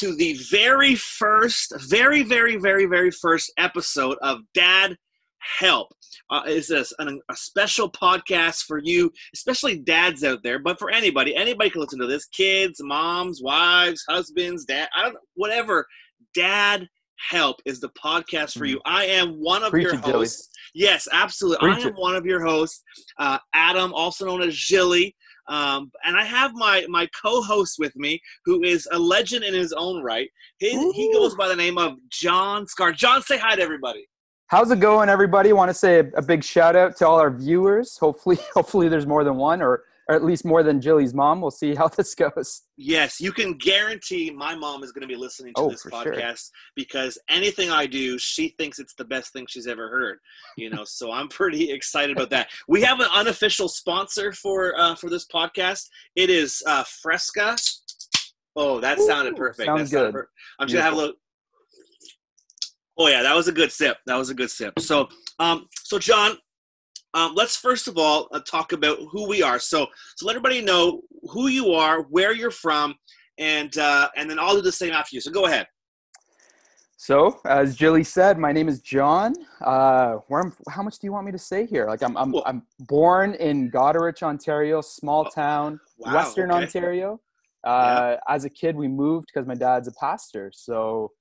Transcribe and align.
to 0.00 0.14
the 0.14 0.38
very 0.50 0.94
first, 0.94 1.72
very, 1.88 2.22
very, 2.22 2.56
very, 2.56 2.86
very 2.86 3.10
first 3.10 3.52
episode 3.58 4.16
of 4.22 4.40
Dad 4.54 4.96
Help. 5.58 5.88
Uh, 6.30 6.42
is 6.46 6.68
this 6.68 6.92
an, 6.98 7.20
a 7.30 7.36
special 7.36 7.90
podcast 7.90 8.64
for 8.64 8.78
you, 8.78 9.10
especially 9.34 9.78
dads 9.78 10.24
out 10.24 10.42
there, 10.42 10.58
but 10.58 10.78
for 10.78 10.90
anybody? 10.90 11.34
Anybody 11.34 11.70
can 11.70 11.80
listen 11.80 11.98
to 12.00 12.06
this: 12.06 12.26
kids, 12.26 12.80
moms, 12.82 13.40
wives, 13.42 14.04
husbands, 14.08 14.64
dad, 14.64 14.88
I 14.96 15.04
don't 15.04 15.14
know, 15.14 15.20
whatever. 15.34 15.86
Dad 16.34 16.88
Help 17.30 17.56
is 17.66 17.80
the 17.80 17.90
podcast 17.90 18.56
for 18.56 18.64
you. 18.64 18.80
I 18.84 19.04
am 19.06 19.34
one 19.40 19.64
of 19.64 19.70
Preach 19.70 19.84
your 19.84 19.94
it, 19.94 20.00
hosts. 20.00 20.50
Yes, 20.74 21.08
absolutely. 21.12 21.68
Preach 21.68 21.84
I 21.84 21.88
am 21.88 21.94
it. 21.94 22.00
one 22.00 22.14
of 22.14 22.24
your 22.24 22.44
hosts, 22.44 22.82
uh, 23.18 23.38
Adam, 23.54 23.92
also 23.92 24.26
known 24.26 24.42
as 24.42 24.54
Jilly. 24.54 25.16
Um, 25.48 25.90
and 26.04 26.16
I 26.16 26.24
have 26.24 26.52
my 26.54 26.84
my 26.88 27.08
co-host 27.20 27.76
with 27.78 27.94
me, 27.96 28.20
who 28.44 28.62
is 28.62 28.86
a 28.92 28.98
legend 28.98 29.44
in 29.44 29.54
his 29.54 29.72
own 29.72 30.02
right. 30.02 30.28
His, 30.58 30.74
he 30.94 31.12
goes 31.12 31.34
by 31.34 31.48
the 31.48 31.56
name 31.56 31.78
of 31.78 31.94
John 32.10 32.66
Scar. 32.66 32.92
John, 32.92 33.22
say 33.22 33.38
hi 33.38 33.56
to 33.56 33.62
everybody. 33.62 34.06
How's 34.48 34.70
it 34.70 34.80
going, 34.80 35.10
everybody? 35.10 35.52
Want 35.52 35.68
to 35.68 35.74
say 35.74 35.98
a, 35.98 36.06
a 36.16 36.22
big 36.22 36.42
shout 36.42 36.74
out 36.74 36.96
to 36.96 37.06
all 37.06 37.20
our 37.20 37.30
viewers. 37.30 37.98
Hopefully, 37.98 38.38
hopefully 38.54 38.88
there's 38.88 39.06
more 39.06 39.24
than 39.24 39.36
one, 39.36 39.60
or, 39.60 39.84
or 40.08 40.14
at 40.14 40.24
least 40.24 40.44
more 40.44 40.62
than 40.62 40.80
Jilly's 40.80 41.12
mom. 41.14 41.40
We'll 41.40 41.50
see 41.50 41.74
how 41.74 41.88
this 41.96 42.14
goes. 42.14 42.62
Yes, 42.76 43.20
you 43.20 43.30
can 43.32 43.54
guarantee 43.54 44.30
my 44.30 44.54
mom 44.54 44.82
is 44.82 44.90
going 44.92 45.02
to 45.02 45.08
be 45.08 45.16
listening 45.16 45.52
to 45.54 45.60
Oh, 45.62 45.70
this 45.70 45.82
for 45.82 45.90
sure. 45.90 46.14
podcast 46.14 46.48
because 46.74 47.18
anything 47.28 47.70
I 47.70 47.86
do, 47.86 48.18
she 48.18 48.54
thinks 48.58 48.78
it's 48.78 48.94
the 48.94 49.04
best 49.04 49.32
thing 49.32 49.46
she's 49.48 49.66
ever 49.66 49.88
heard. 49.88 50.18
You 50.56 50.70
know, 50.70 50.84
so 50.84 51.12
I'm 51.12 51.28
pretty 51.28 51.70
excited 51.72 52.16
about 52.16 52.30
that. 52.30 52.48
We 52.68 52.80
have 52.82 53.00
an 53.00 53.08
unofficial 53.14 53.68
sponsor 53.68 54.32
for 54.32 54.78
uh, 54.80 54.94
for 54.94 55.10
this 55.10 55.26
podcast. 55.26 55.84
It 56.16 56.30
is 56.30 56.62
uh, 56.66 56.84
Fresca. 57.02 57.56
Oh, 58.56 58.80
that 58.80 58.98
sounded 58.98 59.36
perfect. 59.36 59.66
sounds 59.66 59.90
That 59.90 59.96
sounded 59.96 60.12
good. 60.12 60.18
per- 60.20 60.28
I'm 60.58 60.66
just 60.66 60.74
gonna 60.74 60.84
have 60.84 60.94
a 60.94 60.96
little. 60.96 61.14
Oh 63.00 63.06
yeah, 63.06 63.22
that 63.22 63.36
was 63.36 63.46
a 63.46 63.52
good 63.52 63.70
sip. 63.70 63.98
That 64.06 64.16
was 64.16 64.30
a 64.30 64.34
good 64.34 64.50
sip. 64.50 64.78
So, 64.80 65.08
um, 65.38 65.68
so 65.84 65.98
John, 66.00 66.36
um, 67.14 67.34
let's 67.34 67.56
first 67.56 67.88
of 67.88 67.96
all 67.96 68.28
uh, 68.32 68.40
talk 68.40 68.72
about 68.72 68.98
who 69.10 69.28
we 69.28 69.42
are. 69.42 69.58
So, 69.58 69.86
so 70.16 70.26
let 70.26 70.36
everybody 70.36 70.60
know 70.60 71.02
who 71.30 71.48
you 71.48 71.72
are, 71.72 72.02
where 72.02 72.34
you're 72.34 72.50
from, 72.50 72.94
and 73.38 73.76
uh, 73.78 74.08
and 74.16 74.28
then 74.28 74.38
I'll 74.38 74.54
do 74.54 74.62
the 74.62 74.72
same 74.72 74.92
after 74.92 75.14
you. 75.14 75.20
So 75.20 75.30
go 75.30 75.46
ahead. 75.46 75.66
So, 77.00 77.40
as 77.44 77.76
Jilly 77.76 78.02
said, 78.02 78.38
my 78.38 78.50
name 78.50 78.68
is 78.68 78.80
John. 78.80 79.32
Uh, 79.64 80.16
where 80.26 80.42
I'm, 80.42 80.52
how 80.68 80.82
much 80.82 80.98
do 80.98 81.06
you 81.06 81.12
want 81.12 81.26
me 81.26 81.32
to 81.32 81.38
say 81.38 81.64
here? 81.64 81.86
Like, 81.86 82.02
I'm, 82.02 82.16
I'm, 82.16 82.34
I'm 82.44 82.62
born 82.80 83.34
in 83.34 83.70
Goderich, 83.70 84.24
Ontario, 84.24 84.80
small 84.80 85.24
Oh, 85.24 85.30
town, 85.32 85.78
Wow, 85.98 86.16
Western 86.16 86.50
okay. 86.50 86.64
Ontario. 86.64 87.20
Uh, 87.62 88.16
As 88.28 88.44
a 88.44 88.50
kid, 88.50 88.74
we 88.74 88.88
moved 88.88 89.28
because 89.32 89.46
my 89.46 89.54
dad's 89.54 89.86
a 89.86 89.92
pastor. 89.92 90.50
So, 90.52 91.12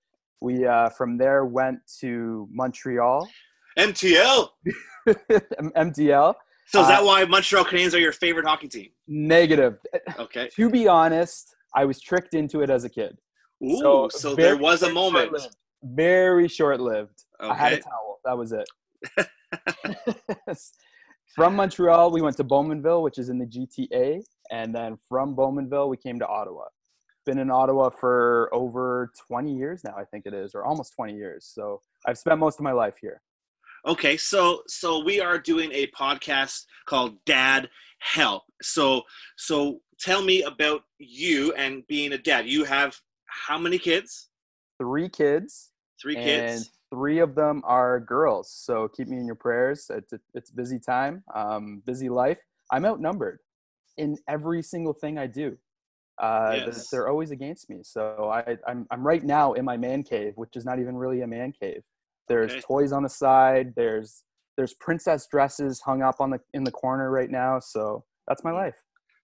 we 0.42 0.66
uh, 0.66 0.90
from 0.90 1.16
there 1.16 1.46
went 1.46 1.78
to 2.00 2.48
Montreal, 2.52 3.30
MTL. 3.78 4.50
MTL. 5.08 6.36
So 6.68 6.82
is 6.82 6.88
that 6.88 7.02
Uh, 7.02 7.06
why 7.06 7.24
Montreal 7.26 7.64
Canadiens 7.66 7.94
are 7.94 8.00
your 8.00 8.12
favorite 8.12 8.46
hockey 8.46 8.68
team? 8.68 8.90
Negative. 9.08 9.78
Okay. 10.20 10.50
To 10.56 10.70
be 10.70 10.88
honest, 10.88 11.56
I 11.74 11.86
was 11.86 12.02
tricked 12.02 12.34
into 12.34 12.62
it 12.62 12.70
as 12.70 12.84
a 12.84 12.90
kid. 12.90 13.18
Ooh, 13.64 13.78
So, 13.80 14.10
so, 14.10 14.36
very, 14.36 14.50
there 14.50 14.58
was 14.58 14.84
a 14.84 14.92
moment. 14.92 15.30
short-lived. 15.30 15.56
Very 15.84 16.48
short 16.48 16.80
lived. 16.82 17.24
I 17.40 17.54
had 17.54 17.74
a 17.74 17.80
towel. 17.80 18.20
That 18.26 18.38
was 18.38 18.52
it. 18.52 18.68
from 21.36 21.56
Montreal, 21.56 22.12
we 22.12 22.22
went 22.22 22.36
to 22.38 22.44
Bowmanville, 22.44 23.02
which 23.04 23.18
is 23.18 23.30
in 23.30 23.38
the 23.38 23.46
GTA. 23.46 24.22
And 24.52 24.74
then 24.74 24.98
from 25.08 25.36
Bowmanville, 25.36 25.90
we 25.90 25.98
came 25.98 26.20
to 26.20 26.28
Ottawa. 26.28 26.66
Been 27.26 27.40
in 27.40 27.52
Ottawa 27.52 27.90
for 27.90 28.50
over 28.54 29.12
20 29.28 29.54
years 29.56 29.84
now, 29.84 29.94
I 29.98 30.04
think 30.06 30.26
it 30.26 30.34
is, 30.34 30.56
or 30.56 30.64
almost 30.66 30.94
20 30.96 31.14
years. 31.14 31.50
So 31.54 31.82
I've 32.06 32.18
spent 32.18 32.40
most 32.40 32.60
of 32.60 32.64
my 32.64 32.72
life 32.72 32.96
here. 33.00 33.22
Okay, 33.88 34.18
so 34.18 34.64
so 34.68 35.02
we 35.03 35.22
are 35.22 35.40
doing 35.40 35.72
a 35.72 35.88
podcast 35.88 36.64
called 36.86 37.24
Dad 37.25 37.70
Help. 38.00 38.44
So 38.62 39.03
so 39.38 39.80
tell 39.98 40.22
me 40.22 40.44
about 40.44 40.81
you 41.00 41.53
and 41.53 41.88
being 41.88 42.12
a 42.12 42.18
dad. 42.18 42.48
You 42.48 42.66
have 42.66 43.00
how 43.28 43.58
many 43.58 43.78
kids? 43.80 44.28
Three 44.78 45.08
kids, 45.08 45.72
Three 46.02 46.16
kids. 46.16 46.53
and 46.64 46.70
three 46.92 47.20
of 47.20 47.34
them 47.34 47.62
are 47.66 48.00
girls. 48.02 48.52
So 48.52 48.90
keep 48.90 49.08
me 49.08 49.18
in 49.18 49.25
your 49.25 49.36
prayers. 49.36 49.90
It's, 49.90 50.14
it's 50.34 50.52
busy 50.52 50.80
time, 50.80 51.24
um, 51.34 51.81
busy 51.86 52.09
life. 52.09 52.38
I'm 52.72 52.86
outnumbered 52.86 53.40
in 53.98 54.18
every 54.28 54.62
single 54.62 54.94
thing 54.94 55.18
I 55.18 55.28
do. 55.28 55.58
Uh, 56.22 56.52
they're- 56.52 56.66
Yes. 56.68 56.90
they're, 56.90 57.08
always 57.08 57.31
against 57.31 57.69
me. 57.69 57.78
So 57.84 58.30
I, 58.31 58.58
I'm, 58.68 58.86
I'm 58.92 59.06
right 59.06 59.24
now 59.24 59.54
in 59.54 59.66
my 59.66 59.78
man 59.78 60.04
cave, 60.04 60.34
which 60.36 60.56
is 60.56 60.66
not 60.66 60.80
even 60.80 60.96
really 60.96 61.22
a 61.22 61.28
man 61.28 61.52
cave. 61.52 61.84
There's 62.28 62.52
Okay. 62.52 62.62
toys 62.62 62.92
on 62.92 63.04
the 63.04 63.10
side. 63.10 63.74
There's 63.76 64.24
there's 64.58 64.74
princess 64.74 65.28
dresses 65.30 65.80
hung 65.82 66.02
up 66.02 66.16
on 66.20 66.32
the 66.32 66.40
in 66.54 66.64
the 66.64 66.72
corner 66.72 67.12
right 67.12 67.30
now. 67.30 67.60
So 67.60 68.04
that's 68.28 68.44
my 68.44 68.52
life. 68.52 68.76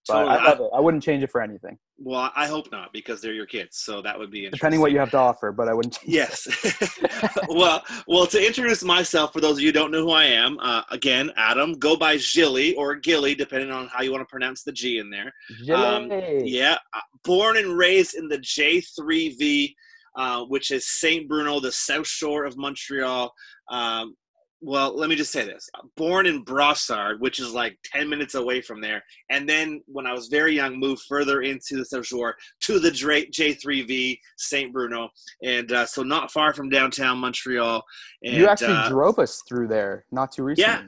But 0.07 0.25
Totally. 0.25 0.37
I 0.37 0.43
love 0.43 0.59
it. 0.59 0.69
I 0.75 0.79
wouldn't 0.81 1.01
change 1.01 1.23
it 1.23 1.31
for 1.31 1.41
anything, 1.41 1.77
Well, 1.97 2.29
I 2.35 2.45
hope 2.45 2.69
not 2.73 2.91
because 2.91 3.21
they're 3.21 3.31
your 3.33 3.45
kids. 3.45 3.77
So 3.77 4.01
that 4.01 4.19
would 4.19 4.31
be 4.31 4.49
depending 4.49 4.81
what 4.81 4.91
you 4.91 4.99
have 4.99 5.11
to 5.11 5.17
offer. 5.17 5.53
But 5.53 5.69
I 5.69 5.73
wouldn't. 5.73 5.93
Change 5.93 6.13
Yes. 6.13 6.99
well, 7.47 7.81
well, 8.05 8.27
to 8.27 8.45
introduce 8.45 8.83
myself, 8.83 9.31
for 9.31 9.39
those 9.39 9.53
of 9.53 9.61
you 9.61 9.69
who 9.69 9.71
don't 9.71 9.91
know 9.91 10.01
who 10.01 10.11
I 10.11 10.25
am, 10.25 10.59
uh, 10.59 10.81
again, 10.91 11.31
Adam, 11.37 11.79
go 11.79 11.95
by 11.95 12.17
Gilly 12.17 12.75
or 12.75 12.95
Gilly, 12.95 13.33
depending 13.33 13.71
on 13.71 13.87
how 13.87 14.01
you 14.03 14.11
want 14.11 14.21
to 14.21 14.29
pronounce 14.29 14.63
the 14.63 14.73
G 14.73 14.97
in 14.97 15.09
there. 15.09 15.33
Um, 15.73 16.11
Yeah, 16.11 16.77
uh, 16.93 16.99
born 17.23 17.55
and 17.55 17.77
raised 17.77 18.15
in 18.15 18.27
the 18.27 18.39
J3V, 18.39 19.73
uh, 20.15 20.43
which 20.45 20.71
is 20.71 20.87
Saint 20.87 21.27
Bruno, 21.27 21.59
the 21.59 21.71
South 21.71 22.07
Shore 22.07 22.45
of 22.45 22.57
Montreal. 22.57 23.33
Um, 23.69 24.15
well, 24.65 24.97
let 24.97 25.09
me 25.09 25.15
just 25.17 25.33
say 25.33 25.43
this: 25.43 25.69
born 25.97 26.25
in 26.25 26.45
Brossard, 26.45 27.19
which 27.19 27.39
is 27.39 27.51
like 27.51 27.77
ten 27.83 28.07
minutes 28.07 28.35
away 28.35 28.61
from 28.61 28.79
there, 28.79 29.03
and 29.29 29.47
then 29.47 29.81
when 29.87 30.07
I 30.07 30.13
was 30.13 30.27
very 30.27 30.55
young, 30.55 30.79
moved 30.79 31.01
further 31.09 31.41
into 31.41 31.75
the 31.75 31.83
South 31.83 32.05
Shore 32.05 32.35
to 32.61 32.79
the 32.79 32.89
J3V 32.89 34.17
Saint 34.37 34.71
Bruno, 34.71 35.09
and 35.43 35.69
uh, 35.71 35.85
so 35.85 36.01
not 36.01 36.31
far 36.31 36.53
from 36.53 36.69
downtown 36.69 37.17
Montreal. 37.17 37.83
And, 38.23 38.35
you 38.35 38.47
actually 38.47 38.73
uh, 38.73 38.87
drove 38.87 39.19
us 39.19 39.41
through 39.49 39.67
there 39.67 40.05
not 40.11 40.31
too 40.31 40.43
recently. 40.43 40.71
Yeah. 40.71 40.83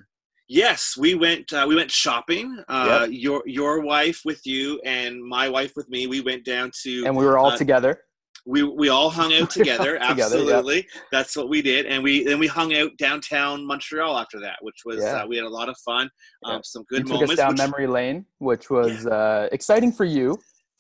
Yes, 0.48 0.96
we 0.98 1.16
went. 1.16 1.52
Uh, 1.52 1.66
we 1.68 1.76
went 1.76 1.90
shopping. 1.90 2.64
Uh, 2.70 3.08
Your 3.10 3.42
your 3.48 3.82
wife 3.82 4.22
with 4.26 4.40
you 4.46 4.80
and 4.86 5.20
my 5.22 5.50
wife 5.50 5.74
with 5.76 5.90
me. 5.90 6.06
We 6.06 6.22
went 6.22 6.46
down 6.46 6.72
to. 6.84 7.04
And 7.06 7.18
we 7.18 7.26
were 7.26 7.38
all 7.40 7.48
Uh, 7.48 7.58
together. 7.58 8.00
We 8.46 8.64
we 8.64 8.90
all 8.90 9.10
hung 9.10 9.34
out 9.34 9.50
together. 9.60 9.98
out 10.02 10.10
together, 10.10 10.38
yep. 10.38 10.46
absolutely, 10.46 10.88
that's 11.12 11.36
what 11.36 11.50
we 11.50 11.62
did. 11.62 11.86
And 11.88 12.04
we 12.04 12.24
then 12.24 12.40
we 12.40 12.48
hung 12.48 12.74
out 12.76 12.92
downtown 12.98 13.66
Montreal 13.66 14.18
after 14.18 14.40
that, 14.42 14.58
which 14.62 14.82
was 14.86 14.98
Yeah. 15.04 15.24
uh, 15.24 15.28
we 15.28 15.36
had 15.38 15.46
a 15.46 15.50
lot 15.50 15.70
of 15.70 15.78
fun. 15.86 16.10
Um, 16.44 16.56
Yeah. 16.56 16.60
Some 16.64 16.84
You 16.92 16.98
good 17.04 17.08
took 17.08 17.30
us 17.30 17.36
down 17.36 17.50
which, 17.50 17.58
memory 17.58 17.88
lane, 17.88 18.26
which 18.40 18.70
was 18.70 19.06
uh, 19.08 19.50
exciting 19.52 19.92
for 19.92 20.06
you. 20.06 20.38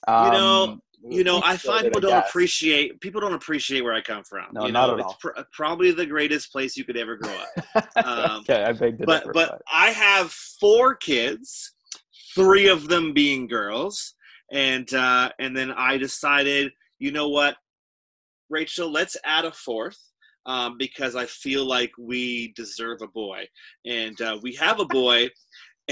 You 0.07 0.13
know, 0.31 0.63
Um, 0.63 0.81
you 1.07 1.23
know, 1.23 1.39
I 1.43 1.57
find 1.57 1.83
people 1.85 2.01
don't 2.01 2.11
guess. 2.11 2.29
appreciate 2.29 2.99
people 3.01 3.21
don't 3.21 3.33
appreciate 3.33 3.81
where 3.81 3.93
I 3.93 4.01
come 4.01 4.23
from. 4.23 4.45
No, 4.53 4.65
you 4.65 4.71
not 4.71 4.87
know, 4.87 4.93
at 4.95 4.99
it's 5.01 5.05
all. 5.07 5.17
pr- 5.21 5.41
probably 5.53 5.91
the 5.91 6.05
greatest 6.05 6.51
place 6.51 6.75
you 6.77 6.83
could 6.83 6.97
ever 6.97 7.15
grow 7.17 7.35
up. 7.75 7.87
um, 8.05 8.39
okay, 8.41 8.63
I 8.63 8.73
to 8.73 8.91
but 9.05 9.21
differ, 9.21 9.33
but 9.33 9.61
I 9.71 9.89
have 9.91 10.31
four 10.59 10.95
kids, 10.95 11.73
three 12.35 12.67
of 12.67 12.87
them 12.87 13.13
being 13.13 13.47
girls, 13.47 14.15
and 14.51 14.91
uh, 14.93 15.29
and 15.39 15.55
then 15.55 15.71
I 15.73 15.97
decided, 15.97 16.71
you 16.99 17.11
know 17.11 17.29
what, 17.29 17.55
Rachel, 18.49 18.91
let's 18.91 19.17
add 19.25 19.45
a 19.45 19.51
fourth. 19.51 19.99
Um, 20.47 20.75
because 20.77 21.15
I 21.15 21.25
feel 21.25 21.65
like 21.65 21.91
we 21.97 22.53
deserve 22.55 23.01
a 23.01 23.07
boy, 23.07 23.45
and 23.83 24.21
uh, 24.21 24.37
we 24.43 24.53
have 24.53 24.79
a 24.79 24.85
boy, 24.85 25.27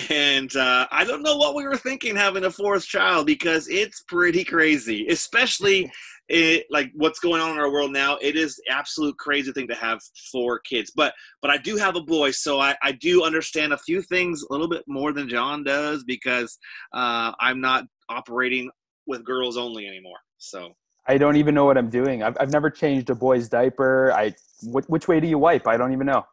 and 0.10 0.56
uh, 0.56 0.88
I 0.92 1.04
don't 1.04 1.22
know 1.22 1.38
what 1.38 1.56
we 1.56 1.68
were 1.68 1.78
thinking 1.78 2.16
having 2.16 2.46
a 2.46 2.52
fourth 2.52 2.86
child 2.86 3.28
because 3.28 3.68
it's 3.68 4.04
pretty 4.08 4.44
crazy, 4.44 5.08
especially 5.08 5.92
it, 6.30 6.66
like 6.72 6.92
what's 6.96 7.20
going 7.20 7.42
on 7.42 7.52
in 7.52 7.60
our 7.60 7.72
world 7.72 7.92
now. 7.92 8.18
It 8.22 8.36
is 8.36 8.60
absolute 8.70 9.18
crazy 9.18 9.52
thing 9.52 9.68
to 9.68 9.76
have 9.76 10.00
four 10.32 10.60
kids, 10.60 10.92
but 10.96 11.14
but 11.42 11.52
I 11.52 11.58
do 11.58 11.76
have 11.78 11.96
a 11.96 12.02
boy, 12.02 12.32
so 12.32 12.60
I, 12.60 12.76
I 12.82 12.94
do 12.94 13.24
understand 13.24 13.74
a 13.74 13.78
few 13.78 14.02
things 14.02 14.42
a 14.42 14.52
little 14.52 14.70
bit 14.70 14.84
more 14.88 15.14
than 15.14 15.30
John 15.30 15.64
does 15.64 16.04
because 16.04 16.58
uh, 16.94 17.34
I'm 17.40 17.62
not 17.62 17.86
operating 18.10 18.72
with 19.06 19.24
girls 19.24 19.58
only 19.58 19.88
anymore. 19.88 20.20
So 20.38 20.74
I 21.08 21.18
don't 21.18 21.36
even 21.36 21.54
know 21.54 21.66
what 21.66 21.78
I'm 21.78 21.90
doing. 21.90 22.24
I've, 22.24 22.38
I've 22.40 22.52
never 22.52 22.70
changed 22.70 23.10
a 23.10 23.16
boy's 23.16 23.50
diaper. 23.50 24.12
I 24.14 24.34
wh- 24.62 24.90
which 24.90 25.08
way 25.08 25.20
do 25.20 25.28
you 25.28 25.38
wipe? 25.38 25.68
I 25.68 25.78
don't 25.78 25.94
even 25.94 26.08
know. 26.08 26.26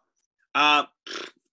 uh, 0.54 0.84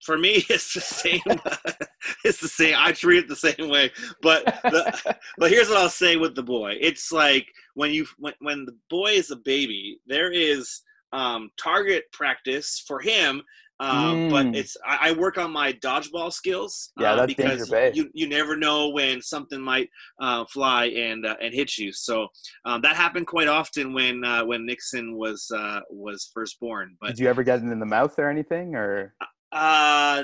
for 0.03 0.17
me, 0.17 0.45
it's 0.49 0.73
the 0.73 0.81
same. 0.81 1.21
it's 2.23 2.39
the 2.39 2.47
same. 2.47 2.75
I 2.77 2.91
treat 2.93 3.19
it 3.19 3.27
the 3.27 3.35
same 3.35 3.69
way. 3.69 3.91
But 4.21 4.45
the, 4.45 5.17
but 5.37 5.51
here's 5.51 5.69
what 5.69 5.77
I'll 5.79 5.89
say 5.89 6.15
with 6.15 6.35
the 6.35 6.43
boy. 6.43 6.77
It's 6.79 7.11
like 7.11 7.47
when 7.75 7.91
you 7.91 8.05
when 8.17 8.33
when 8.39 8.65
the 8.65 8.75
boy 8.89 9.11
is 9.11 9.31
a 9.31 9.35
baby, 9.35 9.99
there 10.07 10.31
is 10.31 10.81
um, 11.13 11.49
target 11.61 12.05
practice 12.11 12.83
for 12.87 12.99
him. 12.99 13.41
Um, 13.79 14.27
But 14.29 14.45
Mm. 14.47 14.55
it's 14.55 14.75
I, 14.85 15.09
I 15.09 15.11
work 15.11 15.37
on 15.37 15.51
my 15.51 15.73
dodgeball 15.73 16.33
skills. 16.33 16.91
Yeah, 16.97 17.11
uh, 17.11 17.15
that's 17.17 17.33
because 17.35 17.71
you 17.93 18.09
you 18.13 18.27
never 18.27 18.55
know 18.57 18.89
when 18.89 19.21
something 19.21 19.61
might 19.61 19.89
uh, 20.19 20.45
fly 20.45 20.85
and 20.87 21.25
uh, 21.25 21.35
and 21.41 21.53
hit 21.53 21.77
you. 21.77 21.91
So 21.93 22.27
um, 22.65 22.81
that 22.81 22.95
happened 22.95 23.27
quite 23.27 23.47
often 23.47 23.93
when 23.93 24.23
uh, 24.23 24.45
when 24.45 24.65
Nixon 24.65 25.15
was 25.15 25.49
uh, 25.55 25.81
was 25.91 26.29
first 26.33 26.59
born. 26.59 26.97
But 26.99 27.09
Did 27.09 27.19
you 27.19 27.29
ever 27.29 27.43
get 27.43 27.59
it 27.59 27.63
in 27.71 27.79
the 27.79 27.85
mouth 27.85 28.17
or 28.17 28.29
anything? 28.29 28.75
Or 28.75 29.13
uh, 29.51 30.23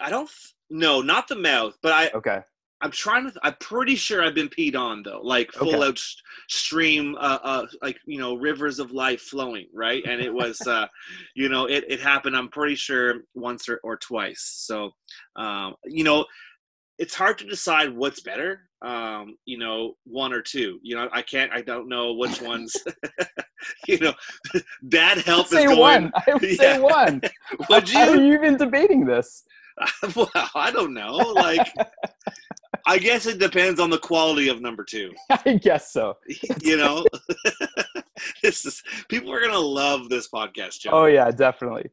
I 0.00 0.08
don't. 0.10 0.24
f- 0.28 0.54
No, 0.70 1.02
not 1.02 1.28
the 1.28 1.36
mouth. 1.36 1.76
But 1.82 1.92
I 1.92 2.10
okay, 2.14 2.40
I'm 2.80 2.90
trying 2.92 3.30
to. 3.30 3.38
I'm 3.42 3.54
pretty 3.60 3.96
sure 3.96 4.22
I've 4.22 4.34
been 4.36 4.48
peed 4.48 4.76
on 4.76 5.02
though, 5.02 5.20
like 5.22 5.50
full 5.52 5.68
Okay. 5.76 5.86
out 5.88 5.98
s- 5.98 6.16
stream, 6.48 7.16
uh, 7.18 7.38
uh, 7.42 7.66
like 7.82 7.98
you 8.06 8.18
know, 8.20 8.36
rivers 8.36 8.78
of 8.78 8.92
life 8.92 9.20
flowing, 9.22 9.66
right? 9.74 10.02
And 10.06 10.20
it 10.20 10.32
was, 10.32 10.64
uh, 10.66 10.86
you 11.34 11.48
know, 11.48 11.66
it, 11.66 11.84
it 11.88 12.00
happened. 12.00 12.36
I'm 12.36 12.48
pretty 12.48 12.76
sure 12.76 13.22
once 13.34 13.68
or, 13.68 13.80
or 13.82 13.96
twice. 13.96 14.42
So, 14.66 14.90
um, 15.36 15.74
you 15.86 16.04
know, 16.04 16.24
it's 16.98 17.14
hard 17.14 17.38
to 17.38 17.46
decide 17.46 17.96
what's 17.96 18.20
better. 18.20 18.62
Um, 18.80 19.36
you 19.44 19.58
know, 19.58 19.94
one 20.04 20.32
or 20.32 20.40
two. 20.40 20.78
You 20.84 20.94
know, 20.96 21.08
I 21.12 21.22
can't. 21.22 21.52
I 21.52 21.62
don't 21.62 21.88
know 21.88 22.12
which 22.14 22.40
ones. 22.42 22.72
you 23.88 23.98
know, 23.98 24.14
bad 24.82 25.18
say 25.24 25.64
is 25.64 25.64
going. 25.64 25.78
one. 25.80 26.12
I 26.14 26.34
would 26.34 26.42
Yeah. 26.44 26.74
say 26.74 26.78
one. 26.78 27.20
Would 27.68 27.88
How 27.92 28.08
are 28.08 28.16
you? 28.16 28.20
you 28.20 28.34
even 28.34 28.56
debating 28.56 29.04
this? 29.04 29.42
well, 30.16 30.30
I 30.54 30.70
don't 30.70 30.94
know. 30.94 31.16
Like, 31.16 31.72
I 32.86 32.98
guess 32.98 33.26
it 33.26 33.38
depends 33.38 33.80
on 33.80 33.90
the 33.90 33.98
quality 33.98 34.48
of 34.48 34.60
number 34.60 34.84
two. 34.84 35.12
I 35.30 35.54
guess 35.54 35.92
so. 35.92 36.16
you 36.62 36.76
know 36.76 37.04
this 38.42 38.64
is 38.64 38.82
people 39.08 39.32
are 39.32 39.40
gonna 39.40 39.58
love 39.58 40.08
this 40.08 40.28
podcast 40.28 40.80
Joe. 40.80 40.90
Oh 40.92 41.04
yeah, 41.06 41.30
definitely. 41.30 41.90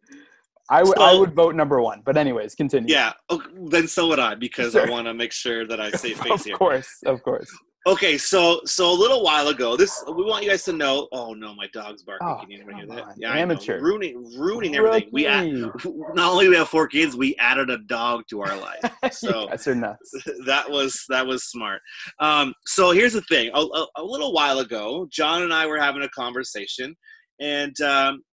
I 0.69 0.83
would 0.83 0.97
I 0.99 1.13
would 1.13 1.33
vote 1.33 1.55
number 1.55 1.81
one. 1.81 2.01
But 2.03 2.17
anyways, 2.17 2.55
continue. 2.55 2.93
yeah 2.93 3.13
okay, 3.29 3.49
then 3.69 3.87
so 3.87 4.07
would 4.07 4.19
i 4.19 4.35
because 4.35 4.75
i 4.75 4.89
want 4.89 5.05
to 5.07 5.13
make 5.13 5.31
sure 5.31 5.67
that 5.67 5.79
i 5.79 5.87
of 5.87 6.01
face 6.01 6.43
here 6.43 6.53
Of 6.53 6.59
course, 6.59 6.89
of 7.05 7.21
course. 7.23 7.49
Okay 7.87 8.17
so 8.17 8.59
so 8.65 8.91
a 8.91 8.97
little 8.97 9.23
while 9.23 9.49
ago 9.49 9.77
this 9.77 10.03
we 10.07 10.23
want 10.23 10.43
you 10.43 10.49
guys 10.49 10.63
to 10.63 10.73
know 10.73 11.07
oh 11.11 11.33
no 11.33 11.53
my 11.53 11.67
dog's 11.73 12.03
barking. 12.03 12.27
Oh, 12.27 12.35
can 12.39 12.49
you 12.49 12.63
hear 12.63 12.85
that? 12.87 13.03
on, 13.03 13.13
yeah 13.17 13.33
amateur. 13.37 13.79
ruining 13.79 14.23
ruining 14.37 14.75
everything. 14.75 15.09
We 15.11 15.27
add, 15.27 15.51
not 16.13 16.31
only 16.31 16.45
do 16.45 16.51
we 16.51 16.55
have 16.55 16.69
four 16.69 16.87
kids 16.87 17.15
we 17.15 17.35
added 17.37 17.69
a 17.69 17.77
dog 17.79 18.23
to 18.29 18.41
our 18.41 18.57
life. 18.57 18.81
So 19.11 19.47
are 19.67 19.75
nuts. 19.75 20.11
that 20.45 20.69
was 20.69 21.05
that 21.09 21.25
was 21.25 21.45
smart. 21.45 21.81
Um, 22.19 22.53
so 22.65 22.91
here's 22.91 23.13
the 23.13 23.21
thing: 23.21 23.51
a, 23.53 23.59
a, 23.59 23.87
a 23.97 24.03
little 24.03 24.33
while 24.33 24.59
ago, 24.59 25.07
John 25.11 25.43
and 25.43 25.53
I 25.53 25.67
were 25.67 25.79
having 25.79 26.01
a 26.01 26.09
conversation, 26.09 26.95
and 27.39 27.79
um, 27.81 28.23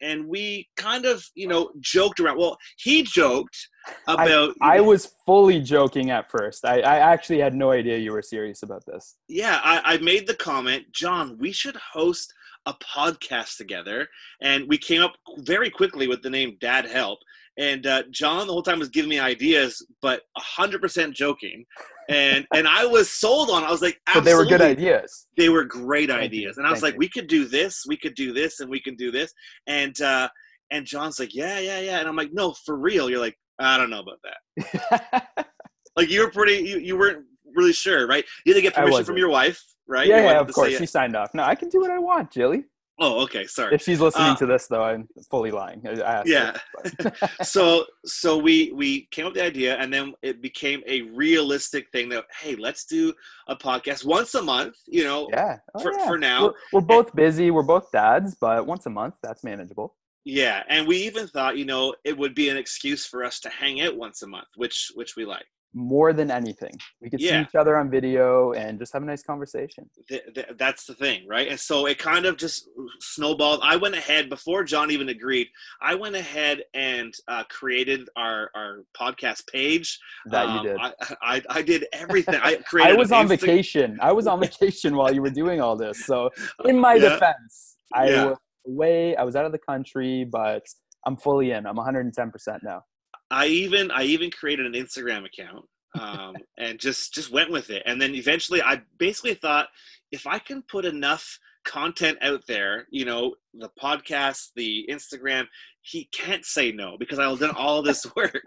and 0.00 0.26
we 0.26 0.68
kind 0.76 1.04
of 1.04 1.24
you 1.34 1.48
know 1.48 1.70
joked 1.80 2.20
around. 2.20 2.38
Well, 2.38 2.58
he 2.78 3.02
joked 3.02 3.68
about 4.06 4.54
I 4.60 4.80
was 4.80 5.14
fully 5.26 5.60
joking 5.60 6.10
at 6.10 6.30
first. 6.30 6.64
I, 6.64 6.80
I 6.80 6.98
actually 6.98 7.40
had 7.40 7.54
no 7.54 7.70
idea 7.70 7.98
you 7.98 8.12
were 8.12 8.22
serious 8.22 8.62
about 8.62 8.84
this. 8.86 9.16
yeah. 9.28 9.60
I, 9.62 9.94
I 9.94 9.98
made 9.98 10.26
the 10.26 10.34
comment, 10.34 10.84
John, 10.92 11.36
we 11.38 11.52
should 11.52 11.76
host 11.76 12.32
a 12.66 12.74
podcast 12.74 13.56
together, 13.56 14.06
and 14.42 14.68
we 14.68 14.76
came 14.76 15.02
up 15.02 15.14
very 15.38 15.70
quickly 15.70 16.08
with 16.08 16.22
the 16.22 16.30
name 16.30 16.56
Dad 16.60 16.86
Help. 16.86 17.18
And 17.60 17.86
uh, 17.86 18.02
John 18.10 18.46
the 18.46 18.52
whole 18.52 18.62
time 18.62 18.78
was 18.78 18.88
giving 18.88 19.10
me 19.10 19.18
ideas, 19.20 19.84
but 20.00 20.22
hundred 20.38 20.80
percent 20.80 21.14
joking, 21.14 21.64
and 22.08 22.46
and 22.54 22.66
I 22.66 22.86
was 22.86 23.10
sold 23.10 23.50
on. 23.50 23.62
it. 23.62 23.66
I 23.66 23.70
was 23.70 23.82
like, 23.82 23.98
But 24.14 24.24
they 24.24 24.34
were 24.34 24.46
good 24.46 24.62
ideas. 24.62 25.26
they 25.36 25.50
were 25.50 25.64
great 25.64 26.08
Thank 26.08 26.22
ideas 26.22 26.56
you. 26.56 26.60
and 26.60 26.66
i 26.66 26.70
was 26.70 26.80
Thank 26.80 26.94
like 26.94 26.94
you. 26.94 26.98
we 27.00 27.08
could 27.10 27.28
do 27.28 27.44
this 27.46 27.84
we 27.86 27.96
could 27.96 28.14
do 28.14 28.32
this 28.32 28.60
and 28.60 28.70
we 28.70 28.80
can 28.80 28.94
do 28.96 29.10
this 29.10 29.32
and 29.66 29.94
uh 30.00 30.28
and 30.70 30.86
john's 30.86 31.18
like 31.20 31.34
yeah 31.34 31.58
yeah 31.58 31.80
yeah 31.80 31.98
and 32.00 32.08
i'm 32.08 32.16
like 32.16 32.30
no 32.32 32.54
for 32.64 32.76
real 32.76 33.08
you're 33.10 33.18
like 33.20 33.36
i 33.58 33.76
don't 33.78 33.90
know 33.90 34.00
about 34.06 34.20
that 34.24 35.46
like 35.96 36.08
you 36.10 36.20
were 36.24 36.30
pretty 36.30 36.56
you, 36.68 36.78
you 36.78 36.96
weren't 36.98 37.24
really 37.54 37.72
sure 37.72 38.06
right 38.06 38.24
you 38.44 38.52
had 38.52 38.58
to 38.58 38.62
get 38.62 38.74
permission 38.74 39.04
from 39.04 39.16
your 39.18 39.28
wife 39.28 39.62
right 39.86 40.06
yeah, 40.08 40.22
yeah, 40.22 40.40
of 40.40 40.48
say 40.48 40.52
course. 40.52 40.78
She 40.78 40.86
signed 40.86 41.16
off. 41.16 41.30
No, 41.34 41.42
I 41.42 41.54
can 41.56 41.68
do 41.68 41.80
what 41.80 41.90
I 41.90 41.98
want, 41.98 42.30
Jilly. 42.30 42.64
Oh 43.00 43.22
okay 43.22 43.46
sorry 43.46 43.74
If 43.74 43.82
she's 43.82 44.00
listening 44.00 44.32
Uh, 44.32 44.36
to 44.36 44.46
this, 44.46 44.66
though, 44.68 44.82
I'm 44.84 45.08
fully 45.30 45.50
lying. 45.50 45.80
Her, 45.82 46.22
yeah 46.26 46.56
so 47.42 47.86
so 48.04 48.38
we 48.38 48.72
we 48.72 49.06
came 49.10 49.26
up 49.26 49.32
with 49.32 49.40
the 49.42 49.46
idea 49.46 49.76
and 49.78 49.92
then 49.92 50.14
it 50.22 50.40
became 50.42 50.82
a 50.86 51.02
realistic 51.02 51.90
thing 51.90 52.08
that 52.10 52.24
hey 52.40 52.56
let's 52.56 52.84
do 52.84 53.12
a 53.48 53.56
podcast 53.56 54.04
once 54.04 54.34
a 54.34 54.42
month 54.42 54.76
you 54.86 55.04
know 55.04 55.28
yeah. 55.32 55.58
Oh, 55.74 55.80
for- 55.80 55.92
yeah. 55.92 56.06
for 56.06 56.18
now. 56.18 56.42
We're, 56.44 56.52
we're 56.74 56.80
both 56.96 57.14
busy. 57.14 57.50
We're 57.50 57.62
both 57.62 57.90
dads, 57.92 58.36
but 58.40 58.66
once 58.66 58.86
a 58.86 58.90
month, 58.90 59.14
that's 59.22 59.42
manageable. 59.44 59.96
Yeah, 60.24 60.62
and 60.68 60.86
we 60.86 60.96
even 60.98 61.26
thought, 61.28 61.56
you 61.56 61.64
know, 61.64 61.94
it 62.04 62.16
would 62.16 62.34
be 62.34 62.48
an 62.50 62.56
excuse 62.56 63.06
for 63.06 63.24
us 63.24 63.40
to 63.40 63.48
hang 63.48 63.80
out 63.80 63.96
once 63.96 64.22
a 64.22 64.26
month, 64.26 64.48
which 64.56 64.90
which 64.94 65.16
we 65.16 65.24
like. 65.24 65.46
More 65.72 66.12
than 66.12 66.32
anything, 66.32 66.72
we 67.00 67.08
could 67.10 67.20
Yeah. 67.20 67.30
see 67.30 67.48
each 67.48 67.54
other 67.54 67.76
on 67.76 67.90
video 67.90 68.52
and 68.54 68.76
just 68.76 68.92
have 68.92 69.02
a 69.02 69.06
nice 69.06 69.22
conversation. 69.22 69.88
Th- 70.08 70.22
th- 70.34 70.48
that's 70.58 70.84
the 70.84 70.94
thing, 70.94 71.28
right? 71.28 71.46
And 71.46 71.60
so 71.60 71.86
it 71.86 71.96
kind 71.96 72.26
of 72.26 72.36
just 72.36 72.68
snowballed. 72.98 73.60
I 73.62 73.76
went 73.76 73.94
ahead 73.94 74.28
before 74.28 74.64
John 74.64 74.90
even 74.90 75.10
agreed. 75.10 75.46
I 75.80 75.94
went 75.94 76.16
ahead 76.16 76.64
and 76.74 77.14
uh, 77.28 77.44
created 77.44 78.08
our 78.16 78.50
our 78.56 78.82
podcast 79.00 79.46
page. 79.46 79.96
That 80.26 80.46
Um, 80.46 80.56
you 80.56 80.62
did. 80.72 80.76
I, 80.80 80.92
I 81.22 81.42
I 81.50 81.62
did 81.62 81.86
everything. 81.92 82.40
I 82.42 82.56
created. 82.68 82.92
I 82.94 82.96
was 82.98 83.12
on 83.12 83.26
Insta- 83.26 83.40
vacation. 83.40 83.96
I 84.02 84.10
was 84.10 84.26
on 84.26 84.40
vacation 84.48 84.96
while 84.96 85.14
you 85.14 85.22
were 85.22 85.30
doing 85.30 85.60
all 85.60 85.76
this. 85.76 86.04
So, 86.04 86.30
in 86.64 86.78
my 86.80 86.94
Yeah. 86.94 87.10
defense, 87.10 87.76
I 87.94 88.08
Yeah. 88.08 88.24
was 88.24 88.38
away. 88.66 89.14
I 89.14 89.22
was 89.22 89.36
out 89.36 89.44
of 89.46 89.52
the 89.52 89.58
country, 89.70 90.24
but 90.24 90.64
I'm 91.06 91.16
fully 91.16 91.52
in. 91.52 91.64
I'm 91.64 91.76
110% 91.76 92.58
now. 92.64 92.82
I 93.30 93.46
even 93.46 93.90
I 93.90 94.04
even 94.04 94.30
created 94.30 94.66
an 94.66 94.72
Instagram 94.72 95.24
account 95.26 95.64
um, 95.98 96.34
and 96.58 96.78
just 96.78 97.14
just 97.14 97.30
went 97.30 97.50
with 97.50 97.70
it. 97.70 97.82
And 97.86 98.00
then 98.00 98.14
eventually, 98.14 98.62
I 98.62 98.82
basically 98.98 99.34
thought 99.34 99.68
if 100.12 100.26
I 100.26 100.38
can 100.38 100.62
put 100.62 100.84
enough 100.84 101.38
content 101.64 102.18
out 102.22 102.40
there, 102.48 102.86
you 102.90 103.04
know, 103.04 103.34
the 103.54 103.70
podcast, 103.80 104.48
the 104.56 104.86
Instagram, 104.90 105.46
he 105.82 106.08
can't 106.12 106.44
say 106.44 106.72
no 106.72 106.96
because 106.98 107.18
I've 107.18 107.38
done 107.38 107.54
all 107.54 107.82
this 107.82 108.06
work. 108.16 108.46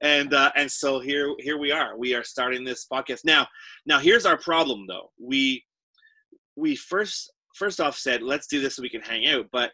And 0.00 0.34
uh, 0.34 0.50
and 0.56 0.70
so 0.70 1.00
here 1.00 1.34
here 1.38 1.58
we 1.58 1.72
are. 1.72 1.96
We 1.96 2.14
are 2.14 2.24
starting 2.24 2.64
this 2.64 2.86
podcast 2.90 3.24
now. 3.24 3.46
Now 3.86 3.98
here's 3.98 4.26
our 4.26 4.38
problem 4.38 4.86
though. 4.88 5.10
We 5.20 5.64
we 6.56 6.76
first 6.76 7.32
first 7.54 7.80
off 7.80 7.96
said 7.96 8.22
let's 8.22 8.46
do 8.46 8.60
this 8.60 8.76
so 8.76 8.82
we 8.82 8.90
can 8.90 9.02
hang 9.02 9.26
out, 9.28 9.46
but 9.52 9.70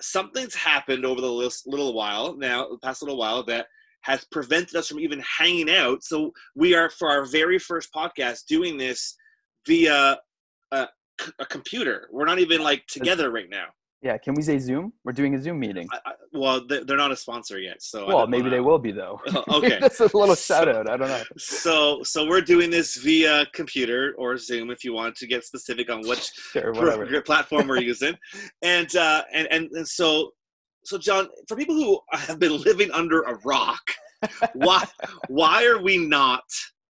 something's 0.00 0.54
happened 0.54 1.06
over 1.06 1.20
the 1.20 1.30
lis- 1.30 1.66
little 1.66 1.94
while 1.94 2.36
now, 2.36 2.68
the 2.68 2.78
past 2.78 3.02
little 3.02 3.16
while 3.16 3.42
that 3.44 3.66
has 4.06 4.24
prevented 4.30 4.76
us 4.76 4.88
from 4.88 5.00
even 5.00 5.20
hanging 5.38 5.68
out. 5.70 6.02
So 6.04 6.30
we 6.54 6.74
are 6.74 6.88
for 6.88 7.10
our 7.10 7.24
very 7.24 7.58
first 7.58 7.88
podcast 7.92 8.46
doing 8.48 8.78
this 8.78 9.16
via 9.66 10.16
a 10.72 11.46
computer. 11.46 12.08
We're 12.12 12.26
not 12.26 12.38
even 12.40 12.60
like 12.62 12.86
together 12.88 13.30
right 13.30 13.48
now. 13.50 13.66
Yeah, 14.02 14.18
can 14.18 14.34
we 14.34 14.42
say 14.42 14.58
Zoom? 14.58 14.92
We're 15.04 15.12
doing 15.14 15.34
a 15.34 15.38
Zoom 15.40 15.58
meeting. 15.58 15.88
I, 15.90 15.98
I, 16.04 16.12
well, 16.34 16.64
they- 16.68 16.84
they're 16.84 16.98
not 16.98 17.10
a 17.10 17.16
sponsor 17.16 17.58
yet, 17.58 17.78
so 17.80 18.06
Well, 18.06 18.26
maybe 18.26 18.42
wanna- 18.42 18.56
they 18.56 18.60
will 18.60 18.78
be 18.78 18.92
though. 18.92 19.18
Okay. 19.48 19.78
That's 19.80 19.98
a 20.00 20.04
little 20.14 20.36
So- 20.36 20.54
out. 20.56 20.88
I 20.90 20.96
don't 20.98 21.08
know. 21.08 21.22
So, 21.38 22.02
so 22.02 22.26
we're 22.28 22.42
doing 22.42 22.70
this 22.70 22.96
via 22.98 23.46
computer 23.54 24.14
or 24.18 24.36
Zoom, 24.36 24.70
if 24.70 24.84
you 24.84 24.92
want 24.92 25.16
to 25.16 25.26
get 25.26 25.44
specific 25.44 25.90
on 25.90 26.06
which 26.06 26.30
Sure, 26.52 27.22
platform 27.22 27.66
we're 27.66 27.80
using, 27.80 28.14
and 28.62 28.94
uh, 28.94 29.22
and 29.32 29.48
and 29.50 29.70
and 29.72 29.88
so, 29.88 30.32
so 30.86 30.98
John, 30.98 31.28
for 31.48 31.56
people 31.56 31.74
who 31.74 32.00
have 32.12 32.38
been 32.38 32.60
living 32.62 32.90
under 32.92 33.22
a 33.22 33.36
rock, 33.44 33.82
why 34.54 34.84
why 35.28 35.64
are 35.66 35.82
we 35.82 35.98
not 35.98 36.44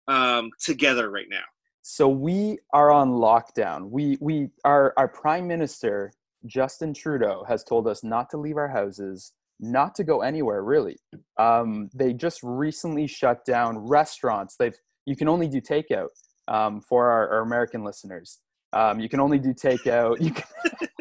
um, 0.08 0.50
together 0.60 1.10
right 1.10 1.28
now? 1.30 1.44
So 1.82 2.10
we 2.10 2.60
are 2.74 2.92
on 2.92 3.12
lockdown. 3.12 3.90
We 3.90 4.18
we 4.20 4.50
our 4.64 4.94
our 4.98 5.08
prime 5.08 5.48
minister 5.48 6.12
Justin 6.46 6.94
Trudeau 6.94 7.46
has 7.48 7.64
told 7.64 7.88
us 7.88 8.04
not 8.04 8.30
to 8.32 8.38
leave 8.38 8.58
our 8.58 8.68
houses, 8.68 9.32
not 9.60 9.96
to 9.96 10.04
go 10.04 10.22
anywhere 10.22 10.64
really. 10.64 10.98
Um, 11.38 11.90
they 11.94 12.14
just 12.14 12.42
recently 12.44 13.08
shut 13.08 13.46
down 13.46 13.78
restaurants. 13.78 14.56
They've 14.58 14.76
you 15.06 15.16
can 15.16 15.28
only 15.28 15.48
do 15.48 15.62
takeout 15.62 16.10
um, 16.48 16.82
for 16.82 17.10
our, 17.10 17.30
our 17.30 17.42
American 17.42 17.84
listeners. 17.84 18.40
Um, 18.74 19.00
you 19.00 19.08
can 19.08 19.20
only 19.20 19.40
do 19.40 19.54
takeout. 19.54 20.20
You 20.20 20.32
can, 20.32 20.44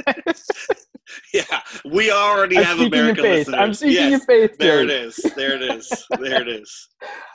Yeah, 1.34 1.60
we 1.84 2.10
already 2.10 2.58
I'm 2.58 2.64
have 2.64 2.80
in 2.80 2.86
American 2.86 3.24
listeners. 3.24 3.58
I'm 3.58 3.74
speaking 3.74 4.04
in 4.04 4.10
yes, 4.12 4.24
faith. 4.24 4.56
there 4.58 4.82
it 4.82 4.88
Jerry. 4.88 5.34
There 5.36 5.54
it 5.56 5.62
is. 5.62 6.06
There 6.10 6.42
it 6.42 6.48
is. 6.48 6.88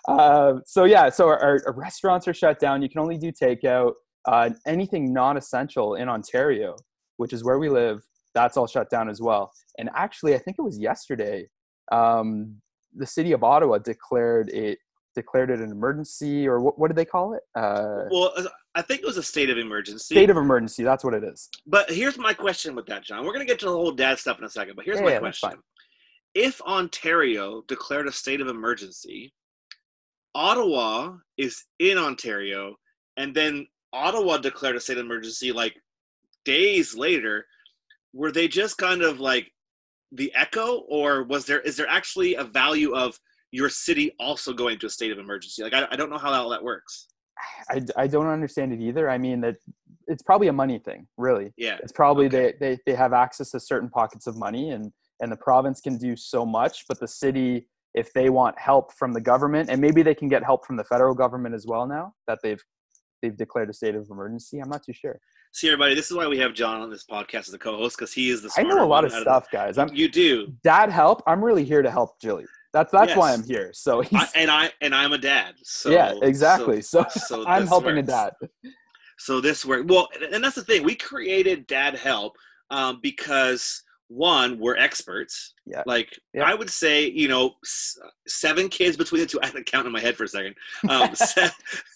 Uh, 0.08 0.54
so 0.66 0.86
yeah, 0.86 1.10
so 1.10 1.28
our, 1.28 1.62
our 1.66 1.74
restaurants 1.76 2.28
are 2.28 2.34
shut 2.34 2.60
down. 2.60 2.82
You 2.82 2.90
can 2.90 3.02
only 3.02 3.18
do 3.18 3.32
takeout. 3.32 3.94
Uh, 4.26 4.52
anything 4.68 5.14
non-essential 5.14 5.96
in 5.96 6.10
Ontario, 6.10 6.76
which 7.18 7.34
is 7.34 7.44
where 7.44 7.60
we 7.60 7.70
live, 7.70 8.02
that's 8.36 8.58
all 8.58 8.68
shut 8.68 8.90
down 8.90 9.10
as 9.10 9.22
well. 9.22 9.52
And 9.78 9.90
actually, 9.96 10.36
I 10.36 10.40
think 10.40 10.58
it 10.60 10.62
was 10.62 10.78
yesterday, 10.78 11.48
um, 11.92 12.56
the 12.96 13.08
city 13.08 13.32
of 13.32 13.44
Ottawa 13.44 13.78
declared 13.78 14.50
a 14.54 14.78
declared 15.16 15.50
it 15.50 15.60
an 15.60 15.72
emergency, 15.72 16.48
or 16.48 16.60
what, 16.60 16.78
what 16.80 16.88
did 16.88 16.98
they 16.98 17.06
call 17.06 17.34
it? 17.34 17.42
Uh, 17.56 18.04
Well, 18.12 18.34
I 18.76 18.82
think 18.82 19.02
it 19.02 19.06
was 19.06 19.18
a 19.18 19.24
state 19.24 19.50
of 19.50 19.58
emergency. 19.58 20.16
state 20.16 20.30
of 20.30 20.38
emergency. 20.38 20.84
That's 20.84 21.04
what 21.04 21.14
it 21.14 21.24
is. 21.24 21.50
But 21.66 21.90
here's 21.90 22.18
my 22.18 22.34
question 22.34 22.76
with 22.76 22.86
that, 22.88 23.04
John. 23.04 23.26
We're 23.26 23.34
going 23.34 23.46
to 23.46 23.52
get 23.52 23.60
to 23.60 23.66
the 23.66 23.72
whole 23.72 23.92
dad 23.92 24.20
stuff 24.20 24.38
in 24.38 24.44
a 24.46 24.50
second, 24.50 24.76
but 24.76 24.86
here's 24.86 24.98
Yeah, 25.00 25.06
my 25.06 25.12
yeah, 25.14 25.20
question. 25.20 25.52
If 26.36 26.62
Ontario 26.62 27.64
declared 27.68 28.08
a 28.08 28.12
state 28.12 28.40
of 28.40 28.48
emergency, 28.48 29.34
Ottawa 30.36 31.16
is 31.38 31.66
in 31.80 31.98
Ontario, 31.98 32.76
and 33.18 33.34
then 33.34 33.66
Ottawa 33.94 34.38
declared 34.38 34.76
a 34.76 34.80
state 34.80 34.98
of 34.98 35.06
emergency 35.06 35.52
like 35.52 35.76
days 36.46 36.96
later, 36.96 37.46
were 38.14 38.32
they 38.32 38.48
just 38.48 38.78
kind 38.78 39.02
of 39.02 39.20
like 39.20 39.52
the 40.12 40.32
echo, 40.36 40.78
or 40.88 41.24
was 41.24 41.46
there 41.46 41.60
is 41.62 41.76
there 41.78 41.90
actually 41.90 42.36
a 42.36 42.44
value 42.44 42.94
of 42.96 43.20
your 43.52 43.70
city 43.70 44.16
also 44.20 44.54
going 44.54 44.78
to 44.80 44.86
a 44.88 44.90
state 44.90 45.12
of 45.12 45.20
emergency? 45.20 45.64
Like 45.64 45.74
I, 45.74 45.88
I 45.92 45.96
don't 45.96 46.10
know 46.10 46.18
how 46.18 46.32
all 46.32 46.50
that 46.50 46.64
works. 46.64 47.08
I, 47.70 47.82
I 47.96 48.08
don't 48.08 48.28
understand 48.28 48.74
it 48.74 48.82
either. 48.82 49.10
I 49.10 49.18
mean 49.18 49.42
that 49.42 49.56
it's 50.08 50.24
probably 50.24 50.48
a 50.48 50.54
money 50.54 50.80
thing, 50.80 51.08
really. 51.18 51.54
Yeah. 51.58 51.78
It's 51.82 51.92
probably 51.92 52.26
Okay. 52.26 52.54
they, 52.60 52.76
they 52.76 52.80
they 52.88 52.96
have 52.96 53.14
access 53.14 53.52
to 53.52 53.60
certain 53.60 53.90
pockets 53.90 54.28
of 54.28 54.36
money, 54.38 54.72
and 54.72 54.92
and 55.22 55.32
the 55.32 55.38
province 55.38 55.82
can 55.82 55.98
do 55.98 56.16
so 56.16 56.46
much, 56.46 56.86
but 56.88 57.00
the 57.00 57.08
city, 57.08 57.68
if 57.94 58.12
they 58.14 58.30
want 58.30 58.58
help 58.60 58.94
from 58.94 59.14
the 59.14 59.22
government, 59.22 59.70
and 59.70 59.80
maybe 59.82 60.02
they 60.02 60.16
can 60.16 60.28
get 60.30 60.44
help 60.44 60.66
from 60.66 60.78
the 60.78 60.84
federal 60.84 61.14
government 61.16 61.54
as 61.56 61.66
well 61.68 61.86
now 61.88 62.14
that 62.28 62.40
they've 62.44 62.62
they've 63.22 63.38
declared 63.38 63.70
a 63.70 63.74
state 63.74 63.96
of 63.96 64.08
emergency. 64.10 64.60
I'm 64.60 64.70
not 64.70 64.84
too 64.84 64.94
sure. 64.94 65.20
See 65.52 65.68
everybody, 65.68 65.96
this 65.96 66.12
is 66.12 66.16
why 66.16 66.28
we 66.28 66.38
have 66.40 66.54
John 66.54 66.80
on 66.82 66.90
this 66.92 67.06
podcast 67.10 67.48
as 67.48 67.54
a 67.54 67.58
co-host 67.58 67.98
because 67.98 68.14
he 68.14 68.30
is 68.30 68.44
the 68.44 68.52
I 68.56 68.62
know 68.64 68.84
a 68.84 68.86
lot 68.86 69.04
of 69.04 69.12
stuff, 69.12 69.48
guys. 69.52 69.78
I'm 69.80 69.94
you 69.94 70.08
do. 70.08 70.54
dad 70.64 70.90
help. 70.92 71.24
I'm 71.26 71.44
really 71.44 71.64
here 71.66 71.82
to 71.82 71.90
help 71.90 72.20
Jilly. 72.22 72.46
That's 72.74 72.92
that's 72.92 73.16
why 73.16 73.34
I'm 73.34 73.44
here. 73.44 73.72
So 73.74 74.02
he's, 74.02 74.22
I, 74.22 74.28
and 74.36 74.52
I 74.52 74.72
and 74.82 74.94
I'm 74.94 75.14
a 75.14 75.18
dad. 75.18 75.56
So 75.64 75.90
yeah, 75.90 76.14
exactly. 76.22 76.82
So, 76.82 77.06
so 77.10 77.44
I'm 77.48 77.62
this 77.64 77.70
helping 77.70 77.98
a 77.98 78.04
dad. 78.04 78.34
So 79.18 79.42
this 79.42 79.66
work 79.66 79.86
well, 79.88 80.08
and 80.32 80.44
that's 80.44 80.56
the 80.56 80.64
thing. 80.64 80.84
We 80.84 80.96
created 80.96 81.68
Dad 81.68 81.96
Help 81.96 82.36
um, 82.70 83.00
because 83.02 83.84
one, 84.08 84.60
we're 84.60 84.76
experts. 84.78 85.54
Yeah. 85.68 85.84
Like 85.86 86.18
Yeah. 86.34 86.44
I 86.44 86.56
would 86.56 86.70
say, 86.70 87.08
you 87.10 87.28
know, 87.28 87.52
s- 87.64 87.98
seven 88.28 88.68
kids 88.70 88.98
between 88.98 89.22
the 89.22 89.28
two. 89.28 89.40
I 89.44 89.48
had 89.48 89.56
to 89.56 89.64
count 89.64 89.86
in 89.86 89.92
my 89.92 90.00
head 90.00 90.16
for 90.18 90.24
a 90.24 90.28
second. 90.28 90.56
Um, 90.90 91.14
se- 91.16 91.50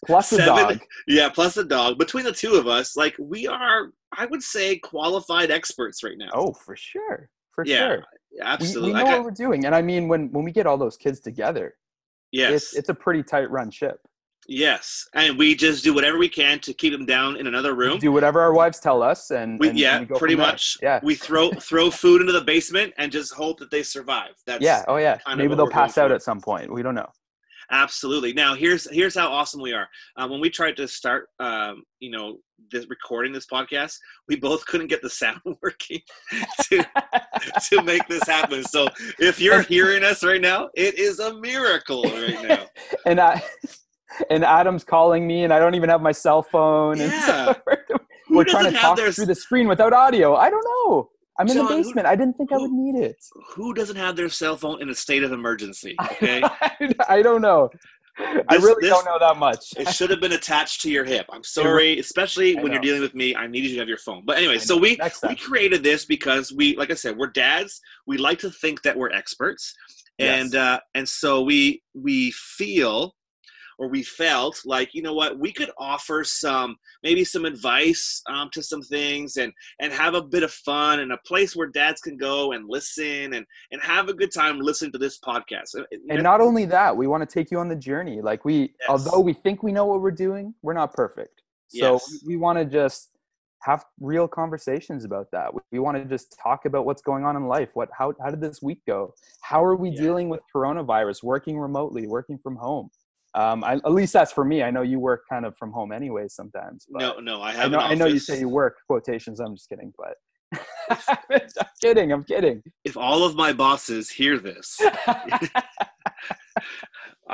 Plus 0.06 0.32
a 0.34 0.46
dog. 0.46 0.80
yeah, 1.08 1.30
plus 1.30 1.58
a 1.58 1.64
dog. 1.64 1.98
Between 1.98 2.24
the 2.26 2.32
two 2.32 2.54
of 2.56 2.68
us, 2.68 2.96
like 2.96 3.16
we 3.20 3.48
are, 3.48 3.92
I 4.16 4.26
would 4.28 4.44
say, 4.44 4.78
qualified 4.78 5.50
experts 5.50 6.04
right 6.04 6.18
now. 6.18 6.30
Oh, 6.34 6.54
for 6.54 6.76
sure, 6.76 7.30
for 7.52 7.64
Yeah, 7.66 7.78
sure. 7.88 8.04
We, 8.34 8.42
absolutely. 8.42 8.92
we 8.94 8.98
know 9.00 9.04
Like 9.06 9.16
what 9.18 9.26
we're 9.26 9.32
doing 9.32 9.66
and 9.66 9.74
i 9.76 9.82
mean 9.82 10.08
when 10.08 10.32
when 10.32 10.44
we 10.44 10.52
get 10.52 10.66
all 10.66 10.78
those 10.78 10.98
kids 10.98 11.20
together 11.20 11.76
yes, 12.32 12.52
it's 12.52 12.74
it's 12.76 12.90
a 12.90 12.94
pretty 12.94 13.24
tight 13.24 13.50
run 13.52 13.70
ship 13.72 13.98
yes, 14.48 15.08
and 15.14 15.38
we 15.38 15.56
just 15.56 15.86
do 15.86 15.94
whatever 15.94 16.18
we 16.18 16.28
can 16.28 16.60
to 16.60 16.74
keep 16.74 16.92
them 16.92 17.06
down 17.06 17.38
in 17.38 17.48
another 17.48 17.74
room. 17.76 17.98
do 18.00 18.12
whatever 18.12 18.42
our 18.42 18.54
wives 18.54 18.78
tell 18.80 19.02
us 19.02 19.32
and, 19.32 19.58
We, 19.60 19.70
and- 19.70 19.80
yeah, 19.80 19.98
and 20.00 20.10
we 20.10 20.18
pretty 20.20 20.36
much. 20.36 20.78
yeah 20.82 21.00
We 21.02 21.16
throw 21.16 21.50
throw 21.52 21.90
food 21.90 22.20
into 22.20 22.34
the 22.34 22.42
basement 22.42 22.94
and 22.98 23.10
just 23.10 23.34
hope 23.34 23.58
that 23.60 23.72
they 23.72 23.84
survive. 23.84 24.32
That's 24.46 24.62
yeah 24.62 24.84
oh 24.90 24.98
yeah 24.98 25.18
maybe 25.38 25.56
they'll 25.56 25.70
pass 25.70 25.98
out 25.98 26.10
for. 26.10 26.16
at 26.16 26.24
some 26.24 26.42
point 26.42 26.74
we 26.74 26.84
don't 26.84 26.96
know 26.96 27.10
absolutely. 27.74 28.32
Now 28.34 28.54
here's 28.56 28.90
here's 28.92 29.16
how 29.16 29.28
awesome 29.28 29.62
we 29.62 29.74
are. 29.74 29.88
Uh, 30.18 30.28
when 30.28 30.40
we 30.40 30.50
tried 30.50 30.78
to 30.78 30.88
start, 30.88 31.28
um, 31.40 31.84
you 32.00 32.12
know, 32.12 32.38
this 32.72 32.88
recording 32.90 33.34
this 33.34 33.48
podcast, 33.52 33.96
we 34.30 34.36
both 34.38 34.66
couldn't 34.66 34.88
get 34.88 35.02
the 35.02 35.10
sound 35.10 35.42
working 35.62 36.00
to 36.70 36.86
to 37.70 37.84
make 37.84 38.08
this 38.08 38.24
happen. 38.28 38.64
So 38.64 38.88
if 39.20 39.40
you're 39.42 39.64
hearing 39.64 40.04
us 40.04 40.24
right 40.24 40.42
now, 40.42 40.70
it 40.76 40.98
is 40.98 41.20
a 41.20 41.34
miracle 41.40 42.04
right 42.04 42.42
now. 42.42 42.66
and 43.06 43.20
i 43.20 43.42
and 44.30 44.44
adam's 44.46 44.84
calling 44.84 45.26
me 45.26 45.44
and 45.44 45.52
i 45.52 45.58
don't 45.58 45.74
even 45.74 45.90
have 45.90 46.02
my 46.02 46.12
cell 46.12 46.44
phone 46.44 47.02
and 47.02 47.12
Yeah. 47.12 47.26
so 47.26 47.56
we're, 47.66 47.78
we're 48.30 48.44
trying 48.44 48.72
to 48.72 48.78
talk 48.78 48.96
their 48.96 49.12
through 49.12 49.26
the 49.26 49.34
screen 49.36 49.68
without 49.68 49.92
audio 49.92 50.36
i 50.36 50.52
don't 50.52 50.64
know 50.64 51.10
i'm 51.40 51.48
in 51.48 51.56
John, 51.56 51.66
the 51.68 51.72
who- 51.74 51.84
basement 51.84 52.08
i 52.08 52.16
didn't 52.16 52.36
think 52.38 52.52
i 52.52 52.58
would 52.58 52.72
need 52.72 52.96
it 52.96 53.18
who 53.56 53.74
doesn't 53.74 53.96
have 53.96 54.16
their 54.16 54.30
cell 54.30 54.56
phone 54.58 54.82
in 54.82 54.90
a 54.90 54.96
state 54.96 55.24
of 55.24 55.32
emergency? 55.32 55.96
Okay. 56.02 56.42
i 57.10 57.22
don't 57.22 57.42
know 57.42 57.70
i 58.20 58.56
really 58.58 58.76
this- 58.82 58.90
don't 58.92 59.06
know 59.06 59.18
that 59.20 59.38
much 59.38 59.74
It 59.78 59.88
should 59.90 60.12
have 60.12 60.22
been 60.22 60.34
attached 60.34 60.82
to 60.82 60.92
your 60.92 61.04
hip. 61.04 61.26
I'm 61.32 61.44
sorry, 61.44 61.98
especially 61.98 62.56
when 62.56 62.72
you're 62.72 62.80
dealing 62.82 63.02
with 63.02 63.16
me. 63.16 63.36
I 63.36 63.48
needed 63.48 63.70
you 63.70 63.76
to 63.78 63.80
have 63.82 63.88
your 63.88 63.98
phone. 63.98 64.22
But 64.24 64.38
anyway, 64.38 64.60
so 64.60 64.78
we 64.78 65.00
we 65.28 65.36
created 65.36 65.82
this 65.84 66.06
because 66.06 66.54
we, 66.54 66.76
like 66.78 66.92
I 66.92 66.94
said, 66.94 67.18
we're 67.18 67.32
dads. 67.32 67.82
We 68.06 68.18
like 68.20 68.38
to 68.46 68.52
think 68.52 68.84
that 68.84 68.96
we're 68.96 69.10
experts, 69.12 69.74
and 70.20 70.54
Yes. 70.54 70.62
uh, 70.66 70.80
and 70.94 71.10
so 71.10 71.42
we 71.42 71.82
we 71.96 72.30
feel 72.32 73.16
or 73.78 73.88
we 73.88 74.04
felt 74.04 74.62
like 74.66 74.94
you 74.94 75.02
know 75.02 75.14
what 75.14 75.38
we 75.40 75.52
could 75.52 75.72
offer 75.78 76.24
some 76.24 76.76
maybe 77.04 77.24
some 77.24 77.46
advice 77.46 78.22
um, 78.30 78.50
to 78.54 78.62
some 78.62 78.82
things 78.82 79.38
and 79.38 79.52
and 79.80 79.92
have 79.94 80.14
a 80.14 80.22
bit 80.22 80.44
of 80.44 80.52
fun 80.52 81.00
and 81.00 81.12
a 81.12 81.18
place 81.26 81.56
where 81.56 81.68
dads 81.68 82.02
can 82.02 82.18
go 82.18 82.52
and 82.52 82.66
listen 82.68 83.34
and 83.34 83.46
and 83.72 83.82
have 83.82 84.10
a 84.10 84.14
good 84.14 84.32
time 84.34 84.60
listening 84.60 84.92
to 84.92 84.98
this 84.98 85.20
podcast. 85.20 85.76
And 86.10 86.24
not 86.24 86.42
only 86.42 86.66
that 86.66 86.96
we 86.96 87.08
want 87.08 87.28
to 87.28 87.32
take 87.32 87.52
you 87.52 87.60
on 87.60 87.70
the 87.70 87.76
journey. 87.76 88.22
Like 88.22 88.46
we 88.46 88.74
Yes. 88.80 88.90
although 88.90 89.20
we 89.20 89.34
think 89.34 89.64
we 89.64 89.72
know 89.72 89.86
what 89.86 90.02
we're 90.02 90.12
doing 90.12 90.54
we're 90.62 90.74
not 90.74 90.94
perfect. 90.94 91.42
So 91.68 91.94
Yes. 91.94 92.24
we 92.26 92.38
want 92.38 92.60
to 92.60 92.66
just 92.66 93.10
have 93.62 93.86
real 94.00 94.28
conversations 94.28 95.06
about 95.06 95.32
that. 95.32 95.54
We, 95.54 95.62
we 95.72 95.80
want 95.80 95.98
to 95.98 96.04
just 96.06 96.38
talk 96.42 96.66
about 96.66 96.86
what's 96.86 97.02
going 97.02 97.24
on 97.24 97.38
in 97.38 97.48
life. 97.48 97.70
What 97.76 97.90
how, 97.98 98.14
how 98.22 98.30
did 98.30 98.42
this 98.42 98.62
week 98.62 98.82
go? 98.86 99.14
How 99.42 99.64
are 99.64 99.76
we 99.76 99.90
Yeah. 99.90 100.02
dealing 100.02 100.30
with 100.30 100.42
coronavirus 100.54 101.24
working 101.24 101.60
remotely 101.60 102.08
working 102.08 102.38
from 102.38 102.56
home 102.56 102.90
um, 103.36 103.64
I, 103.64 103.74
at 103.74 103.92
least 103.92 104.14
that's 104.14 104.32
for 104.32 104.46
me. 104.46 104.62
I 104.62 104.72
know 104.72 104.82
you 104.82 105.00
work 105.00 105.24
kind 105.30 105.46
of 105.46 105.58
from 105.58 105.72
home 105.72 105.92
anyway 105.92 106.26
sometimes 106.28 106.86
no 106.90 107.20
no 107.20 107.42
i 107.42 107.50
i 107.50 107.54
have 107.54 107.72
know 107.72 107.80
an 107.80 107.92
i 107.92 107.94
know 107.94 108.06
you 108.06 108.20
say 108.20 108.40
you 108.40 108.50
work 108.50 108.76
quotations 108.88 109.40
i'm 109.40 109.56
just 109.56 109.70
kidding 109.70 109.94
but 109.98 110.16
i'm 111.30 111.68
kidding 111.82 112.12
i'm 112.12 112.24
kidding. 112.24 112.62
If 112.84 112.98
all 112.98 113.24
of 113.24 113.36
my 113.36 113.54
bosses 113.54 114.10
hear 114.10 114.38
this 114.40 114.80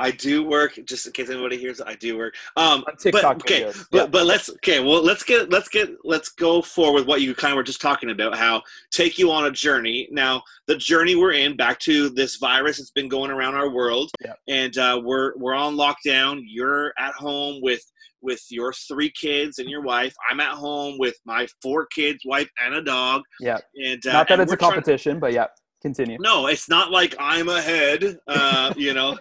I 0.00 0.10
do 0.10 0.44
work. 0.44 0.78
Just 0.84 1.06
in 1.06 1.12
case 1.12 1.30
anybody 1.30 1.56
hears, 1.58 1.80
it, 1.80 1.86
I 1.86 1.94
do 1.94 2.16
work. 2.18 2.34
Um, 2.56 2.84
On 2.88 2.96
TikTok 2.96 3.38
but 3.38 3.44
okay, 3.44 3.62
videos, 3.64 3.86
but 3.90 3.98
yeah. 3.98 4.06
but 4.06 4.26
let's 4.26 4.50
okay. 4.50 4.80
Well, 4.80 5.02
let's 5.02 5.22
get 5.22 5.50
let's 5.50 5.68
get 5.68 5.90
let's 6.04 6.30
go 6.30 6.62
forward 6.62 7.00
with 7.00 7.06
what 7.06 7.20
you 7.20 7.34
kind 7.34 7.52
of 7.52 7.56
were 7.56 7.62
just 7.62 7.80
talking 7.80 8.10
about. 8.10 8.36
How 8.36 8.62
take 8.90 9.18
you 9.18 9.30
on 9.30 9.46
a 9.46 9.50
journey. 9.50 10.08
Now, 10.10 10.42
the 10.66 10.76
journey 10.76 11.14
we're 11.16 11.32
in, 11.32 11.56
back 11.56 11.78
to 11.80 12.08
this 12.10 12.36
virus 12.36 12.78
that's 12.78 12.90
been 12.90 13.08
going 13.08 13.30
around 13.30 13.54
our 13.54 13.70
world, 13.70 14.10
Yeah. 14.24 14.34
and 14.48 14.76
uh, 14.78 15.00
we're 15.04 15.36
we're 15.36 15.54
on 15.54 15.76
lockdown. 15.76 16.40
You're 16.46 16.92
at 16.98 17.12
home 17.14 17.60
with 17.62 17.82
with 18.22 18.44
your 18.50 18.72
three 18.72 19.10
kids 19.10 19.58
and 19.60 19.68
your 19.70 19.80
wife. 19.82 20.14
I'm 20.30 20.40
at 20.40 20.50
home 20.52 20.98
with 20.98 21.16
my 21.24 21.46
four 21.62 21.86
kids, 21.86 22.18
wife, 22.26 22.48
and 22.62 22.74
a 22.74 22.82
dog. 22.82 23.22
yeah 23.40 23.58
And 23.82 24.04
uh, 24.06 24.12
not 24.12 24.28
that 24.28 24.40
it's 24.40 24.52
a 24.52 24.56
competition 24.56 25.18
but 25.18 25.32
yeah 25.32 25.46
continue 25.80 26.16
no, 26.20 26.46
it's 26.46 26.68
not 26.68 26.90
like 26.90 27.14
I'm 27.18 27.48
ahead, 27.48 28.18
uh, 28.26 28.72
you 28.76 28.94
know, 28.94 29.18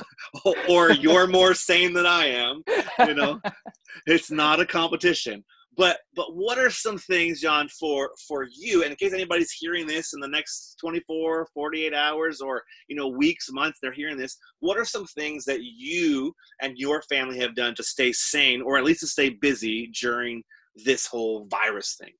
or 0.68 0.92
you're 0.92 1.26
more 1.26 1.54
sane 1.54 1.92
than 1.92 2.06
I 2.06 2.26
am. 2.26 2.62
You 2.98 3.14
know, 3.14 3.40
it's 4.06 4.30
not 4.30 4.60
a 4.60 4.66
competition. 4.66 5.44
But 5.76 5.98
but 6.14 6.34
what 6.34 6.58
are 6.58 6.70
some 6.70 6.98
things, 6.98 7.40
John, 7.40 7.68
for 7.68 8.10
for 8.28 8.46
you, 8.56 8.82
and 8.82 8.90
in 8.92 8.96
case 8.96 9.12
anybody's 9.12 9.50
hearing 9.50 9.86
this 9.86 10.12
in 10.14 10.20
the 10.20 10.28
next 10.28 10.76
24, 10.80 11.48
48 11.52 11.94
hours, 11.94 12.40
or 12.40 12.62
you 12.88 12.96
know, 12.96 13.08
weeks, 13.08 13.48
months, 13.50 13.78
they're 13.82 13.92
hearing 13.92 14.16
this. 14.16 14.36
What 14.60 14.78
are 14.78 14.84
some 14.84 15.06
things 15.06 15.44
that 15.46 15.60
you 15.62 16.32
and 16.60 16.78
your 16.78 17.02
family 17.02 17.38
have 17.40 17.56
done 17.56 17.74
to 17.74 17.82
stay 17.82 18.12
sane, 18.12 18.62
or 18.62 18.76
at 18.76 18.84
least 18.84 19.00
to 19.00 19.06
stay 19.06 19.30
busy 19.30 19.90
during 20.00 20.42
this 20.84 21.06
whole 21.06 21.48
virus 21.50 21.96
thing? 22.00 22.12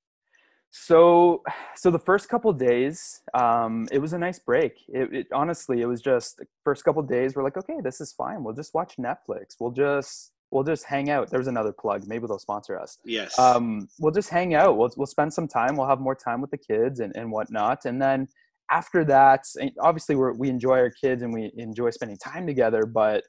So, 0.77 1.45
so 1.77 1.93
the 1.93 2.01
first 2.01 2.29
couple 2.29 2.53
days, 2.53 3.23
um, 3.33 3.87
it 3.93 4.01
was 4.01 4.13
a 4.13 4.19
nice 4.19 4.41
break. 4.41 4.81
It, 4.89 5.15
it 5.15 5.27
honestly, 5.33 5.83
it 5.83 5.87
was 5.87 6.03
just 6.03 6.39
the 6.39 6.47
first 6.65 6.85
couple 6.85 7.01
days. 7.03 7.37
We're 7.37 7.45
like, 7.45 7.57
okay, 7.57 7.77
this 7.81 8.01
is 8.01 8.13
fine. 8.13 8.43
We'll 8.43 8.57
just 8.57 8.75
watch 8.75 8.97
Netflix. 8.97 9.55
We'll 9.61 9.71
just, 9.71 10.33
we'll 10.51 10.65
just 10.65 10.85
hang 10.85 11.11
out. 11.11 11.31
There's 11.31 11.47
another 11.47 11.73
plug. 11.73 12.09
Maybe 12.09 12.27
they'll 12.27 12.41
sponsor 12.41 12.77
us. 12.77 12.99
Yes. 13.05 13.39
Um, 13.39 13.89
we'll 14.01 14.13
just 14.13 14.31
hang 14.31 14.55
out. 14.57 14.77
We'll, 14.77 14.91
we'll 14.97 15.07
spend 15.07 15.33
some 15.33 15.47
time. 15.47 15.77
We'll 15.77 15.87
have 15.87 16.01
more 16.01 16.17
time 16.17 16.41
with 16.41 16.51
the 16.51 16.59
kids 16.59 16.99
and, 16.99 17.15
and 17.15 17.31
whatnot. 17.31 17.85
And 17.85 18.03
then 18.03 18.27
after 18.69 19.05
that, 19.05 19.45
obviously 19.81 20.17
we're, 20.17 20.33
we 20.33 20.49
enjoy 20.51 20.79
our 20.79 20.91
kids 20.91 21.23
and 21.23 21.33
we 21.33 21.53
enjoy 21.57 21.91
spending 21.91 22.19
time 22.19 22.49
together, 22.49 22.85
but 22.85 23.23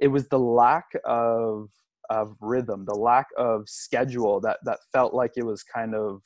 it 0.00 0.08
was 0.08 0.26
the 0.26 0.40
lack 0.40 0.86
of, 1.04 1.70
of 2.10 2.34
rhythm, 2.40 2.86
the 2.86 2.98
lack 2.98 3.28
of 3.36 3.68
schedule 3.68 4.40
that, 4.40 4.58
that 4.64 4.80
felt 4.92 5.14
like 5.14 5.34
it 5.36 5.44
was 5.44 5.62
kind 5.62 5.94
of 5.94 6.22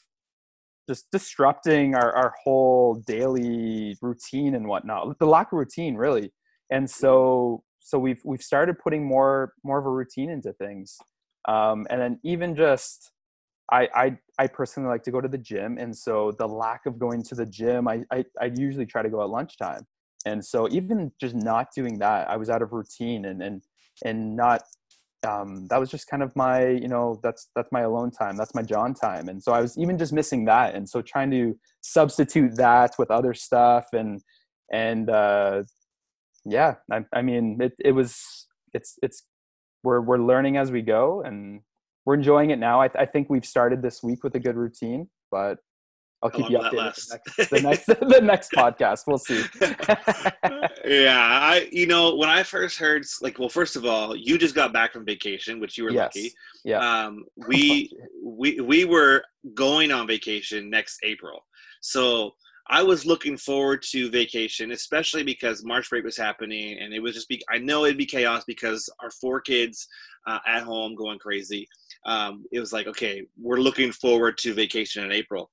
just 0.88 1.10
disrupting 1.12 1.94
our, 1.94 2.12
our 2.12 2.34
whole 2.42 2.94
daily 3.06 3.96
routine 4.02 4.54
and 4.54 4.66
whatnot 4.66 5.18
the 5.18 5.26
lack 5.26 5.52
of 5.52 5.58
routine 5.58 5.94
really. 5.94 6.32
And 6.70 6.88
so 6.88 7.62
so 7.80 7.98
we've 7.98 8.20
we've 8.24 8.42
started 8.42 8.78
putting 8.78 9.04
more 9.04 9.52
more 9.64 9.78
of 9.78 9.86
a 9.86 9.90
routine 9.90 10.30
into 10.30 10.52
things. 10.52 10.96
Um, 11.48 11.86
and 11.90 12.00
then 12.00 12.20
even 12.24 12.54
just 12.54 13.12
I, 13.70 13.88
I 13.94 14.18
i 14.38 14.46
personally 14.46 14.88
like 14.88 15.02
to 15.04 15.10
go 15.10 15.20
to 15.20 15.28
the 15.28 15.38
gym. 15.38 15.78
And 15.78 15.96
so 15.96 16.32
the 16.38 16.46
lack 16.46 16.86
of 16.86 16.98
going 16.98 17.22
to 17.24 17.34
the 17.34 17.46
gym 17.46 17.88
i 17.88 18.02
i, 18.10 18.24
I 18.40 18.50
usually 18.54 18.86
try 18.86 19.02
to 19.02 19.10
go 19.10 19.22
at 19.22 19.30
lunchtime. 19.30 19.86
And 20.24 20.44
so 20.44 20.68
even 20.70 21.10
just 21.20 21.34
not 21.34 21.68
doing 21.74 21.98
that 21.98 22.30
i 22.30 22.36
was 22.36 22.50
out 22.50 22.62
of 22.62 22.72
routine 22.72 23.24
and 23.26 23.42
and 23.42 23.62
and 24.04 24.36
not 24.36 24.62
um, 25.26 25.66
that 25.68 25.78
was 25.78 25.90
just 25.90 26.08
kind 26.08 26.22
of 26.22 26.34
my 26.34 26.68
you 26.68 26.88
know 26.88 27.20
that's 27.22 27.48
that's 27.54 27.70
my 27.72 27.80
alone 27.80 28.10
time 28.10 28.36
that's 28.36 28.54
my 28.54 28.62
john 28.62 28.94
time. 28.94 29.28
And 29.28 29.42
so 29.42 29.52
i 29.52 29.60
was 29.60 29.78
even 29.78 29.98
just 29.98 30.12
missing 30.12 30.44
that 30.46 30.74
and 30.74 30.88
so 30.88 31.02
trying 31.02 31.30
to 31.30 31.58
substitute 31.80 32.56
that 32.56 32.94
with 32.98 33.10
other 33.10 33.34
stuff 33.34 33.86
and 33.92 34.20
and 34.72 35.10
uh 35.10 35.62
yeah 36.44 36.74
i, 36.90 37.04
I 37.12 37.22
mean 37.22 37.58
it, 37.60 37.72
it 37.78 37.92
was 37.92 38.48
it's 38.72 38.98
it's 39.02 39.24
we're 39.84 40.00
we're 40.00 40.18
learning 40.18 40.56
as 40.56 40.70
we 40.70 40.82
go 40.82 41.22
and 41.22 41.60
we're 42.04 42.14
enjoying 42.14 42.50
it 42.50 42.58
now. 42.58 42.82
I, 42.82 42.90
I 42.98 43.06
think 43.06 43.30
we've 43.30 43.44
started 43.44 43.80
this 43.80 44.02
week 44.02 44.24
with 44.24 44.34
a 44.34 44.40
good 44.40 44.56
routine 44.56 45.08
but 45.30 45.58
I'll 46.22 46.30
keep 46.30 46.50
you 46.50 46.58
updated. 46.58 46.70
The 46.70 46.80
next, 46.82 47.50
the 47.50 47.60
next, 47.60 47.86
the 47.86 48.20
next 48.22 48.52
podcast, 48.52 49.06
we'll 49.06 49.18
see. 49.18 49.44
yeah, 50.84 51.18
I, 51.18 51.68
you 51.72 51.86
know, 51.86 52.14
when 52.14 52.28
I 52.28 52.44
first 52.44 52.78
heard, 52.78 53.04
like, 53.20 53.38
well, 53.38 53.48
first 53.48 53.74
of 53.74 53.84
all, 53.84 54.14
you 54.14 54.38
just 54.38 54.54
got 54.54 54.72
back 54.72 54.92
from 54.92 55.04
vacation, 55.04 55.58
which 55.58 55.76
you 55.76 55.84
were 55.84 55.90
yes. 55.90 56.14
lucky. 56.14 56.32
Yeah. 56.64 56.78
Um, 56.78 57.24
we, 57.48 57.90
we, 58.22 58.60
we 58.60 58.84
were 58.84 59.24
going 59.54 59.90
on 59.90 60.06
vacation 60.06 60.70
next 60.70 61.00
April, 61.02 61.44
so 61.80 62.34
I 62.68 62.82
was 62.82 63.04
looking 63.04 63.36
forward 63.36 63.82
to 63.90 64.08
vacation, 64.08 64.70
especially 64.70 65.24
because 65.24 65.64
March 65.64 65.90
break 65.90 66.04
was 66.04 66.16
happening, 66.16 66.78
and 66.78 66.94
it 66.94 67.00
was 67.00 67.14
just 67.14 67.28
be. 67.28 67.42
I 67.50 67.58
know 67.58 67.84
it'd 67.84 67.98
be 67.98 68.06
chaos 68.06 68.44
because 68.46 68.88
our 69.00 69.10
four 69.10 69.40
kids 69.40 69.88
uh, 70.28 70.38
at 70.46 70.62
home 70.62 70.94
going 70.94 71.18
crazy. 71.18 71.68
Um, 72.04 72.44
it 72.52 72.60
was 72.60 72.72
like, 72.72 72.86
okay, 72.86 73.22
we're 73.40 73.58
looking 73.58 73.92
forward 73.92 74.38
to 74.38 74.54
vacation 74.54 75.04
in 75.04 75.12
April. 75.12 75.50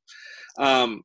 Um, 0.57 1.03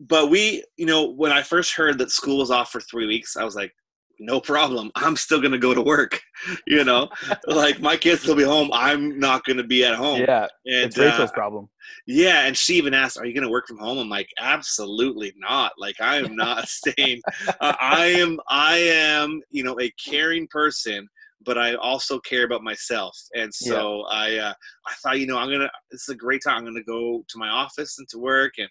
but 0.00 0.30
we, 0.30 0.64
you 0.76 0.86
know, 0.86 1.10
when 1.10 1.32
I 1.32 1.42
first 1.42 1.74
heard 1.74 1.98
that 1.98 2.10
school 2.10 2.38
was 2.38 2.50
off 2.50 2.70
for 2.70 2.80
three 2.80 3.06
weeks, 3.06 3.36
I 3.36 3.44
was 3.44 3.56
like, 3.56 3.72
no 4.20 4.40
problem. 4.40 4.90
I'm 4.96 5.16
still 5.16 5.40
gonna 5.40 5.58
go 5.58 5.74
to 5.74 5.82
work. 5.82 6.20
You 6.68 6.84
know, 6.84 7.08
like 7.48 7.80
my 7.80 7.96
kids 7.96 8.24
will 8.24 8.36
be 8.36 8.44
home. 8.44 8.70
I'm 8.72 9.18
not 9.18 9.42
gonna 9.44 9.64
be 9.64 9.84
at 9.84 9.96
home. 9.96 10.20
Yeah, 10.20 10.46
and, 10.66 10.84
it's 10.84 10.96
Rachel's 10.96 11.30
uh, 11.30 11.32
problem. 11.32 11.68
Yeah, 12.06 12.44
and 12.44 12.56
she 12.56 12.74
even 12.74 12.94
asked, 12.94 13.18
"Are 13.18 13.26
you 13.26 13.34
gonna 13.34 13.50
work 13.50 13.66
from 13.66 13.78
home?" 13.78 13.98
I'm 13.98 14.08
like, 14.08 14.28
absolutely 14.38 15.32
not. 15.36 15.72
Like 15.78 16.00
I 16.00 16.18
am 16.18 16.36
not 16.36 16.68
staying. 16.68 17.22
Uh, 17.60 17.74
I 17.80 18.06
am. 18.06 18.38
I 18.48 18.76
am. 18.76 19.40
You 19.50 19.64
know, 19.64 19.80
a 19.80 19.90
caring 19.98 20.46
person 20.46 21.08
but 21.44 21.58
I 21.58 21.74
also 21.76 22.18
care 22.20 22.44
about 22.44 22.62
myself. 22.62 23.16
And 23.34 23.52
so 23.52 24.04
yeah. 24.10 24.16
I 24.16 24.36
uh, 24.36 24.54
I 24.86 24.94
thought, 25.02 25.20
you 25.20 25.26
know, 25.26 25.38
I'm 25.38 25.50
gonna 25.50 25.70
this 25.90 26.02
is 26.02 26.08
a 26.08 26.16
great 26.16 26.42
time. 26.44 26.58
I'm 26.58 26.64
gonna 26.64 26.82
go 26.82 27.24
to 27.28 27.38
my 27.38 27.48
office 27.48 27.98
and 27.98 28.08
to 28.10 28.18
work. 28.18 28.54
And 28.58 28.68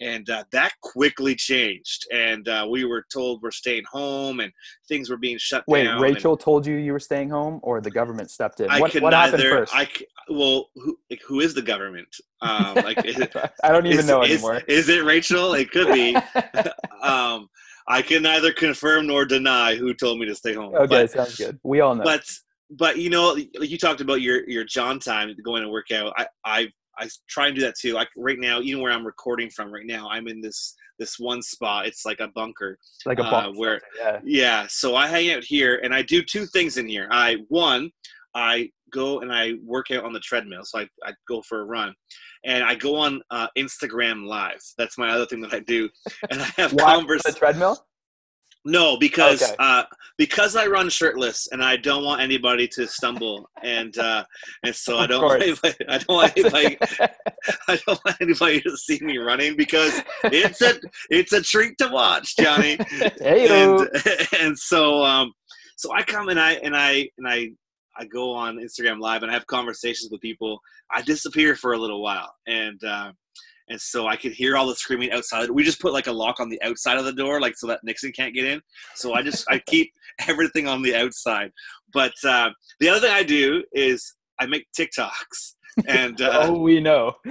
and 0.00 0.28
uh, 0.28 0.44
that 0.52 0.72
quickly 0.82 1.34
changed. 1.34 2.06
And 2.12 2.48
uh, 2.48 2.66
we 2.70 2.84
were 2.84 3.04
told 3.12 3.42
we're 3.42 3.50
staying 3.50 3.84
home 3.90 4.40
and 4.40 4.52
things 4.88 5.08
were 5.08 5.16
being 5.16 5.38
shut 5.38 5.64
wait 5.66 5.84
down 5.84 6.00
Wait, 6.00 6.14
rachel 6.14 6.32
and, 6.32 6.40
told 6.40 6.66
you 6.66 6.76
you 6.76 6.92
were 6.92 7.00
staying 7.00 7.30
home 7.30 7.60
or 7.62 7.80
the 7.80 7.90
government 7.90 8.30
stepped 8.30 8.60
in? 8.60 8.70
I 8.70 8.80
what, 8.80 8.90
could 8.92 9.02
what 9.02 9.10
neither, 9.10 9.38
happened 9.38 9.70
first? 9.70 9.74
I, 9.74 9.88
well 10.28 10.68
who, 10.74 10.98
like, 11.10 11.22
who 11.26 11.40
is 11.40 11.54
the 11.54 11.62
government? 11.62 12.08
Um, 12.42 12.74
like 12.74 12.98
i 13.64 13.72
don't 13.72 13.86
even 13.86 14.00
is, 14.00 14.06
know 14.06 14.22
is, 14.22 14.32
anymore. 14.32 14.62
is 14.68 14.88
it 14.88 15.04
rachel? 15.04 15.54
It 15.54 15.70
could 15.70 15.92
be. 15.92 16.16
Um, 17.02 17.48
i 17.88 18.02
can 18.02 18.22
neither 18.22 18.52
confirm 18.52 19.06
nor 19.06 19.24
deny 19.24 19.74
who 19.74 19.94
told 19.94 20.18
me 20.18 20.26
to 20.26 20.34
stay 20.34 20.54
home 20.54 20.74
okay 20.74 21.02
but, 21.02 21.10
sounds 21.10 21.36
good 21.36 21.58
we 21.62 21.80
all 21.80 21.94
know 21.94 22.04
but 22.04 22.24
but 22.70 22.98
you 22.98 23.10
know, 23.10 23.36
like 23.58 23.70
you 23.70 23.78
talked 23.78 24.00
about 24.00 24.20
your 24.20 24.48
your 24.48 24.64
John 24.64 24.98
time 24.98 25.34
going 25.44 25.62
to 25.62 25.68
work 25.68 25.90
out. 25.92 26.12
I 26.16 26.26
I 26.44 26.68
I 26.98 27.08
try 27.28 27.46
and 27.46 27.56
do 27.56 27.62
that 27.62 27.76
too. 27.78 27.92
Like 27.92 28.08
right 28.16 28.38
now, 28.38 28.60
even 28.60 28.82
where 28.82 28.92
I'm 28.92 29.06
recording 29.06 29.50
from 29.50 29.72
right 29.72 29.86
now, 29.86 30.08
I'm 30.08 30.28
in 30.28 30.40
this 30.40 30.74
this 30.98 31.18
one 31.18 31.42
spot. 31.42 31.86
It's 31.86 32.04
like 32.04 32.20
a 32.20 32.28
bunker, 32.28 32.78
like 33.04 33.18
a 33.18 33.22
bunker. 33.22 33.50
Uh, 33.50 33.52
where 33.52 33.80
yeah. 33.98 34.20
yeah. 34.24 34.66
So 34.68 34.96
I 34.96 35.06
hang 35.06 35.30
out 35.32 35.44
here, 35.44 35.80
and 35.82 35.94
I 35.94 36.02
do 36.02 36.22
two 36.22 36.46
things 36.46 36.76
in 36.76 36.88
here. 36.88 37.08
I 37.10 37.38
one, 37.48 37.90
I 38.34 38.70
go 38.92 39.20
and 39.20 39.32
I 39.32 39.54
work 39.64 39.90
out 39.90 40.04
on 40.04 40.12
the 40.12 40.20
treadmill. 40.20 40.64
So 40.64 40.80
I 40.80 40.88
I 41.04 41.12
go 41.28 41.42
for 41.42 41.60
a 41.60 41.64
run, 41.64 41.94
and 42.46 42.64
I 42.64 42.74
go 42.74 42.96
on 42.96 43.20
uh, 43.30 43.48
Instagram 43.58 44.24
Live. 44.24 44.62
That's 44.78 44.96
my 44.96 45.10
other 45.10 45.26
thing 45.26 45.40
that 45.42 45.52
I 45.52 45.60
do, 45.60 45.90
and 46.30 46.40
I 46.40 46.46
have 46.56 46.74
conversations. 46.76 47.34
The 47.34 47.38
treadmill. 47.38 47.86
No, 48.68 48.96
because 48.98 49.42
okay. 49.42 49.54
uh, 49.60 49.84
because 50.18 50.56
I 50.56 50.66
run 50.66 50.88
shirtless 50.88 51.46
and 51.52 51.62
I 51.62 51.76
don't 51.76 52.04
want 52.04 52.20
anybody 52.20 52.66
to 52.68 52.88
stumble, 52.88 53.48
and 53.62 53.96
uh, 53.96 54.24
and 54.64 54.74
so 54.74 54.98
I 54.98 55.06
don't 55.06 55.22
want 55.22 55.42
anybody, 55.42 55.74
I 55.88 55.98
don't 55.98 56.16
want 56.16 56.32
anybody 56.36 56.76
I 57.68 57.78
don't 57.86 58.00
want 58.04 58.16
anybody 58.20 58.60
to 58.62 58.76
see 58.76 58.98
me 59.02 59.18
running 59.18 59.56
because 59.56 60.02
it's 60.24 60.60
a 60.62 60.80
it's 61.10 61.32
a 61.32 61.42
treat 61.42 61.78
to 61.78 61.88
watch, 61.88 62.36
Johnny. 62.36 62.76
and, 63.20 63.88
and 64.40 64.58
so 64.58 65.04
um, 65.04 65.32
so 65.76 65.92
I 65.92 66.02
come 66.02 66.28
and 66.28 66.40
I 66.40 66.54
and 66.54 66.76
I 66.76 67.08
and 67.18 67.28
I 67.28 67.50
I 67.98 68.04
go 68.04 68.32
on 68.32 68.56
Instagram 68.56 69.00
Live 69.00 69.22
and 69.22 69.30
I 69.30 69.34
have 69.34 69.46
conversations 69.46 70.10
with 70.10 70.20
people. 70.20 70.60
I 70.90 71.02
disappear 71.02 71.56
for 71.56 71.72
a 71.72 71.78
little 71.78 72.02
while, 72.02 72.32
and 72.46 72.82
uh, 72.84 73.12
and 73.68 73.80
so 73.80 74.06
I 74.06 74.16
could 74.16 74.32
hear 74.32 74.56
all 74.56 74.66
the 74.66 74.74
screaming 74.74 75.12
outside. 75.12 75.50
We 75.50 75.64
just 75.64 75.80
put 75.80 75.92
like 75.92 76.06
a 76.06 76.12
lock 76.12 76.38
on 76.40 76.48
the 76.48 76.60
outside 76.62 76.98
of 76.98 77.04
the 77.04 77.12
door, 77.12 77.40
like 77.40 77.56
so 77.56 77.66
that 77.68 77.80
Nixon 77.82 78.12
can't 78.12 78.34
get 78.34 78.44
in. 78.44 78.60
So 78.94 79.14
I 79.14 79.22
just 79.22 79.46
I 79.50 79.60
keep 79.66 79.92
everything 80.28 80.68
on 80.68 80.82
the 80.82 80.94
outside. 80.94 81.50
But 81.92 82.14
uh, 82.24 82.50
the 82.80 82.88
other 82.88 83.00
thing 83.00 83.12
I 83.12 83.22
do 83.22 83.64
is 83.72 84.14
I 84.38 84.46
make 84.46 84.66
TikToks. 84.78 85.54
And 85.86 86.20
uh, 86.20 86.30
oh, 86.44 86.58
we 86.58 86.80
know. 86.80 87.14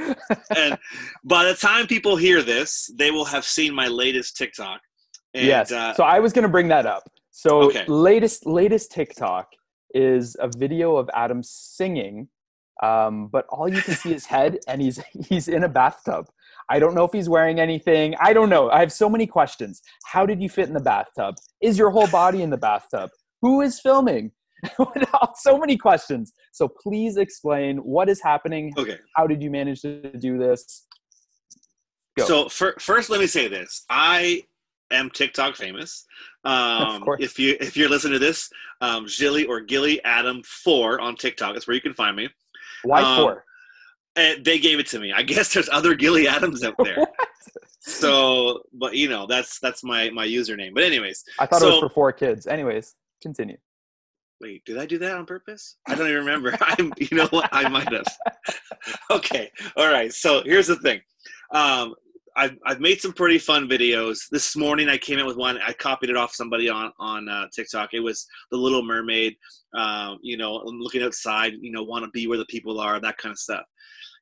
and 0.56 0.78
by 1.23 1.45
the 1.45 1.56
time 1.56 1.88
people 1.88 2.15
hear 2.15 2.41
this, 2.41 2.91
they 2.97 3.12
will 3.12 3.25
have 3.25 3.45
seen 3.45 3.73
my 3.73 3.88
latest 3.88 4.38
TikTok. 4.38 4.82
And, 5.34 5.45
yes. 5.45 5.71
Uh, 5.71 5.93
so 5.93 6.04
I 6.04 6.19
was 6.19 6.34
going 6.34 6.43
to 6.43 6.49
bring 6.49 6.67
that 6.69 6.86
up. 6.86 7.04
So 7.32 7.63
okay. 7.63 7.86
latest 7.88 8.45
latest 8.45 8.91
TikTok 8.91 9.47
is 9.95 10.36
a 10.39 10.49
video 10.55 10.97
of 10.97 11.10
Adam 11.15 11.41
singing 11.41 12.27
um, 12.84 13.27
but 13.27 13.45
all 13.49 13.69
you 13.69 13.81
can 13.81 13.93
see 13.95 14.13
is 14.13 14.25
head 14.25 14.60
and 14.67 14.81
he's 14.81 15.01
he's 15.27 15.47
in 15.47 15.63
a 15.63 15.69
bathtub. 15.69 16.27
I 16.69 16.79
don't 16.79 16.95
know 16.95 17.05
if 17.05 17.12
he's 17.12 17.29
wearing 17.29 17.60
anything. 17.60 18.15
I 18.19 18.34
don't 18.34 18.49
know. 18.49 18.69
I 18.71 18.79
have 18.79 18.91
so 18.91 19.08
many 19.08 19.27
questions. 19.27 19.81
How 20.05 20.25
did 20.25 20.41
you 20.41 20.49
fit 20.49 20.67
in 20.67 20.73
the 20.73 20.79
bathtub? 20.79 21.36
Is 21.62 21.77
your 21.77 21.91
whole 21.91 22.08
body 22.08 22.41
in 22.41 22.49
the 22.49 22.58
bathtub? 22.58 23.12
Who 23.41 23.62
is 23.62 23.79
filming? 23.79 24.31
So 25.36 25.60
many 25.60 25.77
questions. 25.77 26.34
So 26.53 26.67
please 26.67 27.17
explain 27.17 27.77
what 27.77 28.10
is 28.10 28.19
happening. 28.19 28.73
Okay. 28.75 28.97
How 29.15 29.27
did 29.27 29.43
you 29.43 29.51
manage 29.51 29.81
to 29.81 30.01
do 30.17 30.39
this? 30.39 30.88
Go. 32.17 32.25
so 32.25 32.49
for, 32.49 32.73
first 32.79 33.12
let 33.12 33.19
me 33.19 33.27
say 33.27 33.47
this. 33.47 33.86
I 33.89 34.43
am 34.91 35.10
tiktok 35.10 35.56
famous 35.56 36.06
um, 36.45 37.04
if 37.19 37.39
you 37.39 37.58
if 37.60 37.76
you're 37.76 37.89
listening 37.89 38.13
to 38.13 38.19
this 38.19 38.50
um, 38.82 39.08
Gilly 39.17 39.45
or 39.45 39.62
Gilly 39.62 40.04
Adam 40.04 40.43
four 40.43 41.00
on 41.00 41.15
TikTok, 41.15 41.54
that's 41.54 41.67
where 41.67 41.76
you 41.76 41.82
can 41.82 41.93
find 41.93 42.15
me. 42.15 42.30
Why 42.84 43.02
um, 43.02 43.19
four? 43.19 43.45
And 44.15 44.45
they 44.45 44.60
gave 44.60 44.80
it 44.80 44.88
to 44.88 45.00
me. 45.00 45.12
I 45.12 45.24
guess 45.24 45.54
there's 45.54 45.69
other 45.69 45.95
Gilly 45.95 46.28
Adams 46.28 46.63
out 46.63 46.76
there. 46.78 46.98
so, 47.80 48.62
but 48.74 48.95
you 48.95 49.10
know, 49.10 49.26
that's 49.26 49.60
that's 49.60 49.84
my 49.84 50.10
my 50.12 50.26
username. 50.28 50.74
But 50.74 50.84
anyways, 50.84 51.24
I 51.39 51.45
thought 51.45 51.62
so, 51.62 51.67
it 51.67 51.71
was 51.71 51.80
for 51.80 51.89
four 51.89 52.13
kids. 52.13 52.48
Anyways, 52.48 52.95
continue. 53.21 53.58
Wait, 54.41 54.63
did 54.65 54.78
I 54.78 54.86
do 54.86 55.00
that 55.00 55.15
on 55.15 55.26
purpose? 55.26 55.78
I 55.88 55.95
don't 55.95 56.08
even 56.08 56.19
remember. 56.19 56.56
I'm, 56.62 56.93
you 57.00 57.17
know 57.17 57.28
what? 57.28 57.50
I 57.52 57.67
might 57.69 57.91
have. 57.91 58.06
okay, 59.10 59.50
all 59.78 59.88
right. 59.88 60.13
So 60.13 60.43
here's 60.43 60.67
the 60.67 60.76
thing. 60.76 61.02
Um, 61.52 61.95
I've, 62.36 62.58
I've 62.65 62.80
made 62.80 63.00
some 63.00 63.13
pretty 63.13 63.38
fun 63.38 63.67
videos. 63.67 64.19
This 64.30 64.56
morning 64.56 64.89
I 64.89 64.98
came 64.98 65.19
in 65.19 65.26
with 65.26 65.38
one. 65.38 65.58
I 65.65 65.74
copied 65.74 66.10
it 66.10 66.17
off 66.17 66.34
somebody 66.34 66.69
on 66.69 66.91
on 67.00 67.30
uh, 67.30 67.45
TikTok. 67.54 67.93
It 67.93 68.02
was 68.02 68.26
the 68.52 68.58
Little 68.58 68.84
Mermaid. 68.84 69.36
Um, 69.74 70.19
you 70.21 70.38
know, 70.38 70.56
looking 70.65 71.04
outside. 71.04 71.54
You 71.60 71.71
know, 71.71 71.84
want 71.84 72.04
to 72.06 72.12
be 72.12 72.28
where 72.28 72.38
the 72.38 72.45
people 72.45 72.80
are. 72.80 73.00
That 73.00 73.17
kind 73.17 73.32
of 73.32 73.39
stuff. 73.39 73.63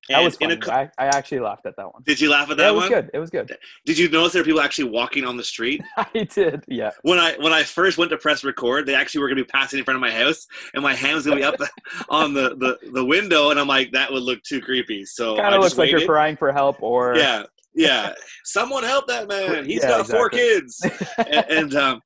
And 0.10 0.18
that 0.18 0.24
was 0.24 0.36
funny. 0.36 0.60
A, 0.62 0.74
I, 0.74 0.90
I 0.98 1.06
actually 1.08 1.40
laughed 1.40 1.66
at 1.66 1.76
that 1.78 1.86
one. 1.86 2.04
Did 2.06 2.20
you 2.20 2.30
laugh 2.30 2.50
at 2.52 2.58
that 2.58 2.64
yeah, 2.64 2.70
it 2.70 2.74
was 2.74 2.82
one? 2.82 2.90
good. 2.90 3.10
It 3.14 3.20
was 3.20 3.30
good. 3.30 3.58
Did 3.86 3.98
you 3.98 4.10
notice 4.10 4.34
there 4.34 4.42
were 4.42 4.46
people 4.46 4.60
actually 4.60 4.90
walking 4.90 5.24
on 5.24 5.38
the 5.38 5.44
street? 5.44 5.82
I 5.98 6.26
did. 6.26 6.64
Yeah. 6.68 6.92
When 7.04 7.20
I 7.20 7.38
when 7.38 7.54
I 7.54 7.64
first 7.64 7.98
went 7.98 8.12
to 8.12 8.18
press 8.18 8.44
record, 8.44 8.86
they 8.86 8.96
actually 8.96 9.22
were 9.22 9.28
going 9.30 9.38
to 9.38 9.44
be 9.44 9.50
passing 9.50 9.80
in 9.80 9.86
front 9.86 9.96
of 9.96 10.02
my 10.02 10.12
house, 10.12 10.46
and 10.74 10.84
my 10.84 10.94
hand 10.94 11.16
was 11.16 11.26
going 11.26 11.38
to 11.38 11.42
be 11.42 11.46
up 11.46 11.70
on 12.10 12.34
the, 12.34 12.56
the 12.58 12.92
the 12.92 13.06
window, 13.06 13.52
and 13.52 13.60
I'm 13.60 13.68
like, 13.68 13.94
that 13.94 14.12
would 14.12 14.24
look 14.24 14.44
too 14.44 14.60
creepy. 14.60 15.06
So 15.06 15.38
kind 15.38 15.56
of 15.56 15.62
looks 15.62 15.78
like 15.78 15.90
you're 15.90 16.06
crying 16.06 16.36
for 16.36 16.52
help, 16.52 16.84
or 16.84 17.16
yeah, 17.16 17.44
yeah, 17.76 18.14
someone 18.44 18.84
help 18.84 19.08
that 19.08 19.28
man. 19.28 19.66
He's 19.66 19.82
yeah, 19.82 19.90
got 19.90 20.00
exactly. 20.02 20.16
four 20.16 20.30
kids, 20.30 20.86
and, 21.18 21.46
and 21.50 21.76
um, 21.76 22.02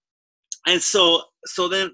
and 0.68 0.82
so 0.82 1.24
so 1.46 1.68
then 1.68 1.92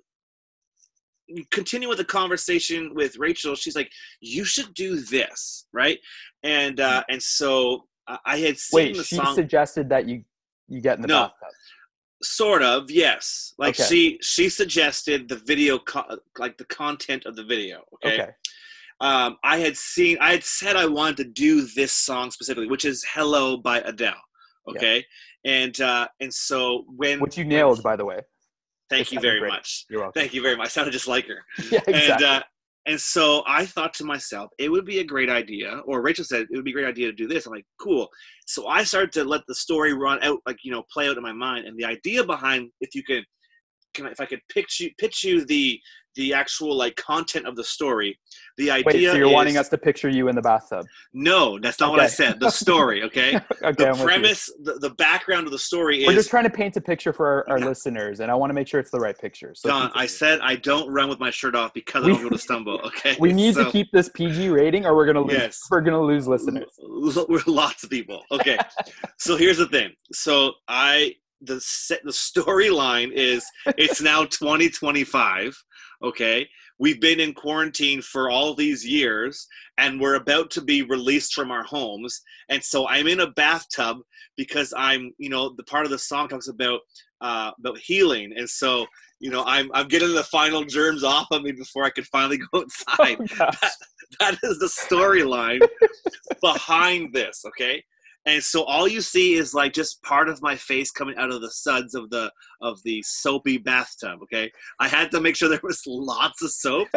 continue 1.52 1.90
with 1.90 1.98
the 1.98 2.06
conversation 2.06 2.94
with 2.94 3.18
Rachel. 3.18 3.56
She's 3.56 3.76
like, 3.76 3.92
"You 4.22 4.46
should 4.46 4.74
do 4.74 4.98
this, 4.98 5.66
right?" 5.74 6.00
And 6.44 6.80
uh, 6.80 7.02
mm. 7.02 7.14
and 7.14 7.24
so 7.24 7.86
I 8.26 8.38
had 8.38 8.58
seen 8.58 8.96
Wait, 8.98 9.06
she 9.06 9.16
song. 9.16 9.36
suggested 9.36 9.90
that 9.90 10.08
you 10.08 10.24
you 10.68 10.82
get 10.82 10.98
in 10.98 11.02
the 11.02 11.08
no, 11.08 11.22
bathtub. 11.22 11.50
Sort 12.22 12.64
of, 12.64 12.90
yes. 12.90 13.54
Like 13.58 13.80
okay. 13.80 13.88
she 13.90 14.20
she 14.22 14.50
suggested 14.50 15.28
the 15.28 15.42
video, 15.46 15.80
co- 15.80 16.20
like 16.38 16.58
the 16.58 16.66
content 16.66 17.26
of 17.26 17.36
the 17.36 17.44
video. 17.44 17.84
Okay. 18.06 18.22
okay 18.22 18.32
um, 19.02 19.38
I 19.44 19.58
had 19.58 19.76
seen, 19.76 20.18
I 20.22 20.32
had 20.32 20.44
said 20.44 20.76
I 20.76 20.86
wanted 20.86 21.18
to 21.18 21.24
do 21.26 21.68
this 21.76 21.92
song 21.92 22.32
specifically, 22.32 22.68
which 22.68 22.86
is 22.86 23.06
"Hello" 23.14 23.58
by 23.58 23.80
Adele. 23.80 24.14
Okay, 24.70 25.06
yeah. 25.44 25.52
and 25.52 25.82
uh, 25.82 26.08
and 26.20 26.34
so 26.34 26.86
when 26.96 27.20
which 27.20 27.38
you 27.38 27.46
nailed, 27.46 27.84
by 27.84 27.96
the 27.96 28.06
way. 28.06 28.22
Thank 28.90 29.12
you 29.12 29.20
very 29.20 29.40
great. 29.40 29.52
much. 29.52 29.86
You're 29.90 30.02
welcome. 30.02 30.22
Thank 30.22 30.34
you 30.34 30.42
very 30.42 30.56
much. 30.56 30.68
I 30.68 30.70
sounded 30.70 30.92
just 30.92 31.08
like 31.08 31.28
her. 31.28 31.44
Yeah, 31.72 31.80
exactly. 31.88 31.94
And 31.94 32.24
uh, 32.24 32.44
and 32.86 33.00
so 33.00 33.44
I 33.48 33.66
thought 33.66 33.94
to 33.96 34.04
myself, 34.04 34.52
it 34.60 34.70
would 34.70 34.86
be 34.86 35.00
a 35.00 35.04
great 35.04 35.30
idea. 35.30 35.82
Or 35.86 36.02
Rachel 36.02 36.26
said 36.26 36.42
it 36.42 36.56
would 36.56 36.66
be 36.66 36.72
a 36.72 36.74
great 36.74 36.88
idea 36.88 37.08
to 37.08 37.14
do 37.14 37.28
this. 37.28 37.46
I'm 37.46 37.54
like, 37.54 37.66
cool. 37.80 38.10
So 38.46 38.68
I 38.68 38.84
started 38.84 39.14
to 39.14 39.24
let 39.24 39.42
the 39.48 39.56
story 39.56 39.94
run 39.94 40.20
out, 40.22 40.40
like 40.46 40.58
you 40.64 40.72
know, 40.72 40.84
play 40.92 41.08
out 41.08 41.18
in 41.18 41.24
my 41.24 41.32
mind. 41.32 41.66
And 41.66 41.78
the 41.78 41.86
idea 41.86 42.24
behind, 42.24 42.70
if 42.82 42.94
you 42.94 43.04
could, 43.04 43.24
can 43.94 44.08
I, 44.08 44.12
if 44.12 44.20
I 44.20 44.26
could 44.26 44.42
pitch 44.50 44.82
you, 44.82 44.92
pitch 44.98 45.24
you 45.24 45.46
the 45.46 45.80
the 46.16 46.34
actual 46.34 46.76
like 46.76 46.96
content 46.96 47.48
of 47.48 47.56
the 47.56 47.64
story. 47.64 48.20
The 48.58 48.70
idea. 48.70 48.84
Wait, 48.86 49.06
so 49.08 49.16
you're 49.16 49.28
is, 49.28 49.34
wanting 49.34 49.58
us 49.58 49.70
to 49.70 49.78
picture 49.78 50.10
you 50.10 50.28
in 50.28 50.36
the 50.36 50.42
bathtub? 50.42 50.86
No, 51.14 51.58
that's 51.60 51.80
not 51.80 51.90
what 51.90 52.00
I 52.00 52.08
said. 52.08 52.40
The 52.40 52.52
story, 52.52 53.02
okay. 53.08 53.36
okay, 53.36 53.72
the 53.84 53.90
I'm 53.90 53.98
premise, 53.98 54.48
the, 54.62 54.74
the 54.74 54.92
background 54.92 55.48
of 55.48 55.52
the 55.52 55.58
story 55.58 56.02
is 56.02 56.08
We're 56.08 56.14
just 56.14 56.30
trying 56.30 56.44
to 56.44 56.52
paint 56.52 56.78
a 56.78 56.82
picture 56.82 57.14
for 57.14 57.26
our, 57.26 57.50
our 57.50 57.60
Yeah. 57.60 57.66
listeners, 57.66 58.20
and 58.20 58.30
I 58.32 58.36
want 58.36 58.52
to 58.52 58.54
make 58.54 58.68
sure 58.68 58.80
it's 58.80 58.92
the 58.92 59.00
right 59.00 59.18
picture. 59.18 59.54
So 59.56 59.70
Don, 59.70 59.92
I 59.96 60.06
said 60.06 60.40
I 60.42 60.56
don't 60.58 60.88
run 60.92 61.10
with 61.10 61.20
my 61.20 61.32
shirt 61.32 61.56
off 61.56 61.74
because 61.74 62.04
I 62.04 62.08
We- 62.08 62.14
don't 62.14 62.24
go 62.24 62.30
to 62.30 62.38
stumble. 62.38 62.80
Okay, 62.94 63.16
we 63.20 63.34
need 63.34 63.56
So- 63.56 63.66
to 63.66 63.72
keep 63.72 63.92
this 63.92 64.10
PG 64.10 64.50
rating, 64.50 64.86
or 64.86 64.96
we're 64.96 65.06
gonna 65.08 65.22
lose. 65.22 65.38
Yes. 65.38 65.60
We're 65.72 65.82
gonna 65.82 66.02
lose 66.02 66.28
listeners. 66.28 66.70
We're 66.80 67.42
lots 67.48 67.84
of 67.84 67.90
people. 67.90 68.24
Okay, 68.32 68.58
so 69.18 69.36
here's 69.36 69.58
the 69.58 69.68
thing. 69.68 69.92
So 70.12 70.54
I 70.68 71.16
the 71.46 71.60
set 71.62 72.02
the 72.04 72.12
storyline 72.12 73.12
is 73.14 73.46
it's 73.78 74.02
now 74.02 74.24
2025. 74.26 75.56
Okay, 76.04 76.48
we've 76.80 77.00
been 77.00 77.20
in 77.20 77.34
quarantine 77.34 78.02
for 78.02 78.30
all 78.30 78.54
these 78.54 78.86
years, 78.86 79.48
and 79.78 80.00
we're 80.02 80.16
about 80.16 80.52
to 80.52 80.62
be 80.62 80.82
released 80.82 81.34
from 81.34 81.50
our 81.52 81.64
homes. 81.64 82.22
And 82.50 82.62
so 82.64 82.88
I'm 82.88 83.08
in 83.08 83.22
a 83.22 83.32
bathtub 83.32 83.98
because 84.36 84.74
I'm, 84.76 85.12
you 85.18 85.30
know, 85.30 85.54
the 85.56 85.64
part 85.64 85.86
of 85.86 85.92
the 85.92 85.98
song 86.00 86.28
talks 86.28 86.48
about 86.50 86.82
uh, 87.22 87.52
about 87.60 87.78
healing, 87.78 88.34
and 88.36 88.50
so 88.50 88.86
you 89.20 89.30
know 89.32 89.44
I'm 89.46 89.70
I'm 89.74 89.88
getting 89.88 90.14
the 90.14 90.24
final 90.26 90.66
germs 90.66 91.04
off 91.06 91.28
of 91.32 91.44
me 91.44 91.54
before 91.54 91.86
I 91.86 91.90
can 91.90 92.04
finally 92.06 92.38
go 92.52 92.60
outside 92.62 93.18
Oh, 93.22 93.26
gosh. 93.38 93.72
that 94.20 94.38
is 94.44 94.60
the 94.60 94.66
storyline 94.66 95.62
behind 96.42 97.14
this 97.14 97.44
okay 97.48 97.82
and 98.26 98.44
so 98.44 98.64
all 98.64 98.88
you 98.88 99.02
see 99.02 99.34
is 99.34 99.54
like 99.54 99.74
just 99.74 100.02
part 100.04 100.30
of 100.30 100.42
my 100.42 100.56
face 100.56 100.92
coming 100.92 101.16
out 101.18 101.32
of 101.32 101.42
the 101.42 101.52
suds 101.52 101.96
of 101.96 102.10
the 102.10 102.32
of 102.62 102.82
the 102.84 103.02
soapy 103.04 103.58
bathtub 103.58 104.20
okay 104.22 104.52
i 104.80 104.88
had 104.88 105.12
to 105.12 105.20
make 105.22 105.36
sure 105.36 105.50
there 105.50 105.60
was 105.64 105.84
lots 105.88 106.42
of 106.42 106.52
soap 106.52 106.88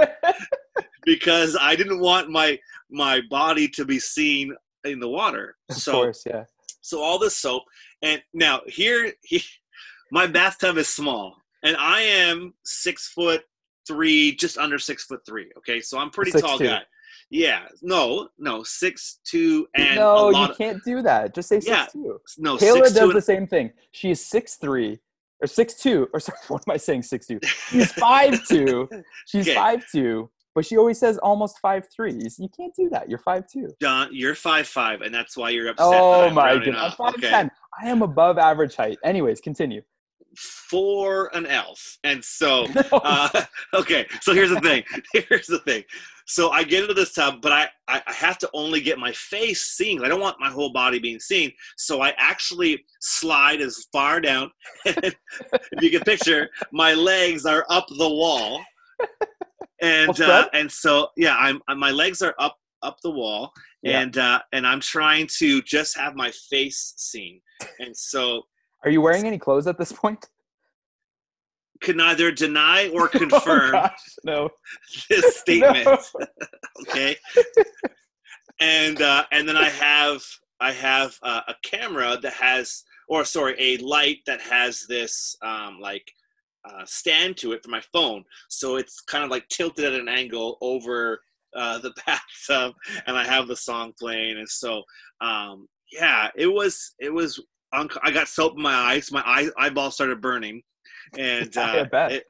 because 1.04 1.56
i 1.60 1.74
didn't 1.74 2.00
want 2.00 2.30
my 2.30 2.58
my 2.90 3.20
body 3.30 3.68
to 3.68 3.84
be 3.84 3.98
seen 3.98 4.54
in 4.84 5.00
the 5.00 5.08
water 5.08 5.56
of 5.68 5.76
so 5.76 5.92
course, 5.92 6.22
yeah. 6.26 6.44
so 6.80 7.00
all 7.02 7.18
this 7.18 7.36
soap 7.36 7.62
and 8.02 8.22
now 8.32 8.60
here 8.66 9.12
he, 9.22 9.42
my 10.12 10.26
bathtub 10.26 10.76
is 10.76 10.88
small 10.88 11.36
and 11.64 11.76
i 11.76 12.00
am 12.00 12.54
six 12.64 13.08
foot 13.08 13.42
three 13.86 14.34
just 14.36 14.58
under 14.58 14.78
six 14.78 15.04
foot 15.04 15.20
three 15.26 15.50
okay 15.56 15.80
so 15.80 15.98
i'm 15.98 16.10
pretty 16.10 16.30
Six 16.30 16.42
tall 16.42 16.58
two. 16.58 16.66
guy 16.66 16.82
yeah 17.30 17.66
no 17.82 18.28
no 18.38 18.62
six 18.62 19.18
two 19.24 19.66
and 19.74 19.96
no, 19.96 20.30
you 20.30 20.36
of, 20.44 20.56
can't 20.56 20.82
do 20.84 21.02
that. 21.02 21.34
Just 21.34 21.48
say 21.48 21.60
six 21.60 21.68
Yeah. 21.68 21.86
two. 21.86 22.20
no 22.38 22.56
Kayla 22.56 22.84
six 22.84 22.92
does 22.92 23.12
the 23.12 23.20
same 23.20 23.46
thing. 23.46 23.72
She 23.92 24.10
is 24.10 24.24
six 24.24 24.56
three 24.56 25.00
or 25.40 25.46
six 25.46 25.74
two 25.74 26.08
or 26.12 26.20
sorry, 26.26 26.38
what 26.48 26.62
am 26.66 26.72
I 26.72 26.76
saying? 26.76 27.02
Six 27.02 27.26
two. 27.26 27.40
She's 27.70 27.92
five 27.92 28.46
two. 28.46 28.88
She's 29.26 29.46
Okay. 29.46 29.54
five 29.54 29.84
two, 29.90 30.30
but 30.54 30.64
she 30.64 30.76
always 30.76 30.98
says 30.98 31.18
almost 31.18 31.58
five 31.60 31.86
three. 31.94 32.12
You 32.38 32.48
can't 32.56 32.74
do 32.76 32.88
that. 32.90 33.08
You're 33.08 33.18
five 33.18 33.44
two. 33.48 33.68
John, 33.82 34.08
you're 34.12 34.34
five 34.36 34.68
five, 34.68 35.00
and 35.00 35.14
that's 35.14 35.36
why 35.36 35.50
you're 35.50 35.68
upset. 35.68 35.86
Oh 35.88 36.30
my 36.30 36.54
goodness. 36.58 36.80
I'm 36.80 36.92
five 36.92 37.14
okay? 37.14 37.30
ten. 37.30 37.50
I 37.82 37.88
am 37.88 38.02
above 38.02 38.38
average 38.38 38.76
height. 38.76 38.98
Anyways, 39.04 39.40
continue. 39.40 39.82
For 40.36 41.34
an 41.34 41.46
elf, 41.46 41.98
and 42.04 42.22
so 42.22 42.66
uh, 42.92 43.28
okay 43.74 44.06
so 44.20 44.34
here's 44.34 44.50
the 44.50 44.60
thing 44.60 44.82
here's 45.14 45.46
the 45.46 45.60
thing 45.60 45.82
so 46.26 46.50
i 46.50 46.62
get 46.62 46.82
into 46.82 46.94
this 46.94 47.12
tub 47.14 47.40
but 47.40 47.52
I, 47.52 47.68
I 47.88 48.02
i 48.06 48.12
have 48.12 48.36
to 48.38 48.50
only 48.52 48.80
get 48.80 48.98
my 48.98 49.12
face 49.12 49.62
seen 49.62 50.04
i 50.04 50.08
don't 50.08 50.20
want 50.20 50.40
my 50.40 50.50
whole 50.50 50.72
body 50.72 50.98
being 50.98 51.20
seen. 51.20 51.52
So 51.76 52.02
i 52.02 52.12
actually 52.18 52.84
slide 53.00 53.60
as 53.60 53.86
far 53.92 54.20
down. 54.20 54.50
If 54.84 55.82
you 55.82 55.90
can 55.90 56.00
picture 56.02 56.48
my 56.72 56.94
legs 56.94 57.46
are 57.46 57.64
up 57.70 57.86
the 57.88 58.08
wall. 58.08 58.62
And 59.82 60.20
uh, 60.20 60.48
and 60.52 60.70
so 60.70 61.08
yeah 61.16 61.36
i'm 61.38 61.60
uh, 61.68 61.74
my 61.74 61.90
legs 61.90 62.22
are 62.22 62.34
up 62.38 62.56
up 62.82 62.96
the 63.02 63.10
wall. 63.10 63.52
Yeah. 63.82 64.00
and 64.00 64.16
uh 64.18 64.40
and 64.52 64.66
i'm 64.66 64.80
trying 64.80 65.28
to 65.38 65.62
just 65.62 65.96
have 65.96 66.14
my 66.16 66.30
face 66.50 66.94
seen. 66.96 67.40
And 67.78 67.96
so 67.96 68.42
Are 68.84 68.90
you 68.90 69.00
wearing 69.00 69.26
any 69.26 69.38
clothes 69.38 69.66
at 69.66 69.78
this 69.78 69.92
point? 69.92 70.26
Can 71.80 71.96
neither 71.96 72.30
deny 72.30 72.88
or 72.88 73.04
Oh, 73.14 73.18
confirm 73.18 73.72
gosh, 73.72 74.16
no. 74.24 74.48
this 75.10 75.36
statement. 75.40 75.86
No. 75.86 75.98
okay. 76.88 77.16
And 78.60 79.00
uh 79.02 79.24
and 79.32 79.48
then 79.48 79.56
i 79.56 79.68
have 79.68 80.22
i 80.60 80.72
have 80.72 81.14
uh, 81.22 81.42
a 81.48 81.54
camera 81.62 82.18
that 82.22 82.32
has 82.32 82.84
or 83.08 83.24
sorry 83.24 83.54
a 83.58 83.76
light 83.78 84.18
that 84.26 84.40
has 84.40 84.86
this 84.88 85.36
um 85.42 85.78
like 85.80 86.10
uh, 86.68 86.84
stand 86.84 87.36
to 87.36 87.52
it 87.52 87.62
for 87.62 87.70
my 87.70 87.80
phone. 87.92 88.24
So 88.48 88.74
it's 88.74 89.00
kind 89.02 89.22
of 89.22 89.30
like 89.30 89.46
tilted 89.48 89.84
at 89.84 89.92
an 90.00 90.08
angle 90.08 90.58
over 90.60 91.20
uh, 91.56 91.78
the 91.78 91.92
bathtub 92.06 92.74
and 93.06 93.16
i 93.16 93.24
have 93.24 93.46
the 93.48 93.56
song 93.56 93.92
playing. 93.98 94.38
And 94.38 94.48
so 94.48 94.82
um 95.20 95.66
yeah 95.92 96.28
it 96.36 96.46
was 96.48 96.94
it 96.98 97.12
was 97.12 97.40
unc- 97.72 97.98
i 98.02 98.10
got 98.10 98.28
soap 98.28 98.54
in 98.56 98.62
my 98.62 98.74
eyes. 98.74 99.12
My 99.12 99.22
eye 99.24 99.48
eyeball 99.58 99.90
started 99.90 100.20
burning 100.20 100.62
and 101.18 101.56
uh, 101.56 101.86
it, 102.10 102.24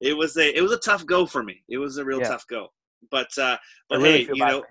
it 0.00 0.16
was 0.16 0.36
a 0.36 0.56
it 0.56 0.62
was 0.62 0.72
a 0.72 0.78
tough 0.78 1.04
go 1.06 1.26
for 1.26 1.42
me 1.42 1.62
it 1.68 1.78
was 1.78 1.98
a 1.98 2.04
real 2.04 2.20
Yeah. 2.20 2.28
tough 2.28 2.46
go 2.48 2.68
but 3.10 3.28
uh 3.38 3.56
but 3.88 3.98
really 3.98 4.24
hey 4.24 4.30
you 4.34 4.44
know 4.46 4.64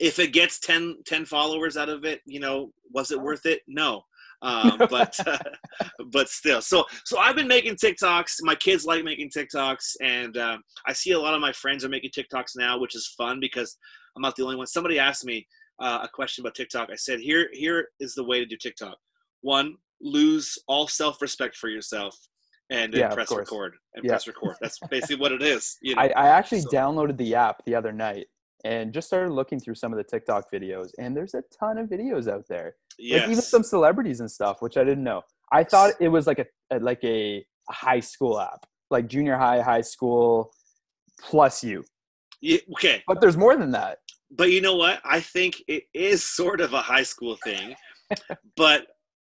if 0.00 0.18
it 0.18 0.32
gets 0.32 0.58
10, 0.58 0.96
10 1.06 1.26
followers 1.26 1.76
out 1.76 1.90
of 1.90 2.04
it, 2.04 2.22
you 2.24 2.40
know, 2.40 2.72
was 2.92 3.12
it 3.12 3.20
worth 3.20 3.46
it? 3.46 3.60
No. 3.68 4.02
Um, 4.42 4.78
but 4.88 5.14
uh, 5.26 5.36
but 6.12 6.30
still, 6.30 6.62
so 6.62 6.86
so 7.04 7.18
I've 7.18 7.36
been 7.36 7.46
making 7.46 7.74
TikToks. 7.74 8.36
My 8.40 8.54
kids 8.54 8.86
like 8.86 9.04
making 9.04 9.28
TikToks, 9.28 9.96
and 10.00 10.34
um, 10.38 10.62
I 10.86 10.94
see 10.94 11.10
a 11.10 11.20
lot 11.20 11.34
of 11.34 11.42
my 11.42 11.52
friends 11.52 11.84
are 11.84 11.90
making 11.90 12.12
TikToks 12.16 12.52
now, 12.56 12.78
which 12.78 12.96
is 12.96 13.06
fun 13.18 13.38
because 13.38 13.76
I'm 14.16 14.22
not 14.22 14.36
the 14.36 14.44
only 14.44 14.56
one. 14.56 14.66
Somebody 14.66 14.98
asked 14.98 15.26
me 15.26 15.46
uh, 15.78 15.98
a 16.04 16.08
question 16.08 16.40
about 16.40 16.54
TikTok. 16.54 16.88
I 16.90 16.96
said, 16.96 17.20
here 17.20 17.50
here 17.52 17.88
is 18.00 18.14
the 18.14 18.24
way 18.24 18.38
to 18.38 18.46
do 18.46 18.56
TikTok. 18.56 18.96
One, 19.42 19.74
lose 20.00 20.56
all 20.66 20.88
self 20.88 21.20
respect 21.20 21.54
for 21.54 21.68
yourself, 21.68 22.16
and 22.70 22.92
then 22.92 23.00
Yeah, 23.00 23.14
press 23.14 23.30
record 23.32 23.74
and 23.94 24.04
Yeah. 24.04 24.12
press 24.12 24.26
record. 24.26 24.56
That's 24.60 24.78
basically 24.90 25.16
what 25.16 25.32
it 25.32 25.42
is. 25.42 25.76
You 25.82 25.94
know? 25.96 26.02
I, 26.02 26.06
I 26.16 26.28
actually 26.28 26.60
So- 26.62 26.70
downloaded 26.70 27.16
the 27.16 27.34
app 27.34 27.64
the 27.64 27.74
other 27.74 27.92
night 27.92 28.26
and 28.64 28.92
just 28.92 29.06
started 29.08 29.32
looking 29.32 29.58
through 29.58 29.74
some 29.74 29.92
of 29.92 29.96
the 29.96 30.04
TikTok 30.04 30.50
videos, 30.52 30.90
and 30.98 31.16
there's 31.16 31.34
a 31.34 31.42
ton 31.58 31.78
of 31.78 31.88
videos 31.88 32.30
out 32.30 32.46
there. 32.48 32.76
yes. 32.98 33.22
Like 33.22 33.30
even 33.30 33.42
some 33.42 33.62
celebrities 33.62 34.20
and 34.20 34.30
stuff, 34.30 34.60
which 34.62 34.76
I 34.76 34.84
didn't 34.84 35.04
know. 35.04 35.22
I 35.52 35.64
thought 35.64 35.94
it 36.00 36.08
was 36.08 36.26
like 36.26 36.38
a, 36.38 36.46
a 36.70 36.78
like 36.78 37.02
a, 37.02 37.44
a 37.68 37.72
high 37.72 38.00
school 38.00 38.38
app, 38.38 38.66
like 38.90 39.08
junior 39.08 39.36
high, 39.36 39.60
high 39.62 39.80
school, 39.80 40.52
plus 41.20 41.64
you. 41.64 41.84
Yeah, 42.42 42.58
okay. 42.74 43.02
But 43.06 43.20
there's 43.20 43.36
more 43.36 43.56
than 43.56 43.70
that. 43.72 43.98
But 44.30 44.50
you 44.52 44.60
know 44.60 44.76
what? 44.76 45.00
I 45.04 45.20
think 45.20 45.62
it 45.66 45.84
is 45.94 46.22
sort 46.24 46.60
of 46.60 46.72
a 46.74 46.80
high 46.82 47.02
school 47.02 47.36
thing, 47.42 47.74
but 48.56 48.86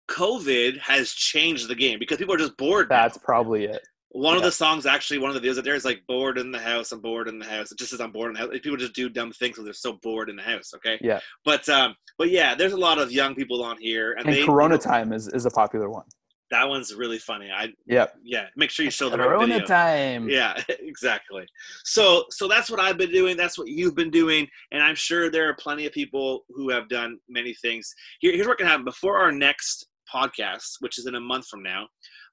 COVID 0.09 0.79
has 0.79 1.13
changed 1.13 1.69
the 1.69 1.75
game 1.75 1.99
because 1.99 2.19
people 2.19 2.35
are 2.35 2.39
just 2.39 2.57
bored. 2.57 2.89
now. 2.89 3.03
That's 3.03 3.19
probably 3.19 3.65
it. 3.65 3.87
one 4.11 4.37
of 4.37 4.43
the 4.43 4.51
songs, 4.51 4.87
actually, 4.87 5.19
one 5.19 5.35
of 5.35 5.41
the 5.41 5.47
videos 5.47 5.59
out 5.59 5.65
there 5.65 5.75
is 5.75 5.85
like 5.85 6.03
"bored 6.09 6.39
in 6.39 6.51
the 6.51 6.59
house." 6.59 6.93
I'm 6.93 7.01
bored 7.01 7.29
in 7.29 7.39
the 7.39 7.47
house. 7.47 7.71
It 7.71 7.79
just 7.79 7.91
says 7.91 8.01
I'm 8.01 8.13
bored 8.13 8.29
in 8.29 8.35
the 8.35 8.41
house. 8.41 8.51
People 8.63 8.79
just 8.79 8.95
do 8.95 9.09
dumb 9.09 9.33
things 9.33 9.53
because 9.53 9.65
they're 9.65 9.75
so 9.75 9.99
bored 10.03 10.31
in 10.31 10.37
the 10.37 10.43
house. 10.43 10.73
Okay. 10.75 10.99
Yeah. 11.01 11.21
But 11.45 11.69
um, 11.69 11.95
but 12.17 12.31
yeah, 12.31 12.55
there's 12.55 12.73
a 12.73 12.79
lot 12.79 12.99
of 12.99 13.13
young 13.13 13.35
people 13.35 13.63
on 13.63 13.77
here, 13.79 14.13
and, 14.13 14.27
And 14.27 14.35
they 14.35 14.45
Corona 14.45 14.75
you 14.75 14.79
know, 14.79 14.85
time 14.85 15.13
is, 15.13 15.29
is 15.29 15.47
a 15.47 15.51
popular 15.51 15.91
one. 15.91 16.05
That 16.51 16.67
one's 16.67 16.95
really 16.95 17.19
funny. 17.19 17.51
I 17.55 17.75
yeah 17.87 18.07
yeah. 18.25 18.47
Make 18.57 18.71
sure 18.71 18.83
you 18.85 18.91
show 18.91 19.11
the 19.11 19.19
right 19.19 19.27
Corona 19.27 19.47
video. 19.47 19.67
time. 19.67 20.31
Yeah, 20.31 20.61
exactly. 20.81 21.47
So 21.85 22.25
so 22.31 22.49
that's 22.49 22.71
what 22.71 22.81
I've 22.81 22.97
been 22.97 23.13
doing. 23.13 23.37
That's 23.37 23.59
what 23.59 23.69
you've 23.69 23.95
been 23.95 24.11
doing, 24.11 24.49
and 24.73 24.83
I'm 24.83 24.95
sure 24.95 25.31
there 25.31 25.49
are 25.49 25.55
plenty 25.55 25.85
of 25.85 25.93
people 25.93 26.45
who 26.49 26.71
have 26.71 26.89
done 26.89 27.19
many 27.29 27.53
things. 27.53 27.95
Here, 28.21 28.33
here's 28.33 28.47
what 28.47 28.57
can 28.57 28.67
happen 28.67 28.85
before 28.85 29.19
our 29.19 29.31
next 29.31 29.89
podcast, 30.13 30.77
which 30.81 30.99
is 30.99 31.07
in 31.07 31.15
a 31.15 31.21
month 31.21 31.47
from 31.49 31.63
now. 31.63 31.87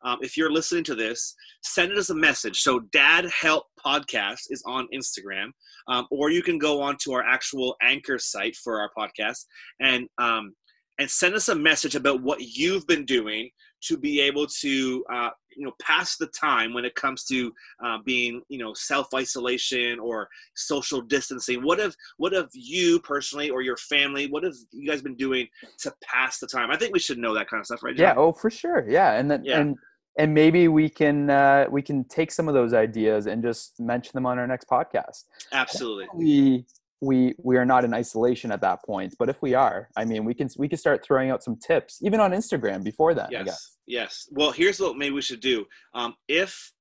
Um, 0.04 0.20
if 0.22 0.38
you're 0.38 0.52
listening 0.52 0.84
to 0.86 0.96
this, 0.96 1.36
send 1.64 1.94
us 1.94 2.10
a 2.10 2.16
message. 2.16 2.60
So 2.60 2.82
Dad 2.92 3.26
Help 3.26 3.66
Podcast 3.84 4.42
is 4.50 4.64
on 4.66 4.88
Instagram, 4.94 5.48
um, 5.88 6.08
or 6.12 6.30
you 6.30 6.44
can 6.44 6.58
go 6.58 6.82
on 6.82 6.98
to 7.04 7.14
our 7.14 7.24
actual 7.24 7.76
anchor 7.82 8.20
site 8.20 8.56
for 8.56 8.80
our 8.80 8.92
podcast 8.98 9.46
and 9.80 10.08
um, 10.18 10.54
and 10.98 11.10
send 11.10 11.36
us 11.36 11.50
a 11.50 11.56
message 11.56 11.96
about 11.96 12.22
what 12.22 12.40
you've 12.40 12.88
been 12.88 13.06
doing 13.06 13.50
to 13.88 13.98
be 13.98 14.20
able 14.20 14.48
to 14.48 15.04
uh, 15.12 15.30
you 15.56 15.66
know 15.66 15.72
pass 15.82 16.18
the 16.18 16.28
time 16.28 16.74
when 16.74 16.86
it 16.86 16.96
comes 16.96 17.24
to 17.26 17.52
uh, 17.84 17.98
being 18.06 18.42
you 18.50 18.58
know 18.60 18.74
self 18.74 19.08
isolation 19.14 20.00
or 20.00 20.28
social 20.56 21.02
distancing 21.02 21.64
what 21.64 21.80
have 21.80 21.96
what 22.18 22.34
have 22.34 22.50
you 22.54 23.00
personally 23.02 23.50
or 23.50 23.62
your 23.62 23.78
family 23.78 24.28
what 24.28 24.44
have 24.44 24.54
you 24.72 24.88
guys 24.90 25.02
been 25.02 25.16
doing 25.16 25.48
to 25.80 25.94
pass 26.04 26.40
the 26.40 26.48
time 26.48 26.72
i 26.72 26.78
think 26.78 26.94
we 26.94 27.00
should 27.00 27.18
know 27.18 27.34
that 27.34 27.50
kind 27.50 27.60
of 27.62 27.66
stuff 27.66 27.84
right 27.84 27.98
Yeah. 27.98 28.14
John? 28.14 28.18
Oh, 28.18 28.34
for 28.34 28.50
sure. 28.50 28.86
Yeah. 28.88 29.14
And 29.14 29.30
then 29.32 29.44
Yeah. 29.46 29.60
and 29.62 29.76
and 30.18 30.34
maybe 30.34 30.68
we 30.70 30.90
can 30.90 31.30
uh, 31.30 31.66
we 31.70 31.82
can 31.82 32.04
take 32.06 32.32
some 32.32 32.48
of 32.48 32.54
those 32.54 32.74
ideas 32.74 33.28
and 33.28 33.44
just 33.44 33.80
mention 33.80 34.12
them 34.14 34.26
on 34.26 34.40
our 34.40 34.48
next 34.48 34.68
podcast. 34.70 35.26
Absolutely. 35.52 36.66
We 37.06 37.16
we 37.16 37.36
we 37.44 37.58
are 37.58 37.66
not 37.66 37.86
in 37.86 37.94
isolation 37.94 38.52
at 38.52 38.62
that 38.62 38.84
point, 38.86 39.16
but 39.20 39.30
if 39.30 39.42
we 39.42 39.54
are, 39.54 39.90
I 39.96 40.06
mean, 40.06 40.26
we 40.26 40.34
can 40.34 40.50
we 40.58 40.68
can 40.68 40.78
start 40.78 41.04
throwing 41.06 41.30
out 41.30 41.44
some 41.44 41.58
tips 41.58 42.00
even 42.02 42.20
on 42.20 42.32
Instagram 42.32 42.84
before 42.84 43.14
that. 43.14 43.32
Yes. 43.32 43.78
Yes. 43.88 44.28
Well, 44.32 44.52
here's 44.52 44.80
what 44.80 44.98
maybe 44.98 45.14
we 45.14 45.22
should 45.22 45.40
do. 45.42 45.66
Um, 45.94 46.16
if 46.28 46.72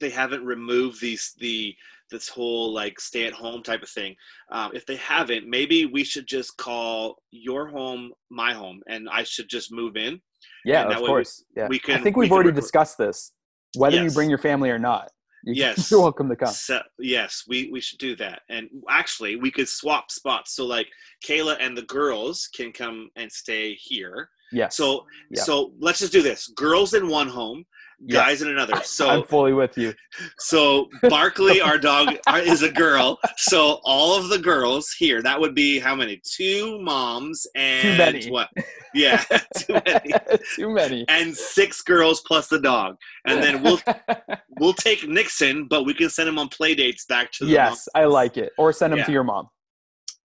they 0.00 0.10
haven't 0.10 0.44
removed 0.44 1.00
these 1.00 1.34
the 1.38 1.74
this 2.10 2.28
whole 2.28 2.72
like 2.72 2.98
stay 3.00 3.26
at 3.26 3.34
home 3.34 3.62
type 3.62 3.82
of 3.82 3.90
thing, 3.90 4.14
um, 4.50 4.70
if 4.74 4.86
they 4.86 4.96
haven't, 4.96 5.46
maybe 5.48 5.84
we 5.84 6.04
should 6.04 6.26
just 6.26 6.56
call 6.56 7.16
your 7.30 7.68
home 7.68 8.12
my 8.30 8.54
home, 8.54 8.80
and 8.88 9.08
I 9.12 9.24
should 9.24 9.48
just 9.48 9.70
move 9.72 9.96
in. 9.96 10.20
Yeah, 10.64 10.84
of 10.84 10.88
way 10.96 11.00
we- 11.02 11.06
course. 11.06 11.44
yeah. 11.56 11.68
we 11.68 11.78
can- 11.78 11.96
I 12.00 12.02
think 12.02 12.16
we 12.16 12.22
we've 12.22 12.28
can 12.30 12.34
already 12.34 12.48
record- 12.50 12.60
discussed 12.62 12.96
this. 12.98 13.32
Whether 13.76 14.02
you 14.02 14.10
bring 14.10 14.30
your 14.30 14.38
family 14.38 14.70
or 14.70 14.78
not, 14.78 15.10
Yes. 15.44 15.90
you're 15.90 16.00
welcome 16.00 16.28
to 16.28 16.36
come. 16.36 16.52
So, 16.52 16.80
yes, 16.98 17.44
we, 17.48 17.70
we 17.70 17.80
should 17.80 17.98
do 17.98 18.16
that. 18.16 18.42
And 18.48 18.68
actually, 18.90 19.36
we 19.36 19.50
could 19.50 19.68
swap 19.68 20.10
spots. 20.10 20.54
So, 20.56 20.66
like, 20.66 20.88
Kayla 21.26 21.56
and 21.60 21.76
the 21.76 21.82
girls 21.82 22.48
can 22.54 22.72
come 22.72 23.08
and 23.16 23.30
stay 23.30 23.74
here. 23.74 24.30
Yes. 24.52 24.76
So, 24.76 25.04
Yeah. 25.30 25.42
so 25.42 25.72
let's 25.78 25.98
just 26.00 26.12
do 26.12 26.22
this: 26.22 26.48
girls 26.48 26.94
in 26.94 27.08
one 27.08 27.28
home, 27.28 27.64
Yeah. 28.00 28.20
guys 28.26 28.42
in 28.42 28.48
another. 28.48 28.74
I'm 28.76 28.84
So, 28.84 29.22
fully 29.24 29.52
with 29.52 29.76
you. 29.76 29.92
so 30.38 30.88
Barkley, 31.08 31.60
our 31.60 31.78
dog, 31.78 32.14
is 32.36 32.62
a 32.62 32.70
girl. 32.70 33.18
So, 33.38 33.80
all 33.84 34.16
of 34.16 34.28
the 34.28 34.38
girls 34.38 34.90
here. 34.96 35.20
That 35.22 35.40
would 35.40 35.54
be 35.54 35.78
how 35.80 35.96
many? 35.96 36.20
Two 36.24 36.80
moms 36.80 37.44
and 37.56 37.82
too 37.82 37.98
many. 37.98 38.30
what? 38.30 38.48
Yeah, 38.94 39.22
too 39.56 39.80
many. 39.84 40.12
Too 40.54 40.70
many. 40.70 41.04
And 41.08 41.36
six 41.36 41.82
girls 41.82 42.20
plus 42.26 42.48
the 42.48 42.60
dog, 42.60 42.96
and 43.26 43.42
then 43.42 43.62
we'll 43.62 43.80
we'll 44.60 44.72
take 44.74 45.06
Nixon, 45.08 45.66
but 45.68 45.84
we 45.84 45.92
can 45.92 46.08
send 46.08 46.28
him 46.28 46.38
on 46.38 46.48
play 46.48 46.74
dates 46.74 47.04
back 47.04 47.30
to 47.32 47.44
the 47.44 47.50
mom. 47.50 47.54
yes, 47.54 47.88
I 47.94 48.04
like 48.04 48.36
it. 48.36 48.52
Or 48.58 48.72
send 48.72 48.92
him 48.92 49.00
Yeah. 49.00 49.04
to 49.06 49.12
your 49.12 49.24
mom. 49.24 49.48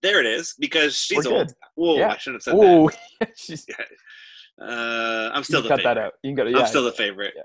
There 0.01 0.19
it 0.19 0.25
is, 0.25 0.53
because 0.59 0.95
she's 0.97 1.25
old. 1.25 1.53
Whoa, 1.75 1.97
Yeah. 1.97 2.09
I 2.12 2.17
shouldn't 2.17 2.43
have 2.45 2.53
said 2.53 2.53
Oh, 2.57 2.89
she's 3.36 3.65
that. 3.65 3.88
Uh, 4.62 5.31
I'm 5.33 5.43
still 5.43 5.62
the 5.62 5.69
cut 5.69 5.77
that 5.77 5.95
favorite. 5.95 6.05
out. 6.05 6.13
You 6.23 6.36
can 6.36 6.51
go. 6.53 6.59
I'm 6.59 6.67
still 6.67 6.83
the 6.83 6.91
favorite. 6.91 7.33
Yeah. 7.36 7.41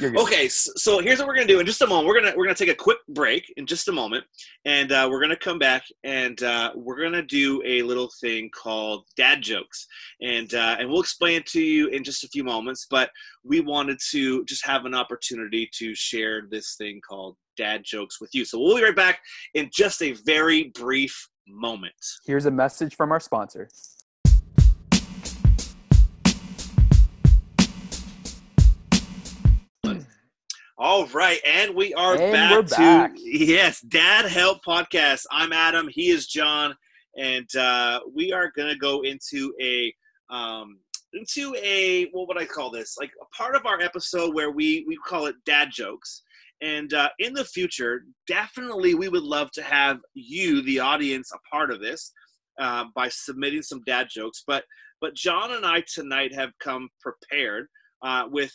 Okay, 0.00 0.48
so, 0.48 0.72
so 0.76 0.98
here's 1.00 1.18
what 1.18 1.28
we're 1.28 1.34
gonna 1.34 1.46
do. 1.46 1.60
In 1.60 1.66
just 1.66 1.82
a 1.82 1.86
moment, 1.86 2.06
we're 2.06 2.20
gonna 2.20 2.34
we're 2.36 2.44
gonna 2.44 2.54
take 2.54 2.68
a 2.68 2.74
quick 2.74 2.98
break 3.08 3.52
in 3.56 3.66
just 3.66 3.88
a 3.88 3.92
moment, 3.92 4.24
and 4.64 4.92
uh, 4.92 5.08
we're 5.10 5.20
gonna 5.20 5.36
come 5.36 5.58
back 5.58 5.84
and 6.02 6.42
uh, 6.42 6.72
we're 6.74 7.00
gonna 7.00 7.22
do 7.22 7.62
a 7.64 7.82
little 7.82 8.10
thing 8.20 8.50
called 8.50 9.06
dad 9.16 9.42
jokes, 9.42 9.86
and 10.20 10.54
uh, 10.54 10.76
and 10.78 10.88
we'll 10.88 11.00
explain 11.00 11.36
it 11.36 11.46
to 11.46 11.62
you 11.62 11.88
in 11.88 12.04
just 12.04 12.24
a 12.24 12.28
few 12.28 12.44
moments. 12.44 12.86
But 12.90 13.10
we 13.44 13.60
wanted 13.60 13.98
to 14.10 14.44
just 14.44 14.66
have 14.66 14.84
an 14.84 14.94
opportunity 14.94 15.68
to 15.74 15.94
share 15.94 16.42
this 16.50 16.76
thing 16.76 17.00
called 17.06 17.36
dad 17.56 17.82
jokes 17.84 18.20
with 18.20 18.34
you. 18.34 18.44
So 18.44 18.58
we'll 18.58 18.76
be 18.76 18.82
right 18.82 18.96
back 18.96 19.20
in 19.54 19.70
just 19.72 20.02
a 20.02 20.12
very 20.12 20.72
brief 20.74 21.28
moment. 21.46 21.94
Here's 22.26 22.46
a 22.46 22.50
message 22.50 22.96
from 22.96 23.12
our 23.12 23.20
sponsor. 23.20 23.68
All 30.76 31.06
right, 31.06 31.38
and 31.46 31.72
we 31.72 31.94
are 31.94 32.20
And 32.20 32.32
back 32.32 32.50
we're 32.50 32.62
to 32.62 33.12
yes, 33.16 33.80
Dad 33.80 34.24
Help 34.24 34.58
Podcast. 34.64 35.24
I'm 35.30 35.52
Adam. 35.52 35.86
He 35.88 36.10
is 36.10 36.26
John, 36.26 36.74
and 37.16 37.46
uh, 37.54 38.00
we 38.12 38.32
are 38.32 38.50
gonna 38.56 38.76
go 38.76 39.02
into 39.02 39.54
a 39.62 39.94
um, 40.30 40.80
into 41.12 41.54
a 41.62 42.06
what 42.10 42.26
would 42.26 42.38
I 42.38 42.44
call 42.44 42.72
this? 42.72 42.96
Like 42.98 43.12
a 43.22 43.36
part 43.36 43.54
of 43.54 43.66
our 43.66 43.80
episode 43.80 44.34
where 44.34 44.50
we 44.50 44.84
we 44.88 44.96
call 45.06 45.26
it 45.26 45.36
dad 45.46 45.68
jokes. 45.72 46.22
And 46.60 46.92
uh, 46.92 47.10
in 47.20 47.34
the 47.34 47.44
future, 47.44 48.06
definitely 48.26 48.94
we 48.94 49.08
would 49.08 49.22
love 49.22 49.52
to 49.52 49.62
have 49.62 49.98
you, 50.14 50.60
the 50.62 50.80
audience, 50.80 51.30
a 51.32 51.38
part 51.54 51.70
of 51.70 51.80
this 51.80 52.12
uh, 52.58 52.86
by 52.96 53.08
submitting 53.10 53.62
some 53.62 53.82
dad 53.86 54.08
jokes. 54.10 54.42
But 54.44 54.64
but 55.00 55.14
John 55.14 55.52
and 55.52 55.64
I 55.64 55.84
tonight 55.86 56.34
have 56.34 56.50
come 56.58 56.88
prepared 57.00 57.68
uh, 58.02 58.24
with 58.28 58.52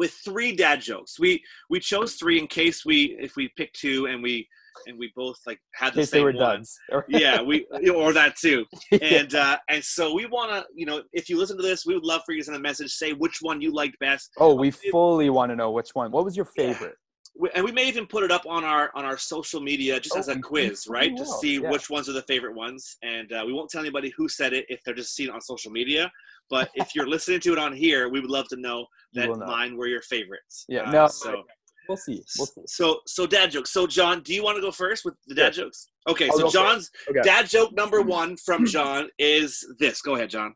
with 0.00 0.12
three 0.24 0.52
dad 0.56 0.80
jokes. 0.80 1.20
We 1.20 1.32
we 1.68 1.78
chose 1.78 2.14
three 2.14 2.38
in 2.40 2.46
case 2.48 2.84
we 2.84 3.16
if 3.20 3.36
we 3.36 3.44
pick 3.58 3.70
two 3.74 4.06
and 4.06 4.22
we 4.22 4.48
and 4.86 4.98
we 4.98 5.12
both 5.14 5.36
like 5.46 5.60
had 5.74 5.92
the 5.92 6.00
case 6.00 6.10
they 6.10 6.18
same 6.18 6.24
were 6.24 6.32
one. 6.32 6.40
duds. 6.56 6.78
Yeah, 7.08 7.42
we 7.42 7.66
or 7.92 8.12
that 8.14 8.36
too. 8.36 8.64
Yeah. 8.90 8.98
And 9.20 9.34
uh, 9.34 9.58
and 9.68 9.84
so 9.84 10.14
we 10.14 10.24
want 10.26 10.50
to, 10.52 10.64
you 10.74 10.86
know, 10.86 11.02
if 11.12 11.28
you 11.28 11.36
listen 11.38 11.56
to 11.58 11.62
this, 11.62 11.84
we 11.84 11.94
would 11.94 12.04
love 12.12 12.22
for 12.24 12.32
you 12.32 12.40
to 12.40 12.44
send 12.46 12.56
a 12.56 12.60
message, 12.60 12.90
say 12.92 13.12
which 13.12 13.38
one 13.42 13.60
you 13.60 13.70
liked 13.72 13.98
best, 14.00 14.30
oh, 14.38 14.54
we 14.54 14.70
fully 14.70 15.28
want 15.28 15.50
to 15.52 15.56
know 15.56 15.70
which 15.70 15.90
one. 15.92 16.10
What 16.10 16.24
was 16.24 16.34
your 16.36 16.48
Yeah. 16.56 16.72
favorite? 16.72 16.96
We- 17.38 17.50
and 17.54 17.64
we 17.64 17.72
may 17.72 17.86
even 17.86 18.06
put 18.06 18.22
it 18.24 18.32
up 18.36 18.44
on 18.56 18.64
our 18.64 18.90
on 18.94 19.04
our 19.04 19.18
social 19.18 19.60
media 19.70 20.00
just 20.00 20.16
Oh, 20.16 20.20
as 20.20 20.28
a 20.28 20.38
quiz, 20.40 20.86
right, 20.88 21.14
to 21.16 21.26
see 21.40 21.54
yeah. 21.60 21.70
which 21.70 21.86
ones 21.90 22.08
are 22.08 22.12
the 22.20 22.22
favorite 22.32 22.54
ones. 22.66 22.82
And 23.02 23.28
uh, 23.32 23.42
we 23.46 23.52
won't 23.52 23.68
tell 23.70 23.82
anybody 23.86 24.10
who 24.16 24.28
said 24.28 24.52
it 24.58 24.64
if 24.74 24.78
they're 24.82 25.00
just 25.02 25.14
seeing 25.14 25.28
it 25.28 25.34
on 25.34 25.40
social 25.52 25.70
media. 25.80 26.10
But 26.50 26.70
if 26.74 26.94
you're 26.94 27.06
listening 27.08 27.40
to 27.40 27.52
it 27.52 27.58
on 27.58 27.72
here, 27.72 28.08
we 28.08 28.20
would 28.20 28.30
love 28.30 28.48
to 28.48 28.56
know 28.56 28.86
that 29.14 29.28
know. 29.28 29.36
mine 29.46 29.76
were 29.76 29.86
your 29.86 30.02
favorites. 30.02 30.66
Yeah, 30.68 30.82
Uh, 30.82 30.90
no, 30.92 31.06
So. 31.06 31.44
We'll 31.88 31.96
see. 31.96 32.22
We'll 32.38 32.46
see. 32.46 32.60
So 32.66 33.00
so 33.06 33.26
dad 33.26 33.50
jokes. 33.50 33.70
So 33.72 33.84
John, 33.84 34.22
do 34.22 34.32
you 34.32 34.44
want 34.44 34.54
to 34.56 34.62
go 34.62 34.70
first 34.70 35.04
with 35.04 35.14
the 35.26 35.34
dad 35.34 35.54
jokes? 35.54 35.88
Okay, 36.06 36.28
I'll 36.28 36.38
so. 36.38 36.48
John's 36.48 36.88
Okay. 37.08 37.20
dad 37.24 37.48
joke 37.48 37.72
number 37.72 38.00
one 38.00 38.36
from 38.36 38.64
John 38.64 39.08
is 39.18 39.66
this. 39.80 40.00
Go 40.00 40.14
ahead, 40.14 40.30
John. 40.30 40.54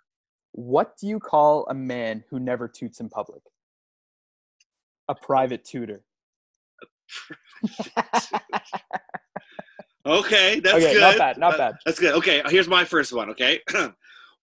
What 0.52 0.96
do 0.96 1.08
you 1.08 1.18
call 1.18 1.66
a 1.68 1.74
man 1.74 2.22
who 2.30 2.38
never 2.38 2.68
toots 2.68 3.00
in 3.00 3.08
public? 3.08 3.42
A 5.08 5.14
private 5.16 5.64
tutor. 5.64 6.04
Okay, 10.06 10.60
that's 10.60 10.76
okay, 10.76 10.92
good. 10.92 11.00
not 11.00 11.16
bad, 11.16 11.38
not 11.38 11.56
bad. 11.56 11.76
That's 11.86 11.98
good. 11.98 12.14
Okay, 12.16 12.42
here's 12.50 12.68
my 12.68 12.84
first 12.84 13.10
one. 13.12 13.30
Okay, 13.30 13.58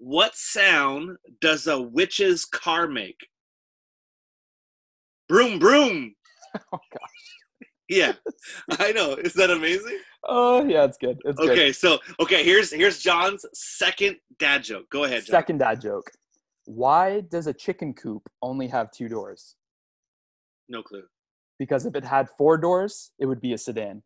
what 0.02 0.36
sound 0.36 1.16
does 1.42 1.68
a 1.68 1.80
witch's 1.80 2.44
car 2.44 2.88
make? 2.88 3.28
Broom, 5.30 5.60
broom. 5.60 6.16
Oh 6.74 6.80
gosh. 6.92 7.68
Yeah, 7.88 8.12
I 8.80 8.92
know. 8.92 9.14
Is 9.14 9.34
that 9.36 9.50
amazing? 9.50 9.98
Oh 10.26 10.66
yeah, 10.66 10.84
it's 10.84 10.98
good. 10.98 11.18
It's 11.24 11.40
good. 11.40 11.52
Okay, 11.52 11.72
so 11.72 11.98
okay, 12.20 12.44
here's 12.44 12.74
here's 12.74 13.00
John's 13.00 13.46
second 13.54 14.18
dad 14.38 14.62
joke. 14.62 14.90
Go 14.90 15.06
ahead, 15.06 15.20
John. 15.20 15.32
Second 15.32 15.60
dad 15.60 15.80
joke. 15.80 16.12
Why 16.66 17.22
does 17.22 17.48
a 17.48 17.54
chicken 17.54 17.94
coop 17.94 18.24
only 18.42 18.68
have 18.68 18.92
two 18.92 19.08
doors? 19.08 19.56
No 20.68 20.84
clue. 20.84 21.04
Because 21.58 21.86
if 21.86 21.96
it 21.96 22.04
had 22.04 22.28
four 22.38 22.58
doors, 22.58 23.12
it 23.18 23.28
would 23.28 23.40
be 23.40 23.54
a 23.54 23.58
sedan. 23.58 24.04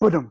Boom. 0.00 0.30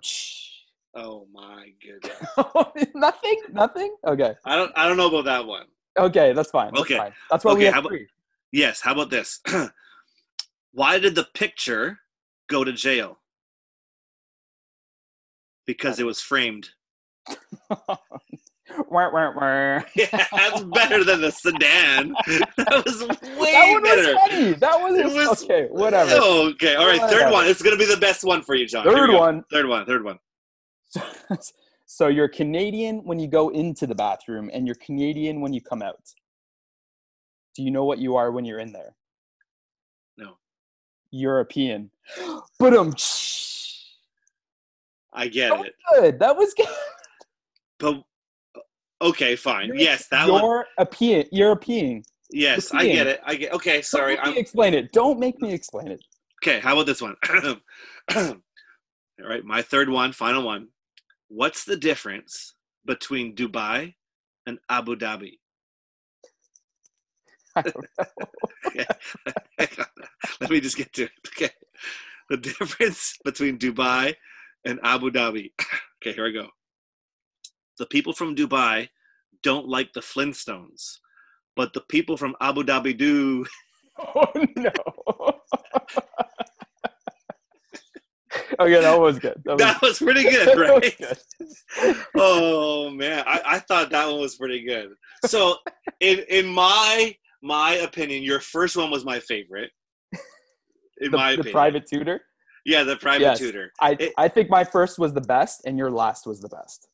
Oh 1.00 1.28
my 1.32 1.70
goodness. 1.82 2.92
nothing. 2.96 3.42
Nothing. 3.52 3.96
Okay. 4.06 4.34
I 4.46 4.56
don't 4.56 4.72
I 4.76 4.88
don't 4.88 4.98
know 4.98 5.08
about 5.08 5.26
that 5.26 5.46
one. 5.46 5.66
Okay, 5.98 6.34
that's 6.34 6.50
fine. 6.52 6.72
That's 6.74 6.82
Okay. 6.82 6.98
fine. 6.98 7.14
That's 7.32 7.46
why 7.46 7.54
we 7.54 7.58
Okay, 7.60 7.66
have 7.66 7.74
how 7.76 7.80
about- 7.82 7.90
three. 7.90 8.08
Yes. 8.52 8.82
How 8.82 8.94
about 8.94 9.10
this? 9.10 9.40
Why 10.72 11.00
did 11.00 11.16
the 11.16 11.28
picture 11.34 12.00
go 12.50 12.64
to 12.64 12.72
jail? 12.72 13.18
Because 15.66 16.00
it 16.00 16.06
was 16.06 16.22
framed. 16.22 16.70
Wah, 17.70 19.10
wah, 19.12 19.32
wah. 19.36 19.82
Yeah, 19.96 20.26
that's 20.32 20.62
better 20.64 21.04
than 21.04 21.22
the 21.22 21.32
sedan. 21.32 22.14
That 22.58 22.84
was 22.86 23.02
way 23.40 23.80
better. 23.82 23.82
that 23.82 23.82
one 23.82 23.84
better. 23.84 24.14
was 24.14 24.30
funny. 24.30 24.54
That 24.54 24.82
was, 24.82 24.98
It 25.00 25.06
was- 25.30 25.44
okay. 25.44 25.68
Whatever. 25.72 26.12
Oh, 26.14 26.50
okay, 26.52 26.76
all 26.76 26.86
right. 26.88 27.02
Third 27.10 27.32
one. 27.32 27.48
It's 27.48 27.62
gonna 27.62 27.78
be 27.78 27.86
the 27.86 27.98
best 27.98 28.24
one 28.24 28.42
for 28.44 28.56
you, 28.56 28.68
John. 28.68 28.86
We 28.88 28.94
Third 28.94 29.10
go. 29.10 29.20
one. 29.20 29.44
Third 29.52 29.68
one. 29.68 29.86
Third 29.86 30.04
one. 30.04 30.20
So 31.86 32.08
you're 32.08 32.28
Canadian 32.28 32.98
when 33.06 33.20
you 33.20 33.28
go 33.28 33.50
into 33.50 33.88
the 33.88 33.96
bathroom, 33.96 34.50
and 34.54 34.66
you're 34.66 34.76
Canadian 34.76 35.42
when 35.42 35.54
you 35.54 35.62
come 35.62 35.82
out. 35.82 36.02
Do 37.56 37.64
you 37.64 37.72
know 37.72 37.86
what 37.86 37.98
you 38.00 38.16
are 38.16 38.32
when 38.32 38.46
you're 38.46 38.60
in 38.60 38.72
there? 38.72 38.96
No. 40.18 40.38
European. 41.12 41.90
But 42.60 42.76
um, 42.76 42.94
I 45.14 45.28
get 45.28 45.50
that 45.50 45.58
was 45.60 45.68
it. 45.68 45.76
good. 45.94 46.20
That 46.20 46.36
was 46.38 46.54
good. 46.56 46.68
But 47.80 48.04
okay, 49.02 49.36
fine. 49.36 49.68
You're- 49.68 49.84
Yes, 49.84 50.08
that 50.10 50.28
one. 50.30 50.42
European. 50.44 51.26
European. 51.32 52.04
Yes, 52.32 52.74
I 52.74 52.86
get 52.88 53.08
it. 53.08 53.22
I 53.26 53.36
get. 53.36 53.54
Okay, 53.54 53.82
sorry. 53.82 54.16
Don't 54.16 54.26
I'm 54.28 54.34
me 54.34 54.40
explain 54.40 54.74
it. 54.74 54.92
Don't 54.92 55.20
make 55.20 55.40
me 55.42 55.54
explain 55.54 55.88
it. 55.90 56.02
okay. 56.44 56.60
How 56.60 56.74
about 56.74 56.86
this 56.88 57.02
one? 57.02 57.16
all 58.16 58.36
right, 59.24 59.44
my 59.46 59.62
third 59.62 59.90
one, 59.90 60.12
final 60.12 60.44
one. 60.44 60.68
What's 61.30 61.66
the 61.66 61.76
difference 61.78 62.54
between 62.86 63.36
Dubai 63.36 63.96
and 64.46 64.60
Abu 64.70 64.96
Dhabi? 64.96 65.40
I 67.56 67.62
don't 67.62 67.88
know. 68.76 68.86
Let 70.42 70.50
me 70.50 70.60
just 70.62 70.78
get 70.78 70.94
to 70.94 71.04
it. 71.04 71.12
Okay. 71.28 71.50
The 72.30 72.38
difference 72.38 73.18
between 73.26 73.58
Dubai 73.58 74.16
and 74.66 74.80
Abu 74.84 75.12
Dhabi. 75.12 75.52
Okay, 76.00 76.14
here 76.14 76.28
I 76.28 76.32
go. 76.32 76.50
The 77.80 77.88
people 77.88 78.14
from 78.14 78.36
Dubai 78.36 78.90
don't 79.42 79.68
like 79.68 79.94
the 79.94 80.00
Flintstones, 80.00 81.00
but 81.56 81.74
the 81.74 81.82
people 81.82 82.18
from 82.18 82.36
Abu 82.40 82.64
Dhabi 82.64 82.98
do. 82.98 83.46
Oh 84.00 84.32
no. 84.56 84.72
Okay, 88.60 88.82
that 88.82 89.00
was 89.00 89.20
good. 89.20 89.42
That 89.46 89.54
was, 89.54 89.60
That 89.66 89.82
was 89.82 90.00
pretty 90.00 90.24
good, 90.24 90.58
right? 90.58 90.98
good. 90.98 91.98
oh 92.16 92.90
man, 92.90 93.24
I, 93.28 93.42
I 93.46 93.60
thought 93.60 93.90
that 93.92 94.08
one 94.08 94.20
was 94.20 94.36
pretty 94.36 94.64
good. 94.66 94.90
So, 95.26 95.58
in 96.00 96.20
in 96.30 96.48
my 96.48 97.16
my 97.42 97.74
opinion, 97.76 98.24
your 98.24 98.40
first 98.40 98.76
one 98.78 98.90
was 98.92 99.06
my 99.06 99.20
favorite. 99.20 99.72
In 101.00 101.12
The, 101.12 101.18
my 101.18 101.36
the 101.36 101.52
private 101.52 101.86
tutor. 101.88 102.22
yeah, 102.66 102.84
the 102.84 102.96
private 102.98 103.22
Yes. 103.22 103.38
tutor. 103.40 103.72
I 103.80 103.96
It- 104.00 104.14
I 104.18 104.28
think 104.28 104.50
my 104.50 104.64
first 104.64 104.98
was 104.98 105.14
the 105.14 105.22
best, 105.22 105.62
and 105.66 105.78
your 105.78 105.92
last 105.92 106.26
was 106.26 106.40
the 106.42 106.50
best. 106.50 106.88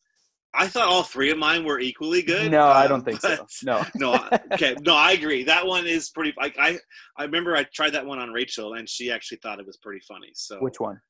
I 0.56 0.68
thought 0.68 0.88
all 0.88 1.02
three 1.02 1.32
of 1.32 1.38
mine 1.40 1.64
were 1.66 1.80
equally 1.80 2.22
good. 2.22 2.52
No, 2.52 2.66
I 2.68 2.86
uh, 2.86 2.88
don't 2.88 3.04
think 3.04 3.22
so. 3.22 3.48
No. 3.64 3.82
no 3.96 4.14
I- 4.14 4.40
okay 4.54 4.76
no 4.82 4.94
i 4.96 5.14
agree 5.14 5.44
that 5.46 5.66
one 5.66 5.88
is 5.88 6.10
pretty 6.12 6.32
like 6.38 6.56
i 6.60 6.78
i 7.18 7.24
remember 7.24 7.56
i 7.56 7.64
tried 7.64 7.94
that 7.94 8.06
one 8.06 8.20
on 8.20 8.30
rachel 8.32 8.74
and 8.76 8.88
she 8.88 9.10
actually 9.12 9.38
thought 9.42 9.60
it 9.60 9.66
was 9.66 9.78
pretty 9.78 10.02
funny 10.08 10.30
so 10.36 10.60
Which 10.60 10.80
one? 10.80 11.02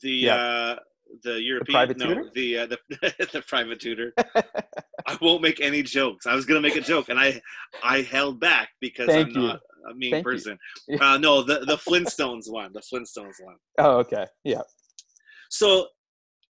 The 0.00 0.10
yeah. 0.10 0.34
uh 0.34 0.76
the 1.24 1.40
european 1.42 1.74
private 1.74 1.98
no 1.98 2.06
tutor? 2.06 2.30
the 2.34 2.58
uh, 2.58 2.66
the, 2.66 2.78
the 3.32 3.42
private 3.46 3.78
tutor 3.80 4.14
i 5.06 5.18
won't 5.20 5.42
make 5.42 5.60
any 5.60 5.82
jokes 5.82 6.26
i 6.26 6.34
was 6.34 6.46
gonna 6.46 6.60
make 6.60 6.76
a 6.76 6.80
joke 6.80 7.10
and 7.10 7.18
i 7.18 7.38
i 7.82 8.00
held 8.00 8.40
back 8.40 8.70
because 8.80 9.06
Thank 9.08 9.28
i'm 9.28 9.42
you. 9.42 9.48
not 9.48 9.60
a 9.90 9.94
mean 9.94 10.10
Thank 10.12 10.24
person 10.24 10.58
uh 11.00 11.18
no 11.18 11.42
the 11.42 11.60
the 11.66 11.76
flintstones 11.76 12.50
one 12.50 12.72
the 12.72 12.80
flintstones 12.80 13.34
one 13.40 13.56
Oh, 13.78 13.98
okay. 13.98 14.26
Yeah. 14.44 14.62
so 15.50 15.88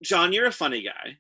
john 0.04 0.34
you're 0.34 0.48
a 0.48 0.52
funny 0.52 0.82
guy 0.82 1.18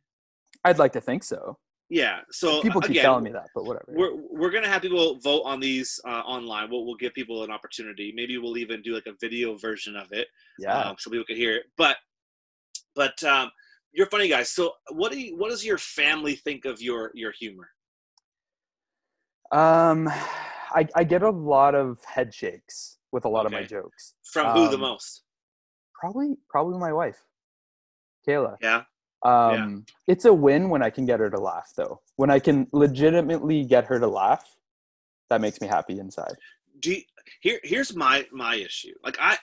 I'd 0.63 0.79
like 0.79 0.93
to 0.93 1.01
think 1.01 1.23
so. 1.23 1.57
yeah 1.89 2.19
so 2.31 2.61
People 2.61 2.81
keep 2.81 2.91
again, 2.91 3.03
telling 3.03 3.23
me 3.23 3.31
that, 3.31 3.47
but 3.53 3.65
whatever. 3.65 3.85
we're 3.89 4.15
we're 4.31 4.49
gonna 4.49 4.67
have 4.67 4.81
people 4.81 5.19
vote 5.19 5.43
on 5.45 5.59
these 5.59 5.99
uh, 6.05 6.23
online. 6.25 6.69
We'll 6.69 6.85
we'll 6.85 6.95
give 6.95 7.13
people 7.13 7.43
an 7.43 7.51
opportunity. 7.51 8.11
Maybe 8.15 8.37
we'll 8.37 8.57
even 8.57 8.81
do 8.81 8.93
like 8.93 9.05
a 9.07 9.13
video 9.21 9.55
version 9.57 9.95
of 9.95 10.07
it, 10.11 10.27
yeah. 10.59 10.77
um, 10.81 10.95
so 10.99 11.09
people 11.11 11.25
can 11.25 11.37
hear 11.37 11.55
it. 11.55 11.63
But 11.77 11.95
but 12.97 13.23
um, 13.23 13.49
you're 13.93 14.07
funny 14.07 14.27
guys. 14.27 14.49
So 14.49 14.73
what 14.89 15.13
do 15.13 15.19
you 15.19 15.37
what 15.37 15.49
does 15.51 15.63
your 15.63 15.77
family 15.77 16.35
think 16.35 16.65
of 16.65 16.81
your 16.81 17.11
your 17.13 17.31
humor? 17.31 17.69
Um, 19.53 20.09
I, 20.71 20.85
I 20.95 21.05
get 21.05 21.21
a 21.21 21.29
lot 21.29 21.73
of 21.73 22.03
head 22.03 22.33
shakes 22.33 22.97
with 23.13 23.23
a 23.23 23.29
lot 23.29 23.45
of 23.45 23.53
my 23.53 23.63
jokes. 23.63 24.15
From 24.33 24.47
who 24.47 24.67
the 24.67 24.75
Um, 24.75 24.81
most? 24.81 25.23
Probably, 25.97 26.35
probably 26.49 26.77
my 26.77 26.91
wife, 26.91 27.23
Kayla. 28.27 28.57
Yeah. 28.61 28.83
Um, 29.23 29.85
it's 30.07 30.25
a 30.25 30.33
win 30.33 30.69
when 30.69 30.83
I 30.83 30.89
can 30.89 31.05
get 31.05 31.19
her 31.19 31.29
to 31.29 31.39
laugh, 31.39 31.71
though. 31.75 32.01
When 32.17 32.29
I 32.29 32.39
can 32.39 32.67
legitimately 32.71 33.63
get 33.63 33.85
her 33.85 33.99
to 33.99 34.07
laugh, 34.07 34.57
that 35.29 35.41
makes 35.41 35.61
me 35.61 35.67
happy 35.67 35.99
inside. 35.99 36.35
Do 36.79 36.91
you, 36.91 37.01
here 37.39 37.59
here's 37.63 37.95
my 37.95 38.25
my 38.31 38.55
issue. 38.55 38.93
Like 39.03 39.17
I 39.19 39.37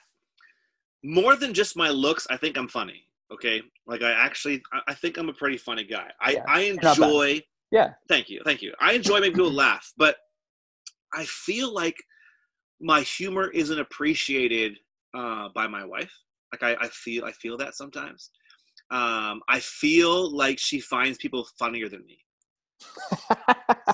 more 1.03 1.35
than 1.37 1.53
just 1.55 1.77
my 1.77 1.91
looks, 1.91 2.27
I 2.31 2.37
think 2.37 2.57
I'm 2.57 2.69
funny. 2.69 3.07
Okay, 3.35 3.63
like 3.87 4.03
I 4.03 4.13
actually 4.13 4.63
I, 4.87 4.95
think 4.95 5.17
I'm 5.17 5.29
a 5.29 5.33
pretty 5.33 5.57
funny 5.57 5.85
guy. 5.85 6.11
I 6.21 6.33
Yeah, 6.33 6.45
I 6.49 6.61
enjoy. 6.63 7.43
Yeah. 7.71 7.91
Thank 8.09 8.29
you, 8.29 8.41
thank 8.45 8.63
you. 8.63 8.73
I 8.81 8.93
enjoy 8.93 9.21
making 9.21 9.35
people 9.35 9.53
laugh, 9.53 9.93
but 9.97 10.17
I 11.13 11.25
feel 11.25 11.73
like 11.73 11.97
my 12.81 13.01
humor 13.01 13.51
isn't 13.51 13.79
appreciated 13.79 14.79
uh, 15.15 15.49
by 15.55 15.67
my 15.67 15.85
wife. 15.85 16.13
Like 16.53 16.63
I, 16.63 16.85
I 16.85 16.89
feel 16.89 17.25
I 17.25 17.33
feel 17.33 17.57
that 17.59 17.75
sometimes. 17.75 18.31
Um, 18.91 19.41
I 19.49 19.61
feel 19.61 20.35
like 20.37 20.59
she 20.59 20.79
finds 20.81 21.19
people 21.19 21.47
funnier 21.59 21.89
than 21.89 22.05
me. 22.05 22.19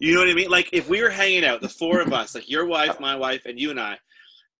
You 0.00 0.14
know 0.14 0.20
what 0.20 0.30
I 0.30 0.34
mean? 0.34 0.50
Like 0.50 0.70
if 0.72 0.88
we 0.88 1.02
were 1.02 1.10
hanging 1.10 1.44
out, 1.44 1.60
the 1.60 1.68
four 1.68 2.00
of 2.00 2.10
us, 2.12 2.34
like 2.34 2.48
your 2.48 2.64
wife, 2.64 2.98
my 2.98 3.14
wife, 3.14 3.42
and 3.44 3.60
you 3.60 3.70
and 3.70 3.78
I, 3.78 3.98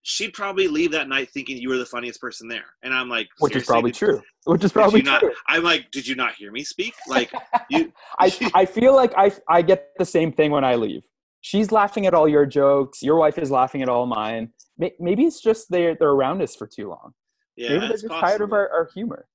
she'd 0.02 0.32
probably 0.32 0.68
leave 0.68 0.92
that 0.92 1.08
night 1.08 1.30
thinking 1.30 1.58
you 1.58 1.68
were 1.68 1.78
the 1.78 1.86
funniest 1.86 2.20
person 2.20 2.48
there. 2.48 2.64
And 2.82 2.94
I'm 2.94 3.08
like, 3.08 3.28
Which 3.38 3.56
is 3.56 3.64
probably 3.64 3.92
true. 3.92 4.22
Which 4.44 4.64
is 4.64 4.72
probably 4.72 5.02
not, 5.02 5.20
true. 5.20 5.32
I'm 5.46 5.62
like, 5.62 5.90
did 5.90 6.06
you 6.06 6.14
not 6.14 6.34
hear 6.34 6.50
me 6.52 6.64
speak? 6.64 6.94
Like 7.06 7.32
you, 7.68 7.92
I, 8.18 8.50
I 8.54 8.64
feel 8.64 8.94
like 8.94 9.12
I, 9.16 9.32
I 9.48 9.62
get 9.62 9.90
the 9.98 10.04
same 10.04 10.32
thing 10.32 10.50
when 10.50 10.64
I 10.64 10.74
leave. 10.76 11.02
She's 11.42 11.72
laughing 11.72 12.06
at 12.06 12.14
all 12.14 12.28
your 12.28 12.46
jokes. 12.46 13.02
Your 13.02 13.16
wife 13.16 13.38
is 13.38 13.50
laughing 13.50 13.82
at 13.82 13.88
all 13.88 14.06
mine. 14.06 14.50
Maybe 14.98 15.24
it's 15.24 15.40
just 15.40 15.70
they're, 15.70 15.94
they're 15.94 16.10
around 16.10 16.42
us 16.42 16.56
for 16.56 16.66
too 16.66 16.88
long. 16.88 17.12
yeah, 17.56 17.70
Maybe 17.70 17.80
they're 17.80 17.90
just 17.90 18.08
possible. 18.08 18.28
tired 18.28 18.40
of 18.40 18.52
our, 18.52 18.68
our 18.70 18.88
humor. 18.94 19.26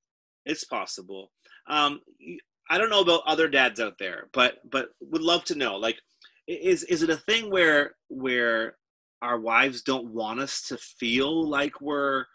It's 0.46 0.64
possible. 0.64 1.32
Um, 1.68 2.02
I 2.70 2.78
don't 2.78 2.90
know 2.90 3.02
about 3.02 3.22
other 3.26 3.48
dads 3.48 3.80
out 3.80 3.98
there, 4.00 4.30
but 4.34 4.58
but 4.70 4.90
would 5.02 5.22
love 5.22 5.44
to 5.46 5.56
know. 5.56 5.78
Like, 5.78 5.98
is 6.48 6.84
is 6.84 7.02
it 7.04 7.10
a 7.10 7.18
thing 7.18 7.52
where 7.52 7.96
where 8.10 8.76
our 9.22 9.40
wives 9.40 9.82
don't 9.82 10.08
want 10.14 10.40
us 10.40 10.62
to 10.64 10.78
feel 10.78 11.48
like 11.48 11.82
we're 11.82 12.26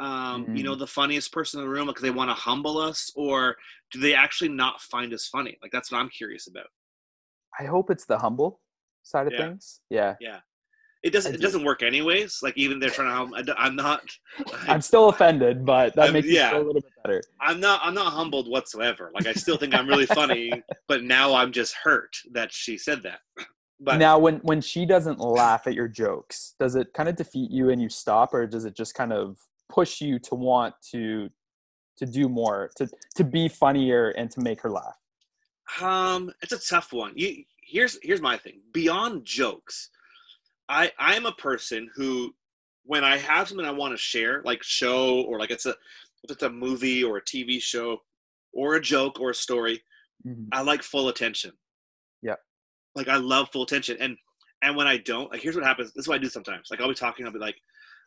um, 0.00 0.42
you 0.56 0.62
Mm. 0.62 0.66
know 0.66 0.74
the 0.74 0.86
funniest 0.86 1.32
person 1.32 1.60
in 1.60 1.66
the 1.66 1.72
room 1.72 1.86
because 1.86 2.02
they 2.02 2.10
want 2.10 2.28
to 2.28 2.34
humble 2.34 2.78
us, 2.78 3.12
or 3.14 3.56
do 3.92 4.00
they 4.00 4.14
actually 4.14 4.50
not 4.50 4.80
find 4.80 5.14
us 5.14 5.28
funny? 5.28 5.56
Like 5.62 5.70
that's 5.70 5.92
what 5.92 5.98
I'm 5.98 6.08
curious 6.08 6.48
about. 6.48 6.66
I 7.60 7.64
hope 7.64 7.90
it's 7.90 8.04
the 8.04 8.18
humble 8.18 8.60
side 9.04 9.28
of 9.28 9.32
Yeah. 9.32 9.46
things. 9.46 9.80
Yeah. 9.90 10.16
Yeah 10.20 10.40
it 11.04 11.12
doesn't 11.12 11.34
it 11.34 11.40
doesn't 11.42 11.64
work 11.64 11.82
anyways. 11.82 12.38
Like 12.42 12.56
even 12.56 12.80
they're 12.80 12.88
trying 12.88 13.08
to 13.08 13.14
help. 13.14 13.56
I'm 13.58 13.76
not. 13.76 14.00
I'm 14.66 14.80
still 14.80 15.10
offended, 15.10 15.64
but 15.64 15.94
that 15.96 16.04
I'm- 16.04 16.12
makes 16.14 16.26
yeah. 16.28 16.56
a 16.56 16.58
little 16.58 16.72
bit 16.72 16.84
better. 17.04 17.22
I'm 17.42 17.60
not 17.60 17.80
I'm 17.84 17.92
not 17.94 18.10
humbled 18.12 18.48
whatsoever. 18.48 19.10
Like 19.14 19.26
I 19.26 19.34
still 19.34 19.58
think 19.58 19.74
I'm 19.74 19.86
really 19.86 20.06
funny, 20.06 20.50
but 20.88 21.04
now 21.04 21.34
I'm 21.34 21.52
just 21.52 21.74
hurt 21.74 22.16
that 22.32 22.52
she 22.52 22.78
said 22.78 23.02
that. 23.02 23.20
But 23.80 23.98
now, 23.98 24.18
when 24.18 24.36
when 24.38 24.60
she 24.60 24.86
doesn't 24.86 25.18
laugh 25.20 25.66
at 25.66 25.74
your 25.74 25.88
jokes, 25.88 26.54
does 26.58 26.74
it 26.76 26.92
kind 26.94 27.08
of 27.08 27.16
defeat 27.16 27.50
you 27.50 27.70
and 27.70 27.82
you 27.82 27.88
stop, 27.88 28.32
or 28.32 28.46
does 28.46 28.64
it 28.64 28.74
just 28.74 28.94
kind 28.94 29.12
of 29.12 29.38
push 29.68 30.00
you 30.00 30.18
to 30.20 30.34
want 30.34 30.74
to 30.92 31.28
to 31.98 32.06
do 32.06 32.28
more, 32.28 32.70
to 32.76 32.88
to 33.16 33.24
be 33.24 33.48
funnier, 33.48 34.10
and 34.10 34.30
to 34.30 34.40
make 34.40 34.60
her 34.60 34.70
laugh? 34.70 34.96
um 35.80 36.30
it's 36.42 36.52
a 36.52 36.58
tough 36.58 36.92
one. 36.92 37.12
You 37.16 37.44
here's 37.62 37.98
here's 38.02 38.20
my 38.20 38.36
thing. 38.36 38.60
Beyond 38.72 39.24
jokes, 39.24 39.90
I 40.68 40.92
I'm 40.98 41.26
a 41.26 41.32
person 41.32 41.90
who 41.94 42.34
when 42.84 43.02
I 43.02 43.16
have 43.16 43.48
something 43.48 43.66
I 43.66 43.70
want 43.70 43.92
to 43.92 43.98
share, 43.98 44.42
like 44.44 44.62
show 44.62 45.22
or 45.22 45.38
like 45.38 45.50
it's 45.50 45.66
a 45.66 45.70
if 46.22 46.30
it's 46.30 46.42
a 46.42 46.50
movie 46.50 47.02
or 47.02 47.16
a 47.16 47.22
TV 47.22 47.60
show 47.60 48.02
or 48.52 48.76
a 48.76 48.80
joke 48.80 49.18
or 49.20 49.30
a 49.30 49.34
story, 49.34 49.82
Mhm. 50.26 50.48
I 50.52 50.60
like 50.62 50.82
full 50.82 51.08
attention. 51.08 51.52
Yeah. 52.22 52.36
Like 52.94 53.08
I 53.08 53.16
love 53.16 53.48
full 53.52 53.62
attention. 53.62 53.96
And 54.00 54.16
and 54.62 54.76
when 54.76 54.86
I 54.86 54.98
don't, 54.98 55.30
like 55.30 55.42
here's 55.42 55.54
what 55.54 55.64
happens. 55.64 55.92
This 55.92 56.04
is 56.04 56.08
what 56.08 56.16
I 56.16 56.22
do 56.22 56.28
sometimes. 56.28 56.68
Like 56.70 56.80
I'll 56.80 56.88
be 56.88 56.94
talking, 56.94 57.26
I'll 57.26 57.32
be 57.32 57.38
like, 57.38 57.56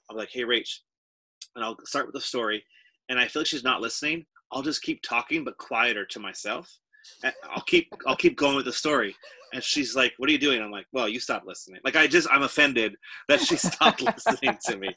I'll 0.09 0.15
be 0.15 0.21
like, 0.21 0.31
hey 0.31 0.43
Rach, 0.43 0.79
and 1.55 1.63
I'll 1.63 1.77
start 1.85 2.05
with 2.05 2.15
the 2.15 2.21
story, 2.21 2.63
and 3.09 3.19
I 3.19 3.27
feel 3.27 3.41
like 3.41 3.47
she's 3.47 3.63
not 3.63 3.81
listening. 3.81 4.25
I'll 4.51 4.61
just 4.61 4.81
keep 4.81 5.01
talking 5.01 5.43
but 5.43 5.57
quieter 5.57 6.05
to 6.05 6.19
myself. 6.19 6.71
And 7.23 7.33
I'll 7.49 7.63
keep 7.63 7.89
I'll 8.05 8.15
keep 8.15 8.37
going 8.37 8.55
with 8.55 8.65
the 8.65 8.73
story. 8.73 9.15
And 9.53 9.63
she's 9.63 9.95
like, 9.95 10.13
What 10.17 10.29
are 10.29 10.33
you 10.33 10.37
doing? 10.37 10.61
I'm 10.61 10.71
like, 10.71 10.87
Well, 10.91 11.07
you 11.07 11.19
stopped 11.19 11.47
listening. 11.47 11.79
Like 11.85 11.95
I 11.95 12.07
just 12.07 12.27
I'm 12.31 12.43
offended 12.43 12.95
that 13.29 13.39
she 13.39 13.55
stopped 13.57 14.01
listening 14.01 14.57
to 14.65 14.77
me. 14.77 14.89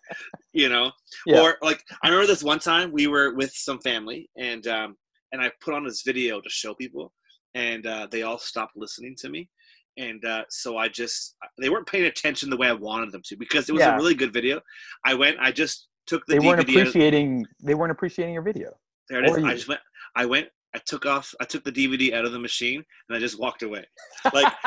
You 0.53 0.69
know? 0.69 0.91
Yeah. 1.25 1.41
Or 1.41 1.57
like 1.63 1.85
I 2.03 2.09
remember 2.09 2.27
this 2.27 2.43
one 2.43 2.59
time 2.59 2.91
we 2.91 3.07
were 3.07 3.35
with 3.35 3.53
some 3.53 3.81
family 3.81 4.29
and 4.37 4.67
um 4.67 4.97
and 5.33 5.41
I 5.41 5.51
put 5.61 5.75
on 5.75 5.85
this 5.85 6.03
video 6.03 6.41
to 6.41 6.49
show 6.49 6.75
people, 6.75 7.13
and 7.55 7.87
uh, 7.87 8.09
they 8.11 8.23
all 8.23 8.39
stopped 8.39 8.77
listening 8.77 9.17
to 9.21 9.29
me. 9.29 9.49
And 9.97 10.25
uh, 10.25 10.45
so 10.49 10.77
I 10.79 10.89
just, 10.89 11.37
they 11.59 11.69
weren't 11.69 11.87
paying 11.87 12.05
attention 12.07 12.49
the 12.51 12.57
way 12.57 12.69
I 12.69 12.73
wanted 12.73 13.13
them 13.13 13.23
to 13.27 13.37
because 13.37 13.69
it 13.69 13.73
was 13.73 13.81
Yeah. 13.81 13.95
a 13.95 13.97
really 13.97 14.15
good 14.15 14.33
video. 14.33 14.61
I 15.05 15.15
went, 15.15 15.37
I 15.41 15.51
just 15.53 15.89
took 16.07 16.25
the 16.27 16.39
they 16.39 16.47
weren't 16.47 16.61
of- 16.61 16.69
appreciating. 16.69 17.47
They 17.63 17.75
weren't 17.75 17.93
appreciating 17.93 18.33
your 18.35 18.43
video. 18.43 18.71
there 19.09 19.23
it 19.23 19.29
is. 19.29 19.37
or 19.37 19.41
I 19.47 19.51
you. 19.51 19.57
just 19.57 19.69
went, 19.69 19.81
I 20.17 20.27
went, 20.27 20.49
I 20.75 20.79
took 20.87 21.05
off, 21.05 21.35
I 21.41 21.45
took 21.45 21.65
the 21.65 21.73
DVD 21.73 22.15
out 22.15 22.25
of 22.25 22.33
the 22.33 22.39
machine 22.39 22.85
and 23.09 23.17
I 23.17 23.21
just 23.21 23.39
walked 23.41 23.63
away. 23.65 23.85
Like, 24.33 24.53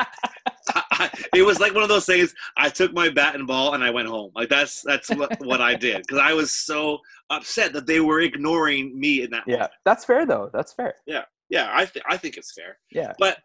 I, 0.92 1.10
it 1.34 1.42
was 1.42 1.60
like 1.60 1.74
one 1.74 1.82
of 1.82 1.88
those 1.88 2.06
things. 2.06 2.34
I 2.56 2.68
took 2.68 2.92
my 2.92 3.08
bat 3.08 3.34
and 3.34 3.46
ball 3.46 3.74
and 3.74 3.82
I 3.82 3.90
went 3.90 4.08
home. 4.08 4.30
Like 4.34 4.48
that's 4.48 4.82
that's 4.82 5.08
what, 5.10 5.38
what 5.44 5.60
I 5.60 5.74
did 5.74 5.98
because 6.02 6.18
I 6.18 6.32
was 6.32 6.52
so 6.52 6.98
upset 7.30 7.72
that 7.72 7.86
they 7.86 8.00
were 8.00 8.20
ignoring 8.20 8.98
me 8.98 9.22
in 9.22 9.30
that. 9.30 9.44
yeah, 9.46 9.68
that's 9.84 10.04
fair 10.04 10.26
though. 10.26 10.50
That's 10.52 10.72
fair. 10.72 10.94
Yeah. 11.06 11.22
Yeah, 11.50 11.70
I 11.72 11.84
th- 11.84 12.04
I 12.08 12.16
think 12.16 12.36
it's 12.36 12.52
fair. 12.52 12.78
Yeah. 12.90 13.12
But 13.18 13.38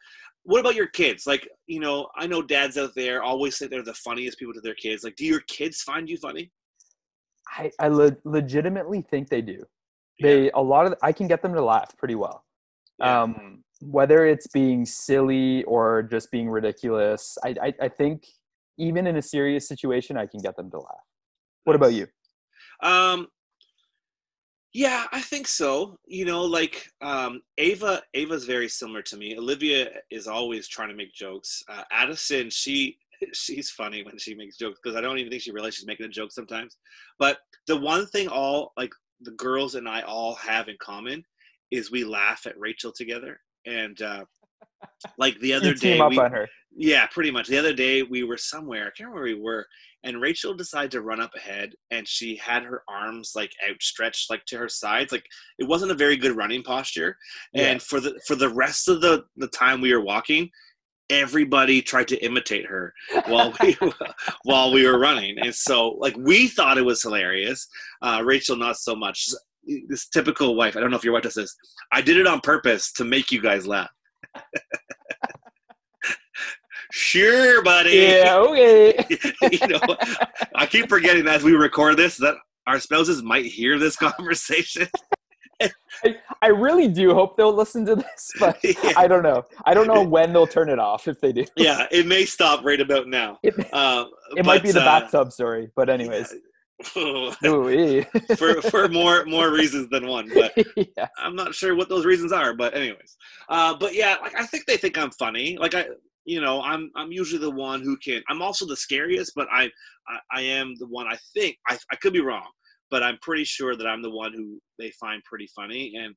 what 0.50 0.62
about 0.62 0.74
your 0.74 0.88
kids? 0.88 1.28
Like, 1.28 1.47
you 1.68 1.80
know, 1.80 2.08
I 2.16 2.26
know 2.26 2.41
dads 2.41 2.76
out 2.76 2.95
there 2.95 3.22
always 3.22 3.56
say 3.56 3.68
they're 3.68 3.84
the 3.84 3.93
funniest 3.93 4.39
people 4.39 4.56
to 4.56 4.62
their 4.62 4.74
kids. 4.74 5.04
Like, 5.04 5.16
do 5.16 5.24
your 5.24 5.41
kids 5.41 5.84
find 5.84 6.10
you 6.10 6.18
funny? 6.18 6.52
I, 7.56 7.70
I 7.80 7.88
le- 7.88 8.18
legitimately 8.26 9.02
think 9.02 9.30
they 9.30 9.43
do. 9.43 9.64
They 10.22 10.50
a 10.52 10.60
lot 10.60 10.88
of 10.88 10.95
I 11.04 11.12
can 11.12 11.28
get 11.28 11.43
them 11.43 11.54
to 11.54 11.64
laugh 11.64 11.95
pretty 11.97 12.16
well. 12.16 12.43
Yeah. 12.97 13.22
Um, 13.22 13.64
whether 13.80 14.26
it's 14.26 14.47
being 14.47 14.88
silly 14.88 15.64
or 15.66 16.02
just 16.02 16.32
being 16.32 16.50
ridiculous, 16.50 17.38
I, 17.45 17.56
I 17.62 17.74
I 17.84 17.88
think 17.88 18.26
even 18.80 19.06
in 19.06 19.18
a 19.18 19.22
serious 19.22 19.68
situation, 19.68 20.18
I 20.18 20.26
can 20.26 20.41
get 20.41 20.56
them 20.58 20.72
to 20.72 20.80
laugh. 20.80 21.06
What 21.66 21.76
about 21.76 21.93
you? 21.93 22.08
Um, 22.82 23.28
yeah, 24.74 25.06
I 25.12 25.22
think 25.22 25.48
so. 25.48 25.98
You 26.06 26.26
know, 26.26 26.44
like 26.44 26.90
um, 27.02 27.42
Ava. 27.58 28.02
Ava's 28.14 28.46
very 28.46 28.70
similar 28.70 29.02
to 29.04 29.18
me. 29.18 29.38
Olivia 29.38 29.90
is 30.12 30.28
always 30.28 30.68
trying 30.68 30.90
to 30.90 30.96
make 30.96 31.14
jokes. 31.14 31.64
Uh, 31.68 31.84
Addison, 31.92 32.50
she 32.50 32.98
she's 33.34 33.72
funny 33.72 34.04
when 34.04 34.18
she 34.18 34.36
makes 34.36 34.58
jokes 34.58 34.80
because 34.84 34.96
I 34.96 35.02
don't 35.02 35.18
even 35.18 35.32
think 35.32 35.42
she 35.42 35.52
realizes 35.52 35.78
she's 35.78 35.88
making 35.88 36.06
a 36.06 36.10
joke 36.10 36.32
sometimes. 36.32 36.78
But 37.18 37.40
the 37.68 37.78
one 37.78 38.06
thing 38.08 38.28
all 38.28 38.74
like 38.78 38.92
the 39.22 39.32
girls 39.32 39.76
and 39.76 39.88
I 39.88 40.02
all 40.02 40.36
have 40.36 40.70
in 40.70 40.78
common 40.80 41.24
is 41.72 41.92
we 41.92 42.04
laugh 42.04 42.46
at 42.46 42.60
Rachel 42.60 42.92
together. 42.92 43.40
And 43.66 44.02
uh, 44.02 44.26
like 45.18 45.39
the 45.39 45.53
other 45.53 45.74
day, 45.74 45.99
we, 46.01 46.20
yeah, 46.76 47.07
pretty 47.07 47.32
much. 47.32 47.47
The 47.47 47.57
other 47.57 47.74
day 47.74 48.03
we 48.03 48.24
were 48.24 48.38
somewhere. 48.38 48.84
I 48.84 48.91
can't 48.95 49.10
remember 49.10 49.16
where 49.16 49.36
we 49.36 49.41
were, 49.41 49.66
and 50.03 50.22
Rachel 50.22 50.53
decided 50.53 50.91
to 50.91 51.01
run 51.01 51.20
up 51.20 51.32
ahead, 51.36 51.74
and 51.91 52.07
she 52.07 52.36
had 52.38 52.64
her 52.64 52.84
arms 52.88 53.34
like 53.36 53.51
outstretched, 53.70 54.30
like 54.30 54.45
to 54.45 54.57
her 54.57 54.70
sides. 54.70 55.12
Like 55.12 55.26
it 55.57 55.68
wasn't 55.68 55.91
a 55.91 55.95
very 55.95 56.16
good 56.16 56.38
running 56.38 56.64
posture. 56.64 57.18
And 57.53 57.82
for 57.82 57.99
the 57.99 58.20
for 58.26 58.36
the 58.36 58.49
rest 58.49 58.88
of 58.88 59.01
the 59.01 59.26
the 59.38 59.49
time 59.49 59.82
we 59.82 59.93
were 59.93 60.03
walking, 60.03 60.49
everybody 61.10 61.82
tried 61.82 62.07
to 62.10 62.24
imitate 62.24 62.66
her 62.66 62.93
while 63.26 63.53
we 63.62 63.76
while 64.43 64.72
we 64.72 64.88
were 64.88 64.99
running, 64.99 65.38
and 65.39 65.53
so 65.53 65.89
like 65.99 66.16
we 66.18 66.47
thought 66.47 66.78
it 66.78 66.86
was 66.86 67.01
hilarious. 67.01 67.68
Uh, 68.01 68.22
Rachel, 68.24 68.55
not 68.55 68.78
so 68.78 68.95
much. 68.95 69.28
This 69.88 70.07
typical 70.07 70.55
wife. 70.55 70.78
I 70.78 70.80
don't 70.80 70.89
know 70.89 70.97
if 70.97 71.03
your 71.03 71.14
wife 71.14 71.24
does 71.24 71.36
this. 71.36 71.55
I 71.91 72.01
did 72.01 72.18
it 72.18 72.26
on 72.26 72.39
purpose 72.39 72.91
to 72.93 73.03
make 73.03 73.32
you 73.32 73.41
guys 73.41 73.68
laugh. 73.68 73.89
Sure, 76.92 77.64
buddy. 77.64 77.92
Yeah, 77.92 78.38
okay. 78.38 79.06
you 79.52 79.68
know, 79.68 79.80
I 80.56 80.66
keep 80.66 80.90
forgetting 80.90 81.28
as 81.28 81.44
we 81.44 81.54
record 81.54 81.98
this 81.98 82.18
that 82.18 82.36
our 82.68 82.80
spouses 82.80 83.24
might 83.24 83.46
hear 83.46 83.80
this 83.80 83.96
conversation. 83.96 84.88
I 86.42 86.48
really 86.48 86.88
do 86.88 87.14
hope 87.14 87.36
they'll 87.36 87.54
listen 87.54 87.86
to 87.88 87.96
this, 87.96 88.32
but 88.40 88.58
yeah. 88.64 88.94
I 88.96 89.08
don't 89.08 89.24
know. 89.24 89.44
I 89.66 89.74
don't 89.74 89.88
know 89.88 90.04
when 90.04 90.32
they'll 90.32 90.48
turn 90.48 90.70
it 90.70 90.80
off 90.80 91.08
if 91.08 91.20
they 91.20 91.34
do. 91.34 91.46
Yeah, 91.58 91.88
it 91.92 92.08
may 92.08 92.26
stop 92.26 92.64
right 92.64 92.80
about 92.80 93.08
now. 93.08 93.40
It, 93.44 93.56
Uh, 93.74 94.06
it 94.38 94.46
might 94.46 94.64
be 94.64 94.70
but, 94.70 94.76
the 94.76 94.82
uh, 94.82 95.00
bathtub 95.00 95.32
story, 95.32 95.70
but 95.76 95.90
anyways. 95.90 96.34
for 98.38 98.62
for 98.62 98.88
more 98.88 99.26
more 99.26 99.52
reasons 99.52 99.90
than 99.90 100.08
one, 100.08 100.30
but 100.34 100.54
yeah. 100.98 101.08
I'm 101.18 101.36
not 101.36 101.54
sure 101.54 101.76
what 101.76 101.90
those 101.90 102.06
reasons 102.06 102.32
are. 102.32 102.54
But 102.54 102.74
anyways, 102.74 103.18
uh, 103.50 103.76
but 103.78 103.94
yeah, 103.94 104.16
like 104.22 104.36
I 104.40 104.46
think 104.46 104.66
they 104.66 104.78
think 104.78 104.98
I'm 104.98 105.12
funny. 105.12 105.58
Like 105.60 105.76
I, 105.76 105.88
you 106.26 106.40
know, 106.40 106.62
I'm 106.62 106.92
I'm 106.96 107.12
usually 107.12 107.42
the 107.42 107.52
one 107.52 107.82
who 107.82 107.98
can. 107.98 108.24
I'm 108.30 108.42
also 108.42 108.66
the 108.66 108.78
scariest, 108.78 109.34
but 109.36 109.48
I 109.52 109.70
I, 110.08 110.20
I 110.32 110.42
am 110.42 110.74
the 110.80 110.88
one. 110.88 111.08
I 111.08 111.18
think 111.34 111.58
I 111.68 111.78
I 111.92 111.96
could 111.98 112.14
be 112.14 112.22
wrong, 112.22 112.48
but 112.90 113.04
I'm 113.04 113.18
pretty 113.22 113.44
sure 113.44 113.76
that 113.76 113.86
I'm 113.86 114.02
the 114.02 114.12
one 114.12 114.34
who 114.34 114.60
they 114.78 114.92
find 114.92 115.22
pretty 115.26 115.50
funny, 115.54 115.94
and 115.98 116.16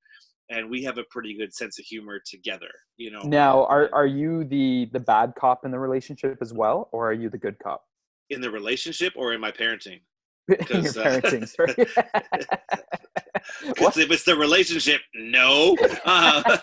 and 0.48 0.70
we 0.70 0.84
have 0.84 0.98
a 0.98 1.04
pretty 1.10 1.36
good 1.36 1.52
sense 1.52 1.78
of 1.80 1.84
humor 1.86 2.20
together. 2.24 2.70
You 2.98 3.10
know. 3.10 3.22
Now, 3.24 3.64
are 3.64 3.90
are 3.92 4.06
you 4.06 4.44
the 4.44 4.88
the 4.92 5.00
bad 5.00 5.32
cop 5.36 5.64
in 5.64 5.72
the 5.72 5.78
relationship 5.80 6.38
as 6.40 6.52
well, 6.52 6.88
or 6.92 7.10
are 7.10 7.14
you 7.14 7.28
the 7.30 7.38
good 7.38 7.58
cop 7.60 7.82
in 8.32 8.40
the 8.40 8.50
relationship 8.50 9.12
or 9.16 9.32
in 9.32 9.40
my 9.40 9.52
parenting. 9.52 10.00
your 10.48 10.58
uh, 10.58 10.82
parenting? 10.82 11.48
Sorry. 11.56 11.74
Because 13.66 13.96
if 13.96 14.10
it's 14.10 14.24
the 14.24 14.36
relationship, 14.36 15.00
no. 15.14 15.76
Uh, 16.04 16.58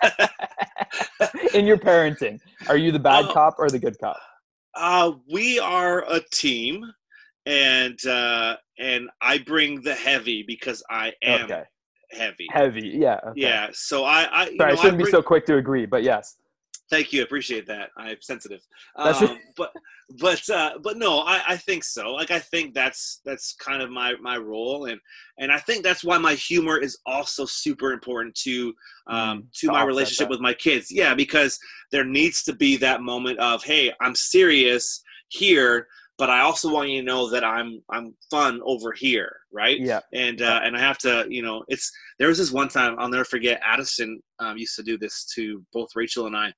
in 1.54 1.66
your 1.66 1.78
parenting, 1.78 2.40
are 2.68 2.78
you 2.78 2.92
the 2.92 3.00
bad 3.00 3.26
Oh. 3.26 3.34
cop 3.34 3.56
or 3.58 3.70
the 3.70 3.80
good 3.80 3.98
cop? 4.00 4.18
uh, 4.76 5.12
we 5.32 5.60
are 5.60 6.06
a 6.10 6.22
team, 6.32 6.86
and 7.46 7.98
uh, 8.06 8.56
and 8.78 9.10
I 9.22 9.40
bring 9.40 9.82
the 9.82 9.94
heavy 9.96 10.44
because 10.48 10.82
I 10.90 11.12
am 11.24 11.46
Okay, 11.46 11.64
heavy. 12.12 12.48
heavy. 12.52 12.88
Yeah. 12.96 13.20
Okay. 13.28 13.42
Yeah. 13.42 13.68
So 13.74 14.06
I, 14.06 14.24
I, 14.24 14.48
you 14.50 14.58
Sorry, 14.58 14.72
I 14.74 14.76
shouldn't 14.76 14.98
be 14.98 15.04
bring- 15.04 15.12
so 15.12 15.22
quick 15.22 15.46
to 15.48 15.58
agree, 15.58 15.86
but 15.86 16.04
yes. 16.04 16.38
Thank 16.90 17.14
you. 17.14 17.24
Appreciate 17.24 17.68
that. 17.68 17.90
I'm 17.98 18.18
sensitive. 18.22 18.62
Um, 18.96 19.40
but 19.56 19.72
but 20.20 20.50
uh, 20.50 20.80
but 20.82 20.98
no, 20.98 21.20
I, 21.20 21.42
I 21.50 21.58
think 21.58 21.84
so. 21.84 22.14
Like 22.14 22.32
I 22.32 22.40
think 22.40 22.74
that's 22.74 23.22
that's 23.26 23.54
kind 23.54 23.82
of 23.82 23.92
my 23.92 24.14
my 24.22 24.38
role, 24.38 24.86
and 24.86 25.00
and 25.38 25.52
I 25.52 25.60
think 25.60 25.84
that's 25.84 26.04
why 26.04 26.18
my 26.18 26.34
humor 26.34 26.78
is 26.78 26.98
also 27.06 27.46
super 27.46 27.94
important 27.94 28.36
to 28.44 28.74
um, 29.08 29.30
Mm, 29.40 29.44
to 29.54 29.68
to 29.68 29.72
my 29.72 29.84
relationship 29.84 30.28
that. 30.28 30.32
with 30.32 30.40
my 30.42 30.54
kids. 30.54 30.92
Yeah, 30.92 31.14
because 31.14 31.60
there 31.92 32.06
needs 32.06 32.44
to 32.44 32.54
be 32.54 32.78
that 32.78 33.02
moment 33.02 33.40
of 33.40 33.64
hey, 33.64 33.94
I'm 34.02 34.16
serious 34.16 35.04
here, 35.30 35.88
but 36.20 36.30
I 36.30 36.42
also 36.42 36.72
want 36.72 36.90
you 36.90 37.00
to 37.00 37.06
know 37.06 37.30
that 37.30 37.46
I'm 37.46 37.82
I'm 37.90 38.14
fun 38.30 38.60
over 38.64 38.92
here, 38.92 39.38
right? 39.52 39.80
Yeah. 39.80 40.02
and 40.14 40.42
uh, 40.42 40.60
and 40.64 40.76
I 40.76 40.80
have 40.80 40.98
to, 41.00 41.26
you 41.30 41.42
know, 41.42 41.64
it's 41.70 41.90
there 42.20 42.28
was 42.28 42.38
this 42.38 42.52
one 42.52 42.68
time 42.68 42.96
I'll 43.00 43.10
never 43.10 43.24
forget. 43.24 43.62
Addison 43.66 44.22
um, 44.40 44.58
used 44.58 44.76
to 44.76 44.84
do 44.84 44.98
this 44.98 45.26
to 45.36 45.66
both 45.74 45.88
Rachel 45.96 46.28
and 46.28 46.36
I, 46.36 46.54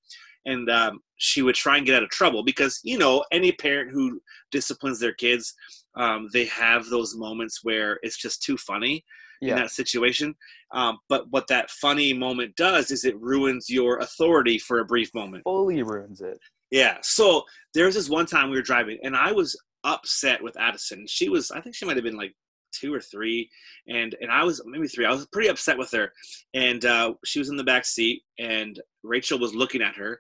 and 0.46 0.68
um, 0.70 1.00
she 1.18 1.44
would 1.44 1.56
try 1.56 1.78
and 1.78 1.86
get 1.86 1.96
out 1.96 2.04
of 2.04 2.10
trouble 2.10 2.44
because 2.44 2.80
you 2.84 2.98
know 2.98 3.24
any 3.32 3.52
parent 3.52 3.92
who 3.92 4.20
disciplines 4.52 5.00
their 5.00 5.14
kids, 5.14 5.54
um, 5.96 6.28
they 6.34 6.46
have 6.46 6.88
those 6.88 7.16
moments 7.16 7.60
where 7.64 8.00
it's 8.02 8.18
just 8.18 8.42
too 8.42 8.58
funny 8.58 9.06
in 9.42 9.56
that 9.56 9.72
situation. 9.72 10.36
Um, 10.72 11.00
but 11.10 11.26
what 11.30 11.48
that 11.48 11.70
funny 11.70 12.14
moment 12.14 12.56
does 12.56 12.92
is 12.92 13.06
it 13.06 13.20
ruins 13.20 13.70
your 13.70 13.98
authority 13.98 14.60
for 14.60 14.80
a 14.80 14.86
brief 14.86 15.14
moment. 15.14 15.44
Fully 15.44 15.82
ruins 15.84 16.22
it. 16.22 16.40
Yeah. 16.72 16.98
So 17.02 17.44
there 17.74 17.86
was 17.86 17.96
this 17.96 18.10
one 18.10 18.26
time 18.26 18.50
we 18.50 18.56
were 18.56 18.62
driving, 18.62 18.98
and 19.04 19.16
I 19.16 19.32
was 19.32 19.58
upset 19.84 20.42
with 20.42 20.60
Addison. 20.60 21.06
She 21.08 21.30
was, 21.30 21.52
I 21.52 21.62
think 21.62 21.76
she 21.76 21.86
might 21.86 21.98
have 21.98 22.04
been 22.04 22.18
like 22.18 22.34
two 22.74 22.94
or 22.94 23.02
three, 23.02 23.50
and 23.88 24.16
and 24.22 24.32
I 24.32 24.44
was 24.44 24.62
maybe 24.66 24.88
three. 24.88 25.06
I 25.06 25.12
was 25.12 25.28
pretty 25.28 25.50
upset 25.50 25.78
with 25.78 25.92
her, 25.92 26.12
and 26.54 26.84
uh, 26.86 27.14
she 27.26 27.40
was 27.40 27.50
in 27.50 27.58
the 27.58 27.64
back 27.64 27.86
seat, 27.86 28.24
and 28.40 28.80
Rachel 29.04 29.40
was 29.40 29.54
looking 29.54 29.82
at 29.82 29.96
her, 29.96 30.20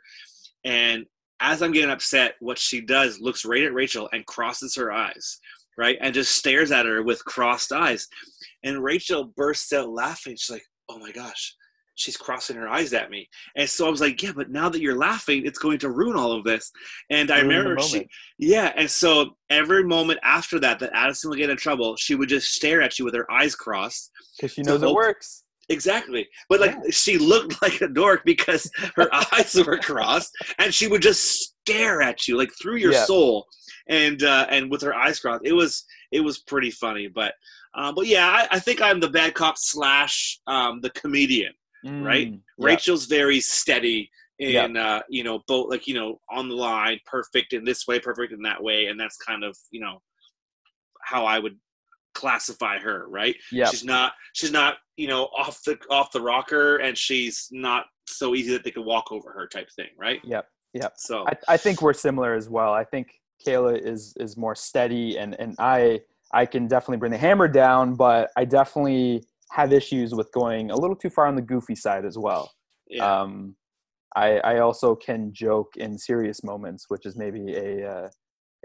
and 0.63 1.05
as 1.39 1.61
I'm 1.61 1.71
getting 1.71 1.89
upset, 1.89 2.35
what 2.39 2.59
she 2.59 2.81
does 2.81 3.19
looks 3.19 3.45
right 3.45 3.63
at 3.63 3.73
Rachel 3.73 4.07
and 4.13 4.25
crosses 4.27 4.75
her 4.75 4.91
eyes, 4.91 5.39
right, 5.77 5.97
and 6.01 6.13
just 6.13 6.37
stares 6.37 6.71
at 6.71 6.85
her 6.85 7.01
with 7.03 7.25
crossed 7.25 7.71
eyes, 7.71 8.07
and 8.63 8.83
Rachel 8.83 9.31
bursts 9.35 9.73
out 9.73 9.89
laughing. 9.89 10.35
She's 10.37 10.51
like, 10.51 10.65
"Oh 10.89 10.99
my 10.99 11.11
gosh." 11.11 11.55
She's 11.95 12.17
crossing 12.17 12.55
her 12.55 12.67
eyes 12.67 12.93
at 12.93 13.09
me. 13.11 13.29
And 13.55 13.69
so 13.69 13.85
I 13.85 13.89
was 13.89 14.01
like, 14.01 14.21
yeah, 14.23 14.31
but 14.35 14.49
now 14.49 14.69
that 14.69 14.81
you're 14.81 14.97
laughing, 14.97 15.45
it's 15.45 15.59
going 15.59 15.77
to 15.79 15.89
ruin 15.89 16.15
all 16.15 16.31
of 16.31 16.43
this. 16.43 16.71
And 17.09 17.29
I 17.31 17.37
Ruin 17.41 17.47
remember 17.49 17.75
she, 17.81 18.07
yeah, 18.39 18.71
and 18.75 18.89
so 18.89 19.37
every 19.49 19.83
moment 19.83 20.19
after 20.23 20.59
that, 20.59 20.79
that 20.79 20.91
Addison 20.93 21.29
would 21.29 21.37
get 21.39 21.49
in 21.49 21.57
trouble, 21.57 21.95
she 21.97 22.15
would 22.15 22.29
just 22.29 22.53
stare 22.53 22.81
at 22.81 22.97
you 22.97 23.05
with 23.05 23.13
her 23.15 23.29
eyes 23.31 23.55
crossed. 23.55 24.11
because 24.37 24.53
she 24.53 24.61
knows 24.63 24.81
it 24.81 24.91
works. 24.93 25.43
Exactly, 25.69 26.27
but 26.49 26.59
like 26.59 26.75
she 26.91 27.17
looked 27.17 27.61
like 27.61 27.79
a 27.81 27.87
dork 27.87 28.23
because 28.25 28.69
her 28.95 29.07
eyes 29.33 29.53
were 29.55 29.77
crossed, 29.77 30.31
and 30.59 30.73
she 30.73 30.87
would 30.87 31.01
just 31.01 31.53
stare 31.61 32.01
at 32.01 32.27
you 32.27 32.37
like 32.37 32.51
through 32.61 32.75
your 32.77 32.91
Yeah. 32.91 33.05
soul, 33.05 33.45
and 33.87 34.21
uh, 34.23 34.47
and 34.49 34.69
with 34.69 34.81
her 34.81 34.93
eyes 34.93 35.19
crossed. 35.19 35.45
It 35.45 35.53
was 35.53 35.85
it 36.11 36.21
was 36.21 36.39
pretty 36.39 36.71
funny, 36.71 37.07
but 37.07 37.35
uh, 37.73 37.91
but 37.93 38.05
yeah, 38.07 38.27
I, 38.27 38.55
I 38.55 38.59
think 38.59 38.81
I'm 38.81 38.99
the 38.99 39.09
bad 39.09 39.33
cop 39.33 39.57
slash 39.57 40.39
um, 40.47 40.81
the 40.81 40.89
comedian. 40.89 41.53
Right? 41.84 42.32
Mm, 42.32 42.41
yeah. 42.57 42.65
Rachel's 42.65 43.05
very 43.05 43.39
steady 43.39 44.09
in 44.39 44.75
uh, 44.75 45.01
you 45.07 45.23
know 45.23 45.41
both 45.47 45.69
like 45.69 45.88
you 45.88 45.93
know 45.93 46.19
on 46.29 46.49
the 46.49 46.55
line, 46.55 46.99
perfect 47.05 47.53
in 47.53 47.63
this 47.63 47.88
way, 47.88 47.99
perfect 47.99 48.34
in 48.34 48.41
that 48.41 48.61
way, 48.61 48.88
and 48.88 48.99
that's 48.99 49.17
kind 49.17 49.43
of 49.43 49.55
you 49.71 49.79
know 49.79 50.01
how 51.03 51.25
I 51.25 51.39
would 51.39 51.57
classify 52.13 52.79
her. 52.79 53.07
Right? 53.07 53.36
Yeah. 53.51 53.67
She's 53.67 53.84
not 53.84 54.13
she's 54.34 54.51
not 54.51 54.77
you 54.97 55.07
know 55.07 55.25
off 55.38 55.61
the 55.63 55.77
off 55.89 56.11
the 56.11 56.21
rocker, 56.21 56.77
and 56.77 56.97
she's 56.97 57.47
not 57.51 57.86
so 58.07 58.36
easy 58.36 58.51
that 58.51 58.63
they 58.63 58.71
could 58.71 58.86
walk 58.86 59.11
over 59.11 59.32
her 59.32 59.47
type 59.47 59.69
thing. 59.75 59.89
Right? 59.97 60.19
Yep. 60.23 60.47
Yep. 60.73 60.93
So 60.97 61.25
I, 61.27 61.53
I 61.53 61.57
think 61.57 61.82
we're 61.82 61.93
similar 61.93 62.34
as 62.34 62.49
well. 62.49 62.73
I 62.73 62.84
think 62.84 63.09
Kayla 63.45 63.79
is 63.79 64.15
is 64.19 64.38
more 64.38 64.55
steady, 64.55 65.17
and 65.17 65.39
and 65.39 65.55
I 65.59 66.01
I 66.34 66.45
can 66.45 66.67
definitely 66.67 66.97
bring 66.97 67.11
the 67.11 67.17
hammer 67.17 67.47
down, 67.47 67.95
but 67.95 68.32
I 68.36 68.45
definitely 68.45 69.23
have 69.51 69.73
issues 69.73 70.13
with 70.13 70.31
going 70.31 70.71
a 70.71 70.75
little 70.75 70.95
too 70.95 71.09
far 71.09 71.27
on 71.27 71.35
the 71.35 71.41
goofy 71.41 71.75
side 71.75 72.05
as 72.05 72.17
well. 72.17 72.51
yeah. 72.89 73.21
Um, 73.21 73.55
I 74.15 74.39
I 74.39 74.59
also 74.59 74.95
can 74.95 75.33
joke 75.33 75.77
in 75.77 75.97
serious 75.97 76.43
moments, 76.43 76.85
which 76.89 77.05
is 77.05 77.15
maybe 77.15 77.55
a 77.55 77.89
uh, 77.89 78.09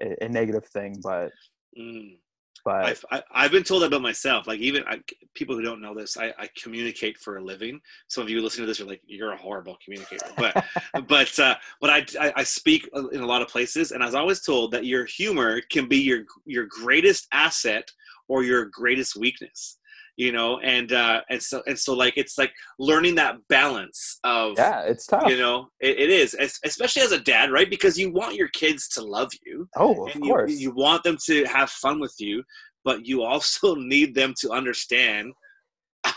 a, 0.00 0.24
a 0.24 0.28
negative 0.28 0.66
thing, 0.66 1.00
but 1.02 1.30
Mm. 1.78 2.16
but 2.64 2.86
I've, 2.86 3.04
I, 3.10 3.22
I've 3.32 3.50
been 3.50 3.62
told 3.62 3.82
that 3.82 3.88
about 3.88 4.00
myself. 4.02 4.46
Like 4.46 4.60
even 4.60 4.82
I, 4.88 5.00
people 5.34 5.54
who 5.54 5.62
don't 5.62 5.80
know 5.80 5.94
this, 5.94 6.16
I, 6.16 6.32
I 6.38 6.48
communicate 6.56 7.18
for 7.18 7.36
a 7.36 7.44
living. 7.44 7.80
Some 8.08 8.22
of 8.22 8.30
you 8.30 8.40
listening 8.40 8.64
to 8.64 8.66
this 8.66 8.80
are 8.80 8.86
like, 8.86 9.02
"You're 9.06 9.32
a 9.32 9.36
horrible 9.36 9.76
communicator," 9.84 10.26
but 10.36 10.56
but 11.08 11.38
uh, 11.38 11.54
but 11.80 11.90
I, 11.90 12.06
I 12.18 12.32
I 12.36 12.42
speak 12.44 12.88
in 13.12 13.20
a 13.20 13.26
lot 13.26 13.42
of 13.42 13.48
places, 13.48 13.92
and 13.92 14.02
I 14.02 14.06
was 14.06 14.14
always 14.14 14.40
told 14.40 14.72
that 14.72 14.86
your 14.86 15.04
humor 15.04 15.60
can 15.70 15.86
be 15.86 15.98
your 15.98 16.24
your 16.46 16.66
greatest 16.66 17.28
asset 17.32 17.88
or 18.28 18.42
your 18.42 18.64
greatest 18.64 19.16
weakness. 19.16 19.78
You 20.16 20.32
know, 20.32 20.60
and 20.60 20.92
uh, 20.92 21.20
and 21.28 21.42
so 21.42 21.62
and 21.66 21.78
so 21.78 21.92
like 21.92 22.14
it's 22.16 22.38
like 22.38 22.52
learning 22.78 23.16
that 23.16 23.36
balance 23.48 24.18
of 24.24 24.54
yeah, 24.56 24.80
it's 24.82 25.06
tough. 25.06 25.28
you 25.28 25.36
know 25.36 25.68
it, 25.80 25.98
it 25.98 26.10
is 26.10 26.34
es- 26.38 26.58
especially 26.64 27.02
as 27.02 27.12
a 27.12 27.20
dad 27.20 27.50
right 27.50 27.68
because 27.68 27.98
you 27.98 28.10
want 28.10 28.34
your 28.34 28.48
kids 28.48 28.88
to 28.88 29.02
love 29.04 29.30
you 29.44 29.68
oh, 29.76 30.06
of 30.06 30.14
and 30.14 30.24
course. 30.24 30.50
you, 30.50 30.56
you 30.56 30.70
want 30.70 31.02
them 31.02 31.18
to 31.26 31.44
have 31.44 31.68
fun 31.68 32.00
with 32.00 32.14
you 32.18 32.42
but 32.82 33.04
you 33.06 33.22
also 33.22 33.74
need 33.76 34.14
them 34.14 34.32
to 34.38 34.50
understand 34.50 35.32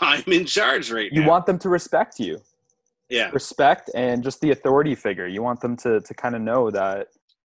i'm 0.00 0.24
in 0.28 0.46
charge 0.46 0.90
right 0.90 1.12
you 1.12 1.20
now 1.20 1.28
want 1.28 1.44
them 1.44 1.58
to 1.58 1.68
respect 1.68 2.18
you. 2.18 2.38
yeah 3.10 3.30
respect 3.32 3.90
and 3.94 4.22
just 4.22 4.40
the 4.40 4.50
authority 4.50 4.94
figure. 4.94 5.26
You 5.26 5.42
want 5.42 5.60
them 5.60 5.76
to 5.78 6.00
to 6.00 6.14
kind 6.14 6.34
of 6.34 6.42
know 6.42 6.70
that 6.70 7.08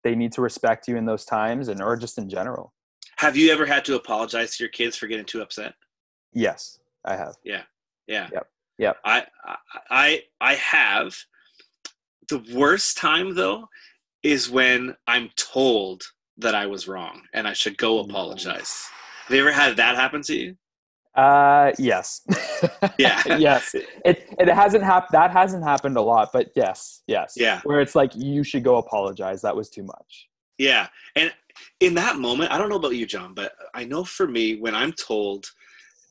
they 0.03 0.15
need 0.15 0.31
to 0.33 0.41
respect 0.41 0.87
you 0.87 0.97
in 0.97 1.05
those 1.05 1.25
times 1.25 1.67
and 1.67 1.81
or 1.81 1.95
just 1.95 2.17
in 2.17 2.29
general. 2.29 2.73
Have 3.17 3.37
you 3.37 3.51
ever 3.51 3.65
had 3.65 3.85
to 3.85 3.95
apologize 3.95 4.57
to 4.57 4.63
your 4.63 4.69
kids 4.69 4.97
for 4.97 5.07
getting 5.07 5.25
too 5.25 5.41
upset? 5.41 5.73
Yes, 6.33 6.79
I 7.05 7.15
have. 7.15 7.35
Yeah. 7.43 7.63
Yeah. 8.07 8.29
Yep. 8.31 8.47
Yep. 8.77 8.97
I 9.05 9.25
I 9.89 10.21
I 10.39 10.53
have. 10.55 11.15
The 12.29 12.43
worst 12.53 12.97
time 12.97 13.35
though 13.35 13.67
is 14.23 14.49
when 14.49 14.95
I'm 15.07 15.29
told 15.35 16.03
that 16.37 16.55
I 16.55 16.65
was 16.65 16.87
wrong 16.87 17.21
and 17.33 17.47
I 17.47 17.53
should 17.53 17.77
go 17.77 17.99
apologize. 17.99 18.85
Have 19.27 19.35
you 19.35 19.41
ever 19.41 19.51
had 19.51 19.75
that 19.77 19.95
happen 19.95 20.21
to 20.23 20.35
you? 20.35 20.55
Uh, 21.15 21.71
yes. 21.77 22.21
Yeah. 22.97 23.37
yes. 23.37 23.73
It 24.05 24.27
it 24.39 24.47
hasn't 24.47 24.83
happened. 24.83 25.09
That 25.13 25.31
hasn't 25.31 25.63
happened 25.63 25.97
a 25.97 26.01
lot, 26.01 26.29
but 26.31 26.51
yes, 26.55 27.01
yes. 27.07 27.33
Yeah. 27.35 27.61
Where 27.63 27.81
it's 27.81 27.95
like 27.95 28.11
you 28.15 28.43
should 28.43 28.63
go 28.63 28.77
apologize. 28.77 29.41
That 29.41 29.55
was 29.55 29.69
too 29.69 29.83
much. 29.83 30.27
Yeah. 30.57 30.87
And 31.15 31.33
in 31.79 31.95
that 31.95 32.17
moment, 32.17 32.51
I 32.51 32.57
don't 32.57 32.69
know 32.69 32.75
about 32.75 32.95
you, 32.95 33.05
John, 33.05 33.33
but 33.33 33.53
I 33.73 33.83
know 33.83 34.03
for 34.03 34.27
me, 34.27 34.59
when 34.59 34.75
I'm 34.75 34.93
told, 34.93 35.49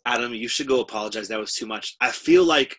Adam, 0.06 0.34
you 0.34 0.48
should 0.48 0.66
go 0.66 0.80
apologize, 0.80 1.28
that 1.28 1.38
was 1.38 1.52
too 1.54 1.66
much, 1.66 1.96
I 2.00 2.10
feel 2.10 2.44
like 2.44 2.76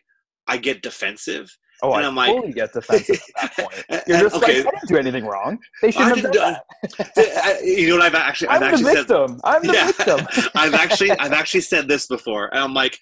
I 0.47 0.57
get 0.57 0.81
defensive. 0.81 1.49
Oh, 1.83 1.93
And 1.93 2.05
I 2.05 2.09
I'm 2.09 2.15
like- 2.15 2.29
fully 2.29 2.53
get 2.53 2.73
defensive 2.73 3.19
at 3.41 3.55
that 3.55 3.65
point. 3.89 4.03
You're 4.07 4.19
just 4.19 4.35
okay. 4.35 4.57
like, 4.63 4.67
I 4.67 4.71
didn't 4.71 4.87
do 4.89 4.97
anything 4.97 5.25
wrong. 5.25 5.57
They 5.81 5.91
shouldn't 5.91 6.19
have 6.19 6.31
done 6.31 6.57
that. 6.97 7.59
You 7.63 7.89
know 7.89 7.95
what 7.97 8.05
I've 8.05 8.15
actually 8.15 8.49
I've 8.49 8.55
I'm 8.55 8.59
the 8.61 8.67
actually 8.67 8.93
said 8.93 9.07
victim. 9.07 9.41
I'm 9.43 9.61
the 9.63 9.73
Yeah. 9.73 9.87
victim. 9.87 10.49
I've 10.55 10.73
actually 10.75 11.11
I've 11.11 11.31
actually 11.33 11.61
said 11.61 11.87
this 11.87 12.05
before. 12.07 12.47
And 12.53 12.59
I'm 12.59 12.73
like, 12.73 12.97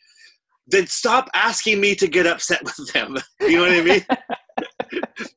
then 0.67 0.85
stop 0.87 1.29
asking 1.33 1.81
me 1.81 1.93
to 1.95 2.07
get 2.07 2.25
upset 2.27 2.63
with 2.63 2.93
them. 2.93 3.17
You 3.41 3.57
know 3.57 3.61
what 3.63 3.71
I 3.71 3.81
mean? 3.81 4.05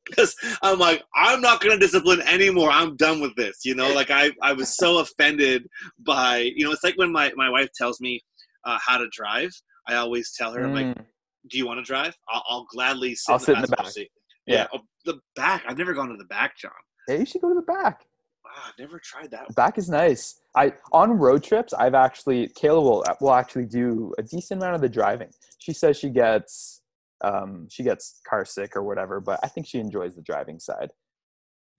Because 0.08 0.34
I'm 0.62 0.78
like, 0.78 1.02
I'm 1.16 1.40
not 1.40 1.60
gonna 1.60 1.78
discipline 1.78 2.20
anymore. 2.22 2.70
I'm 2.70 2.96
done 2.96 3.20
with 3.20 3.34
this. 3.36 3.64
You 3.64 3.74
know, 3.74 3.92
like 3.92 4.10
I 4.10 4.30
I 4.42 4.52
was 4.52 4.76
so 4.76 4.98
offended 4.98 5.66
by 6.00 6.50
you 6.54 6.64
know, 6.64 6.72
it's 6.72 6.84
like 6.84 6.96
when 6.96 7.10
my, 7.10 7.32
my 7.36 7.48
wife 7.50 7.68
tells 7.76 8.00
me 8.00 8.20
uh, 8.64 8.78
how 8.84 8.98
to 8.98 9.08
drive, 9.12 9.50
I 9.88 9.94
always 9.96 10.32
tell 10.36 10.52
her, 10.52 10.64
I'm 10.64 10.74
like, 10.74 10.86
Mm, 10.86 11.04
Do 11.48 11.58
you 11.58 11.66
want 11.66 11.78
to 11.78 11.84
drive? 11.84 12.16
I'll, 12.28 12.44
I'll 12.48 12.66
gladly 12.70 13.14
sit 13.14 13.32
I'll 13.32 13.36
in 13.36 13.40
the 13.40 13.44
sit 13.46 13.56
in 13.56 13.62
the 13.62 13.68
back. 13.68 13.86
seat. 13.86 14.10
Yeah. 14.46 14.66
Oh, 14.72 14.80
the 15.04 15.18
back. 15.36 15.64
I've 15.66 15.78
never 15.78 15.92
gone 15.94 16.08
to 16.08 16.16
the 16.16 16.24
back, 16.24 16.56
John. 16.56 16.70
yeah, 17.08 17.16
you 17.16 17.26
should 17.26 17.40
go 17.42 17.48
to 17.48 17.54
the 17.54 17.62
back. 17.62 18.04
Wow, 18.44 18.50
I've 18.68 18.78
never 18.78 18.98
tried 18.98 19.30
that. 19.32 19.48
The 19.48 19.54
back 19.54 19.78
is 19.78 19.88
nice. 19.88 20.40
I 20.56 20.72
on 20.92 21.12
road 21.12 21.42
trips, 21.42 21.72
I've 21.72 21.94
actually 21.94 22.48
Kayla 22.48 22.82
will 22.82 23.04
will 23.20 23.32
actually 23.34 23.66
do 23.66 24.12
a 24.18 24.22
decent 24.22 24.60
amount 24.60 24.74
of 24.76 24.80
the 24.82 24.88
driving. 24.88 25.30
She 25.58 25.72
says 25.72 25.96
she 25.96 26.10
gets 26.10 26.82
um, 27.24 27.68
she 27.70 27.82
gets 27.84 28.20
car 28.28 28.44
sick 28.44 28.74
or 28.76 28.82
whatever, 28.82 29.20
but 29.20 29.38
I 29.44 29.48
think 29.48 29.66
she 29.66 29.78
enjoys 29.78 30.14
the 30.16 30.22
driving 30.22 30.58
side. 30.58 30.90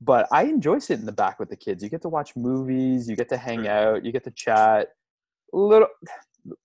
But 0.01 0.27
I 0.31 0.43
enjoy 0.43 0.79
sitting 0.79 1.01
in 1.01 1.05
the 1.05 1.11
back 1.11 1.39
with 1.39 1.49
the 1.49 1.55
kids. 1.57 1.83
You 1.83 1.89
get 1.89 2.01
to 2.03 2.09
watch 2.09 2.35
movies, 2.35 3.09
you 3.09 3.15
get 3.15 3.29
to 3.29 3.37
hang 3.37 3.67
out, 3.67 4.03
you 4.05 4.11
get 4.11 4.23
to 4.25 4.31
chat. 4.31 4.87
A 5.53 5.57
little 5.57 5.87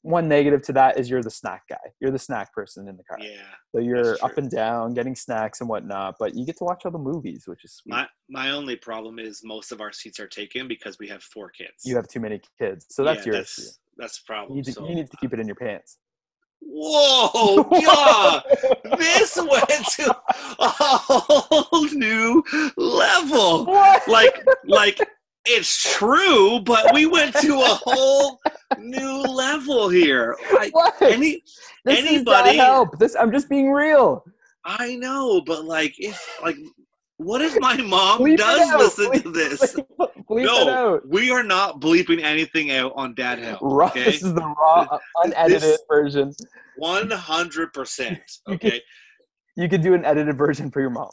one 0.02 0.28
negative 0.28 0.62
to 0.62 0.72
that 0.72 0.98
is 0.98 1.08
you're 1.08 1.22
the 1.22 1.30
snack 1.30 1.62
guy. 1.68 1.76
You're 2.00 2.10
the 2.10 2.18
snack 2.18 2.52
person 2.52 2.88
in 2.88 2.96
the 2.96 3.04
car. 3.04 3.18
Yeah. 3.20 3.42
So 3.72 3.80
you're 3.80 4.16
up 4.22 4.36
and 4.38 4.50
down, 4.50 4.94
getting 4.94 5.14
snacks 5.14 5.60
and 5.60 5.68
whatnot, 5.68 6.16
but 6.18 6.34
you 6.34 6.44
get 6.44 6.56
to 6.58 6.64
watch 6.64 6.82
all 6.84 6.90
the 6.90 6.98
movies, 6.98 7.44
which 7.46 7.64
is 7.64 7.74
sweet. 7.74 7.92
My 7.92 8.06
my 8.28 8.50
only 8.50 8.76
problem 8.76 9.18
is 9.18 9.42
most 9.44 9.70
of 9.72 9.80
our 9.80 9.92
seats 9.92 10.18
are 10.18 10.26
taken 10.28 10.66
because 10.68 10.98
we 10.98 11.08
have 11.08 11.22
four 11.22 11.50
kids. 11.50 11.84
you 11.84 11.94
have 11.96 12.08
too 12.08 12.20
many 12.20 12.40
kids, 12.58 12.86
so 12.90 13.04
that's 13.04 13.20
Yeah, 13.20 13.24
your 13.26 13.34
that's, 13.36 13.58
issue. 13.58 13.68
That's 13.96 14.18
the 14.20 14.24
problem. 14.26 14.62
to, 14.62 14.72
so. 14.72 14.88
you 14.88 14.94
need 14.94 15.10
to 15.10 15.16
keep 15.18 15.32
it 15.32 15.40
in 15.40 15.46
your 15.46 15.56
pants. 15.56 15.98
Whoa, 16.60 17.68
yeah, 17.72 18.40
this 18.96 19.36
went 19.36 19.86
to 19.96 20.16
a 20.58 20.68
whole 20.68 21.84
new 21.92 22.42
level. 22.76 23.64
What? 23.64 24.06
Like, 24.08 24.44
like 24.64 24.98
it's 25.48 25.96
true, 25.96 26.60
but 26.60 26.92
we 26.94 27.06
went 27.06 27.34
to 27.36 27.54
a 27.60 27.64
whole 27.84 28.38
new 28.78 29.22
level 29.22 29.88
here. 29.88 30.36
What? 30.70 31.00
any, 31.02 31.42
this 31.84 31.98
anybody- 32.00 32.56
help. 32.56 32.98
This 32.98 33.16
I'm 33.16 33.32
just 33.32 33.48
being 33.48 33.70
real. 33.70 34.24
I 34.64 34.96
know, 34.96 35.40
but 35.40 35.64
like, 35.64 35.94
if 35.98 36.22
like, 36.42 36.56
what 37.16 37.40
if 37.40 37.58
my 37.58 37.76
mom 37.78 38.20
Bleep 38.20 38.36
does 38.36 38.74
listen 38.98 39.22
to 39.22 39.30
this? 39.30 39.74
Bleep, 39.98 40.26
bleep 40.28 40.44
no, 40.44 41.00
we 41.06 41.30
are 41.30 41.42
not 41.42 41.80
bleeping 41.80 42.22
anything 42.22 42.70
out 42.72 42.92
on 42.94 43.14
Dad 43.14 43.38
Help. 43.38 43.60
Raw, 43.62 43.86
Okay, 43.86 44.04
This 44.04 44.22
is 44.22 44.34
the 44.34 44.42
raw, 44.42 44.98
unedited 45.24 45.62
This- 45.62 45.82
version. 45.88 46.34
one 46.76 47.10
hundred 47.10 47.72
percent. 47.72 48.20
Okay, 48.46 48.80
You 49.56 49.68
could 49.68 49.82
do 49.82 49.94
an 49.94 50.04
edited 50.04 50.36
version 50.36 50.70
for 50.70 50.80
your 50.80 50.90
mom 50.90 51.10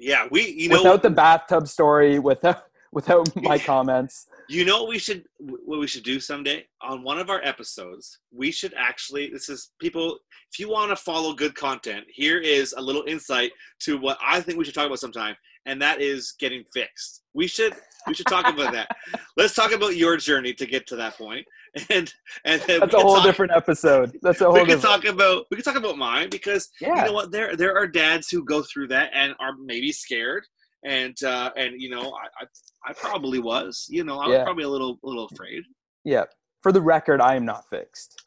yeah, 0.00 0.26
we 0.30 0.48
you 0.48 0.68
know 0.70 0.78
without 0.78 1.02
the 1.02 1.10
bathtub 1.10 1.68
story, 1.68 2.18
without 2.18 2.64
without 2.92 3.28
my 3.42 3.58
comments. 3.58 4.26
You 4.48 4.64
know 4.64 4.82
what 4.82 4.88
we 4.88 4.98
should 4.98 5.24
what 5.38 5.80
we 5.80 5.86
should 5.86 6.02
do 6.02 6.20
someday 6.20 6.66
on 6.82 7.02
one 7.02 7.18
of 7.18 7.30
our 7.30 7.40
episodes. 7.44 8.18
We 8.32 8.50
should 8.50 8.74
actually 8.76 9.30
this 9.30 9.48
is 9.48 9.72
people 9.80 10.18
if 10.52 10.58
you 10.58 10.68
want 10.68 10.90
to 10.90 10.96
follow 10.96 11.32
good 11.34 11.54
content, 11.54 12.04
here 12.08 12.38
is 12.38 12.74
a 12.76 12.80
little 12.80 13.04
insight 13.06 13.52
to 13.80 13.98
what 13.98 14.18
I 14.24 14.40
think 14.40 14.58
we 14.58 14.64
should 14.64 14.74
talk 14.74 14.86
about 14.86 14.98
sometime 14.98 15.36
and 15.66 15.80
that 15.82 16.00
is 16.00 16.34
getting 16.38 16.64
fixed. 16.72 17.22
We 17.34 17.46
should 17.46 17.74
we 18.06 18.14
should 18.14 18.26
talk 18.26 18.48
about 18.48 18.72
that. 18.72 18.88
Let's 19.36 19.54
talk 19.54 19.72
about 19.72 19.96
your 19.96 20.16
journey 20.16 20.54
to 20.54 20.66
get 20.66 20.86
to 20.88 20.96
that. 20.96 21.14
And 21.90 22.12
and 22.44 22.60
then 22.62 22.80
That's 22.80 22.94
a 22.94 22.98
whole 22.98 23.16
talk, 23.16 23.24
different 23.24 23.52
episode. 23.52 24.18
That's 24.22 24.40
a 24.40 24.44
whole 24.44 24.54
we 24.54 24.60
can 24.60 24.68
different. 24.70 25.04
talk 25.04 25.12
about 25.12 25.46
we 25.50 25.56
can 25.56 25.64
talk 25.64 25.76
about 25.76 25.96
mine 25.96 26.28
because 26.30 26.68
yeah. 26.80 26.96
you 26.96 27.04
know 27.04 27.12
what 27.12 27.30
there 27.30 27.56
there 27.56 27.76
are 27.76 27.86
dads 27.86 28.28
who 28.28 28.44
go 28.44 28.62
through 28.62 28.88
that 28.88 29.10
and 29.14 29.34
are 29.38 29.54
maybe 29.62 29.92
scared 29.92 30.44
and 30.84 31.22
uh 31.24 31.50
and 31.56 31.80
you 31.80 31.90
know 31.90 32.12
I 32.14 32.44
I, 32.44 32.90
I 32.90 32.92
probably 32.94 33.38
was 33.38 33.86
you 33.90 34.04
know 34.04 34.18
I 34.18 34.26
was 34.28 34.34
Yeah. 34.36 34.44
probably 34.44 34.64
a 34.64 34.68
little 34.68 34.98
a 35.04 35.06
little 35.06 35.26
afraid 35.32 35.62
yeah. 36.04 36.24
For 36.62 36.72
the 36.72 36.80
record, 36.80 37.20
I 37.20 37.36
am 37.36 37.44
not 37.44 37.68
fixed. 37.68 38.22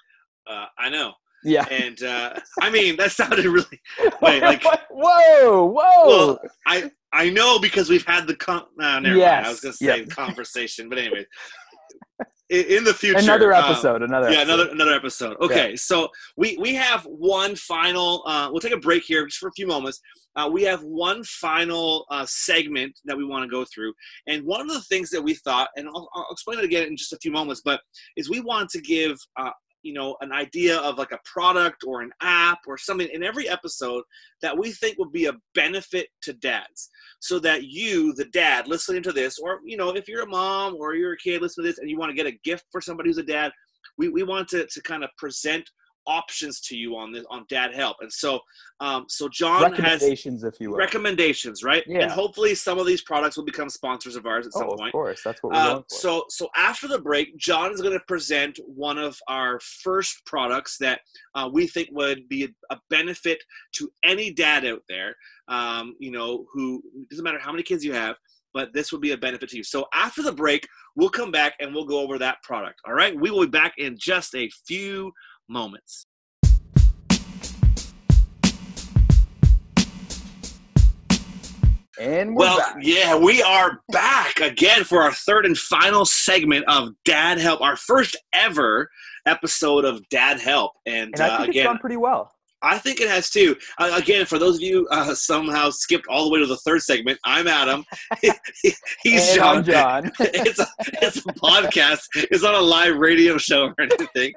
uh 0.47 0.65
I 0.77 0.89
know 0.89 1.13
Yeah. 1.43 1.65
and 1.71 2.01
uh 2.03 2.33
I 2.61 2.69
mean 2.69 2.95
that 2.97 3.11
sounded 3.11 3.45
really 3.45 3.81
Wait, 4.21 4.41
like- 4.41 4.63
whoa, 4.91 5.65
whoa. 5.65 6.05
well 6.07 6.39
I 6.67 6.91
I 7.11 7.29
know 7.29 7.59
because 7.59 7.89
we've 7.89 8.05
had 8.05 8.27
the 8.27 8.35
con 8.35 8.63
no, 8.77 8.99
never 8.99 9.17
mind 9.17 9.45
I 9.45 9.49
was 9.49 9.59
gonna 9.61 9.73
say 9.73 9.99
yep. 9.99 10.09
conversation 10.09 10.89
but 10.89 10.97
anyway 10.99 11.25
in, 12.49 12.83
the 12.83 12.93
future 12.93 13.17
another 13.19 13.53
um, 13.53 13.63
episode. 13.63 14.01
another. 14.03 14.29
yeah 14.29 14.39
episode. 14.39 14.53
another 14.53 14.71
another 14.71 14.93
episode 14.93 15.37
okay 15.39 15.75
so 15.75 16.09
we 16.37 16.57
we 16.59 16.73
have 16.73 17.03
one 17.05 17.55
final 17.55 18.23
uh 18.27 18.49
we'll 18.51 18.59
take 18.59 18.73
a 18.73 18.77
break 18.77 19.03
here 19.03 19.25
just 19.25 19.39
for 19.39 19.47
a 19.47 19.53
few 19.53 19.67
moments 19.67 19.99
uh, 20.35 20.49
we 20.51 20.63
have 20.63 20.81
one 20.81 21.23
final 21.25 22.05
uh, 22.09 22.25
segment 22.27 22.91
that 23.05 23.15
we 23.15 23.23
want 23.23 23.43
to 23.43 23.49
go 23.49 23.63
through 23.73 23.93
and 24.27 24.43
one 24.43 24.59
of 24.59 24.67
the 24.67 24.81
things 24.81 25.09
that 25.09 25.21
we 25.21 25.35
thought 25.35 25.69
and 25.77 25.87
I'll, 25.87 26.09
I'll 26.13 26.27
explain 26.31 26.59
it 26.59 26.65
again 26.65 26.87
in 26.87 26.97
just 26.97 27.13
a 27.13 27.17
few 27.17 27.31
moments 27.31 27.61
but 27.63 27.81
is 28.17 28.29
we 28.29 28.39
want 28.39 28.69
to 28.71 28.81
give 28.81 29.17
uh, 29.39 29.51
you 29.83 29.93
know 29.93 30.17
an 30.21 30.31
idea 30.31 30.77
of 30.77 30.97
like 30.97 31.11
a 31.11 31.19
product 31.25 31.83
or 31.85 32.01
an 32.01 32.11
app 32.21 32.59
or 32.67 32.77
something 32.77 33.07
in 33.13 33.23
every 33.23 33.47
episode 33.47 34.03
that 34.41 34.57
we 34.57 34.71
think 34.71 34.97
would 34.97 35.11
be 35.11 35.25
a 35.25 35.33
benefit 35.53 36.07
to 36.21 36.33
dads. 36.33 36.89
So 37.19 37.39
that 37.39 37.63
you 37.63 38.13
the 38.13 38.25
dad 38.25 38.67
listening 38.67 39.03
to 39.03 39.11
this 39.11 39.39
or 39.39 39.59
you 39.65 39.77
know 39.77 39.89
if 39.89 40.07
you're 40.07 40.23
a 40.23 40.27
mom 40.27 40.75
or 40.75 40.95
you're 40.95 41.13
a 41.13 41.17
kid 41.17 41.41
listening 41.41 41.65
to 41.65 41.71
this 41.71 41.79
and 41.79 41.89
you 41.89 41.97
want 41.97 42.09
to 42.09 42.15
get 42.15 42.27
a 42.27 42.37
gift 42.43 42.65
for 42.71 42.81
somebody 42.81 43.09
who's 43.09 43.17
a 43.17 43.23
dad 43.23 43.51
we, 43.97 44.09
we 44.09 44.23
want 44.23 44.47
to, 44.49 44.65
to 44.67 44.81
kind 44.81 45.03
of 45.03 45.09
present 45.17 45.69
options 46.07 46.59
to 46.59 46.75
you 46.75 46.95
on 46.95 47.11
this 47.11 47.25
on 47.29 47.45
dad 47.49 47.73
help 47.73 47.97
and 48.01 48.11
so 48.11 48.39
um 48.79 49.05
so 49.07 49.29
john 49.29 49.71
has 49.73 50.01
recommendations, 50.01 50.43
if 50.43 50.55
you 50.59 50.71
will. 50.71 50.77
recommendations 50.77 51.63
right 51.63 51.85
and 51.87 52.11
hopefully 52.11 52.53
some 52.55 52.79
of 52.79 52.85
these 52.85 53.01
products 53.01 53.37
will 53.37 53.45
become 53.45 53.69
sponsors 53.69 54.15
of 54.15 54.25
ours 54.25 54.45
at 54.45 54.53
some 54.53 54.67
oh, 54.69 54.75
point 54.75 54.89
of 54.89 54.91
course. 54.93 55.21
That's 55.23 55.41
what 55.41 55.53
we're 55.53 55.59
uh, 55.59 55.75
for. 55.77 55.85
so 55.89 56.23
so 56.29 56.49
after 56.55 56.87
the 56.87 56.99
break 56.99 57.37
john 57.37 57.71
is 57.71 57.81
going 57.81 57.93
to 57.93 58.03
present 58.07 58.59
one 58.65 58.97
of 58.97 59.17
our 59.27 59.59
first 59.59 60.25
products 60.25 60.77
that 60.79 60.99
uh, 61.35 61.49
we 61.51 61.67
think 61.67 61.89
would 61.91 62.27
be 62.27 62.45
a, 62.45 62.73
a 62.73 62.79
benefit 62.89 63.41
to 63.73 63.89
any 64.03 64.31
dad 64.31 64.65
out 64.65 64.81
there 64.89 65.15
um, 65.47 65.95
you 65.99 66.11
know 66.11 66.45
who 66.51 66.81
doesn't 67.09 67.23
matter 67.23 67.39
how 67.39 67.51
many 67.51 67.63
kids 67.63 67.83
you 67.83 67.93
have 67.93 68.15
but 68.53 68.71
this 68.73 68.91
would 68.91 69.01
be 69.01 69.11
a 69.11 69.17
benefit 69.17 69.49
to 69.49 69.57
you 69.57 69.63
so 69.63 69.85
after 69.93 70.21
the 70.21 70.31
break 70.31 70.67
we'll 70.95 71.09
come 71.09 71.31
back 71.31 71.53
and 71.59 71.73
we'll 71.73 71.85
go 71.85 71.99
over 71.99 72.17
that 72.17 72.41
product 72.43 72.79
all 72.85 72.93
right 72.93 73.19
we 73.19 73.31
will 73.31 73.41
be 73.41 73.47
back 73.47 73.73
in 73.77 73.97
just 73.97 74.35
a 74.35 74.49
few 74.67 75.11
moments 75.53 76.07
and 81.99 82.35
well, 82.35 82.57
back. 82.57 82.77
yeah, 82.81 83.15
we 83.15 83.41
are 83.43 83.81
back 83.89 84.39
again 84.39 84.83
for 84.83 85.01
our 85.01 85.13
third 85.13 85.45
and 85.45 85.57
final 85.57 86.05
segment 86.05 86.65
of 86.67 86.89
Dad 87.05 87.39
Help, 87.39 87.61
our 87.61 87.75
first 87.75 88.17
ever 88.33 88.89
episode 89.25 89.85
of 89.85 90.07
Dad 90.09 90.39
Help. 90.39 90.73
And, 90.85 91.11
and 91.13 91.21
I 91.21 91.27
uh, 91.27 91.37
think 91.37 91.49
it's 91.49 91.57
again, 91.57 91.65
done 91.65 91.77
pretty 91.77 91.97
well. 91.97 92.31
I 92.63 92.77
think 92.77 93.01
it 93.01 93.09
has 93.09 93.29
too. 93.29 93.55
Uh, 93.77 93.91
again, 93.95 94.25
for 94.25 94.39
those 94.39 94.55
of 94.55 94.61
you 94.61 94.87
uh, 94.89 95.13
somehow 95.13 95.69
skipped 95.69 96.07
all 96.07 96.23
the 96.23 96.31
way 96.31 96.39
to 96.39 96.45
the 96.45 96.57
third 96.57 96.81
segment, 96.81 97.19
I'm 97.25 97.47
Adam. 97.47 97.83
He's 99.03 99.35
John. 99.35 99.57
I'm 99.57 99.63
John. 99.63 100.11
it's, 100.19 100.59
a, 100.59 100.67
it's 101.01 101.17
a 101.17 101.33
podcast. 101.33 102.01
It's 102.15 102.43
not 102.43 102.55
a 102.55 102.61
live 102.61 102.95
radio 102.95 103.37
show 103.37 103.65
or 103.65 103.75
anything. 103.79 104.33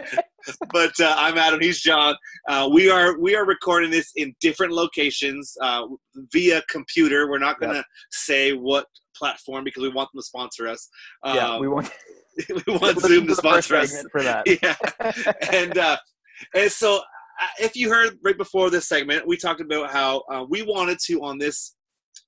but 0.73 0.99
uh, 1.01 1.15
I'm 1.19 1.39
Adam. 1.39 1.61
He's 1.61 1.81
John. 1.81 2.15
Uh, 2.49 2.69
we 2.73 2.91
are 2.91 3.19
we 3.19 3.35
are 3.35 3.47
recording 3.47 3.91
this 3.91 4.13
in 4.17 4.35
different 4.41 4.73
locations 4.73 5.57
uh, 5.63 5.83
via 6.33 6.63
computer. 6.69 7.29
We're 7.31 7.39
not 7.39 7.59
going 7.61 7.71
to 7.73 7.77
Yep. 7.77 7.85
say 8.13 8.53
what 8.53 8.87
platform 9.17 9.65
because 9.65 9.83
we 9.83 9.89
want 9.89 10.11
them 10.13 10.21
to 10.21 10.25
sponsor 10.25 10.69
us. 10.69 10.89
yeah, 11.25 11.55
Um, 11.55 11.61
we 11.61 11.69
won't 11.69 11.91
we 12.49 12.63
want 12.77 13.01
Zoom 13.01 13.27
to 13.29 13.35
sponsor 13.35 13.77
us. 13.77 14.05
for 14.13 14.23
that. 14.23 14.47
Yeah, 14.63 14.77
and 15.53 15.77
uh, 15.79 15.97
and 16.55 16.71
so 16.71 16.97
uh, 16.97 17.47
if 17.61 17.75
you 17.77 17.89
heard 17.89 18.19
right 18.25 18.37
before 18.37 18.71
this 18.71 18.89
segment, 18.89 19.27
we 19.27 19.37
talked 19.37 19.61
about 19.61 19.91
how 19.91 20.23
uh, 20.33 20.45
we 20.49 20.63
wanted 20.63 20.99
to 21.07 21.21
on 21.23 21.39
this 21.39 21.75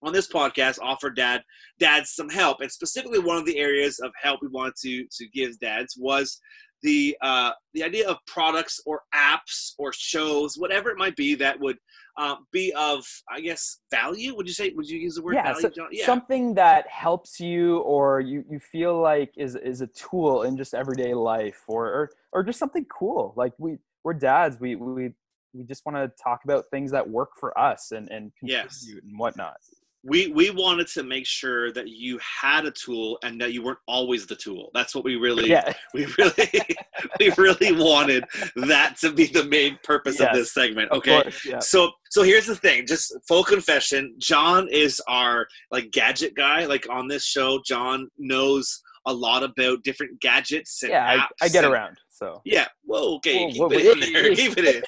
on 0.03 0.13
this 0.13 0.29
podcast 0.29 0.79
offer 0.83 1.11
dad 1.11 1.43
dads 1.79 2.13
some 2.15 2.29
help, 2.29 2.61
and 2.61 2.71
specifically 2.71 3.19
one 3.19 3.37
of 3.37 3.47
the 3.47 3.59
areas 3.59 3.99
of 4.01 4.11
help 4.21 4.41
we 4.43 4.49
wanted 4.49 4.75
to 4.83 5.05
to 5.13 5.29
give 5.35 5.59
dads 5.61 5.95
was 5.99 6.39
the 6.83 7.17
uh, 7.23 7.51
the 7.75 7.83
idea 7.83 8.09
of 8.09 8.19
products 8.27 8.81
or 8.87 9.03
apps 9.15 9.73
or 9.79 9.93
shows, 9.93 10.57
whatever 10.57 10.91
it 10.91 10.99
might 10.99 11.17
be, 11.17 11.35
that 11.37 11.59
would 11.59 11.77
uh, 12.17 12.37
be 12.53 12.73
of 12.75 13.05
I 13.31 13.41
guess 13.41 13.79
value. 13.91 14.35
Would 14.37 14.47
you 14.47 14.55
say? 14.55 14.71
Would 14.77 14.89
you 14.89 14.99
use 14.99 15.15
the 15.17 15.23
word 15.23 15.35
yeah, 15.35 15.45
value, 15.45 15.61
so- 15.61 15.69
John? 15.71 15.89
Yeah. 15.93 16.07
something 16.07 16.55
that 16.55 16.87
helps 16.89 17.41
you 17.41 17.79
or 17.79 18.21
you, 18.21 18.45
you 18.51 18.61
feel 18.61 19.01
like 19.01 19.33
is 19.37 19.57
is 19.57 19.81
a 19.81 19.87
tool 19.89 20.43
in 20.43 20.57
just 20.57 20.75
everyday 20.75 21.15
life 21.15 21.63
or 21.67 21.87
or, 21.87 22.11
or 22.33 22.43
just 22.43 22.59
something 22.59 22.85
cool 22.87 23.33
like 23.37 23.53
we 23.59 23.79
we're 24.05 24.15
dads 24.15 24.59
we 24.61 24.77
we 24.77 25.11
we 25.55 25.65
just 25.65 25.85
want 25.87 25.97
to 25.97 26.23
talk 26.23 26.41
about 26.45 26.65
things 26.71 26.91
that 26.91 27.09
work 27.09 27.31
for 27.41 27.59
us 27.59 27.91
and 27.93 28.09
and 28.11 28.33
Yes. 28.43 28.81
contribute 28.81 29.05
and 29.11 29.19
whatnot 29.19 29.57
we 30.05 30.29
we 30.29 30.51
wanted 30.51 30.87
to 30.89 31.03
make 31.03 31.27
sure 31.27 31.73
that 31.73 31.89
you 31.89 32.19
had 32.19 32.65
a 32.67 32.71
tool 32.71 33.19
and 33.23 33.41
that 33.41 33.53
you 33.53 33.63
weren't 33.63 33.79
always 33.87 34.27
the 34.27 34.37
tool. 34.37 34.71
That's 34.75 34.95
what 34.95 35.05
we 35.05 35.17
really 35.17 35.49
yeah 35.49 35.73
we 35.95 36.07
really 36.19 36.51
we 37.19 37.33
really 37.37 37.73
wanted 37.73 38.25
that 38.57 38.97
to 39.01 39.13
be 39.13 39.27
the 39.27 39.45
main 39.45 39.79
purpose 39.83 40.21
of 40.21 40.29
this 40.33 40.53
segment. 40.53 40.91
Okay. 40.93 41.23
course, 41.23 41.45
yeah 41.45 41.59
So 41.59 41.91
so 42.11 42.23
here's 42.23 42.47
the 42.47 42.57
thing, 42.57 42.87
just 42.87 43.17
full 43.27 43.45
confession, 43.45 44.15
John 44.19 44.69
is 44.71 45.01
our 45.09 45.47
like 45.71 45.91
gadget 45.91 46.35
guy. 46.35 46.67
Like 46.67 46.89
on 46.89 47.09
this 47.09 47.25
show, 47.25 47.61
John 47.67 48.09
knows 48.19 48.83
a 49.07 49.13
lot 49.13 49.43
about 49.43 49.83
different 49.85 50.21
gadgets 50.21 50.83
and 50.83 50.91
yeah 50.93 51.27
I, 51.41 51.45
I 51.45 51.49
get 51.49 51.65
and- 51.65 51.73
around 51.73 51.97
so 52.19 52.41
Yeah. 52.45 52.67
Whoa, 52.85 53.17
okay, 53.17 53.45
Whoa, 53.45 53.51
keep 53.51 53.61
whoa, 53.61 53.69
it 53.73 54.05
in 54.07 54.13
there. 54.13 54.35
Keep 54.35 54.55
it 54.59 54.85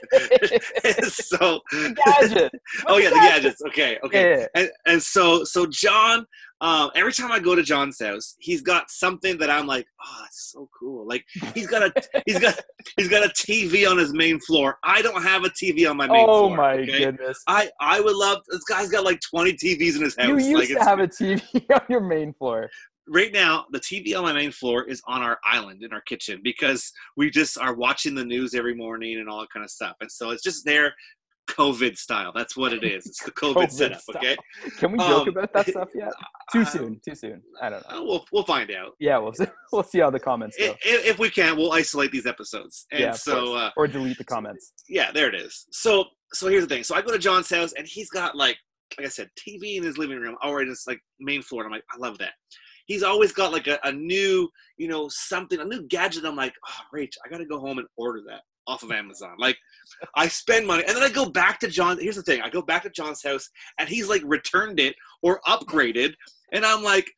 in. 0.94 1.02
so 1.10 1.60
gadget 2.06 2.52
Oh 2.86 2.98
yeah, 2.98 3.10
the 3.10 3.16
gadgets. 3.16 3.62
Okay, 3.68 3.98
okay 4.04 4.40
yeah. 4.40 4.46
and, 4.54 4.70
and 4.86 5.02
so 5.02 5.44
so 5.44 5.66
john 5.66 6.26
um, 6.62 6.90
every 6.94 7.12
time 7.12 7.32
i 7.32 7.38
go 7.38 7.54
to 7.54 7.62
john's 7.62 7.98
house 8.00 8.36
he's 8.38 8.60
got 8.60 8.90
something 8.90 9.38
that 9.38 9.48
i'm 9.50 9.66
like 9.66 9.86
oh 10.04 10.18
that's 10.22 10.50
so 10.52 10.68
cool 10.78 11.06
like 11.06 11.24
he's 11.54 11.66
got 11.66 11.82
a 11.82 11.92
he's 12.26 12.38
got 12.38 12.58
he's 12.96 13.08
got 13.08 13.24
a 13.24 13.28
tv 13.30 13.88
on 13.90 13.96
his 13.96 14.12
main 14.12 14.38
floor 14.40 14.76
i 14.84 15.00
don't 15.00 15.22
have 15.22 15.44
a 15.44 15.48
tv 15.50 15.88
on 15.88 15.96
my 15.96 16.06
main 16.06 16.26
oh 16.28 16.48
floor 16.48 16.52
Oh 16.52 16.56
my 16.56 16.72
okay? 16.74 16.98
goodness 16.98 17.38
i 17.46 17.70
i 17.80 18.00
would 18.00 18.16
love 18.16 18.38
this 18.50 18.62
guy's 18.64 18.90
got 18.90 19.04
like 19.04 19.20
20 19.30 19.52
tvs 19.54 19.96
in 19.96 20.02
his 20.02 20.16
house 20.16 20.28
you 20.28 20.36
used 20.58 20.70
like 20.70 20.78
to 20.78 20.84
have 20.84 20.98
a 21.00 21.08
tv 21.08 21.42
on 21.72 21.80
your 21.88 22.00
main 22.00 22.34
floor 22.34 22.68
right 23.10 23.32
now 23.32 23.66
the 23.72 23.80
tv 23.80 24.16
on 24.16 24.22
my 24.22 24.32
main 24.32 24.52
floor 24.52 24.84
is 24.84 25.02
on 25.06 25.20
our 25.20 25.38
island 25.44 25.82
in 25.82 25.92
our 25.92 26.00
kitchen 26.02 26.40
because 26.44 26.92
we 27.16 27.28
just 27.28 27.58
are 27.58 27.74
watching 27.74 28.14
the 28.14 28.24
news 28.24 28.54
every 28.54 28.74
morning 28.74 29.18
and 29.18 29.28
all 29.28 29.40
that 29.40 29.50
kind 29.52 29.64
of 29.64 29.70
stuff. 29.70 29.96
And 30.00 30.10
so 30.10 30.30
it's 30.30 30.42
just 30.42 30.64
there 30.64 30.94
covid 31.48 31.96
style. 31.98 32.30
That's 32.32 32.56
what 32.56 32.72
it 32.72 32.84
is. 32.84 33.04
It's 33.06 33.24
the 33.24 33.30
covid, 33.42 33.54
COVID 33.54 33.70
setup 33.72 34.00
style. 34.00 34.16
okay? 34.18 34.36
Can 34.78 34.92
we 34.92 34.98
joke 34.98 35.22
Um, 35.22 35.28
about 35.30 35.52
that 35.52 35.68
stuff 35.68 35.88
yet? 35.94 36.12
Too 36.52 36.60
uh, 36.60 36.64
soon 36.64 37.00
too 37.04 37.14
soon. 37.16 37.42
I 37.60 37.70
don't 37.70 37.82
know. 37.90 37.98
Uh, 37.98 38.02
we'll 38.04 38.24
we'll 38.32 38.44
find 38.44 38.70
out. 38.70 38.92
Yeah 39.00 39.18
we'll 39.18 39.32
see, 39.34 39.46
we'll 39.72 39.82
see 39.82 39.98
how 39.98 40.10
the 40.10 40.20
comments 40.20 40.56
go. 40.56 40.76
if, 40.84 41.06
if 41.06 41.18
we 41.18 41.30
can 41.30 41.56
we'll 41.56 41.72
isolate 41.72 42.12
these 42.12 42.26
episodes. 42.26 42.86
And 42.92 43.00
yeah, 43.00 43.12
so 43.12 43.56
uh, 43.56 43.70
or 43.76 43.88
delete 43.88 44.18
the 44.18 44.24
comments. 44.24 44.72
yeah 44.88 45.10
there 45.12 45.28
it 45.28 45.34
is. 45.34 45.66
So 45.72 46.04
so 46.32 46.48
here's 46.48 46.64
the 46.66 46.72
thing. 46.72 46.84
So 46.84 46.94
i 46.94 47.02
go 47.02 47.10
to 47.12 47.18
john's 47.18 47.50
house 47.50 47.72
and 47.76 47.86
he's 47.86 48.10
got 48.10 48.36
like 48.36 48.56
like 48.98 49.06
i 49.06 49.08
said 49.08 49.28
tv 49.38 49.76
in 49.76 49.82
his 49.84 49.98
living 49.98 50.18
room 50.18 50.36
in 50.44 50.68
his 50.68 50.84
like 50.86 51.00
main 51.20 51.42
floor. 51.42 51.62
And 51.62 51.68
i'm 51.68 51.76
like 51.78 51.84
i 51.92 51.96
love 51.98 52.18
that 52.18 52.32
he's 52.90 53.04
always 53.04 53.30
got 53.30 53.52
like 53.52 53.68
a, 53.68 53.78
a 53.84 53.92
new 53.92 54.48
you 54.76 54.88
know 54.88 55.08
something 55.08 55.60
a 55.60 55.64
new 55.64 55.86
gadget 55.86 56.24
i'm 56.24 56.34
like 56.34 56.52
oh 56.68 56.96
rach 56.96 57.12
i 57.24 57.28
gotta 57.28 57.46
go 57.46 57.60
home 57.60 57.78
and 57.78 57.86
order 57.96 58.20
that 58.26 58.40
off 58.66 58.82
of 58.82 58.90
amazon 58.90 59.34
like 59.38 59.56
i 60.16 60.26
spend 60.26 60.66
money 60.66 60.82
and 60.86 60.96
then 60.96 61.02
i 61.04 61.08
go 61.08 61.30
back 61.30 61.60
to 61.60 61.68
john 61.68 61.96
here's 62.00 62.16
the 62.16 62.22
thing 62.22 62.40
i 62.42 62.50
go 62.50 62.60
back 62.60 62.82
to 62.82 62.90
john's 62.90 63.22
house 63.22 63.48
and 63.78 63.88
he's 63.88 64.08
like 64.08 64.22
returned 64.24 64.80
it 64.80 64.96
or 65.22 65.40
upgraded 65.46 66.12
and 66.52 66.64
i'm 66.64 66.82
like 66.82 67.08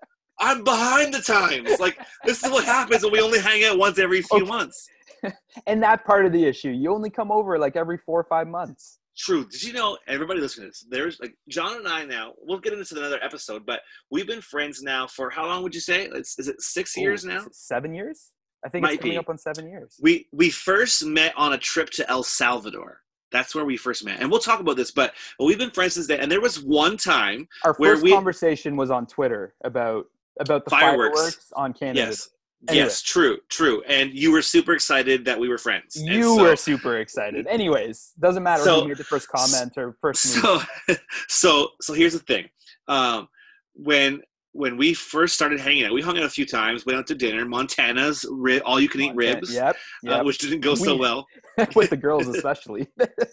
i'm 0.40 0.62
behind 0.62 1.12
the 1.14 1.22
times 1.22 1.80
like 1.80 1.96
this 2.26 2.44
is 2.44 2.50
what 2.50 2.64
happens 2.64 3.02
when 3.02 3.12
we 3.12 3.20
only 3.22 3.40
hang 3.40 3.64
out 3.64 3.78
once 3.78 3.98
every 3.98 4.20
few 4.20 4.42
Okay. 4.42 4.50
months 4.50 4.86
And 5.66 5.82
that 5.82 6.04
part 6.04 6.24
of 6.26 6.32
the 6.32 6.44
issue, 6.44 6.70
you 6.70 6.92
only 6.92 7.10
come 7.10 7.30
over 7.30 7.58
like 7.58 7.76
every 7.76 7.98
four 7.98 8.18
or 8.18 8.24
five 8.24 8.48
months. 8.48 8.98
True. 9.18 9.44
Did 9.46 9.62
you 9.62 9.72
know 9.74 9.98
everybody 10.08 10.40
listening 10.40 10.66
to 10.66 10.70
this? 10.70 10.86
There's 10.88 11.18
like 11.20 11.34
John 11.48 11.76
and 11.76 11.86
I 11.86 12.04
now. 12.04 12.32
We'll 12.40 12.58
get 12.60 12.72
into 12.72 12.96
another 12.96 13.22
episode, 13.22 13.66
but 13.66 13.80
we've 14.10 14.26
been 14.26 14.40
friends 14.40 14.82
now 14.82 15.06
for 15.06 15.28
how 15.30 15.46
long 15.46 15.62
would 15.62 15.74
you 15.74 15.80
say? 15.82 16.08
It's, 16.14 16.38
is 16.38 16.48
it 16.48 16.60
six 16.62 16.96
years 16.96 17.24
now? 17.24 17.44
Seven 17.52 17.94
years? 17.94 18.30
I 18.64 18.68
think 18.68 18.82
Might 18.84 18.92
it's 18.94 19.00
coming 19.02 19.14
be. 19.14 19.18
up 19.18 19.28
on 19.28 19.36
seven 19.38 19.68
years. 19.68 19.96
We 20.00 20.28
we 20.32 20.48
first 20.50 21.04
met 21.04 21.34
on 21.36 21.52
a 21.52 21.58
trip 21.58 21.90
to 21.90 22.08
El 22.08 22.22
Salvador. 22.22 23.00
That's 23.32 23.54
where 23.54 23.64
we 23.64 23.76
first 23.76 24.04
met, 24.04 24.20
and 24.20 24.30
we'll 24.30 24.40
talk 24.40 24.60
about 24.60 24.76
this. 24.76 24.90
But, 24.90 25.14
but 25.38 25.46
we've 25.46 25.58
been 25.58 25.70
friends 25.70 25.94
since 25.94 26.06
then. 26.06 26.20
And 26.20 26.30
there 26.30 26.40
was 26.42 26.62
one 26.62 26.96
time, 26.98 27.48
Our 27.64 27.74
where 27.74 27.94
first 27.94 28.04
we- 28.04 28.12
conversation 28.12 28.76
was 28.76 28.90
on 28.90 29.06
Twitter 29.06 29.54
about 29.64 30.06
about 30.40 30.64
the 30.64 30.70
Fireworks. 30.70 31.18
fireworks, 31.18 31.52
on 31.56 31.72
Canada. 31.72 32.00
yes, 32.10 32.28
Anyway. 32.68 32.84
yes, 32.84 33.02
true, 33.02 33.38
true, 33.48 33.82
and 33.88 34.12
you 34.14 34.30
were 34.30 34.40
super 34.42 34.72
excited 34.72 35.24
that 35.24 35.38
we 35.38 35.48
were 35.48 35.58
friends. 35.58 35.96
You 35.96 36.22
so- 36.36 36.42
were 36.42 36.54
super 36.56 36.98
excited. 36.98 37.46
Anyways, 37.48 38.12
doesn't 38.20 38.42
matter 38.42 38.62
So- 38.62 38.82
who 38.82 38.88
made 38.88 38.98
the 38.98 39.04
first 39.04 39.28
comment 39.28 39.72
or 39.76 39.96
first 40.00 40.36
move. 40.42 40.64
so 40.88 40.94
so 41.28 41.68
so 41.80 41.92
here's 41.92 42.12
the 42.12 42.20
thing 42.20 42.48
um 42.88 43.28
when 43.74 44.20
when 44.54 44.76
we 44.76 44.92
first 44.92 45.34
started 45.34 45.58
hanging 45.58 45.84
out 45.84 45.92
we 45.92 46.02
hung 46.02 46.18
out 46.18 46.24
a 46.24 46.28
few 46.28 46.44
times 46.44 46.84
went 46.84 46.98
out 46.98 47.06
to 47.06 47.14
dinner 47.14 47.44
montana's 47.46 48.24
ri- 48.30 48.60
all 48.60 48.78
you 48.78 48.88
can 48.88 49.00
eat 49.00 49.14
ribs 49.14 49.52
Yep. 49.54 49.76
uh, 50.08 50.22
which 50.22 50.38
didn't 50.38 50.60
go 50.60 50.74
so 50.74 50.94
We- 50.94 51.00
well 51.00 51.26
With 51.74 51.90
the 51.90 51.96
girls 52.08 52.26
especially. 52.28 52.86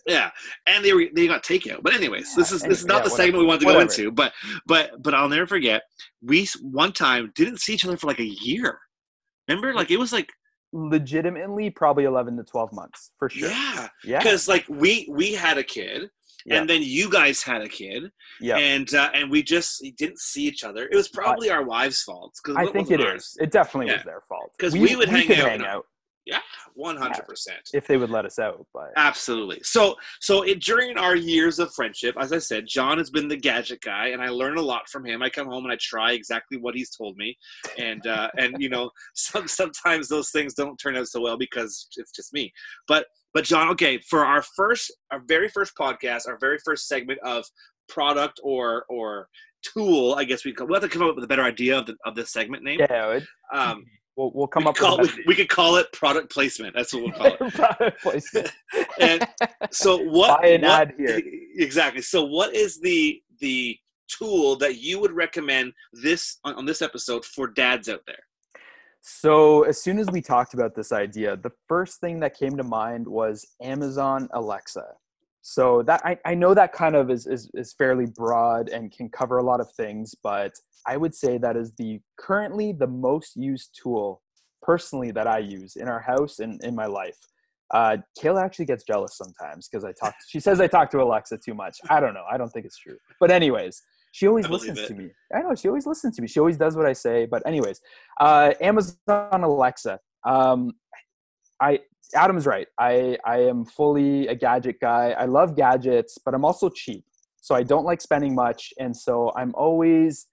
yeah 0.07 0.29
and 0.67 0.83
they 0.85 0.93
were 0.93 1.05
they 1.13 1.27
got 1.27 1.43
takeout 1.43 1.81
but 1.83 1.93
anyways 1.93 2.33
this 2.35 2.51
Yeah, 2.51 2.55
is 2.55 2.61
this 2.63 2.79
is 2.81 2.85
not 2.85 2.99
yeah, 2.99 3.03
the 3.05 3.09
segment 3.09 3.39
we 3.41 3.45
wanted 3.47 3.61
to 3.61 3.65
whatever. 3.65 3.85
go 3.85 3.91
into 3.91 4.11
but 4.11 4.31
but 4.65 4.91
but 5.03 5.13
i'll 5.13 5.29
never 5.29 5.45
forget 5.47 5.81
we 6.21 6.47
one 6.61 6.93
time 6.93 7.31
didn't 7.35 7.59
see 7.59 7.73
each 7.73 7.85
other 7.85 7.97
for 7.97 8.07
like 8.07 8.19
a 8.19 8.23
year 8.43 8.79
remember 9.49 9.73
like 9.73 9.91
it 9.91 9.97
was 9.99 10.13
like 10.13 10.29
Legitimately, 10.71 11.71
probably 11.71 12.03
eleven 12.03 12.37
to 12.37 12.43
twelve 12.43 12.71
months 12.73 13.11
for 13.17 13.27
sure. 13.29 13.49
yeah 13.49 13.87
Yeah. 14.03 14.19
because 14.19 14.47
like 14.47 14.65
we 14.69 15.07
we 15.11 15.33
had 15.33 15.57
a 15.57 15.63
kid 15.63 16.09
Yeah. 16.45 16.57
and 16.59 16.69
then 16.69 16.81
you 16.83 17.09
guys 17.09 17.41
had 17.41 17.61
a 17.63 17.67
kid 17.67 18.03
yeah. 18.39 18.57
and 18.57 18.93
uh, 18.93 19.09
and 19.15 19.31
we 19.31 19.41
just 19.41 19.83
didn't 19.97 20.19
see 20.19 20.43
each 20.43 20.63
other. 20.63 20.87
It 20.91 20.95
was 20.95 21.09
probably 21.09 21.49
our 21.49 21.63
wives' 21.63 22.03
fault 22.03 22.33
because 22.43 22.55
I 22.55 22.71
think 22.71 22.91
it 22.91 22.99
it 23.01 23.15
is. 23.15 23.35
It 23.39 23.51
definitely 23.51 23.87
Yeah. 23.87 23.97
was 23.97 24.05
their 24.05 24.21
fault. 24.29 24.51
Cuz 24.59 24.73
we 24.73 24.95
would 24.95 25.09
hang 25.09 25.27
could 25.27 25.39
out 25.39 25.49
hang 25.49 25.65
out 25.65 25.85
Yeah, 26.29 26.39
one 26.73 26.97
hundred 26.97 27.25
percent, 27.27 27.61
if 27.73 27.87
they 27.87 27.97
would 27.97 28.09
let 28.09 28.25
us 28.25 28.39
out. 28.39 28.65
But 28.73 28.91
absolutely. 28.95 29.59
So 29.63 29.95
so 30.21 30.43
it, 30.43 30.61
during 30.61 30.97
our 30.97 31.15
years 31.15 31.59
of 31.59 31.73
friendship, 31.73 32.15
as 32.19 32.31
I 32.31 32.39
said, 32.39 32.65
John 32.67 32.97
has 32.97 33.09
been 33.09 33.27
the 33.27 33.37
gadget 33.37 33.81
guy, 33.81 34.07
and 34.07 34.21
I 34.21 34.29
learn 34.29 34.57
a 34.57 34.61
lot 34.61 34.87
from 34.89 35.05
him. 35.05 35.21
I 35.21 35.29
come 35.29 35.47
home 35.47 35.65
and 35.65 35.73
I 35.73 35.77
try 35.79 36.13
exactly 36.13 36.57
what 36.57 36.75
he's 36.75 36.91
told 36.95 37.17
me, 37.17 37.37
and 37.77 38.05
uh, 38.07 38.29
and 38.37 38.55
you 38.59 38.69
know 38.69 38.89
some 39.15 39.47
sometimes 39.47 40.07
those 40.07 40.31
things 40.31 40.53
don't 40.53 40.77
turn 40.77 40.95
out 40.95 41.07
so 41.07 41.21
well 41.21 41.37
because 41.37 41.87
it's 41.97 42.11
just 42.11 42.33
me. 42.33 42.51
But 42.87 43.07
but 43.33 43.43
John, 43.43 43.69
okay, 43.69 43.99
for 44.09 44.25
our 44.25 44.41
first, 44.41 44.91
our 45.11 45.21
very 45.27 45.49
first 45.49 45.73
podcast, 45.79 46.27
our 46.27 46.37
very 46.39 46.57
first 46.65 46.87
segment 46.87 47.19
of 47.23 47.45
product 47.87 48.39
or 48.43 48.85
or 48.89 49.27
tool, 49.63 50.15
I 50.15 50.23
guess 50.23 50.45
we 50.45 50.53
we'll 50.57 50.79
have 50.79 50.89
to 50.89 50.97
come 50.97 51.07
up 51.07 51.15
with 51.15 51.23
a 51.23 51.27
better 51.27 51.43
idea 51.43 51.77
of 51.77 51.85
the 51.85 51.95
of 52.05 52.15
the 52.15 52.25
segment 52.25 52.63
name. 52.63 52.79
yeah, 52.79 53.11
it, 53.11 53.23
Um, 53.53 53.83
we'll 54.19 54.31
we'll 54.33 54.47
come 54.47 54.65
we, 54.65 54.69
up 54.69 54.75
call, 54.75 54.97
with 54.97 55.15
we, 55.17 55.23
we 55.27 55.35
could 55.35 55.49
call 55.49 55.77
it 55.77 55.91
product 55.93 56.31
placement. 56.31 56.75
That's 56.75 56.93
what 56.93 57.03
we'll 57.03 57.11
call 57.11 57.27
it. 57.27 57.53
product 57.53 58.01
placement. 58.01 58.51
And 58.99 59.25
so 59.71 59.97
what? 59.97 60.41
Buy 60.41 60.49
an 60.49 60.61
what- 60.61 60.71
ad 60.71 60.93
here. 60.97 61.21
Exactly. 61.57 62.01
So 62.01 62.23
what 62.23 62.55
is 62.55 62.79
the 62.79 63.21
the 63.39 63.77
tool 64.07 64.55
that 64.57 64.77
you 64.77 64.99
would 64.99 65.11
recommend 65.11 65.73
this 65.93 66.39
on, 66.43 66.55
on 66.55 66.65
this 66.65 66.81
episode 66.81 67.25
for 67.25 67.47
dads 67.47 67.89
out 67.89 68.01
there? 68.07 68.23
So 69.01 69.63
as 69.63 69.81
soon 69.81 69.97
as 69.99 70.07
we 70.11 70.21
talked 70.21 70.53
about 70.53 70.75
this 70.75 70.91
idea, 70.91 71.37
the 71.37 71.51
first 71.67 71.99
thing 71.99 72.19
that 72.19 72.37
came 72.37 72.57
to 72.57 72.63
mind 72.63 73.07
was 73.07 73.45
Amazon 73.61 74.27
Alexa. 74.33 74.85
So 75.41 75.83
that 75.83 76.01
I, 76.05 76.17
I 76.25 76.35
know 76.35 76.53
that 76.53 76.73
kind 76.73 76.95
of 76.95 77.09
is, 77.09 77.25
is 77.25 77.49
is 77.53 77.73
fairly 77.73 78.05
broad 78.05 78.69
and 78.69 78.91
can 78.91 79.09
cover 79.09 79.37
a 79.37 79.43
lot 79.43 79.61
of 79.61 79.71
things, 79.71 80.13
but 80.21 80.51
I 80.85 80.97
would 80.97 81.15
say 81.15 81.37
that 81.37 81.55
is 81.55 81.73
the 81.77 81.99
currently 82.17 82.73
the 82.73 82.87
most 82.87 83.35
used 83.35 83.77
tool 83.81 84.21
personally 84.61 85.11
that 85.11 85.27
I 85.27 85.39
use 85.39 85.75
in 85.75 85.87
our 85.87 86.01
house 86.01 86.39
and 86.39 86.61
in 86.63 86.75
my 86.75 86.85
life. 86.85 87.17
Uh, 87.71 87.97
Kayla 88.19 88.43
actually 88.43 88.65
gets 88.65 88.83
jealous 88.83 89.15
sometimes 89.15 89.67
because 89.67 89.85
I 89.85 89.91
talk. 89.91 90.15
She 90.27 90.39
says 90.39 90.59
I 90.59 90.67
talk 90.67 90.89
to 90.91 91.01
Alexa 91.01 91.37
too 91.37 91.53
much. 91.53 91.77
I 91.89 91.99
don't 91.99 92.13
know. 92.13 92.25
I 92.29 92.37
don't 92.37 92.49
think 92.49 92.65
it's 92.65 92.77
true. 92.77 92.97
But 93.19 93.31
anyways, 93.31 93.81
she 94.11 94.27
always 94.27 94.49
listens 94.49 94.79
it. 94.79 94.87
to 94.87 94.95
me. 94.95 95.09
I 95.33 95.41
know 95.41 95.55
she 95.55 95.67
always 95.67 95.85
listens 95.85 96.15
to 96.15 96.21
me. 96.21 96.27
She 96.27 96.39
always 96.39 96.57
does 96.57 96.75
what 96.75 96.85
I 96.85 96.93
say. 96.93 97.25
But 97.25 97.45
anyways, 97.45 97.79
uh, 98.19 98.53
Amazon 98.59 98.97
Alexa. 99.31 99.99
Um, 100.25 100.73
I 101.61 101.79
Adam's 102.15 102.45
right. 102.45 102.67
I 102.79 103.17
I 103.25 103.39
am 103.39 103.65
fully 103.65 104.27
a 104.27 104.35
gadget 104.35 104.79
guy. 104.79 105.11
I 105.11 105.25
love 105.25 105.55
gadgets, 105.55 106.17
but 106.23 106.33
I'm 106.33 106.45
also 106.45 106.69
cheap. 106.69 107.05
So 107.41 107.55
I 107.55 107.63
don't 107.63 107.85
like 107.85 108.01
spending 108.01 108.35
much, 108.35 108.73
and 108.79 108.95
so 108.95 109.31
I'm 109.35 109.53
always 109.55 110.27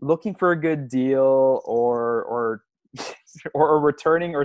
looking 0.00 0.34
for 0.34 0.52
a 0.52 0.60
good 0.60 0.88
deal 0.88 1.60
or 1.64 2.24
or 2.24 2.62
or 3.54 3.80
returning 3.80 4.34
or 4.34 4.44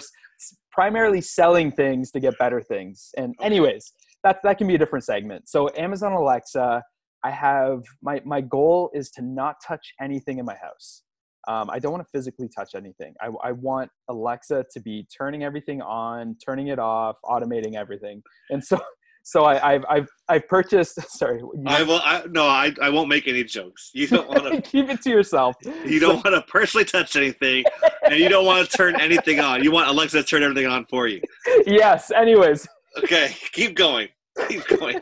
primarily 0.72 1.22
selling 1.22 1.72
things 1.72 2.12
to 2.12 2.20
get 2.20 2.38
better 2.38 2.62
things. 2.62 3.12
And 3.18 3.34
anyways, 3.42 3.94
that 4.24 4.40
that 4.44 4.58
can 4.58 4.68
be 4.68 4.76
a 4.76 4.78
different 4.78 5.06
segment. 5.06 5.48
So 5.48 5.70
Amazon 5.78 6.12
Alexa, 6.12 6.84
I 7.24 7.32
have 7.32 7.84
my 8.02 8.22
my 8.26 8.42
goal 8.42 8.92
is 8.94 9.10
to 9.12 9.22
not 9.22 9.56
touch 9.66 9.94
anything 10.02 10.40
in 10.40 10.46
my 10.46 10.56
house. 10.56 11.04
Um, 11.48 11.70
I 11.70 11.80
don't 11.80 11.92
want 11.92 12.04
to 12.04 12.10
physically 12.12 12.50
touch 12.50 12.76
anything. 12.76 13.14
I, 13.22 13.30
I 13.44 13.52
want 13.52 13.92
Alexa 14.10 14.66
to 14.72 14.80
be 14.80 15.08
turning 15.16 15.44
everything 15.44 15.82
on, 15.82 16.36
turning 16.44 16.68
it 16.68 16.80
off, 16.80 17.18
automating 17.24 17.76
everything. 17.76 18.22
And 18.50 18.64
so 18.64 18.80
so 19.24 19.46
I, 19.46 19.74
have 19.74 19.86
I've 19.90 20.08
I've 20.30 20.48
purchased. 20.48 21.00
Sorry, 21.18 21.42
I 21.66 21.84
will. 21.84 22.02
I, 22.04 22.24
no, 22.30 22.46
I, 22.46 22.74
I 22.82 22.90
won't 22.90 23.10
make 23.10 23.28
any 23.28 23.44
jokes. 23.44 23.92
You 23.94 24.08
don't 24.08 24.28
want 24.30 24.44
to 24.44 24.62
keep 24.70 24.90
it 24.90 25.02
to 25.02 25.10
yourself. 25.10 25.56
You 25.64 26.00
don't 26.00 26.22
so, 26.24 26.30
want 26.30 26.46
to 26.46 26.52
personally 26.52 26.86
touch 26.86 27.16
anything, 27.16 27.66
and 28.04 28.16
you 28.16 28.30
don't 28.30 28.46
want 28.46 28.70
to 28.70 28.78
turn 28.78 29.00
anything 29.00 29.40
on. 29.40 29.64
You 29.64 29.72
want 29.72 29.90
Alexa 29.90 30.18
to 30.18 30.24
turn 30.24 30.44
everything 30.44 30.68
on 30.68 30.86
for 30.86 31.08
you. 31.08 31.22
Yes. 31.66 32.12
Anyways. 32.12 32.68
Okay, 32.98 33.36
keep 33.52 33.76
going. 33.76 34.08
Keep 34.48 34.68
going. 34.80 35.02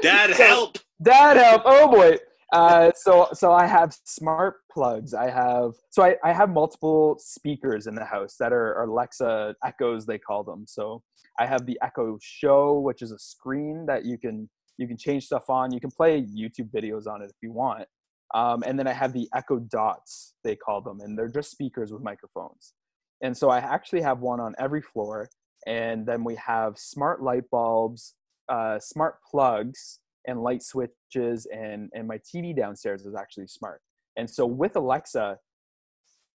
Dad, 0.00 0.30
help! 0.30 0.78
Dad, 1.02 1.36
help! 1.36 1.62
Oh 1.64 1.88
boy. 1.90 2.16
Uh, 2.52 2.90
so 2.94 3.28
so 3.32 3.50
I 3.52 3.66
have 3.66 3.96
smart 4.04 4.56
plugs. 4.70 5.14
I 5.14 5.30
have 5.30 5.72
so 5.90 6.02
I, 6.02 6.16
I 6.22 6.32
have 6.34 6.50
multiple 6.50 7.16
speakers 7.18 7.86
in 7.86 7.94
the 7.94 8.04
house 8.04 8.36
that 8.38 8.52
are, 8.52 8.74
are 8.74 8.84
Alexa 8.84 9.56
Echoes 9.64 10.04
they 10.04 10.18
call 10.18 10.44
them. 10.44 10.66
So 10.68 11.02
I 11.40 11.46
have 11.46 11.64
the 11.64 11.78
Echo 11.82 12.18
Show, 12.20 12.78
which 12.80 13.00
is 13.00 13.10
a 13.10 13.18
screen 13.18 13.86
that 13.86 14.04
you 14.04 14.18
can 14.18 14.50
you 14.76 14.86
can 14.86 14.98
change 14.98 15.24
stuff 15.24 15.48
on. 15.48 15.72
You 15.72 15.80
can 15.80 15.90
play 15.90 16.22
YouTube 16.22 16.70
videos 16.70 17.06
on 17.06 17.22
it 17.22 17.30
if 17.30 17.36
you 17.42 17.52
want. 17.52 17.86
Um, 18.34 18.62
and 18.66 18.78
then 18.78 18.86
I 18.86 18.92
have 18.92 19.14
the 19.14 19.28
Echo 19.34 19.58
Dots 19.58 20.34
they 20.44 20.56
call 20.56 20.82
them, 20.82 21.00
and 21.00 21.18
they're 21.18 21.28
just 21.28 21.50
speakers 21.50 21.90
with 21.90 22.02
microphones. 22.02 22.74
And 23.22 23.36
so 23.36 23.48
I 23.48 23.58
actually 23.58 24.02
have 24.02 24.20
one 24.20 24.40
on 24.40 24.54
every 24.58 24.82
floor. 24.82 25.30
And 25.66 26.04
then 26.04 26.24
we 26.24 26.34
have 26.34 26.76
smart 26.76 27.22
light 27.22 27.48
bulbs, 27.50 28.14
uh, 28.48 28.78
smart 28.80 29.16
plugs 29.30 30.00
and 30.26 30.42
light 30.42 30.62
switches 30.62 31.46
and 31.52 31.90
and 31.94 32.06
my 32.06 32.18
tv 32.18 32.56
downstairs 32.56 33.04
is 33.04 33.14
actually 33.14 33.46
smart. 33.46 33.80
And 34.16 34.28
so 34.28 34.46
with 34.46 34.76
alexa 34.76 35.38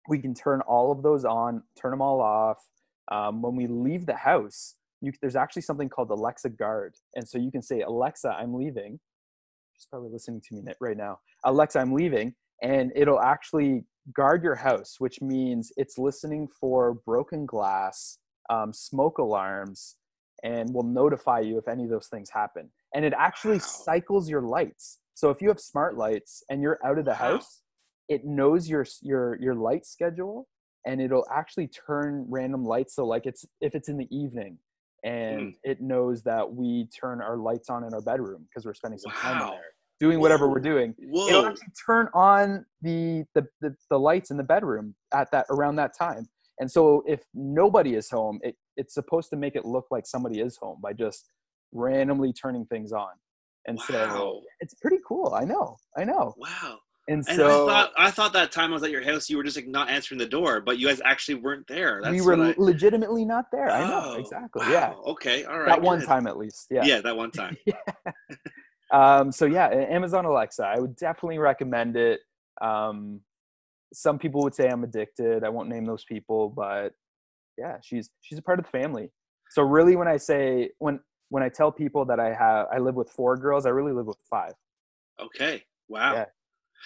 we 0.08 0.18
can 0.18 0.34
turn 0.34 0.60
all 0.62 0.92
of 0.92 1.02
those 1.02 1.24
on 1.24 1.62
turn 1.80 1.90
them 1.90 2.02
all 2.02 2.20
off. 2.20 2.58
Um, 3.10 3.40
when 3.42 3.54
we 3.54 3.66
leave 3.66 4.06
the 4.06 4.16
house 4.16 4.74
you, 5.02 5.12
there's 5.20 5.36
actually 5.36 5.62
something 5.62 5.88
called 5.88 6.10
alexa 6.10 6.50
guard. 6.50 6.94
And 7.14 7.28
so 7.28 7.38
you 7.38 7.50
can 7.50 7.62
say 7.62 7.82
alexa 7.82 8.36
i'm 8.38 8.54
leaving. 8.54 8.98
She's 9.76 9.86
probably 9.86 10.10
listening 10.10 10.40
to 10.48 10.54
me 10.54 10.62
right 10.80 10.96
now. 10.96 11.18
Alexa 11.44 11.78
i'm 11.78 11.92
leaving 11.92 12.34
and 12.62 12.92
it'll 12.94 13.20
actually 13.20 13.84
guard 14.14 14.42
your 14.42 14.54
house 14.54 14.96
which 14.98 15.20
means 15.20 15.72
it's 15.76 15.98
listening 15.98 16.48
for 16.60 16.94
broken 17.04 17.44
glass 17.44 18.18
um, 18.50 18.72
smoke 18.72 19.18
alarms 19.18 19.96
and 20.44 20.72
will 20.72 20.84
notify 20.84 21.40
you 21.40 21.58
if 21.58 21.66
any 21.68 21.84
of 21.84 21.90
those 21.90 22.06
things 22.06 22.30
happen 22.30 22.70
and 22.96 23.04
it 23.04 23.12
actually 23.16 23.58
wow. 23.58 23.64
cycles 23.64 24.28
your 24.28 24.40
lights. 24.40 24.98
So 25.14 25.30
if 25.30 25.42
you 25.42 25.48
have 25.48 25.60
smart 25.60 25.96
lights 25.96 26.42
and 26.50 26.62
you're 26.62 26.80
out 26.84 26.98
of 26.98 27.04
the 27.04 27.12
wow. 27.12 27.34
house, 27.36 27.60
it 28.08 28.24
knows 28.24 28.68
your 28.68 28.86
your 29.02 29.36
your 29.40 29.54
light 29.54 29.84
schedule 29.84 30.48
and 30.86 31.00
it'll 31.00 31.26
actually 31.32 31.68
turn 31.68 32.24
random 32.28 32.64
lights 32.64 32.94
so 32.94 33.04
like 33.04 33.26
it's 33.26 33.44
if 33.60 33.74
it's 33.74 33.88
in 33.88 33.98
the 33.98 34.06
evening 34.16 34.56
and 35.04 35.40
mm. 35.40 35.54
it 35.64 35.80
knows 35.80 36.22
that 36.22 36.52
we 36.52 36.88
turn 36.98 37.20
our 37.20 37.36
lights 37.36 37.68
on 37.68 37.82
in 37.82 37.92
our 37.92 38.00
bedroom 38.00 38.46
because 38.48 38.64
we're 38.64 38.74
spending 38.74 38.98
some 38.98 39.12
wow. 39.12 39.20
time 39.20 39.42
in 39.42 39.48
there 39.48 39.60
doing 39.98 40.20
whatever 40.20 40.46
Whoa. 40.46 40.54
we're 40.54 40.60
doing 40.60 40.94
Whoa. 40.98 41.26
it'll 41.26 41.46
actually 41.46 41.72
turn 41.84 42.08
on 42.14 42.64
the, 42.80 43.24
the, 43.34 43.44
the 43.60 43.74
the 43.90 43.98
lights 43.98 44.30
in 44.30 44.36
the 44.36 44.44
bedroom 44.44 44.94
at 45.12 45.28
that 45.32 45.46
around 45.50 45.74
that 45.76 45.98
time 45.98 46.28
and 46.60 46.70
so 46.70 47.02
if 47.06 47.24
nobody 47.34 47.96
is 47.96 48.08
home 48.08 48.38
it 48.44 48.54
it's 48.76 48.94
supposed 48.94 49.30
to 49.30 49.36
make 49.36 49.56
it 49.56 49.64
look 49.64 49.86
like 49.90 50.06
somebody 50.06 50.38
is 50.40 50.56
home 50.56 50.78
by 50.80 50.92
just 50.92 51.28
randomly 51.72 52.32
turning 52.32 52.66
things 52.66 52.92
on. 52.92 53.10
And 53.66 53.78
wow. 53.78 53.84
so 53.88 54.40
it's 54.60 54.74
pretty 54.74 54.98
cool. 55.06 55.34
I 55.34 55.44
know. 55.44 55.76
I 55.96 56.04
know. 56.04 56.34
Wow. 56.36 56.78
And, 57.08 57.24
and 57.28 57.36
so 57.36 57.46
I 57.46 57.72
thought 57.72 57.92
I 57.96 58.10
thought 58.10 58.32
that 58.32 58.50
time 58.50 58.70
I 58.70 58.74
was 58.74 58.82
at 58.82 58.90
your 58.90 59.02
house, 59.02 59.30
you 59.30 59.36
were 59.36 59.44
just 59.44 59.56
like 59.56 59.68
not 59.68 59.88
answering 59.88 60.18
the 60.18 60.26
door, 60.26 60.60
but 60.60 60.78
you 60.78 60.88
guys 60.88 61.00
actually 61.04 61.36
weren't 61.36 61.66
there. 61.68 62.00
That's 62.02 62.12
we 62.12 62.20
were 62.20 62.34
I... 62.34 62.54
legitimately 62.58 63.24
not 63.24 63.44
there. 63.52 63.70
Oh, 63.70 63.74
I 63.74 63.88
know 63.88 64.02
oh, 64.06 64.18
exactly. 64.18 64.66
Wow. 64.66 64.72
Yeah. 64.72 64.94
Okay. 65.12 65.44
All 65.44 65.58
right. 65.58 65.68
That 65.68 65.82
one 65.82 66.04
time 66.04 66.26
at 66.26 66.36
least. 66.36 66.66
Yeah. 66.68 66.84
Yeah, 66.84 67.00
that 67.02 67.16
one 67.16 67.30
time. 67.30 67.56
yeah. 67.66 67.74
um, 68.92 69.30
so 69.30 69.46
yeah, 69.46 69.68
Amazon 69.68 70.24
Alexa, 70.24 70.64
I 70.64 70.80
would 70.80 70.96
definitely 70.96 71.38
recommend 71.38 71.96
it. 71.96 72.20
Um, 72.60 73.20
some 73.92 74.18
people 74.18 74.42
would 74.42 74.54
say 74.54 74.68
I'm 74.68 74.82
addicted. 74.82 75.44
I 75.44 75.48
won't 75.48 75.68
name 75.68 75.84
those 75.84 76.04
people, 76.04 76.48
but 76.48 76.92
yeah, 77.56 77.76
she's 77.82 78.10
she's 78.22 78.38
a 78.38 78.42
part 78.42 78.58
of 78.58 78.64
the 78.64 78.70
family. 78.72 79.12
So 79.50 79.62
really, 79.62 79.94
when 79.94 80.08
I 80.08 80.16
say 80.16 80.70
when 80.78 80.98
when 81.28 81.42
I 81.42 81.48
tell 81.48 81.72
people 81.72 82.04
that 82.06 82.20
I 82.20 82.32
have 82.32 82.66
I 82.72 82.78
live 82.78 82.94
with 82.94 83.10
four 83.10 83.36
girls, 83.36 83.66
I 83.66 83.70
really 83.70 83.92
live 83.92 84.06
with 84.06 84.18
five. 84.28 84.52
Okay. 85.20 85.62
Wow. 85.88 86.14
Yeah. 86.14 86.24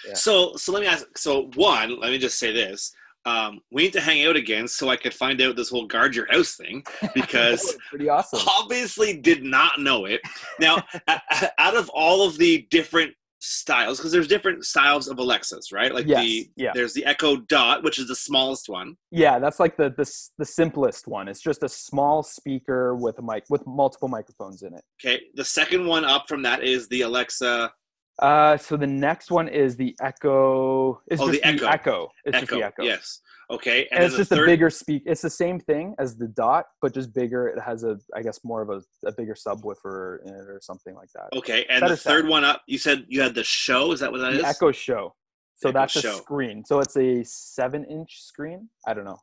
Yeah. 0.07 0.15
So 0.15 0.57
so 0.57 0.73
let 0.73 0.81
me 0.81 0.87
ask 0.87 1.07
so 1.17 1.51
one, 1.55 1.99
let 2.01 2.11
me 2.11 2.19
just 2.19 2.39
say 2.39 2.53
this. 2.53 2.93
Um, 3.27 3.61
we 3.71 3.83
need 3.83 3.93
to 3.93 4.01
hang 4.01 4.25
out 4.25 4.37
again 4.37 4.67
so 4.67 4.89
I 4.89 4.97
could 4.97 5.13
find 5.13 5.43
out 5.43 5.55
this 5.55 5.69
whole 5.69 5.87
guard 5.87 6.17
your 6.17 6.27
house 6.33 6.57
thing 6.57 6.83
because 7.15 7.77
pretty 7.91 8.09
awesome. 8.09 8.41
Obviously, 8.49 9.19
did 9.19 9.45
not 9.45 9.79
know 9.79 10.07
it. 10.07 10.23
Now, 10.59 10.83
out 11.59 11.77
of 11.77 11.91
all 11.91 12.27
of 12.27 12.39
the 12.39 12.67
different 12.71 13.13
styles 13.41 13.99
because 13.99 14.13
there's 14.13 14.29
different 14.29 14.65
styles 14.65 15.09
of 15.09 15.19
Alexas, 15.19 15.73
right? 15.73 15.93
Like 15.93 16.07
yes, 16.07 16.23
the 16.23 16.51
yeah. 16.57 16.71
there's 16.75 16.93
the 16.93 17.05
Echo 17.05 17.37
Dot, 17.37 17.83
which 17.83 17.99
is 17.99 18.07
the 18.07 18.15
smallest 18.15 18.69
one. 18.69 18.97
Yeah, 19.11 19.39
that's 19.39 19.59
like 19.59 19.77
the 19.77 19.93
the 19.97 20.11
the 20.39 20.45
simplest 20.45 21.09
one. 21.09 21.27
It's 21.29 21.41
just 21.41 21.63
a 21.63 21.69
small 21.69 22.23
speaker 22.23 22.95
with 22.95 23.19
a 23.19 23.23
mic 23.23 23.45
with 23.49 23.67
multiple 23.67 24.09
microphones 24.09 24.63
in 24.63 24.75
it. 24.75 24.83
Okay, 25.03 25.23
the 25.35 25.45
second 25.45 25.87
one 25.87 26.05
up 26.05 26.29
from 26.29 26.43
that 26.43 26.63
is 26.63 26.89
the 26.89 27.03
Alexa. 27.03 27.73
Uh, 28.21 28.57
so 28.57 28.77
the 28.77 28.87
next 28.87 29.31
one 29.31 29.49
is 29.49 29.77
the 29.77 29.97
Echo. 30.01 31.01
It's 31.07 31.21
oh, 31.21 31.31
the 31.31 31.43
Echo. 31.43 31.67
Echo. 31.67 32.09
It's 32.25 32.37
Echo. 32.37 32.47
just 32.47 32.51
the 32.53 32.63
Echo. 32.65 32.83
Yes. 32.83 33.21
Okay. 33.51 33.89
And, 33.91 33.99
and 34.01 34.05
it's 34.05 34.17
just 34.17 34.31
third... 34.31 34.49
a 34.49 34.53
bigger 34.53 34.71
speak. 34.71 35.03
It's 35.07 35.23
the 35.23 35.31
same 35.31 35.59
thing 35.59 35.95
as 35.99 36.17
the 36.17 36.29
Dot, 36.29 36.67
but 36.83 36.93
just 36.93 37.15
bigger. 37.15 37.49
It 37.49 37.61
has 37.61 37.83
a, 37.83 37.99
I 38.15 38.23
guess, 38.23 38.41
more 38.45 38.63
of 38.63 38.69
a, 38.69 39.09
a 39.09 39.13
bigger 39.13 39.35
subwoofer 39.35 40.19
in 40.25 40.35
it 40.35 40.49
or 40.49 40.61
something 40.63 40.95
like 40.95 41.09
that. 41.15 41.37
Okay. 41.37 41.67
And 41.71 41.89
the 41.89 41.97
third 41.97 42.29
one 42.29 42.45
up, 42.45 42.63
you 42.67 42.79
said 42.79 43.07
you 43.09 43.23
had 43.23 43.35
the 43.35 43.43
Show. 43.43 43.93
Is 43.93 44.01
that 44.01 44.13
what 44.13 44.19
that 44.19 44.33
the 44.33 44.41
is? 44.41 44.45
Echo 44.45 44.71
Show. 44.71 45.15
So 45.55 45.71
Echo 45.71 45.79
that's 45.79 45.93
show. 45.93 46.15
a 46.15 46.17
screen. 46.19 46.65
So 46.65 46.81
it's 46.81 46.97
a 46.97 47.25
seven-inch 47.25 48.23
screen. 48.23 48.69
I 48.87 48.95
don't 48.95 49.05
know. 49.05 49.19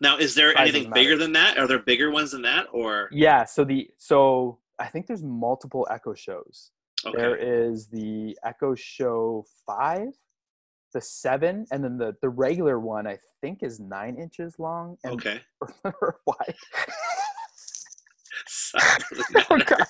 Now, 0.00 0.18
is 0.18 0.34
there 0.34 0.56
anything 0.58 0.90
bigger 0.90 1.16
than 1.16 1.32
that? 1.34 1.58
Are 1.58 1.68
there 1.68 1.78
bigger 1.78 2.10
ones 2.10 2.32
than 2.32 2.42
that, 2.42 2.66
or? 2.72 3.08
Yeah. 3.12 3.44
So 3.44 3.64
the 3.64 3.88
so 3.98 4.58
I 4.78 4.86
think 4.86 5.06
there's 5.06 5.22
multiple 5.22 5.86
Echo 5.90 6.14
shows. 6.14 6.70
Okay. 7.06 7.16
There 7.16 7.36
is 7.36 7.88
the 7.88 8.36
Echo 8.44 8.74
Show 8.74 9.44
five 9.66 10.08
the 10.92 11.00
seven, 11.00 11.66
and 11.72 11.82
then 11.82 11.96
the 11.98 12.14
the 12.20 12.28
regular 12.28 12.78
one 12.78 13.06
I 13.06 13.18
think 13.40 13.62
is 13.62 13.80
nine 13.80 14.16
inches 14.16 14.58
long. 14.58 14.96
And, 15.04 15.14
okay. 15.14 15.40
Wide. 16.26 16.54
oh 19.50 19.58
gosh. 19.58 19.86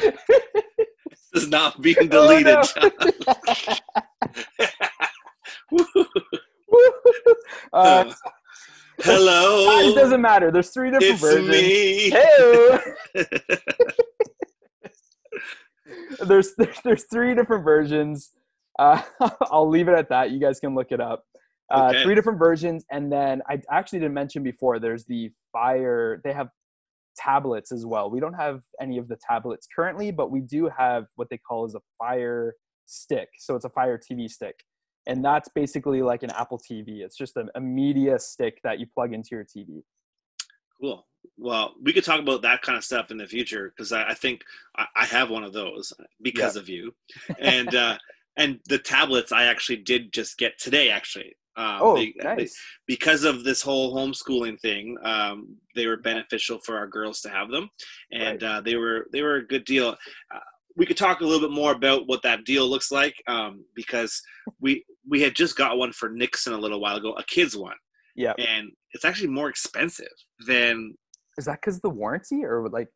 this 0.00 0.14
is 1.34 1.48
not 1.48 1.80
being 1.82 2.08
deleted, 2.08 2.56
oh, 2.56 2.90
no. 5.72 6.06
uh, 7.72 8.12
Hello. 9.00 9.90
It 9.90 9.94
doesn't 9.94 10.22
matter. 10.22 10.50
There's 10.50 10.70
three 10.70 10.90
different 10.90 11.12
it's 11.12 11.20
versions. 11.20 11.50
Me. 11.50 12.10
Hey. 13.14 14.26
There's, 16.24 16.54
there's 16.56 16.80
there's 16.84 17.04
three 17.04 17.34
different 17.34 17.64
versions. 17.64 18.30
Uh, 18.78 19.02
I'll 19.50 19.68
leave 19.68 19.88
it 19.88 19.94
at 19.94 20.08
that. 20.10 20.30
You 20.30 20.40
guys 20.40 20.60
can 20.60 20.74
look 20.74 20.92
it 20.92 21.00
up. 21.00 21.24
Uh, 21.70 21.88
okay. 21.90 22.02
Three 22.02 22.14
different 22.14 22.38
versions, 22.38 22.84
and 22.90 23.10
then 23.10 23.42
I 23.48 23.60
actually 23.70 23.98
didn't 23.98 24.14
mention 24.14 24.42
before. 24.42 24.78
There's 24.78 25.04
the 25.04 25.30
Fire. 25.52 26.20
They 26.22 26.32
have 26.32 26.48
tablets 27.16 27.72
as 27.72 27.84
well. 27.84 28.10
We 28.10 28.20
don't 28.20 28.34
have 28.34 28.60
any 28.80 28.98
of 28.98 29.08
the 29.08 29.16
tablets 29.16 29.66
currently, 29.74 30.12
but 30.12 30.30
we 30.30 30.40
do 30.40 30.70
have 30.76 31.06
what 31.16 31.28
they 31.28 31.38
call 31.38 31.64
as 31.64 31.74
a 31.74 31.80
Fire 31.98 32.54
Stick. 32.84 33.30
So 33.38 33.56
it's 33.56 33.64
a 33.64 33.70
Fire 33.70 33.98
TV 33.98 34.30
stick, 34.30 34.62
and 35.06 35.24
that's 35.24 35.48
basically 35.48 36.02
like 36.02 36.22
an 36.22 36.30
Apple 36.30 36.58
TV. 36.58 37.00
It's 37.00 37.16
just 37.16 37.36
a, 37.36 37.46
a 37.56 37.60
media 37.60 38.18
stick 38.20 38.60
that 38.62 38.78
you 38.78 38.86
plug 38.86 39.12
into 39.12 39.30
your 39.32 39.44
TV. 39.44 39.82
Cool. 40.80 41.04
Well, 41.38 41.74
we 41.82 41.92
could 41.92 42.04
talk 42.04 42.20
about 42.20 42.42
that 42.42 42.62
kind 42.62 42.76
of 42.78 42.84
stuff 42.84 43.10
in 43.10 43.16
the 43.16 43.26
future 43.26 43.72
because 43.76 43.92
I, 43.92 44.08
I, 44.10 44.14
think 44.14 44.42
I, 44.76 44.86
I, 44.96 45.04
have 45.06 45.30
one 45.30 45.44
of 45.44 45.52
those 45.52 45.92
because 46.22 46.56
of 46.56 46.68
you, 46.68 46.94
and. 47.38 47.74
Uh, 47.74 47.96
and 48.38 48.60
the 48.68 48.78
tablets 48.78 49.32
I 49.32 49.44
actually 49.44 49.78
did 49.78 50.12
just 50.12 50.36
get 50.36 50.58
today. 50.58 50.90
Actually, 50.90 51.34
Um, 51.56 51.78
Oh, 51.80 51.96
they- 51.96 52.12
they- 52.18 52.22
nice. 52.24 52.54
because 52.86 53.24
of 53.24 53.44
this 53.44 53.62
whole 53.62 53.96
homeschooling 53.96 54.60
thing, 54.60 54.94
um, 55.04 55.56
they 55.74 55.86
were 55.86 55.96
beneficial 55.96 56.58
for 56.58 56.76
our 56.76 56.86
girls 56.86 57.22
to 57.22 57.30
have 57.30 57.48
them, 57.50 57.70
and 58.12 58.44
uh, 58.44 58.60
they 58.60 58.76
were 58.76 59.06
they 59.10 59.22
were 59.22 59.36
a 59.36 59.46
good 59.46 59.64
deal. 59.64 59.96
Uh, 60.34 60.40
we 60.76 60.84
could 60.84 60.98
talk 60.98 61.20
a 61.22 61.24
little 61.24 61.48
bit 61.48 61.54
more 61.54 61.72
about 61.72 62.06
what 62.08 62.20
that 62.24 62.44
deal 62.44 62.68
looks 62.68 62.90
like 62.92 63.14
um, 63.26 63.64
because 63.74 64.20
we 64.60 64.84
we 65.08 65.22
had 65.22 65.34
just 65.34 65.56
got 65.56 65.78
one 65.78 65.92
for 65.94 66.10
Nixon 66.10 66.52
a 66.52 66.58
little 66.58 66.78
while 66.80 66.96
ago, 66.96 67.14
a 67.14 67.24
kids 67.24 67.56
one, 67.56 67.78
Yeah. 68.16 68.34
and 68.36 68.70
it's 68.92 69.06
actually 69.06 69.28
more 69.28 69.48
expensive 69.48 70.12
than 70.46 70.94
Is 71.38 71.44
that 71.46 71.60
because 71.60 71.80
the 71.80 71.90
warranty 71.90 72.44
or 72.44 72.68
like 72.68 72.88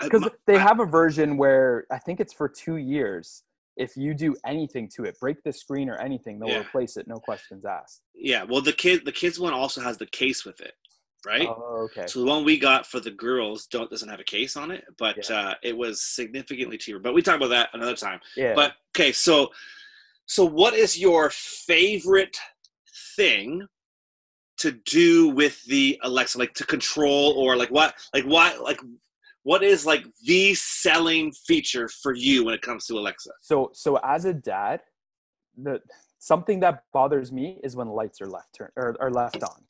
because 0.00 0.28
they 0.46 0.58
have 0.58 0.78
a 0.80 0.84
version 0.86 1.36
where 1.36 1.86
I 1.90 1.98
think 1.98 2.20
it's 2.20 2.32
for 2.32 2.48
two 2.48 2.76
years. 2.76 3.42
If 3.76 3.96
you 3.96 4.12
do 4.12 4.34
anything 4.44 4.88
to 4.96 5.04
it, 5.04 5.18
break 5.20 5.42
the 5.44 5.52
screen 5.52 5.88
or 5.88 5.96
anything, 5.98 6.38
they'll 6.40 6.48
Yeah. 6.48 6.60
replace 6.62 6.96
it, 6.96 7.06
no 7.06 7.16
questions 7.18 7.64
asked. 7.64 8.02
yeah. 8.14 8.42
Well, 8.42 8.60
the 8.60 8.72
kid 8.72 9.04
the 9.04 9.12
kids 9.12 9.38
one 9.38 9.52
also 9.52 9.80
has 9.80 9.96
the 9.98 10.06
case 10.06 10.44
with 10.44 10.60
it, 10.60 10.74
right? 11.24 11.46
Oh, 11.48 11.88
okay. 11.90 12.06
So 12.08 12.20
the 12.20 12.26
one 12.26 12.44
we 12.44 12.58
got 12.58 12.86
for 12.88 12.98
the 13.00 13.12
girls 13.12 13.66
don't 13.66 13.88
doesn't 13.90 14.08
have 14.08 14.18
a 14.20 14.24
case 14.24 14.56
on 14.56 14.70
it, 14.72 14.84
but 14.98 15.28
Yeah. 15.30 15.36
uh, 15.50 15.54
it 15.62 15.76
was 15.76 16.02
significantly 16.02 16.76
cheaper. 16.76 16.98
But 16.98 17.14
we 17.14 17.22
talk 17.22 17.36
about 17.36 17.48
that 17.50 17.70
another 17.72 17.94
time. 17.96 18.20
Yeah. 18.36 18.54
But 18.54 18.74
okay, 18.96 19.12
so 19.12 19.50
so 20.26 20.44
what 20.44 20.74
is 20.74 20.98
your 20.98 21.30
favorite 21.30 22.36
thing 23.16 23.66
to 24.58 24.72
do 24.72 25.28
with 25.28 25.62
the 25.64 25.98
Alexa, 26.02 26.38
like 26.38 26.54
to 26.54 26.66
control 26.66 27.32
or 27.36 27.56
like 27.56 27.70
what, 27.70 27.94
like 28.14 28.24
what, 28.24 28.62
like 28.62 28.80
what 29.42 29.62
is 29.62 29.86
like 29.86 30.04
the 30.24 30.54
selling 30.54 31.32
feature 31.32 31.88
for 31.88 32.14
you 32.14 32.44
when 32.44 32.54
it 32.54 32.62
comes 32.62 32.86
to 32.86 32.94
Alexa? 32.94 33.30
so 33.40 33.70
so 33.72 33.98
as 34.04 34.24
a 34.24 34.34
dad, 34.34 34.80
the 35.56 35.80
something 36.18 36.60
that 36.60 36.82
bothers 36.92 37.32
me 37.32 37.58
is 37.62 37.76
when 37.76 37.88
lights 37.88 38.20
are 38.20 38.26
left 38.26 38.54
turn 38.56 38.70
or 38.76 38.96
are 39.00 39.10
left 39.10 39.42
on. 39.42 39.64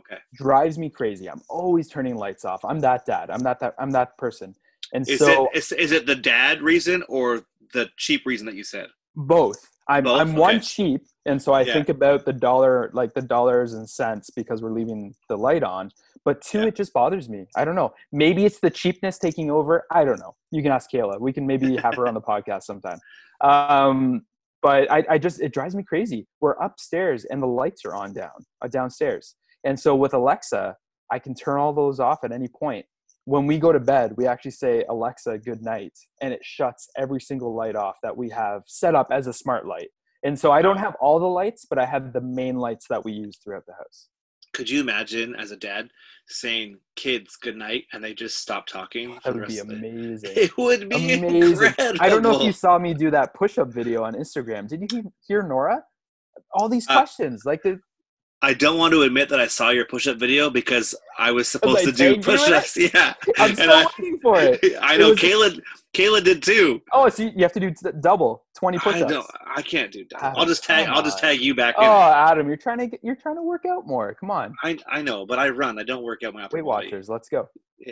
Okay. 0.00 0.20
Drives 0.34 0.78
me 0.78 0.88
crazy. 0.88 1.28
I'm 1.28 1.42
always 1.48 1.88
turning 1.88 2.16
lights 2.16 2.44
off. 2.44 2.64
I'm 2.64 2.80
that 2.80 3.04
dad. 3.04 3.30
I'm 3.30 3.40
that 3.40 3.60
that 3.60 3.74
I'm 3.78 3.90
that 3.90 4.16
person. 4.16 4.54
And 4.94 5.06
Is 5.06 5.18
so 5.18 5.48
it 5.52 5.58
is, 5.58 5.72
is 5.72 5.92
it 5.92 6.06
the 6.06 6.14
dad 6.14 6.62
reason 6.62 7.04
or 7.08 7.42
the 7.74 7.90
cheap 7.98 8.24
reason 8.24 8.46
that 8.46 8.54
you 8.54 8.64
said? 8.64 8.88
both 9.18 9.68
i'm 9.88 10.04
Both? 10.04 10.20
i'm 10.20 10.34
one 10.36 10.60
cheap 10.60 11.02
and 11.26 11.40
so 11.40 11.52
i 11.52 11.62
Yeah. 11.62 11.72
think 11.74 11.88
about 11.88 12.24
the 12.24 12.32
dollar 12.32 12.90
like 12.94 13.14
the 13.14 13.22
dollars 13.22 13.74
and 13.74 13.88
cents 13.88 14.30
because 14.30 14.62
we're 14.62 14.72
leaving 14.72 15.14
the 15.28 15.36
light 15.36 15.62
on 15.62 15.90
but 16.24 16.42
two 16.42 16.60
Yeah. 16.60 16.66
it 16.66 16.76
just 16.76 16.92
bothers 16.92 17.28
me. 17.28 17.46
I 17.56 17.64
don't 17.64 17.76
know. 17.76 17.94
Maybe 18.12 18.44
it's 18.44 18.58
the 18.60 18.68
cheapness 18.68 19.18
taking 19.18 19.50
over. 19.50 19.86
I 19.90 20.04
don't 20.04 20.18
know. 20.18 20.34
You 20.50 20.62
can 20.62 20.72
ask 20.72 20.90
kayla. 20.90 21.18
We 21.18 21.32
can 21.32 21.46
maybe 21.46 21.76
have 21.76 21.94
her 21.94 22.06
on 22.06 22.12
the 22.12 22.20
podcast 22.32 22.64
sometime. 22.64 22.98
Um 23.40 24.22
but 24.60 24.90
I, 24.90 25.04
I 25.08 25.18
just 25.18 25.40
it 25.40 25.52
drives 25.54 25.74
me 25.74 25.84
crazy. 25.84 26.26
We're 26.40 26.52
upstairs 26.54 27.24
and 27.24 27.40
the 27.40 27.46
lights 27.46 27.84
are 27.86 27.94
on 27.94 28.12
down 28.12 28.44
uh, 28.62 28.68
downstairs. 28.68 29.36
And 29.64 29.78
so 29.78 29.94
with 29.94 30.12
alexa 30.12 30.76
i 31.10 31.18
can 31.18 31.34
turn 31.34 31.58
all 31.58 31.72
those 31.72 31.98
off 32.00 32.18
at 32.24 32.32
any 32.32 32.48
point 32.48 32.84
when 33.32 33.46
we 33.46 33.58
go 33.58 33.72
to 33.72 33.78
bed, 33.80 34.14
we 34.16 34.26
actually 34.26 34.52
say 34.52 34.84
Alexa, 34.88 35.36
good 35.50 35.60
night, 35.62 35.92
and 36.22 36.32
it 36.32 36.40
shuts 36.42 36.88
every 36.96 37.20
single 37.20 37.54
light 37.54 37.76
off 37.76 37.96
that 38.02 38.16
we 38.16 38.30
have 38.30 38.62
set 38.66 38.94
up 38.94 39.08
as 39.10 39.26
a 39.26 39.34
smart 39.34 39.66
light. 39.66 39.88
And 40.22 40.38
so 40.38 40.50
I 40.50 40.62
don't 40.62 40.78
have 40.78 40.94
all 40.98 41.18
the 41.20 41.26
lights, 41.26 41.66
but 41.68 41.78
I 41.78 41.84
have 41.84 42.14
the 42.14 42.22
main 42.22 42.56
lights 42.56 42.86
that 42.88 43.04
we 43.04 43.12
use 43.12 43.36
throughout 43.36 43.66
the 43.66 43.74
house. 43.74 44.08
Could 44.54 44.70
you 44.70 44.80
imagine 44.80 45.36
as 45.36 45.50
a 45.50 45.58
dad 45.58 45.90
saying 46.28 46.78
kids 46.96 47.36
good 47.36 47.54
night 47.56 47.84
and 47.92 48.02
they 48.02 48.14
just 48.14 48.38
stop 48.38 48.66
talking? 48.66 49.18
That 49.22 49.34
would 49.34 49.46
be 49.46 49.56
rest 49.56 49.60
of 49.60 49.68
the- 49.68 49.74
amazing. 49.76 50.30
It 50.44 50.56
would 50.56 50.88
be 50.88 50.96
Amazing. 50.96 51.42
incredible. 51.52 51.98
I 52.00 52.08
don't 52.08 52.22
know 52.22 52.34
if 52.40 52.42
you 52.46 52.52
saw 52.52 52.78
me 52.78 52.94
do 52.94 53.10
that 53.10 53.34
push-up 53.34 53.68
video 53.74 54.04
on 54.04 54.14
Instagram. 54.14 54.66
Did 54.68 54.90
you 54.90 55.12
hear 55.26 55.42
Nora? 55.42 55.82
All 56.54 56.70
these 56.70 56.88
Uh, 56.88 56.94
questions, 56.94 57.42
like 57.44 57.62
the 57.62 57.78
I 58.40 58.54
don't 58.54 58.78
want 58.78 58.92
to 58.94 59.02
admit 59.02 59.28
that 59.30 59.40
I 59.40 59.48
saw 59.48 59.70
your 59.70 59.84
push-up 59.84 60.16
video 60.16 60.48
because 60.48 60.94
I 61.18 61.32
was 61.32 61.48
supposed 61.48 61.80
I 61.80 61.84
to 61.86 61.92
do 61.92 62.12
in 62.14 62.20
it? 62.20 62.24
push-ups. 62.24 62.76
Yeah, 62.94 63.14
I'm 63.38 63.50
And 63.50 63.58
still 63.58 63.70
I- 63.72 63.86
waiting 63.98 64.20
for 64.20 64.40
it. 64.40 64.60
I 64.80 64.94
It 64.94 64.98
know 65.00 65.08
was- 65.10 65.18
Kayla. 65.18 65.60
Kayla 65.94 66.22
did 66.22 66.42
too. 66.42 66.80
Oh, 66.92 67.08
so 67.08 67.22
you 67.24 67.32
have 67.42 67.52
to 67.54 67.60
do 67.60 67.72
double, 68.00 68.44
twenty 68.56 68.78
push-ups. 68.78 69.10
don't. 69.10 69.26
I 69.56 69.62
can't 69.62 69.90
do 69.90 70.04
that. 70.10 70.18
Adam, 70.22 70.34
ah, 70.36 70.40
I'll 70.40 70.46
just 70.46 70.62
tag. 70.62 70.86
I'll 70.86 71.02
just 71.02 71.18
tag 71.18 71.40
you 71.40 71.54
back 71.54 71.76
in. 71.78 71.82
Oh, 71.84 71.86
in. 71.86 72.12
Adam, 72.12 72.46
you're 72.46 72.58
trying 72.58 72.78
to 72.78 72.86
get, 72.88 73.00
you're 73.02 73.16
trying 73.16 73.36
to 73.36 73.42
work 73.42 73.64
out 73.66 73.86
more. 73.86 74.14
Come 74.14 74.30
on, 74.30 74.54
I 74.62 74.78
I 74.86 75.00
know, 75.02 75.24
but 75.26 75.38
I 75.38 75.48
run. 75.48 75.78
I 75.78 75.82
don't 75.84 76.04
work 76.04 76.22
out 76.22 76.34
my 76.34 76.44
upper 76.44 76.58
Weight. 76.58 76.64
Watchers, 76.64 77.08
let's 77.08 77.28
go. 77.30 77.48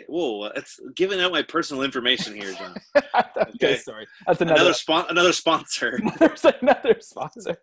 Whoa, 0.07 0.45
it's 0.55 0.79
giving 0.95 1.21
out 1.21 1.31
my 1.31 1.41
personal 1.41 1.83
information 1.83 2.35
here, 2.35 2.53
John. 2.53 2.75
okay, 2.97 3.49
Okay. 3.55 3.77
sorry. 3.77 4.05
That's 4.25 4.41
another 4.41 4.55
another 4.61 4.73
spon- 4.73 5.05
another 5.09 5.31
sponsor. 5.33 5.99
There's 6.19 6.45
another 6.61 6.97
sponsor. 6.99 7.57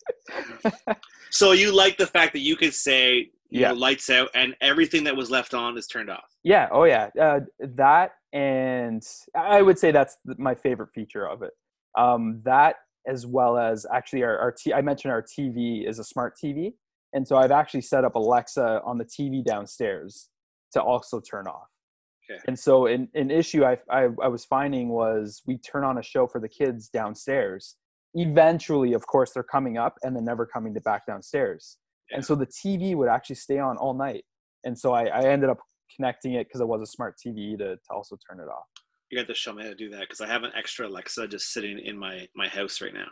So 1.31 1.51
you 1.51 1.72
like 1.75 1.97
the 1.97 2.07
fact 2.07 2.33
that 2.35 2.41
you 2.41 2.55
could 2.57 2.72
say, 2.75 3.16
you 3.51 3.61
Yeah. 3.62 3.68
know, 3.68 3.75
lights 3.75 4.09
out, 4.09 4.29
and 4.37 4.55
everything 4.61 5.03
that 5.05 5.16
was 5.16 5.31
left 5.31 5.53
on 5.53 5.77
is 5.77 5.87
turned 5.89 6.09
off. 6.09 6.25
yeah. 6.45 6.68
Oh, 6.70 6.85
yeah. 6.85 7.11
Uh, 7.20 7.41
that 7.59 8.12
and 8.33 9.03
I 9.37 9.61
would 9.62 9.79
say 9.79 9.91
that's 9.91 10.16
my 10.39 10.55
favorite 10.55 10.91
feature 10.95 11.27
of 11.29 11.43
it. 11.43 11.51
Um, 11.99 12.41
that 12.45 12.77
as 13.07 13.27
well 13.27 13.59
as 13.59 13.85
actually 13.93 14.22
our, 14.22 14.39
our 14.39 14.53
t- 14.53 14.72
I 14.72 14.81
mentioned 14.81 15.12
our 15.12 15.22
TV 15.22 15.89
is 15.89 15.99
a 15.99 16.05
smart 16.05 16.35
TV, 16.43 16.75
and 17.12 17.27
so 17.27 17.37
I've 17.37 17.51
actually 17.53 17.83
set 17.83 18.05
up 18.05 18.14
Alexa 18.14 18.81
on 18.85 18.99
the 18.99 19.05
TV 19.05 19.45
downstairs 19.45 20.29
to 20.72 20.83
also 20.83 21.20
turn 21.20 21.47
off. 21.49 21.68
Okay. 22.31 22.41
And 22.47 22.59
so 22.59 22.87
an, 22.87 23.09
an 23.14 23.31
issue 23.31 23.64
I, 23.64 23.79
I, 23.91 24.09
I 24.22 24.29
was 24.29 24.45
finding 24.45 24.89
was 24.89 25.43
we 25.47 25.59
turn 25.59 25.85
on 25.85 25.99
a 25.99 26.03
show 26.03 26.27
for 26.27 26.41
the 26.41 26.49
kids 26.49 26.89
downstairs. 26.89 27.77
Eventually, 28.14 28.93
of 28.95 29.07
course, 29.07 29.33
they're 29.33 29.43
coming 29.43 29.77
up 29.77 29.97
and 30.03 30.16
then 30.16 30.25
never 30.25 30.47
coming 30.47 30.72
to 30.75 30.81
back 30.81 31.07
downstairs. 31.07 31.79
Yeah. 32.11 32.16
And 32.16 32.25
so 32.25 32.35
the 32.35 32.47
TV 32.47 32.95
would 32.95 33.09
actually 33.09 33.37
stay 33.37 33.59
on 33.59 33.77
all 33.77 33.95
night. 33.95 34.25
And 34.64 34.79
so 34.79 34.93
I, 34.93 35.07
I 35.07 35.25
ended 35.25 35.51
up 35.51 35.59
connecting 35.95 36.35
it 36.35 36.47
because 36.49 36.61
it 36.61 36.68
was 36.68 36.83
a 36.83 36.87
smart 36.87 37.16
TV 37.25 37.59
to, 37.59 37.77
to 37.77 37.93
also 37.93 38.16
turn 38.29 38.41
it 38.41 38.49
off. 38.49 38.64
You 39.11 39.18
have 39.18 39.27
to 39.29 39.35
show 39.35 39.53
me 39.53 39.62
how 39.62 39.68
to 39.68 39.75
do 39.75 39.91
that 39.91 40.01
because 40.01 40.20
I 40.20 40.27
have 40.27 40.43
an 40.43 40.53
extra 40.57 40.89
Alexa 40.89 41.29
just 41.29 41.53
sitting 41.53 41.79
in 41.79 41.97
my 41.97 42.27
my 42.35 42.49
house 42.49 42.81
right 42.81 42.95
now. 42.95 43.09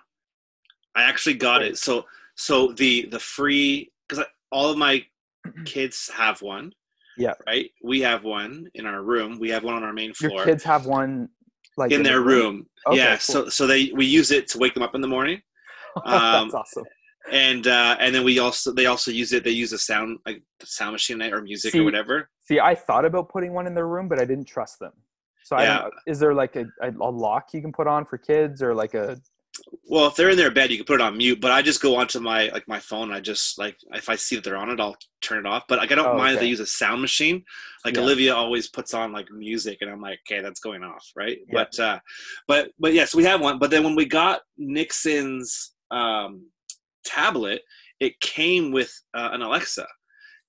I 0.95 1.03
actually 1.03 1.35
got 1.35 1.59
Great. 1.59 1.73
it. 1.73 1.79
So 1.79 2.07
so 2.37 2.73
the 2.73 3.07
the 3.07 3.21
free 3.21 3.93
because 4.09 4.25
all 4.51 4.71
of 4.71 4.79
my 4.79 5.05
kids 5.65 6.11
have 6.15 6.43
one. 6.43 6.73
Yeah. 7.19 7.35
Right. 7.47 7.71
We 7.83 8.01
have 8.01 8.25
one 8.25 8.69
in 8.75 8.87
our 8.87 9.03
room. 9.03 9.39
We 9.39 9.51
have 9.51 9.65
one 9.65 9.75
on 9.75 9.85
our 9.85 9.93
main 9.93 10.15
floor. 10.15 10.33
Your 10.33 10.45
kids 10.45 10.65
have 10.65 10.87
one 10.87 11.29
like 11.77 11.93
in 11.93 12.03
the 12.03 12.11
their 12.11 12.21
room. 12.21 12.67
Okay, 12.87 12.97
yeah. 12.97 13.11
cool. 13.11 13.19
So 13.19 13.49
so 13.49 13.67
they 13.67 13.93
we 13.95 14.07
use 14.07 14.31
it 14.31 14.49
to 14.49 14.59
wake 14.59 14.75
them 14.75 14.83
up 14.83 14.95
in 14.95 15.01
the 15.01 15.09
morning. 15.09 15.41
Um, 16.07 16.49
That's 16.49 16.55
awesome. 16.55 16.85
and 17.31 17.67
uh, 17.67 17.97
and 18.01 18.15
then 18.15 18.25
we 18.25 18.39
also 18.39 18.73
they 18.73 18.87
also 18.87 19.11
use 19.11 19.35
it. 19.35 19.45
They 19.45 19.51
use 19.51 19.75
a 19.75 19.79
sound 19.79 20.19
like 20.25 20.43
sound 20.63 20.93
machine 20.93 21.21
or 21.21 21.43
music 21.43 21.73
See, 21.73 21.81
or 21.81 21.85
whatever. 21.85 22.31
See, 22.41 22.61
I 22.61 22.75
thought 22.75 23.05
about 23.05 23.29
putting 23.29 23.53
one 23.53 23.67
in 23.67 23.75
their 23.75 23.87
room, 23.87 24.09
but 24.09 24.19
I 24.19 24.25
didn't 24.25 24.47
trust 24.47 24.79
them. 24.79 24.93
So 25.45 25.57
I 25.57 25.67
don't, 25.67 25.93
is 26.07 26.19
there 26.19 26.33
like 26.33 26.57
a, 26.57 26.65
a 26.81 26.91
lock 26.91 27.53
you 27.53 27.61
can 27.61 27.73
put 27.73 27.87
on 27.87 28.07
for 28.07 28.17
kids 28.17 28.63
or 28.63 28.75
like 28.75 28.95
a 28.95 29.19
Well, 29.89 30.07
if 30.07 30.17
they're 30.17 30.31
in 30.31 30.37
their 30.39 30.51
bed, 30.51 30.71
you 30.71 30.79
can 30.79 30.87
put 30.87 30.95
it 31.01 31.05
on 31.05 31.19
mute. 31.19 31.41
But 31.41 31.51
I 31.51 31.61
just 31.61 31.83
go 31.83 31.97
onto 31.97 32.21
my 32.21 32.49
like 32.49 32.67
my 32.67 32.79
phone. 32.79 33.13
I 33.13 33.21
just 33.21 33.59
like 33.59 33.77
if 33.93 34.09
I 34.09 34.17
see 34.17 34.37
that 34.37 34.45
they're 34.45 34.57
on 34.57 34.71
it, 34.71 34.81
I'll 34.81 34.97
turn 35.21 35.39
it 35.45 35.47
off. 35.47 35.65
But 35.69 35.79
like 35.79 35.93
I 35.93 35.95
don't 35.95 36.15
Oh, 36.15 36.17
mind 36.17 36.33
if 36.33 36.37
okay. 36.39 36.47
they 36.47 36.51
use 36.51 36.61
a 36.61 36.67
sound 36.67 37.01
machine. 37.03 37.45
Like 37.85 37.97
Yeah. 37.97 38.03
Olivia 38.03 38.35
always 38.35 38.69
puts 38.71 38.95
on 38.95 39.13
like 39.13 39.27
music, 39.31 39.79
and 39.83 39.91
I'm 39.91 40.01
like, 40.01 40.21
okay, 40.27 40.41
that's 40.41 40.61
going 40.61 40.83
off, 40.83 41.07
right? 41.17 41.39
Yeah. 41.49 41.53
But 41.53 41.79
uh, 41.79 41.99
but 42.49 42.71
but 42.79 42.95
yes, 42.95 43.15
we 43.15 43.25
have 43.25 43.41
one. 43.43 43.59
But 43.59 43.71
then 43.71 43.85
when 43.85 43.95
we 43.95 44.07
got 44.07 44.41
Nixon's 44.57 45.75
um, 45.91 46.47
tablet, 47.05 47.63
it 48.01 48.19
came 48.21 48.73
with 48.73 48.93
uh, 49.15 49.31
an 49.33 49.43
Alexa. 49.43 49.87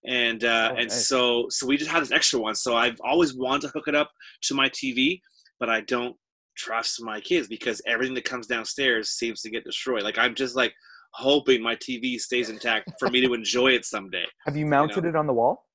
And 0.06 0.44
uh, 0.44 0.70
Oh, 0.74 0.76
and 0.76 0.90
nice. 0.90 1.08
so 1.08 1.48
so 1.50 1.66
we 1.68 1.78
just 1.78 1.90
had 1.92 2.02
this 2.02 2.12
extra 2.12 2.40
one. 2.40 2.56
So 2.56 2.76
I've 2.76 3.00
always 3.04 3.34
wanted 3.36 3.68
to 3.68 3.74
hook 3.74 3.88
it 3.88 3.96
up 3.96 4.12
to 4.44 4.54
my 4.54 4.70
TV, 4.70 5.22
but 5.60 5.70
I 5.70 5.82
don't 5.82 6.16
trust 6.56 7.02
my 7.04 7.20
kids 7.20 7.48
because 7.48 7.82
everything 7.88 8.16
that 8.16 8.26
comes 8.26 8.48
downstairs 8.48 9.10
seems 9.12 9.42
to 9.42 9.50
get 9.50 9.64
destroyed. 9.64 10.04
Like 10.04 10.18
I'm 10.18 10.36
just 10.36 10.56
like 10.56 10.74
hoping 11.14 11.62
my 11.62 11.76
TV 11.76 12.20
stays 12.20 12.50
intact 12.50 12.92
for 13.00 13.10
me 13.10 13.22
to 13.22 13.34
enjoy 13.34 13.70
it 13.70 13.86
someday. 13.86 14.26
have 14.46 14.56
you 14.56 14.66
mounted 14.66 15.04
know. 15.04 15.10
it 15.10 15.16
on 15.16 15.28
the 15.28 15.34
wall? 15.34 15.66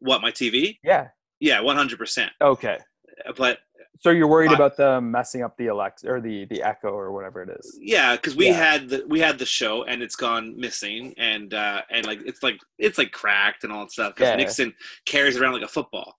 What 0.00 0.20
my 0.22 0.30
TV? 0.30 0.78
Yeah. 0.84 1.08
Yeah, 1.40 1.60
100. 1.60 1.98
percent 1.98 2.30
Okay. 2.40 2.78
But 3.36 3.58
So 4.00 4.10
you're 4.10 4.26
worried 4.28 4.50
I- 4.52 4.54
about 4.54 4.76
the 4.76 5.00
messing 5.00 5.42
up 5.42 5.56
the 5.56 5.68
Alexa 5.68 6.08
or 6.08 6.20
the 6.20 6.44
the 6.46 6.62
Echo 6.62 6.88
or 6.88 7.12
whatever 7.12 7.42
it 7.42 7.50
is. 7.58 7.78
yeah, 7.80 8.16
because 8.16 8.34
we 8.36 8.46
Yeah. 8.46 8.54
had 8.70 8.88
the 8.88 9.04
we 9.08 9.20
had 9.20 9.38
the 9.38 9.46
show 9.46 9.84
and 9.84 10.02
it's 10.02 10.16
gone 10.16 10.58
missing 10.58 11.14
and 11.18 11.52
uh 11.54 11.82
and 11.90 12.06
like 12.06 12.20
it's 12.24 12.42
like 12.42 12.58
it's 12.78 12.98
like 12.98 13.12
cracked 13.12 13.64
and 13.64 13.72
all 13.72 13.80
that 13.84 13.92
stuff 13.92 14.14
because 14.14 14.30
Yeah. 14.30 14.36
Nixon 14.36 14.74
carries 15.06 15.36
around 15.36 15.52
like 15.54 15.62
a 15.62 15.68
football. 15.68 16.14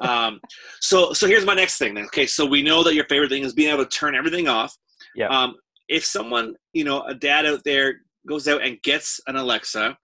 Um, 0.00 0.40
so 0.80 1.12
so 1.12 1.26
here's 1.26 1.44
my 1.44 1.54
next 1.54 1.78
thing 1.78 1.94
then. 1.94 2.04
Okay, 2.06 2.26
so 2.26 2.44
we 2.44 2.62
know 2.62 2.82
that 2.82 2.94
your 2.94 3.06
favorite 3.06 3.30
thing 3.30 3.44
is 3.44 3.52
being 3.52 3.72
able 3.72 3.84
to 3.84 3.90
turn 3.90 4.14
everything 4.14 4.48
off. 4.48 4.76
Yeah. 5.14 5.28
Um, 5.28 5.54
if 5.88 6.04
someone 6.04 6.54
you 6.72 6.84
know 6.84 7.02
a 7.02 7.14
dad 7.14 7.46
out 7.46 7.62
there 7.64 8.00
goes 8.28 8.48
out 8.48 8.62
and 8.62 8.80
gets 8.82 9.20
an 9.26 9.36
Alexa. 9.36 9.96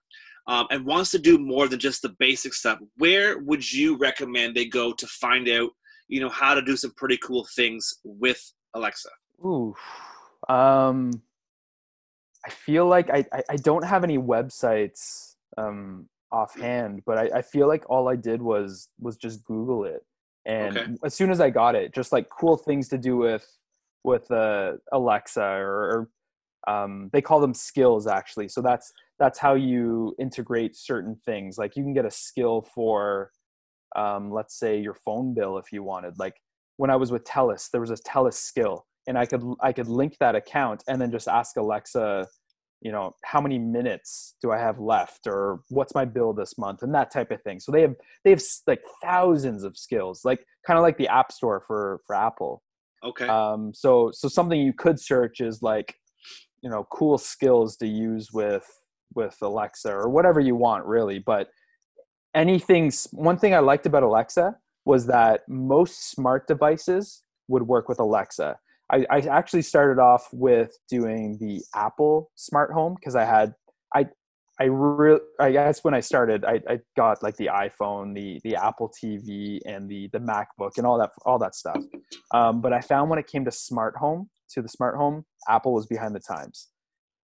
Um, 0.47 0.65
and 0.71 0.83
wants 0.87 1.11
to 1.11 1.19
do 1.19 1.37
more 1.37 1.67
than 1.67 1.79
just 1.79 2.01
the 2.01 2.15
basic 2.17 2.55
stuff. 2.55 2.79
Where 2.97 3.37
would 3.43 3.71
you 3.71 3.95
recommend 3.97 4.55
they 4.55 4.65
go 4.65 4.91
to 4.91 5.07
find 5.07 5.47
out, 5.47 5.69
you 6.07 6.19
know, 6.19 6.29
how 6.29 6.55
to 6.55 6.63
do 6.63 6.75
some 6.75 6.91
pretty 6.97 7.17
cool 7.17 7.47
things 7.55 7.99
with 8.03 8.41
Alexa? 8.73 9.09
Ooh. 9.45 9.75
Um 10.49 11.11
I 12.45 12.49
feel 12.49 12.87
like 12.87 13.09
I, 13.11 13.23
I, 13.31 13.43
I 13.51 13.55
don't 13.57 13.85
have 13.85 14.03
any 14.03 14.17
websites 14.17 15.35
um, 15.57 16.07
offhand, 16.31 17.03
but 17.05 17.17
I, 17.17 17.39
I 17.39 17.41
feel 17.41 17.67
like 17.67 17.83
all 17.89 18.07
I 18.09 18.15
did 18.15 18.41
was 18.41 18.89
was 18.99 19.17
just 19.17 19.43
Google 19.43 19.85
it, 19.85 20.05
and 20.45 20.77
Okay. 20.77 20.91
as 21.03 21.13
soon 21.13 21.29
as 21.31 21.39
I 21.41 21.49
got 21.49 21.75
it, 21.75 21.93
just 21.93 22.11
like 22.11 22.29
cool 22.29 22.57
things 22.57 22.87
to 22.89 22.97
do 22.97 23.17
with 23.17 23.45
with 24.03 24.29
uh, 24.31 24.73
Alexa 24.91 25.41
or, 25.41 26.09
or 26.67 26.73
um, 26.73 27.09
they 27.13 27.21
call 27.21 27.39
them 27.39 27.53
skills 27.53 28.07
actually. 28.07 28.47
So 28.47 28.61
that's 28.61 28.91
that's 29.19 29.39
how 29.39 29.53
you 29.53 30.15
integrate 30.19 30.75
certain 30.75 31.15
things. 31.25 31.57
Like 31.57 31.75
you 31.75 31.83
can 31.83 31.93
get 31.93 32.05
a 32.05 32.11
skill 32.11 32.61
for, 32.73 33.31
um, 33.95 34.31
let's 34.31 34.57
say 34.57 34.79
your 34.79 34.95
phone 34.95 35.33
bill 35.35 35.57
if 35.59 35.71
you 35.71 35.83
wanted. 35.83 36.17
Like 36.17 36.35
when 36.77 36.89
I 36.89 36.95
was 36.95 37.11
with 37.11 37.23
Telus, 37.23 37.69
there 37.71 37.81
was 37.81 37.91
a 37.91 37.95
Telus 37.95 38.33
skill, 38.33 38.85
and 39.07 39.17
I 39.17 39.25
could 39.25 39.43
I 39.61 39.73
could 39.73 39.87
link 39.87 40.17
that 40.19 40.35
account 40.35 40.83
and 40.87 40.99
then 41.01 41.11
just 41.11 41.27
ask 41.27 41.57
Alexa, 41.57 42.27
you 42.81 42.91
know, 42.91 43.15
how 43.23 43.39
many 43.39 43.59
minutes 43.59 44.35
do 44.41 44.51
I 44.51 44.57
have 44.57 44.79
left, 44.79 45.27
or 45.27 45.61
what's 45.69 45.93
my 45.93 46.05
bill 46.05 46.33
this 46.33 46.57
month, 46.57 46.81
and 46.81 46.93
that 46.95 47.11
type 47.11 47.31
of 47.31 47.41
thing. 47.43 47.59
So 47.59 47.71
they 47.71 47.81
have 47.81 47.95
they 48.23 48.31
have 48.31 48.41
like 48.67 48.81
thousands 49.03 49.63
of 49.63 49.77
skills, 49.77 50.21
like 50.25 50.45
kind 50.65 50.77
of 50.77 50.83
like 50.83 50.97
the 50.97 51.07
App 51.07 51.31
Store 51.31 51.63
for 51.65 52.01
for 52.05 52.15
Apple. 52.15 52.63
Okay. 53.03 53.27
Um, 53.27 53.71
so 53.73 54.11
so 54.11 54.27
something 54.27 54.59
you 54.59 54.73
could 54.73 54.99
search 54.99 55.41
is 55.41 55.61
like, 55.61 55.95
you 56.61 56.69
know, 56.69 56.87
cool 56.91 57.17
skills 57.17 57.77
to 57.77 57.87
use 57.87 58.31
with 58.31 58.65
with 59.13 59.37
Alexa 59.41 59.91
or 59.91 60.09
whatever 60.09 60.39
you 60.39 60.55
want 60.55 60.85
really. 60.85 61.19
But 61.19 61.49
anything, 62.33 62.91
one 63.11 63.37
thing 63.37 63.53
I 63.53 63.59
liked 63.59 63.85
about 63.85 64.03
Alexa 64.03 64.55
was 64.85 65.05
that 65.07 65.41
most 65.47 66.09
smart 66.11 66.47
devices 66.47 67.23
would 67.47 67.63
work 67.63 67.87
with 67.89 67.99
Alexa. 67.99 68.57
I, 68.91 69.05
I 69.09 69.17
actually 69.19 69.61
started 69.61 70.01
off 70.01 70.27
with 70.33 70.77
doing 70.89 71.37
the 71.39 71.61
Apple 71.75 72.29
smart 72.35 72.71
home 72.71 72.95
because 72.99 73.15
I 73.15 73.25
had 73.25 73.53
I 73.95 74.07
I 74.59 74.65
really 74.65 75.21
I 75.39 75.51
guess 75.51 75.83
when 75.83 75.93
I 75.93 76.01
started 76.01 76.43
I, 76.45 76.59
I 76.69 76.79
got 76.97 77.23
like 77.23 77.37
the 77.37 77.47
iPhone, 77.47 78.13
the 78.13 78.39
the 78.43 78.55
Apple 78.55 78.91
TV, 79.03 79.59
and 79.65 79.89
the 79.89 80.09
the 80.11 80.19
MacBook 80.19 80.77
and 80.77 80.85
all 80.85 80.97
that 80.99 81.11
all 81.25 81.39
that 81.39 81.55
stuff. 81.55 81.81
Um, 82.33 82.61
but 82.61 82.73
I 82.73 82.81
found 82.81 83.09
when 83.09 83.19
it 83.19 83.27
came 83.27 83.45
to 83.45 83.51
smart 83.51 83.95
home, 83.95 84.29
to 84.51 84.61
the 84.61 84.69
smart 84.69 84.95
home, 84.97 85.25
Apple 85.49 85.73
was 85.73 85.85
behind 85.87 86.13
the 86.13 86.19
times. 86.19 86.67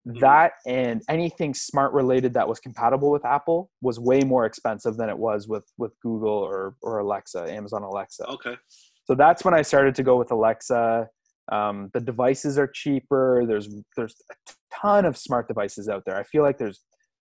Mhm. 0.08 0.18
That 0.20 0.52
and 0.66 1.02
anything 1.10 1.52
smart 1.52 1.92
related 1.92 2.32
that 2.34 2.48
was 2.48 2.58
compatible 2.58 3.10
with 3.10 3.24
Apple 3.26 3.70
was 3.82 4.00
way 4.00 4.20
more 4.22 4.46
expensive 4.46 4.96
than 4.96 5.10
it 5.10 5.18
was 5.18 5.46
with 5.46 5.64
with 5.76 5.92
Google 6.00 6.30
or 6.30 6.74
or 6.82 7.00
Alexa, 7.00 7.52
Amazon 7.52 7.82
Alexa. 7.82 8.26
okay. 8.30 8.56
So 9.04 9.14
that's 9.14 9.44
when 9.44 9.54
I 9.54 9.62
started 9.62 9.94
to 9.96 10.02
go 10.02 10.16
with 10.16 10.30
Alexa. 10.30 11.08
Um, 11.50 11.90
the 11.92 12.00
devices 12.00 12.58
are 12.58 12.68
cheaper. 12.68 13.44
There's 13.46 13.68
there's 13.96 14.14
a 14.30 14.52
ton 14.72 15.04
of 15.04 15.16
smart 15.16 15.48
devices 15.48 15.88
out 15.88 16.04
there. 16.06 16.16
I 16.16 16.22
feel 16.22 16.42
like 16.42 16.58
there's 16.58 16.80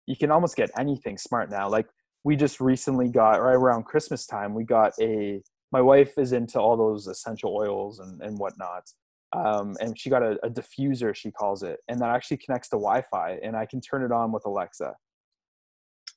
you 0.06 0.16
can 0.16 0.30
almost 0.30 0.56
get 0.56 0.70
anything 0.78 1.16
smart 1.18 1.50
now. 1.50 1.68
Like 1.68 1.86
we 2.24 2.36
just 2.36 2.60
recently 2.60 3.08
got 3.08 3.42
right 3.42 3.54
around 3.54 3.84
Christmas 3.84 4.26
time, 4.26 4.54
we 4.54 4.64
got 4.64 4.92
a. 5.00 5.42
My 5.72 5.80
wife 5.80 6.16
is 6.16 6.32
into 6.32 6.60
all 6.60 6.76
those 6.76 7.06
essential 7.06 7.54
oils 7.56 7.98
and 7.98 8.20
and 8.22 8.38
whatnot, 8.38 8.84
um, 9.32 9.76
and 9.80 9.98
she 9.98 10.10
got 10.10 10.22
a, 10.22 10.38
a 10.44 10.50
diffuser 10.50 11.14
she 11.14 11.30
calls 11.30 11.62
it, 11.62 11.78
and 11.88 12.00
that 12.00 12.10
actually 12.10 12.38
connects 12.38 12.68
to 12.70 12.76
Wi-Fi, 12.76 13.38
and 13.42 13.56
I 13.56 13.66
can 13.66 13.80
turn 13.80 14.02
it 14.02 14.12
on 14.12 14.32
with 14.32 14.44
Alexa. 14.46 14.94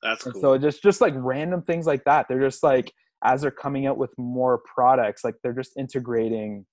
That's 0.02 0.24
cool. 0.24 0.40
so 0.40 0.58
just 0.58 0.82
just 0.82 1.00
like 1.00 1.14
random 1.16 1.62
things 1.62 1.86
like 1.86 2.04
that. 2.04 2.26
They're 2.28 2.40
just 2.40 2.62
like 2.62 2.92
as 3.22 3.42
they're 3.42 3.50
coming 3.50 3.86
out 3.86 3.98
with 3.98 4.16
more 4.18 4.62
products, 4.74 5.24
like 5.24 5.34
they're 5.42 5.52
just 5.52 5.76
integrating 5.76 6.64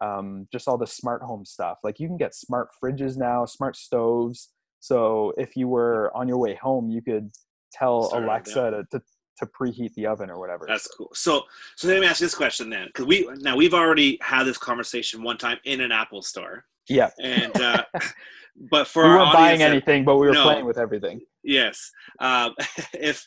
um, 0.00 0.46
just 0.52 0.68
all 0.68 0.78
the 0.78 0.86
smart 0.86 1.22
home 1.22 1.44
stuff. 1.44 1.78
Like 1.84 2.00
you 2.00 2.08
can 2.08 2.16
get 2.16 2.34
smart 2.34 2.68
fridges 2.82 3.16
now, 3.16 3.44
smart 3.44 3.76
stoves. 3.76 4.50
So 4.80 5.32
if 5.36 5.56
you 5.56 5.68
were 5.68 6.10
on 6.16 6.26
your 6.28 6.38
way 6.38 6.54
home, 6.54 6.90
you 6.90 7.02
could 7.02 7.30
tell 7.72 8.10
Alexa 8.14 8.70
to, 8.70 8.84
to 8.98 9.02
to 9.38 9.46
preheat 9.46 9.94
the 9.94 10.06
oven 10.06 10.28
or 10.28 10.38
whatever. 10.38 10.66
That's 10.68 10.86
cool. 10.86 11.08
So, 11.14 11.44
so 11.74 11.88
let 11.88 11.98
me 12.00 12.06
ask 12.06 12.20
you 12.20 12.26
this 12.26 12.34
question 12.34 12.68
then, 12.68 12.86
because 12.88 13.06
we 13.06 13.26
now 13.38 13.56
we've 13.56 13.72
already 13.74 14.18
had 14.20 14.44
this 14.44 14.58
conversation 14.58 15.22
one 15.22 15.38
time 15.38 15.58
in 15.64 15.80
an 15.80 15.90
Apple 15.92 16.20
store, 16.22 16.64
yeah. 16.88 17.08
and 17.22 17.58
uh, 17.60 17.82
but 18.70 18.86
for 18.86 19.04
we 19.04 19.08
weren't 19.10 19.32
buying 19.32 19.60
that- 19.60 19.70
anything, 19.70 20.04
but 20.04 20.16
we 20.16 20.26
were 20.26 20.34
No. 20.34 20.42
playing 20.42 20.66
with 20.66 20.76
everything. 20.78 21.20
yes, 21.42 21.90
um, 22.20 22.54
if 22.92 23.26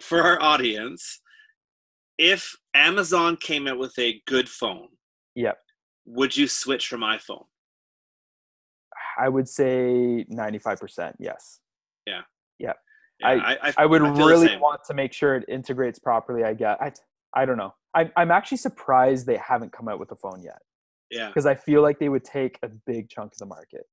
for 0.00 0.22
our 0.22 0.40
audience, 0.40 1.20
if 2.18 2.54
Amazon 2.74 3.36
came 3.36 3.66
out 3.66 3.78
with 3.78 3.98
a 3.98 4.20
good 4.26 4.48
phone, 4.48 4.88
Yep. 5.34 5.58
Would 6.06 6.36
you 6.36 6.46
switch 6.48 6.88
from 6.88 7.00
iPhone? 7.00 7.46
I 9.18 9.28
would 9.28 9.48
say 9.48 10.24
95%. 10.30 11.14
Yes. 11.18 11.60
Yeah, 12.06 12.22
Yeah. 12.58 12.72
I- 13.22 13.74
I 13.78 13.86
would 13.86 14.02
I 14.02 14.04
feel 14.06 14.14
the 14.14 14.24
really 14.26 14.56
want 14.56 14.82
to 14.84 14.94
make 14.94 15.12
sure 15.12 15.36
it 15.36 15.44
integrates 15.48 15.98
properly. 15.98 16.42
I 16.44 16.54
get. 16.54 16.80
I 16.80 16.92
I 17.34 17.44
don't 17.44 17.58
know. 17.58 17.74
I'm 17.94 18.10
I'm 18.16 18.30
actually 18.30 18.56
surprised 18.58 19.26
they 19.26 19.36
haven't 19.36 19.72
come 19.72 19.88
out 19.88 19.98
with 20.00 20.10
a 20.10 20.16
phone 20.16 20.42
yet 20.42 20.60
Yeah, 21.10 21.28
because 21.28 21.44
I 21.46 21.54
feel 21.54 21.82
like 21.82 21.98
they 21.98 22.08
would 22.08 22.24
take 22.24 22.58
a 22.62 22.68
big 22.68 23.08
chunk 23.10 23.32
of 23.32 23.38
the 23.38 23.46
market. 23.46 23.84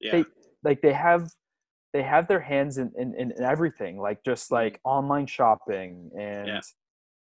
yeah, 0.00 0.12
They 0.12 0.24
like 0.62 0.80
they 0.82 0.92
have 0.92 1.30
they 1.92 2.02
have 2.02 2.28
their 2.28 2.40
hands 2.40 2.78
in 2.78 2.92
in, 2.96 3.14
in 3.14 3.32
everything, 3.42 3.98
like 3.98 4.22
just 4.24 4.50
like 4.52 4.80
online 4.84 5.26
shopping 5.26 6.10
and 6.18 6.46
Mm-hmm. 6.48 6.56
Yeah. 6.56 6.60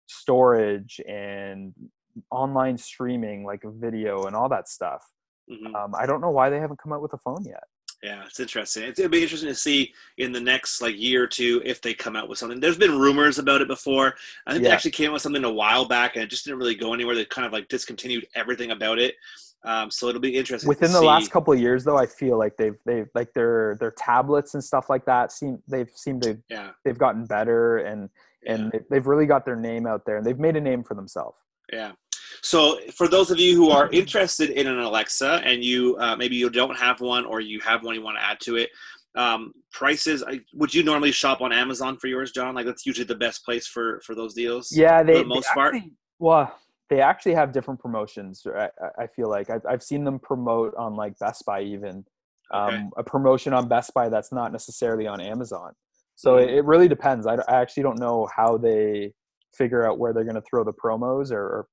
storage 0.08 1.02
and 1.08 1.74
online 2.32 2.78
streaming, 2.78 3.44
like 3.46 3.62
video 3.64 4.26
and 4.26 4.36
all 4.36 4.50
that 4.50 4.68
stuff. 4.70 5.04
mhm. 5.50 5.74
Um, 5.76 5.94
I 5.98 6.06
don't 6.06 6.22
know 6.22 6.32
why 6.32 6.50
they 6.50 6.60
haven't 6.60 6.80
come 6.82 6.94
out 6.94 7.02
with 7.02 7.14
a 7.14 7.18
phone 7.18 7.44
yet. 7.46 7.64
yeah. 8.04 8.24
It's 8.26 8.40
interesting. 8.40 8.84
It's, 8.84 9.00
it'll 9.00 9.10
be 9.12 9.24
interesting 9.24 9.50
to 9.50 9.56
see 9.56 9.94
in 10.18 10.32
the 10.32 10.40
next 10.42 10.82
like 10.82 10.98
year 10.98 11.24
or 11.24 11.28
two 11.28 11.62
if 11.66 11.82
they 11.82 11.94
come 11.94 12.16
out 12.16 12.30
with 12.30 12.38
something. 12.38 12.60
There's 12.60 12.78
been 12.78 13.00
rumors 13.00 13.40
about 13.40 13.62
it 13.62 13.68
before. 13.68 14.16
I 14.46 14.52
think 14.52 14.64
they 14.64 14.70
actually 14.70 14.92
came 14.92 15.10
out 15.10 15.14
with 15.14 15.22
something 15.22 15.44
a 15.44 15.52
while 15.52 15.86
back, 15.86 16.16
and 16.16 16.24
it 16.24 16.30
just 16.30 16.46
didn't 16.46 16.60
really 16.60 16.76
go 16.76 16.94
anywhere. 16.94 17.16
They 17.16 17.26
kind 17.26 17.46
of 17.48 17.54
like 17.54 17.68
discontinued 17.70 18.28
everything 18.36 18.72
about 18.72 19.00
it. 19.00 19.16
Um, 19.64 19.90
so 19.90 20.08
it'll 20.08 20.22
be 20.22 20.36
interesting. 20.38 20.68
within 20.68 20.92
the 20.92 21.02
last 21.02 21.32
couple 21.32 21.52
of 21.52 21.60
years 21.60 21.84
though 21.84 21.98
i 21.98 22.06
feel 22.06 22.38
like 22.38 22.56
they've 22.58 22.78
they've 22.86 23.10
like 23.16 23.34
their 23.34 23.76
their 23.80 23.92
tablets 23.92 24.54
and 24.54 24.64
stuff 24.64 24.90
like 24.90 25.04
that 25.06 25.32
seem 25.32 25.62
they've 25.68 25.90
seemed 25.96 26.22
to 26.24 26.38
yeah, 26.48 26.70
they've 26.86 26.98
gotten 26.98 27.26
better 27.26 27.80
and 27.80 28.10
and 28.46 28.72
yeah. 28.74 28.80
they've 28.90 29.08
really 29.08 29.26
got 29.26 29.46
their 29.46 29.56
name 29.56 29.88
out 29.88 30.06
there 30.06 30.18
and 30.18 30.26
they've 30.26 30.40
made 30.40 30.56
a 30.56 30.62
name 30.62 30.84
for 30.84 30.94
themselves 30.94 31.38
Yeah. 31.74 31.94
So 32.42 32.80
for 32.96 33.08
those 33.08 33.32
of 33.32 33.40
you 33.40 33.56
who 33.56 33.70
are 33.70 33.90
interested 33.92 34.50
in 34.52 34.68
an 34.68 34.80
Alexa 34.80 35.42
and 35.44 35.64
you 35.64 35.98
uh, 35.98 36.16
maybe 36.16 36.36
you 36.36 36.50
don't 36.50 36.78
have 36.78 37.02
one 37.02 37.26
or 37.26 37.40
you 37.42 37.60
have 37.62 37.84
one 37.84 37.96
you 37.96 38.02
want 38.02 38.18
to 38.18 38.24
add 38.24 38.40
to 38.42 38.56
it, 38.58 38.70
um, 39.16 39.52
prices. 39.72 40.24
I, 40.28 40.40
would 40.54 40.74
you 40.74 40.84
normally 40.84 41.12
shop 41.12 41.42
on 41.42 41.52
Amazon 41.52 41.98
for 41.98 42.08
yours, 42.08 42.32
John? 42.32 42.54
Like 42.56 42.66
that's 42.66 42.86
usually 42.86 43.06
the 43.08 43.16
best 43.16 43.44
place 43.44 43.68
for 43.68 44.00
for 44.06 44.16
those 44.16 44.34
deals. 44.34 44.72
yeah 44.72 45.04
they, 45.04 45.14
the 45.14 45.20
they 45.20 45.26
most 45.26 45.50
part? 45.54 45.76
well 46.20 46.56
they 46.90 47.02
actually 47.02 47.34
have 47.34 47.52
different 47.52 47.80
promotions 47.80 48.46
I, 48.46 48.70
I- 48.98 49.08
feel 49.08 49.30
like 49.30 49.50
I've, 49.50 49.66
I've 49.70 49.84
seen 49.84 50.04
them 50.06 50.20
promote 50.20 50.74
on 50.76 50.96
like 50.96 51.18
best 51.20 51.46
buy 51.46 51.62
even 51.62 52.06
um, 52.54 52.64
Okay. 52.74 52.84
a 52.98 53.04
promotion 53.04 53.54
on 53.54 53.68
best 53.68 53.94
buy 53.94 54.08
that's 54.10 54.32
not 54.32 54.52
necessarily 54.54 55.06
on 55.06 55.20
amazon 55.20 55.74
so 56.16 56.36
Mhm. 56.36 56.44
it, 56.44 56.50
it 56.60 56.66
really 56.66 56.88
depends 56.88 57.28
I, 57.28 57.36
I 57.36 57.62
actually 57.62 57.84
don't 57.84 58.00
know 58.00 58.28
how 58.34 58.58
they 58.58 59.12
figure 59.54 59.86
out 59.86 60.00
where 60.00 60.14
they're 60.14 60.24
going 60.24 60.36
to 60.42 60.48
throw 60.50 60.64
the 60.64 60.72
promos 60.74 61.30
or, 61.32 61.42
or 61.42 61.68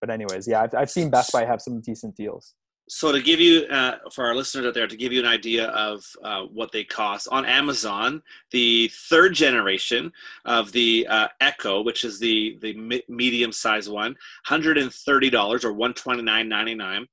but 0.00 0.10
anyways 0.10 0.46
yeah 0.46 0.62
I've, 0.62 0.74
I've 0.74 0.90
seen 0.90 1.10
best 1.10 1.32
buy 1.32 1.44
have 1.44 1.60
some 1.60 1.80
decent 1.80 2.16
deals 2.16 2.54
So 2.88 3.10
to 3.10 3.20
give 3.20 3.40
you, 3.40 3.66
uh, 3.66 3.96
for 4.14 4.26
our 4.26 4.34
listeners 4.34 4.64
out 4.66 4.74
there, 4.74 4.86
to 4.86 4.96
give 4.96 5.12
you 5.12 5.18
an 5.18 5.26
idea 5.26 5.66
of 5.70 6.04
uh, 6.22 6.42
what 6.42 6.70
they 6.70 6.84
cost 6.84 7.26
on 7.32 7.44
Amazon, 7.44 8.22
the 8.52 8.88
third 9.10 9.34
generation 9.34 10.12
of 10.44 10.70
the 10.70 11.04
uh, 11.10 11.26
Echo, 11.40 11.82
which 11.82 12.04
is 12.04 12.20
the 12.20 12.56
the 12.62 12.74
me- 12.74 13.02
medium 13.08 13.50
size 13.50 13.88
one, 13.90 14.14
hundred 14.44 14.78
and 14.78 14.92
thirty 14.92 15.30
dollars 15.30 15.64
or 15.64 15.72
one 15.72 15.94
twenty 15.94 16.22
nine 16.22 16.48
ninety 16.48 16.76
nine. 16.76 17.06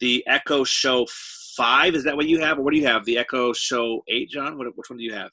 The 0.00 0.24
Echo 0.26 0.64
Show 0.64 1.06
Five 1.56 1.94
is 1.94 2.02
that 2.04 2.16
what 2.16 2.26
you 2.26 2.40
have, 2.40 2.58
or 2.58 2.62
what 2.62 2.72
do 2.72 2.80
you 2.80 2.88
have? 2.88 3.04
The 3.04 3.18
Echo 3.18 3.52
Show 3.52 4.02
Eight, 4.08 4.30
John. 4.30 4.58
What, 4.58 4.66
which 4.76 4.90
one 4.90 4.98
do 4.98 5.04
you 5.04 5.14
have? 5.14 5.30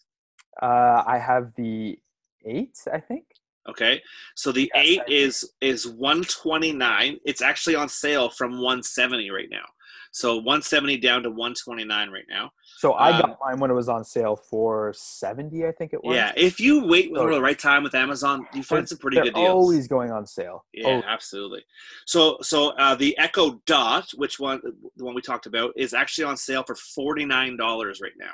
Uh, 0.62 1.02
I 1.08 1.18
have 1.18 1.54
the 1.56 1.98
eight, 2.46 2.78
I 2.94 3.00
think. 3.00 3.26
Okay, 3.70 4.02
so 4.36 4.52
the 4.52 4.72
Yes, 4.74 4.86
eight 4.86 5.02
is 5.08 5.54
is 5.62 5.88
one 5.88 6.24
twenty 6.24 6.72
nine. 6.72 7.20
It's 7.26 7.42
actually 7.42 7.76
on 7.76 7.90
sale 7.90 8.30
from 8.30 8.62
one 8.62 8.82
seventy 8.84 9.30
right 9.30 9.50
now. 9.52 9.66
So 10.14 10.38
one 10.38 10.62
seventy 10.62 10.98
down 10.98 11.22
to 11.24 11.30
one 11.30 11.54
twenty 11.54 11.84
nine 11.84 12.10
right 12.10 12.24
now. 12.30 12.50
So 12.78 12.94
I 12.94 13.12
Um, 13.12 13.22
got 13.22 13.38
mine 13.42 13.60
when 13.60 13.70
it 13.70 13.74
was 13.74 13.90
on 13.90 14.06
sale 14.06 14.36
for 14.38 14.94
seventy, 14.96 15.66
I 15.68 15.74
think 15.74 15.92
it 15.94 16.02
was. 16.04 16.16
Yeah, 16.16 16.32
if 16.38 16.60
you 16.62 16.86
wait 16.86 17.12
So- 17.14 17.22
for 17.24 17.34
the 17.34 17.42
right 17.42 17.60
time 17.60 17.84
with 17.84 17.94
Amazon, 17.94 18.48
you 18.54 18.64
find 18.64 18.88
some 18.88 19.00
pretty 19.00 19.18
good 19.18 19.34
deals. 19.34 19.50
always 19.50 19.88
going 19.88 20.12
on 20.12 20.26
sale. 20.26 20.64
yeah, 20.74 20.88
Oh, 20.88 21.02
absolutely. 21.06 21.64
So, 22.06 22.38
so 22.42 22.70
uh, 22.70 22.96
the 22.96 23.18
Echo 23.18 23.62
Dot, 23.66 24.10
which 24.16 24.40
one, 24.40 24.62
the 24.96 25.04
one 25.04 25.14
we 25.14 25.22
talked 25.22 25.46
about, 25.46 25.74
is 25.76 25.94
actually 25.94 26.24
on 26.24 26.38
sale 26.38 26.64
for 26.64 26.76
forty 26.76 27.26
nine 27.26 27.58
dollars 27.58 28.00
right 28.02 28.16
now. 28.18 28.34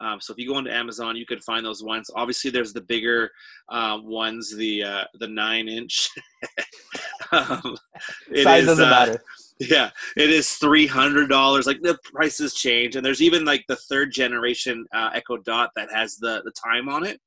Um, 0.00 0.20
so 0.20 0.32
if 0.32 0.38
you 0.38 0.48
go 0.48 0.58
into 0.58 0.74
Amazon, 0.74 1.16
you 1.16 1.26
can 1.26 1.40
find 1.40 1.64
those 1.64 1.82
ones. 1.82 2.10
Obviously, 2.14 2.50
there's 2.50 2.72
the 2.72 2.80
bigger 2.80 3.30
um, 3.68 4.06
ones, 4.06 4.54
the 4.54 4.82
uh, 4.82 5.04
the 5.18 5.28
nine 5.28 5.68
inch. 5.68 6.08
um, 7.32 7.76
it 8.30 8.44
size 8.44 8.62
is, 8.62 8.66
doesn't 8.66 8.86
uh, 8.86 8.90
matter. 8.90 9.22
yeah, 9.60 9.90
it 10.16 10.30
is 10.30 10.52
three 10.52 10.86
hundred 10.86 11.28
dollars. 11.28 11.66
Like 11.66 11.80
the 11.82 11.98
prices 12.04 12.54
change, 12.54 12.96
and 12.96 13.04
there's 13.04 13.22
even 13.22 13.44
like 13.44 13.64
the 13.68 13.76
third 13.76 14.12
generation 14.12 14.86
uh, 14.94 15.10
Echo 15.14 15.36
Dot 15.36 15.70
that 15.76 15.88
has 15.92 16.16
the 16.16 16.42
the 16.44 16.52
time 16.52 16.88
on 16.88 17.04
it. 17.04 17.20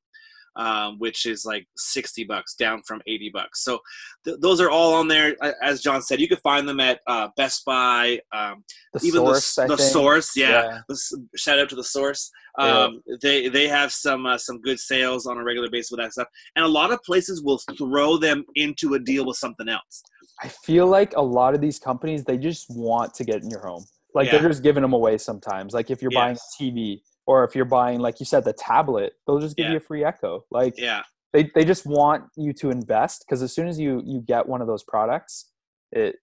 Um, 0.56 0.98
which 0.98 1.26
is 1.26 1.44
like 1.44 1.66
60 1.76 2.24
bucks 2.24 2.54
down 2.54 2.82
from 2.86 3.00
80 3.06 3.30
bucks. 3.30 3.64
So 3.64 3.78
th- 4.24 4.38
those 4.40 4.60
are 4.60 4.70
all 4.70 4.94
on 4.94 5.08
there. 5.08 5.36
As 5.62 5.80
John 5.80 6.02
said, 6.02 6.20
you 6.20 6.28
can 6.28 6.38
find 6.38 6.68
them 6.68 6.80
at 6.80 7.00
uh, 7.06 7.28
Best 7.36 7.64
Buy, 7.64 8.20
um, 8.32 8.64
The 8.92 9.00
even 9.06 9.20
source, 9.20 9.54
the, 9.54 9.66
the 9.66 9.78
source. 9.78 10.36
Yeah. 10.36 10.80
Yeah. 10.88 10.96
Shout 11.36 11.58
out 11.58 11.68
to 11.70 11.76
the 11.76 11.84
source. 11.84 12.30
Yeah. 12.58 12.64
Um, 12.84 13.02
They 13.22 13.48
they 13.48 13.66
have 13.68 13.92
some 13.92 14.26
uh, 14.26 14.38
some 14.38 14.60
good 14.60 14.78
sales 14.78 15.26
on 15.26 15.38
a 15.38 15.42
regular 15.44 15.68
basis 15.70 15.90
with 15.90 16.00
that 16.00 16.12
stuff, 16.12 16.28
and 16.54 16.64
a 16.64 16.68
lot 16.68 16.92
of 16.92 17.02
places 17.02 17.42
will 17.42 17.60
throw 17.76 18.16
them 18.16 18.44
into 18.54 18.94
a 18.94 18.98
deal 18.98 19.26
with 19.26 19.36
something 19.36 19.68
else. 19.68 20.02
I 20.42 20.48
feel 20.48 20.86
like 20.86 21.16
a 21.16 21.22
lot 21.22 21.54
of 21.54 21.60
these 21.60 21.78
companies 21.78 22.24
they 22.24 22.38
just 22.38 22.66
want 22.70 23.14
to 23.14 23.24
get 23.24 23.42
in 23.42 23.50
your 23.50 23.60
home. 23.66 23.84
Like 24.14 24.26
Yeah. 24.26 24.38
they're 24.38 24.48
just 24.48 24.62
giving 24.62 24.82
them 24.82 24.92
away 24.92 25.18
sometimes. 25.18 25.74
Like 25.74 25.90
if 25.90 26.00
you're 26.00 26.10
buying 26.12 26.36
a 26.36 26.62
TV 26.62 27.00
or 27.26 27.44
if 27.44 27.54
you're 27.54 27.64
buying, 27.64 28.00
like 28.00 28.20
you 28.20 28.26
said, 28.26 28.44
the 28.44 28.52
tablet, 28.52 29.14
they'll 29.26 29.38
just 29.38 29.56
give 29.56 29.64
Yeah. 29.66 29.72
you 29.72 29.76
a 29.78 29.80
free 29.80 30.04
Echo. 30.04 30.44
Like 30.50 30.74
Yeah. 30.76 31.02
they, 31.32 31.50
they 31.54 31.64
just 31.64 31.86
want 31.86 32.24
you 32.36 32.52
to 32.54 32.70
invest 32.70 33.24
because 33.26 33.42
as 33.42 33.52
soon 33.54 33.66
as 33.68 33.78
you 33.78 34.02
you 34.04 34.20
get 34.20 34.48
one 34.48 34.60
of 34.60 34.66
those 34.66 34.84
products, 34.84 35.50
it 35.92 36.16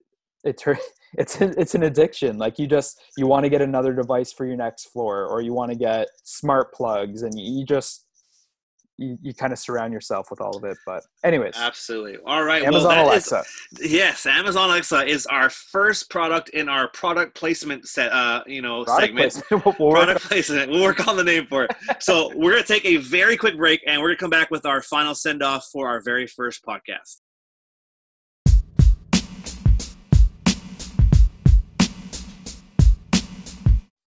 it 0.43 0.57
tur- 0.57 0.77
it's 1.17 1.39
it's 1.41 1.75
an 1.75 1.83
addiction. 1.83 2.37
Like 2.37 2.57
you 2.59 2.67
just 2.67 2.99
you 3.17 3.27
want 3.27 3.43
to 3.43 3.49
get 3.49 3.61
another 3.61 3.93
device 3.93 4.31
for 4.31 4.45
your 4.45 4.57
next 4.57 4.85
floor 4.85 5.25
or 5.27 5.41
you 5.41 5.53
want 5.53 5.71
to 5.71 5.77
get 5.77 6.07
smart 6.23 6.73
plugs 6.73 7.23
and 7.23 7.33
you 7.39 7.65
just 7.65 8.05
you, 9.01 9.17
you 9.21 9.33
kind 9.33 9.51
of 9.51 9.59
surround 9.59 9.91
yourself 9.93 10.27
with 10.29 10.39
all 10.41 10.55
of 10.55 10.63
it. 10.63 10.77
But 10.85 11.03
anyways, 11.23 11.55
Absolutely. 11.57 12.17
All 12.25 12.43
right. 12.43 12.63
Amazon 12.63 12.89
well, 12.95 13.09
that 13.09 13.17
is- 13.17 13.31
Alexa. 13.31 13.43
yes, 13.81 14.25
Amazon 14.25 14.69
Alexa 14.69 15.05
is 15.05 15.25
our 15.25 15.49
first 15.49 16.09
product 16.09 16.49
in 16.49 16.69
our 16.69 16.87
product 16.89 17.35
placement 17.35 17.87
set. 17.87 18.11
Uh, 18.11 18.43
you 18.45 18.61
know, 18.61 18.83
Product 18.85 19.07
segment. 19.07 19.33
placement. 19.33 19.65
We'll 19.79 19.91
Product 19.91 20.21
placement. 20.21 20.71
We'll 20.71 20.83
work 20.83 21.07
on 21.07 21.17
the 21.17 21.23
name 21.23 21.47
for 21.47 21.63
it. 21.65 21.71
So 21.99 22.31
we're 22.35 22.51
gonna 22.51 22.63
take 22.63 22.85
a 22.85 22.97
very 22.97 23.37
quick 23.37 23.57
break, 23.57 23.81
and 23.87 24.01
we're 24.01 24.09
gonna 24.09 24.17
come 24.17 24.29
back 24.29 24.49
with 24.51 24.65
our 24.65 24.81
final 24.81 25.13
send 25.15 25.41
off 25.43 25.67
for 25.71 25.87
our 25.87 26.01
very 26.01 26.27
first 26.27 26.63
podcast. 26.65 27.17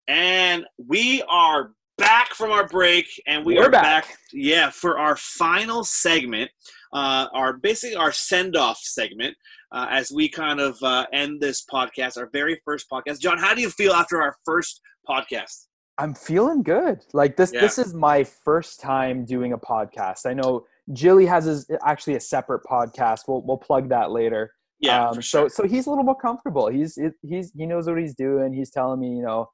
And 0.08 0.66
we 0.78 1.24
are 1.30 1.72
back 2.02 2.34
from 2.34 2.52
our 2.52 2.68
break, 2.68 3.06
and 3.28 3.46
we 3.46 3.56
We're 3.56 3.68
are 3.68 3.70
back. 3.72 4.08
back. 4.08 4.18
Yeah, 4.34 4.70
for 4.72 4.98
our 5.00 5.16
final 5.16 5.84
segment, 5.84 6.50
uh, 6.94 7.28
our 7.34 7.54
basically 7.54 7.96
our 7.96 8.12
send 8.12 8.56
off 8.58 8.80
segment, 8.82 9.36
uh, 9.72 9.88
as 9.90 10.12
we 10.12 10.28
kind 10.28 10.60
of 10.60 10.82
uh, 10.84 11.06
end 11.14 11.40
this 11.40 11.64
podcast, 11.72 12.18
our 12.18 12.30
very 12.34 12.60
first 12.66 12.88
podcast. 12.92 13.20
John, 13.20 13.38
how 13.38 13.54
do 13.54 13.62
you 13.62 13.70
feel 13.70 13.94
after 13.94 14.22
our 14.22 14.36
first 14.46 14.82
podcast? 15.08 15.68
I'm 15.98 16.14
feeling 16.16 16.64
good. 16.64 17.02
Like 17.14 17.38
this 17.38 17.52
Yeah. 17.54 17.62
this 17.62 17.78
is 17.78 17.94
my 17.94 18.24
first 18.24 18.80
time 18.80 19.24
doing 19.24 19.54
a 19.54 19.58
podcast. 19.58 20.26
I 20.26 20.34
know 20.34 20.66
Gilly 20.94 21.28
has 21.28 21.46
his, 21.46 21.70
actually 21.86 22.16
a 22.16 22.20
separate 22.20 22.64
podcast. 22.64 23.22
We'll 23.28 23.44
we'll 23.44 23.58
plug 23.58 23.90
that 23.90 24.10
later. 24.12 24.52
Yeah, 24.80 25.10
Um, 25.10 25.22
sure. 25.22 25.48
So 25.50 25.62
so 25.64 25.68
he's 25.68 25.86
a 25.86 25.90
little 25.90 26.04
more 26.04 26.16
comfortable. 26.18 26.68
He's 26.68 26.98
he's 27.22 27.52
he 27.56 27.66
knows 27.68 27.88
what 27.88 28.00
he's 28.00 28.16
doing. 28.16 28.52
He's 28.54 28.72
telling 28.72 29.00
me, 29.00 29.10
you 29.10 29.22
know, 29.22 29.48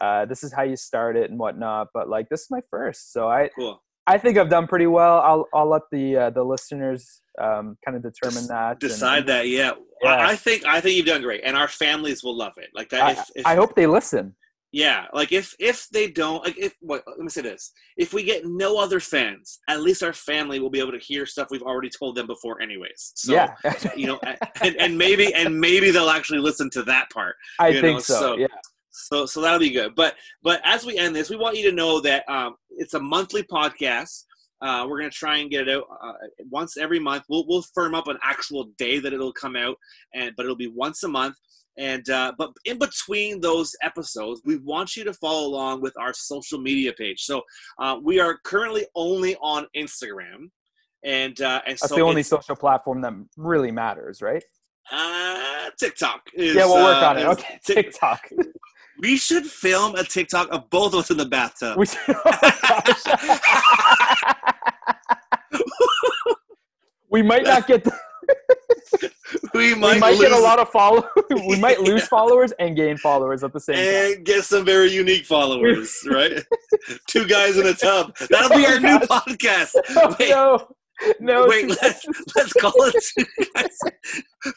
uh, 0.00 0.24
this 0.26 0.42
is 0.42 0.52
how 0.52 0.62
you 0.62 0.76
start 0.76 1.16
it 1.16 1.30
and 1.30 1.38
whatnot. 1.38 1.88
But 1.94 2.08
like 2.08 2.28
this 2.28 2.40
is 2.42 2.46
my 2.50 2.60
first, 2.70 3.12
so 3.12 3.28
I 3.28 3.50
cool. 3.56 3.82
I 4.06 4.18
think 4.18 4.38
I've 4.38 4.48
done 4.48 4.66
pretty 4.66 4.86
well. 4.86 5.20
I'll 5.20 5.46
I'll 5.54 5.68
let 5.68 5.82
the 5.92 6.16
uh, 6.16 6.30
the 6.30 6.42
listeners 6.42 7.20
um, 7.40 7.76
kind 7.84 7.96
of 7.96 8.02
determine 8.02 8.46
that. 8.48 8.70
and- 8.72 8.80
Decide 8.80 9.26
that. 9.26 9.48
Yeah. 9.48 9.72
Yeah. 10.02 10.08
I, 10.14 10.30
I 10.30 10.36
think 10.36 10.64
I 10.66 10.80
think 10.80 10.96
you've 10.96 11.06
done 11.06 11.22
great, 11.22 11.42
and 11.44 11.56
our 11.56 11.68
families 11.68 12.24
will 12.24 12.36
love 12.36 12.54
it. 12.56 12.70
Like 12.74 12.88
that. 12.90 13.02
I, 13.02 13.10
if, 13.12 13.30
if, 13.36 13.46
I 13.46 13.54
hope 13.54 13.74
they 13.76 13.86
listen. 13.86 14.34
Yeah, 14.72 15.06
like 15.12 15.32
if 15.32 15.52
if 15.58 15.88
they 15.92 16.08
don't, 16.08 16.44
like 16.44 16.56
if 16.56 16.74
what 16.80 17.02
let 17.06 17.18
me 17.18 17.28
say 17.28 17.42
this: 17.42 17.72
if 17.96 18.14
we 18.14 18.22
get 18.22 18.44
no 18.46 18.78
other 18.78 19.00
fans, 19.00 19.58
at 19.68 19.80
least 19.82 20.02
our 20.04 20.12
family 20.12 20.60
will 20.60 20.70
be 20.70 20.78
able 20.78 20.92
to 20.92 20.98
hear 20.98 21.26
stuff 21.26 21.48
we've 21.50 21.60
already 21.62 21.90
told 21.90 22.14
them 22.14 22.28
before, 22.28 22.62
anyways. 22.62 23.12
So, 23.16 23.32
yeah, 23.32 23.54
you 23.96 24.06
know, 24.06 24.20
and, 24.62 24.76
and 24.76 24.96
maybe 24.96 25.34
and 25.34 25.58
maybe 25.60 25.90
they'll 25.90 26.08
actually 26.08 26.38
listen 26.38 26.70
to 26.70 26.84
that 26.84 27.10
part. 27.10 27.34
I 27.58 27.68
you 27.70 27.80
think 27.80 27.96
know, 27.96 28.00
so. 28.00 28.14
so- 28.20 28.36
Yeah. 28.38 28.46
So 28.90 29.26
so 29.26 29.40
that'll 29.40 29.58
be 29.58 29.70
good. 29.70 29.94
But 29.94 30.14
but 30.42 30.60
as 30.64 30.84
we 30.84 30.98
end 30.98 31.14
this, 31.14 31.30
we 31.30 31.36
want 31.36 31.56
you 31.56 31.68
to 31.70 31.76
know 31.76 32.00
that 32.00 32.28
um, 32.28 32.56
it's 32.70 32.94
a 32.94 33.00
monthly 33.00 33.42
podcast. 33.42 34.24
Uh, 34.62 34.86
we're 34.88 34.98
gonna 34.98 35.10
try 35.10 35.38
and 35.38 35.50
get 35.50 35.68
it 35.68 35.76
out 35.76 35.84
uh, 36.02 36.12
once 36.50 36.76
every 36.76 36.98
month. 36.98 37.24
We'll 37.28 37.44
we'll 37.46 37.64
firm 37.74 37.94
up 37.94 38.08
an 38.08 38.18
actual 38.22 38.70
day 38.78 38.98
that 38.98 39.12
it'll 39.12 39.32
come 39.32 39.56
out, 39.56 39.76
and 40.14 40.32
but 40.36 40.44
it'll 40.44 40.56
be 40.56 40.68
once 40.68 41.02
a 41.02 41.08
month. 41.08 41.36
And 41.78 42.08
uh, 42.10 42.32
but 42.36 42.50
in 42.64 42.78
between 42.78 43.40
those 43.40 43.74
episodes, 43.82 44.42
we 44.44 44.58
want 44.58 44.96
you 44.96 45.04
to 45.04 45.14
follow 45.14 45.46
along 45.46 45.80
with 45.80 45.94
our 45.98 46.12
social 46.12 46.60
media 46.60 46.92
page. 46.92 47.22
So 47.22 47.42
uh, 47.78 47.96
we 48.02 48.20
are 48.20 48.38
currently 48.44 48.86
only 48.94 49.36
on 49.36 49.66
Instagram, 49.76 50.50
and 51.04 51.40
uh, 51.40 51.62
and 51.66 51.78
That's 51.78 51.88
so 51.88 51.94
the 51.94 52.02
only 52.02 52.22
social 52.22 52.56
platform 52.56 53.00
that 53.02 53.14
really 53.36 53.70
matters, 53.70 54.20
right? 54.20 54.44
uh, 54.92 55.70
TikTok. 55.78 56.22
Is, 56.34 56.54
yeah, 56.54 56.66
we'll 56.66 56.82
work 56.82 57.02
uh, 57.02 57.06
on 57.06 57.18
it. 57.18 57.22
is 57.22 57.28
Okay, 57.28 57.58
TikTok. 57.64 58.28
We 59.00 59.16
should 59.16 59.46
film 59.46 59.94
a 59.96 60.04
TikTok 60.04 60.48
of 60.50 60.68
both 60.70 60.92
of 60.94 61.00
us 61.00 61.10
in 61.10 61.16
the 61.16 61.24
bathtub. 61.26 61.78
We, 61.78 61.86
oh 62.08 63.38
we 67.10 67.22
might 67.22 67.44
not 67.44 67.66
get 67.66 67.84
the, 67.84 67.92
we 69.54 69.74
might, 69.74 69.94
we 69.94 70.00
might 70.00 70.20
get 70.20 70.32
a 70.32 70.38
lot 70.38 70.58
of 70.58 70.68
followers. 70.70 71.04
we 71.48 71.58
might 71.58 71.80
lose 71.80 72.06
followers 72.06 72.52
and 72.58 72.76
gain 72.76 72.96
followers 72.96 73.42
at 73.42 73.52
the 73.52 73.60
same 73.60 73.76
time. 73.76 73.84
and 74.16 74.24
get 74.24 74.44
some 74.44 74.64
very 74.64 74.90
unique 74.92 75.24
followers, 75.24 75.96
right? 76.06 76.42
Two 77.06 77.26
guys 77.26 77.56
in 77.56 77.66
a 77.66 77.74
tub. 77.74 78.14
That'll 78.30 78.56
be 78.56 78.66
Oh, 78.66 78.72
our 78.72 78.80
new 78.80 78.98
podcast. 79.00 79.70
Oh, 79.90 80.14
Wait, 80.18 80.30
no, 80.30 80.68
no. 81.20 81.48
wait, 81.48 81.68
let's 81.68 82.04
let's 82.36 82.52
call 82.52 82.72
it 82.76 82.94
two 83.16 83.24
guys. 83.54 83.78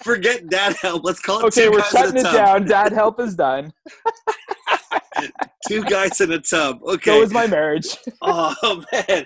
Forget 0.03 0.49
dad 0.49 0.75
help. 0.81 1.03
Let's 1.03 1.19
call 1.19 1.39
it 1.39 1.45
okay, 1.45 1.65
two 1.65 1.71
we're 1.71 1.79
guys 1.79 1.89
shutting 1.89 2.11
in 2.11 2.17
it 2.17 2.19
a 2.21 2.23
tub. 2.23 2.33
down. 2.33 2.65
Dad 2.65 2.91
help 2.93 3.19
is 3.19 3.35
done. 3.35 3.73
Two 5.67 5.83
guys 5.85 6.19
in 6.19 6.31
a 6.31 6.39
tub. 6.39 6.79
Okay, 6.83 7.11
so 7.11 7.21
is 7.21 7.31
my 7.31 7.47
marriage. 7.47 7.87
Oh 8.21 8.83
man. 8.91 9.25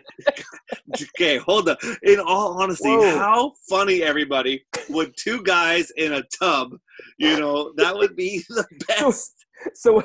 Okay, 1.16 1.38
hold 1.38 1.70
on. 1.70 1.78
In 2.04 2.20
all 2.20 2.62
honesty, 2.62 2.90
Whoa. 2.90 3.18
how 3.18 3.54
funny 3.70 4.04
everybody 4.04 4.64
would 4.90 5.14
two 5.18 5.42
guys 5.44 5.92
in 5.98 6.14
a 6.14 6.24
tub, 6.40 6.72
you 7.18 7.40
know, 7.40 7.74
that 7.78 7.96
would 7.96 8.16
be 8.16 8.44
the 8.50 8.66
best. 8.88 9.34
so 9.74 10.04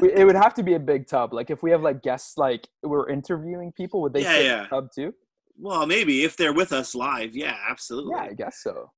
we, 0.00 0.12
it 0.12 0.24
would 0.24 0.34
have 0.36 0.54
to 0.54 0.62
be 0.62 0.74
a 0.74 0.78
big 0.80 1.06
tub. 1.06 1.32
Like 1.32 1.50
if 1.50 1.62
we 1.62 1.70
have 1.70 1.82
like 1.82 2.02
guests, 2.02 2.36
like 2.36 2.66
we're 2.82 3.08
interviewing 3.08 3.72
people, 3.72 4.02
would 4.02 4.12
they 4.12 4.22
Yeah, 4.22 4.32
sit 4.32 4.40
in 4.40 4.46
yeah. 4.46 4.66
tub 4.66 4.88
too? 4.94 5.14
Well, 5.58 5.86
maybe 5.86 6.24
if 6.24 6.36
they're 6.36 6.52
with 6.52 6.72
us 6.72 6.94
live, 6.94 7.34
yeah, 7.34 7.56
absolutely. 7.68 8.12
Yeah, 8.16 8.22
I 8.30 8.32
guess 8.34 8.60
so. 8.62 8.90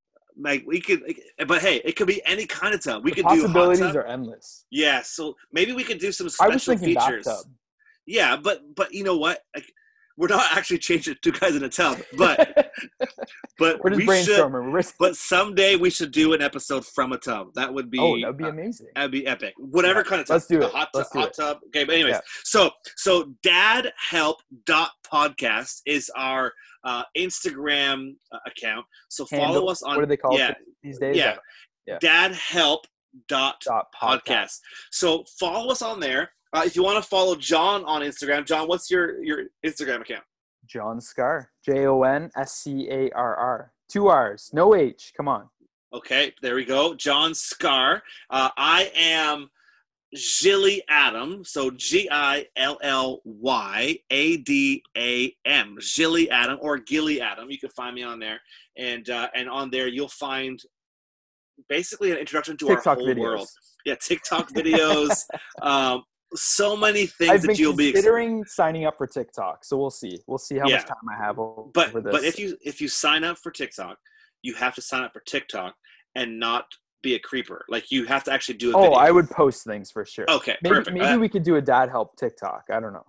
Like 0.43 0.63
we 0.65 0.81
could, 0.81 1.01
but 1.47 1.61
hey, 1.61 1.81
it 1.85 1.95
could 1.95 2.07
be 2.07 2.21
any 2.25 2.45
kind 2.45 2.73
of 2.73 2.83
tub. 2.83 3.03
We 3.03 3.11
the 3.11 3.15
could 3.17 3.29
do 3.29 3.41
hot 3.47 3.53
possibilities 3.53 3.95
are 3.95 4.05
endless. 4.05 4.65
yeah, 4.71 5.01
so 5.01 5.35
maybe 5.51 5.73
we 5.73 5.83
could 5.83 5.99
do 5.99 6.11
some 6.11 6.29
special 6.29 6.51
I 6.51 6.53
was 6.55 6.65
thinking 6.65 6.87
features. 6.99 7.25
bathtub. 7.25 7.51
Yeah, 8.07 8.37
but 8.37 8.61
but 8.75 8.93
you 8.93 9.03
know 9.03 9.17
what? 9.17 9.39
Like, 9.55 9.71
we're 10.17 10.27
not 10.27 10.45
actually 10.57 10.79
changing 10.79 11.15
two 11.21 11.31
guys 11.31 11.55
in 11.55 11.63
a 11.63 11.69
tub, 11.69 11.99
but 12.17 12.71
but 13.59 13.83
we're 13.83 13.91
just 13.91 14.07
we 14.07 14.23
should. 14.23 14.39
brainstorming. 14.39 14.71
We're, 14.71 14.81
But 14.99 15.15
someday 15.15 15.75
we 15.75 15.89
should 15.89 16.11
do 16.11 16.33
an 16.33 16.41
episode 16.41 16.85
from 16.85 17.11
a 17.13 17.17
tub. 17.17 17.49
That 17.55 17.73
would 17.73 17.89
be 17.91 17.99
oh, 17.99 18.19
that'd 18.19 18.37
be 18.37 18.43
uh, 18.45 18.49
amazing. 18.49 18.87
That'd 18.95 19.11
be 19.11 19.25
epic. 19.27 19.53
Whatever 19.57 19.99
Yeah, 19.99 20.03
kind 20.03 20.21
of 20.21 20.27
tub. 20.27 20.35
let's 20.35 20.47
do 20.47 20.61
A 20.61 20.65
it. 20.65 20.71
Hot, 20.71 20.89
Let's 20.93 21.09
tub, 21.09 21.13
do 21.13 21.19
hot 21.19 21.27
it. 21.29 21.35
tub. 21.35 21.57
Okay, 21.67 21.83
but 21.85 21.93
anyways, 21.95 22.15
Yeah. 22.15 22.21
so 22.43 22.71
so 22.97 23.33
podcast 25.11 25.81
is 25.85 26.09
our 26.15 26.51
uh, 26.83 27.03
Instagram 27.17 28.15
uh, 28.31 28.37
account. 28.45 28.85
So 29.09 29.25
follow 29.25 29.67
us 29.67 29.83
on 29.83 29.95
what 29.95 30.01
do 30.01 30.07
they 30.07 30.17
call 30.17 30.37
yeah, 30.37 30.49
it 30.51 30.57
these 30.83 30.99
days? 30.99 31.15
yeah. 31.17 31.37
Yeah. 31.87 31.97
dadhelp 31.99 32.83
dot 33.27 33.61
Dot 33.65 33.87
podcast. 33.99 34.21
podcast. 34.25 34.59
So 34.91 35.23
follow 35.39 35.71
us 35.71 35.81
on 35.81 35.99
there. 35.99 36.31
Uh, 36.53 36.63
if 36.65 36.75
you 36.75 36.83
want 36.83 37.01
to 37.01 37.09
follow 37.09 37.35
John 37.35 37.83
on 37.85 38.01
Instagram, 38.01 38.45
John, 38.45 38.67
what's 38.67 38.91
your 38.91 39.23
your 39.23 39.45
Instagram 39.65 40.01
account? 40.01 40.23
Jon 40.65 40.99
Scarr. 40.99 41.49
J 41.65 41.87
O 41.87 42.03
N 42.03 42.29
S 42.37 42.53
C 42.53 42.87
A 42.89 43.09
R 43.11 43.35
R. 43.35 43.73
Two 43.89 44.07
R's. 44.07 44.49
No 44.53 44.75
H. 44.75 45.13
Come 45.15 45.27
on. 45.27 45.49
Okay, 45.93 46.33
there 46.41 46.55
we 46.55 46.63
go. 46.63 46.93
Jon 46.93 47.33
Scarr. 47.33 48.01
Uh, 48.29 48.49
I 48.57 48.91
am 48.95 49.49
Gilly 50.41 50.83
Adam. 50.89 51.43
So 51.45 51.71
G 51.71 52.07
I 52.11 52.45
L 52.55 52.77
L 52.83 53.21
Y 53.25 53.97
A 54.09 54.37
D 54.37 54.83
A 54.97 55.35
M. 55.45 55.77
Gilly 55.95 56.29
Adam 56.29 56.57
or 56.61 56.77
Gilly 56.77 57.21
Adam. 57.21 57.49
You 57.49 57.57
can 57.57 57.69
find 57.69 57.95
me 57.95 58.03
on 58.03 58.19
there, 58.19 58.39
and 58.77 59.09
uh, 59.09 59.29
and 59.33 59.49
on 59.49 59.69
there 59.69 59.87
you'll 59.87 60.09
find 60.09 60.59
basically 61.69 62.11
an 62.11 62.17
introduction 62.17 62.57
to 62.57 62.65
TikTok 62.67 62.87
our 62.87 62.95
whole 62.95 63.07
videos. 63.07 63.19
world. 63.19 63.47
Yeah, 63.85 63.95
TikTok 63.95 64.49
videos. 64.51 65.23
um, 65.61 66.03
so 66.33 66.77
many 66.77 67.07
things 67.07 67.31
I've 67.31 67.41
that 67.43 67.59
you'll 67.59 67.75
be. 67.75 67.91
considering 67.91 68.45
signing 68.45 68.85
up 68.85 68.95
for 68.97 69.07
TikTok, 69.07 69.63
so 69.65 69.77
we'll 69.77 69.89
see. 69.89 70.17
We'll 70.27 70.37
see 70.37 70.57
how 70.57 70.67
Yeah. 70.67 70.77
much 70.77 70.87
time 70.87 70.97
I 71.13 71.23
have 71.25 71.39
o- 71.39 71.71
but 71.73 71.93
this. 71.93 72.03
but 72.11 72.23
if 72.23 72.37
you 72.39 72.57
if 72.61 72.81
you 72.81 72.87
sign 72.87 73.23
up 73.23 73.37
for 73.37 73.51
TikTok, 73.51 73.97
you 74.41 74.53
have 74.55 74.75
to 74.75 74.81
sign 74.81 75.03
up 75.03 75.13
for 75.13 75.21
TikTok 75.21 75.75
and 76.15 76.39
not 76.39 76.65
be 77.01 77.15
a 77.15 77.19
creeper. 77.19 77.65
Like 77.69 77.91
you 77.91 78.05
have 78.05 78.23
to 78.25 78.33
actually 78.33 78.57
do 78.57 78.71
a 78.71 78.77
oh, 78.77 78.81
video. 78.81 78.97
I 78.97 79.11
would 79.11 79.29
post 79.29 79.63
things 79.63 79.91
for 79.91 80.05
sure. 80.05 80.25
Okay, 80.29 80.57
maybe 80.61 80.75
perfect. 80.75 80.93
maybe 80.93 81.05
Uh, 81.05 81.17
we 81.19 81.29
could 81.29 81.43
do 81.43 81.55
a 81.55 81.61
dad 81.61 81.89
help 81.89 82.15
TikTok. 82.17 82.65
I 82.71 82.79
don't 82.79 82.93
know. 82.93 83.05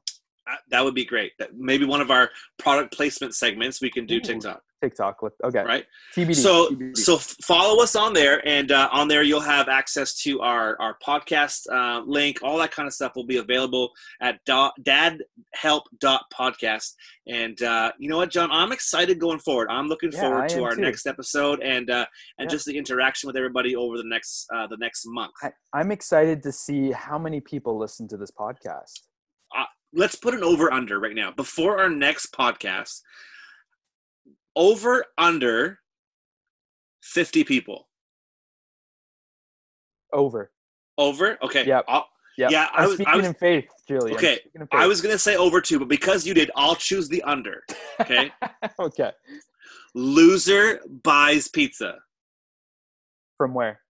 Uh, 0.50 0.56
that 0.70 0.84
would 0.84 0.94
be 0.94 1.04
great. 1.04 1.32
That 1.38 1.56
maybe 1.56 1.84
one 1.84 2.00
of 2.00 2.10
our 2.10 2.30
product 2.58 2.94
placement 2.94 3.34
segments 3.34 3.80
we 3.80 3.90
can 3.90 4.06
do 4.06 4.16
Ooh. 4.16 4.20
TikTok, 4.20 4.62
TikTok. 4.82 5.22
With 5.22 5.32
okay. 5.44 5.62
right? 5.62 5.84
TBD. 6.16 6.34
so 6.34 6.70
TBD. 6.70 6.96
so 6.96 7.16
follow 7.18 7.82
us 7.82 7.94
on 7.96 8.12
there 8.12 8.46
and 8.46 8.70
uh, 8.72 8.88
on 8.92 9.08
there 9.08 9.22
you'll 9.22 9.40
have 9.40 9.68
access 9.68 10.14
to 10.24 10.40
our 10.40 10.76
our 10.80 10.98
podcast 11.06 11.60
uh, 11.72 12.02
link 12.04 12.38
all 12.42 12.58
that 12.58 12.72
kind 12.72 12.86
of 12.86 12.92
stuff 12.92 13.12
will 13.14 13.26
be 13.26 13.36
available 13.38 13.90
at 14.20 14.44
dadhelp.podcast 14.44 16.92
and 17.28 17.62
uh, 17.62 17.92
you 17.98 18.08
know 18.08 18.16
what 18.16 18.30
john 18.30 18.50
i'm 18.50 18.72
excited 18.72 19.18
going 19.20 19.38
forward 19.38 19.68
i'm 19.70 19.86
looking 19.86 20.10
Yeah, 20.12 20.20
forward 20.20 20.42
I 20.44 20.48
to 20.48 20.64
our 20.64 20.74
too. 20.74 20.80
next 20.82 21.06
episode 21.06 21.62
and 21.62 21.88
uh, 21.90 22.04
and 22.38 22.50
Yeah. 22.50 22.54
just 22.54 22.66
the 22.66 22.76
interaction 22.76 23.28
with 23.28 23.36
everybody 23.36 23.76
over 23.76 23.96
the 23.96 24.04
next 24.06 24.46
uh, 24.54 24.66
the 24.66 24.76
next 24.78 25.04
month 25.06 25.32
I, 25.42 25.50
I'm 25.72 25.92
excited 25.92 26.42
to 26.42 26.52
see 26.52 26.90
how 26.90 27.18
many 27.18 27.40
people 27.40 27.78
listen 27.78 28.08
to 28.08 28.16
this 28.16 28.30
podcast. 28.30 29.00
let's 29.94 30.16
put 30.16 30.32
an 30.34 30.42
over 30.42 30.72
under 30.72 30.98
right 30.98 31.14
now 31.14 31.30
before 31.30 31.78
our 31.78 31.90
next 31.90 32.32
podcast 32.32 33.00
over 34.56 35.04
under 35.18 35.78
50 37.02 37.44
people 37.44 37.88
Over. 40.12 40.50
over 40.98 41.38
okay 41.42 41.66
Yep. 41.66 41.84
I'll- 41.88 42.08
Yeah. 42.38 42.48
Yeah, 42.50 42.68
I 42.72 42.82
I'm 42.84 42.84
was- 42.84 42.92
I 42.92 42.94
speaking 43.02 43.16
was- 43.18 43.26
in 43.26 43.34
faith, 43.34 43.68
Julie. 43.86 44.14
Okay, 44.14 44.40
in 44.54 44.66
I 44.72 44.86
was 44.86 45.00
gonna 45.02 45.18
say 45.18 45.36
over 45.36 45.60
two, 45.60 45.78
but 45.78 45.88
because 45.88 46.26
you 46.26 46.32
did, 46.34 46.50
I'll 46.56 46.74
choose 46.76 47.08
the 47.08 47.22
under. 47.24 47.62
Okay. 48.00 48.32
okay. 48.78 49.12
Loser 49.94 50.80
buys 51.02 51.48
pizza. 51.48 51.98
From 53.36 53.52
where? 53.54 53.80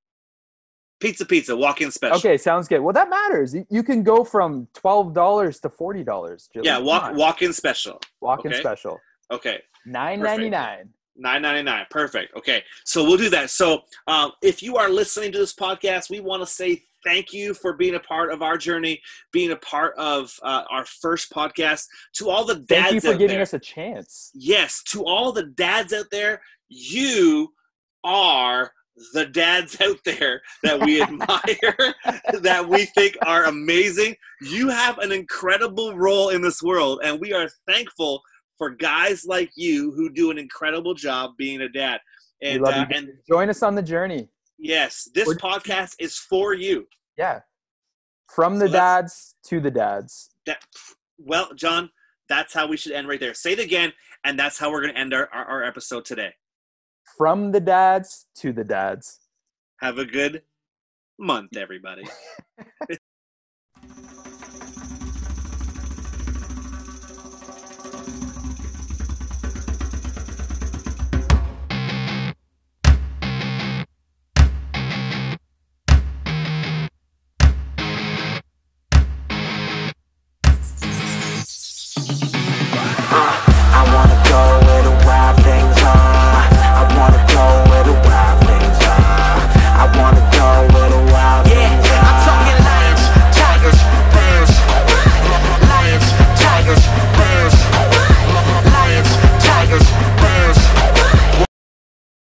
Pizza, 0.98 1.24
pizza, 1.26 1.56
walk-in 1.56 1.90
special. 1.92 2.16
Okay, 2.18 2.36
sounds 2.36 2.66
good. 2.68 2.80
Well, 2.80 2.92
that 2.92 3.08
matters. 3.10 3.54
You- 3.54 3.66
You 3.70 3.82
can 3.84 4.02
go 4.02 4.24
from 4.24 4.66
twelve 4.74 5.14
dollars 5.14 5.60
to 5.60 5.68
forty 5.68 6.02
dollars. 6.04 6.48
Yeah, 6.54 6.78
walk 6.78 7.14
walk-in 7.14 7.52
special. 7.52 8.00
walk-in 8.20 8.52
okay. 8.52 8.60
special. 8.60 9.00
Okay. 9.30 9.62
Nine 9.86 10.20
ninety 10.20 10.50
nine. 10.50 10.90
Nine 11.16 11.42
ninety 11.42 11.62
nine. 11.62 11.86
Perfect. 11.90 12.34
Okay. 12.36 12.62
So 12.84 13.04
we'll 13.04 13.18
do 13.18 13.30
that. 13.30 13.50
So 13.50 13.82
um, 14.06 14.32
if 14.42 14.62
you 14.62 14.76
are 14.76 14.88
listening 14.88 15.32
to 15.32 15.38
this 15.38 15.54
podcast, 15.54 16.10
we 16.10 16.20
want 16.20 16.42
to 16.42 16.46
say 16.46 16.82
thank 17.04 17.32
you 17.32 17.52
for 17.52 17.74
being 17.74 17.94
a 17.94 18.00
part 18.00 18.32
of 18.32 18.42
our 18.42 18.56
journey, 18.56 19.00
being 19.32 19.50
a 19.50 19.56
part 19.56 19.94
of 19.96 20.32
uh, 20.42 20.62
our 20.70 20.84
first 20.84 21.30
podcast. 21.32 21.86
To 22.14 22.30
all 22.30 22.44
the 22.44 22.56
dads 22.56 22.68
Thank 22.68 22.94
you 22.94 23.00
for 23.00 23.12
giving 23.12 23.36
there, 23.36 23.42
us 23.42 23.54
a 23.54 23.58
chance. 23.58 24.30
yes, 24.34 24.82
to 24.90 25.04
all 25.04 25.32
the 25.32 25.44
dads 25.44 25.92
out 25.92 26.06
there, 26.10 26.40
you 26.68 27.52
are 28.04 28.72
the 29.14 29.26
dads 29.26 29.80
out 29.80 29.98
there 30.04 30.42
that 30.62 30.80
we 30.80 31.02
admire, 31.02 31.94
that 32.40 32.66
we 32.68 32.84
think 32.86 33.16
are 33.22 33.44
amazing. 33.44 34.14
You 34.40 34.68
have 34.68 34.98
an 34.98 35.12
incredible 35.12 35.96
role 35.96 36.28
in 36.30 36.42
this 36.42 36.62
world, 36.62 37.00
and 37.04 37.20
we 37.20 37.32
are 37.32 37.48
thankful 37.66 38.22
for 38.62 38.70
guys 38.70 39.24
like 39.26 39.50
you 39.56 39.90
who 39.90 40.08
do 40.08 40.30
an 40.30 40.38
incredible 40.38 40.94
job 40.94 41.32
being 41.36 41.62
a 41.62 41.68
dad. 41.68 41.98
And 42.42 42.64
uh, 42.64 42.86
and 42.94 43.08
Join 43.28 43.50
us 43.50 43.60
on 43.60 43.74
the 43.74 43.82
journey. 43.82 44.28
yes, 44.56 45.08
this 45.16 45.26
We're- 45.26 45.38
podcast 45.40 45.96
is 45.98 46.16
for 46.16 46.54
you. 46.54 46.86
Yeah. 47.18 47.40
From 48.32 48.60
the 48.60 48.68
So 48.68 48.72
dads 48.72 49.34
to 49.46 49.58
the 49.58 49.70
dads. 49.72 50.30
That 50.46 50.62
well, 51.18 51.48
John, 51.56 51.90
that's 52.28 52.54
how 52.54 52.68
we 52.68 52.76
should 52.76 52.92
end 52.92 53.08
right 53.08 53.18
there. 53.18 53.34
Say 53.34 53.52
it 53.54 53.58
again, 53.58 53.92
and 54.22 54.38
that's 54.38 54.58
how 54.60 54.70
we're 54.70 54.80
going 54.82 54.94
to 54.94 55.00
end 55.00 55.12
our, 55.12 55.28
our, 55.32 55.44
our 55.44 55.64
episode 55.64 56.04
today. 56.04 56.32
From 57.18 57.50
the 57.50 57.60
dads 57.60 58.26
to 58.36 58.52
the 58.52 58.62
dads. 58.64 59.18
Have 59.80 59.98
a 59.98 60.04
good 60.04 60.42
month, 61.18 61.56
everybody. 61.56 62.04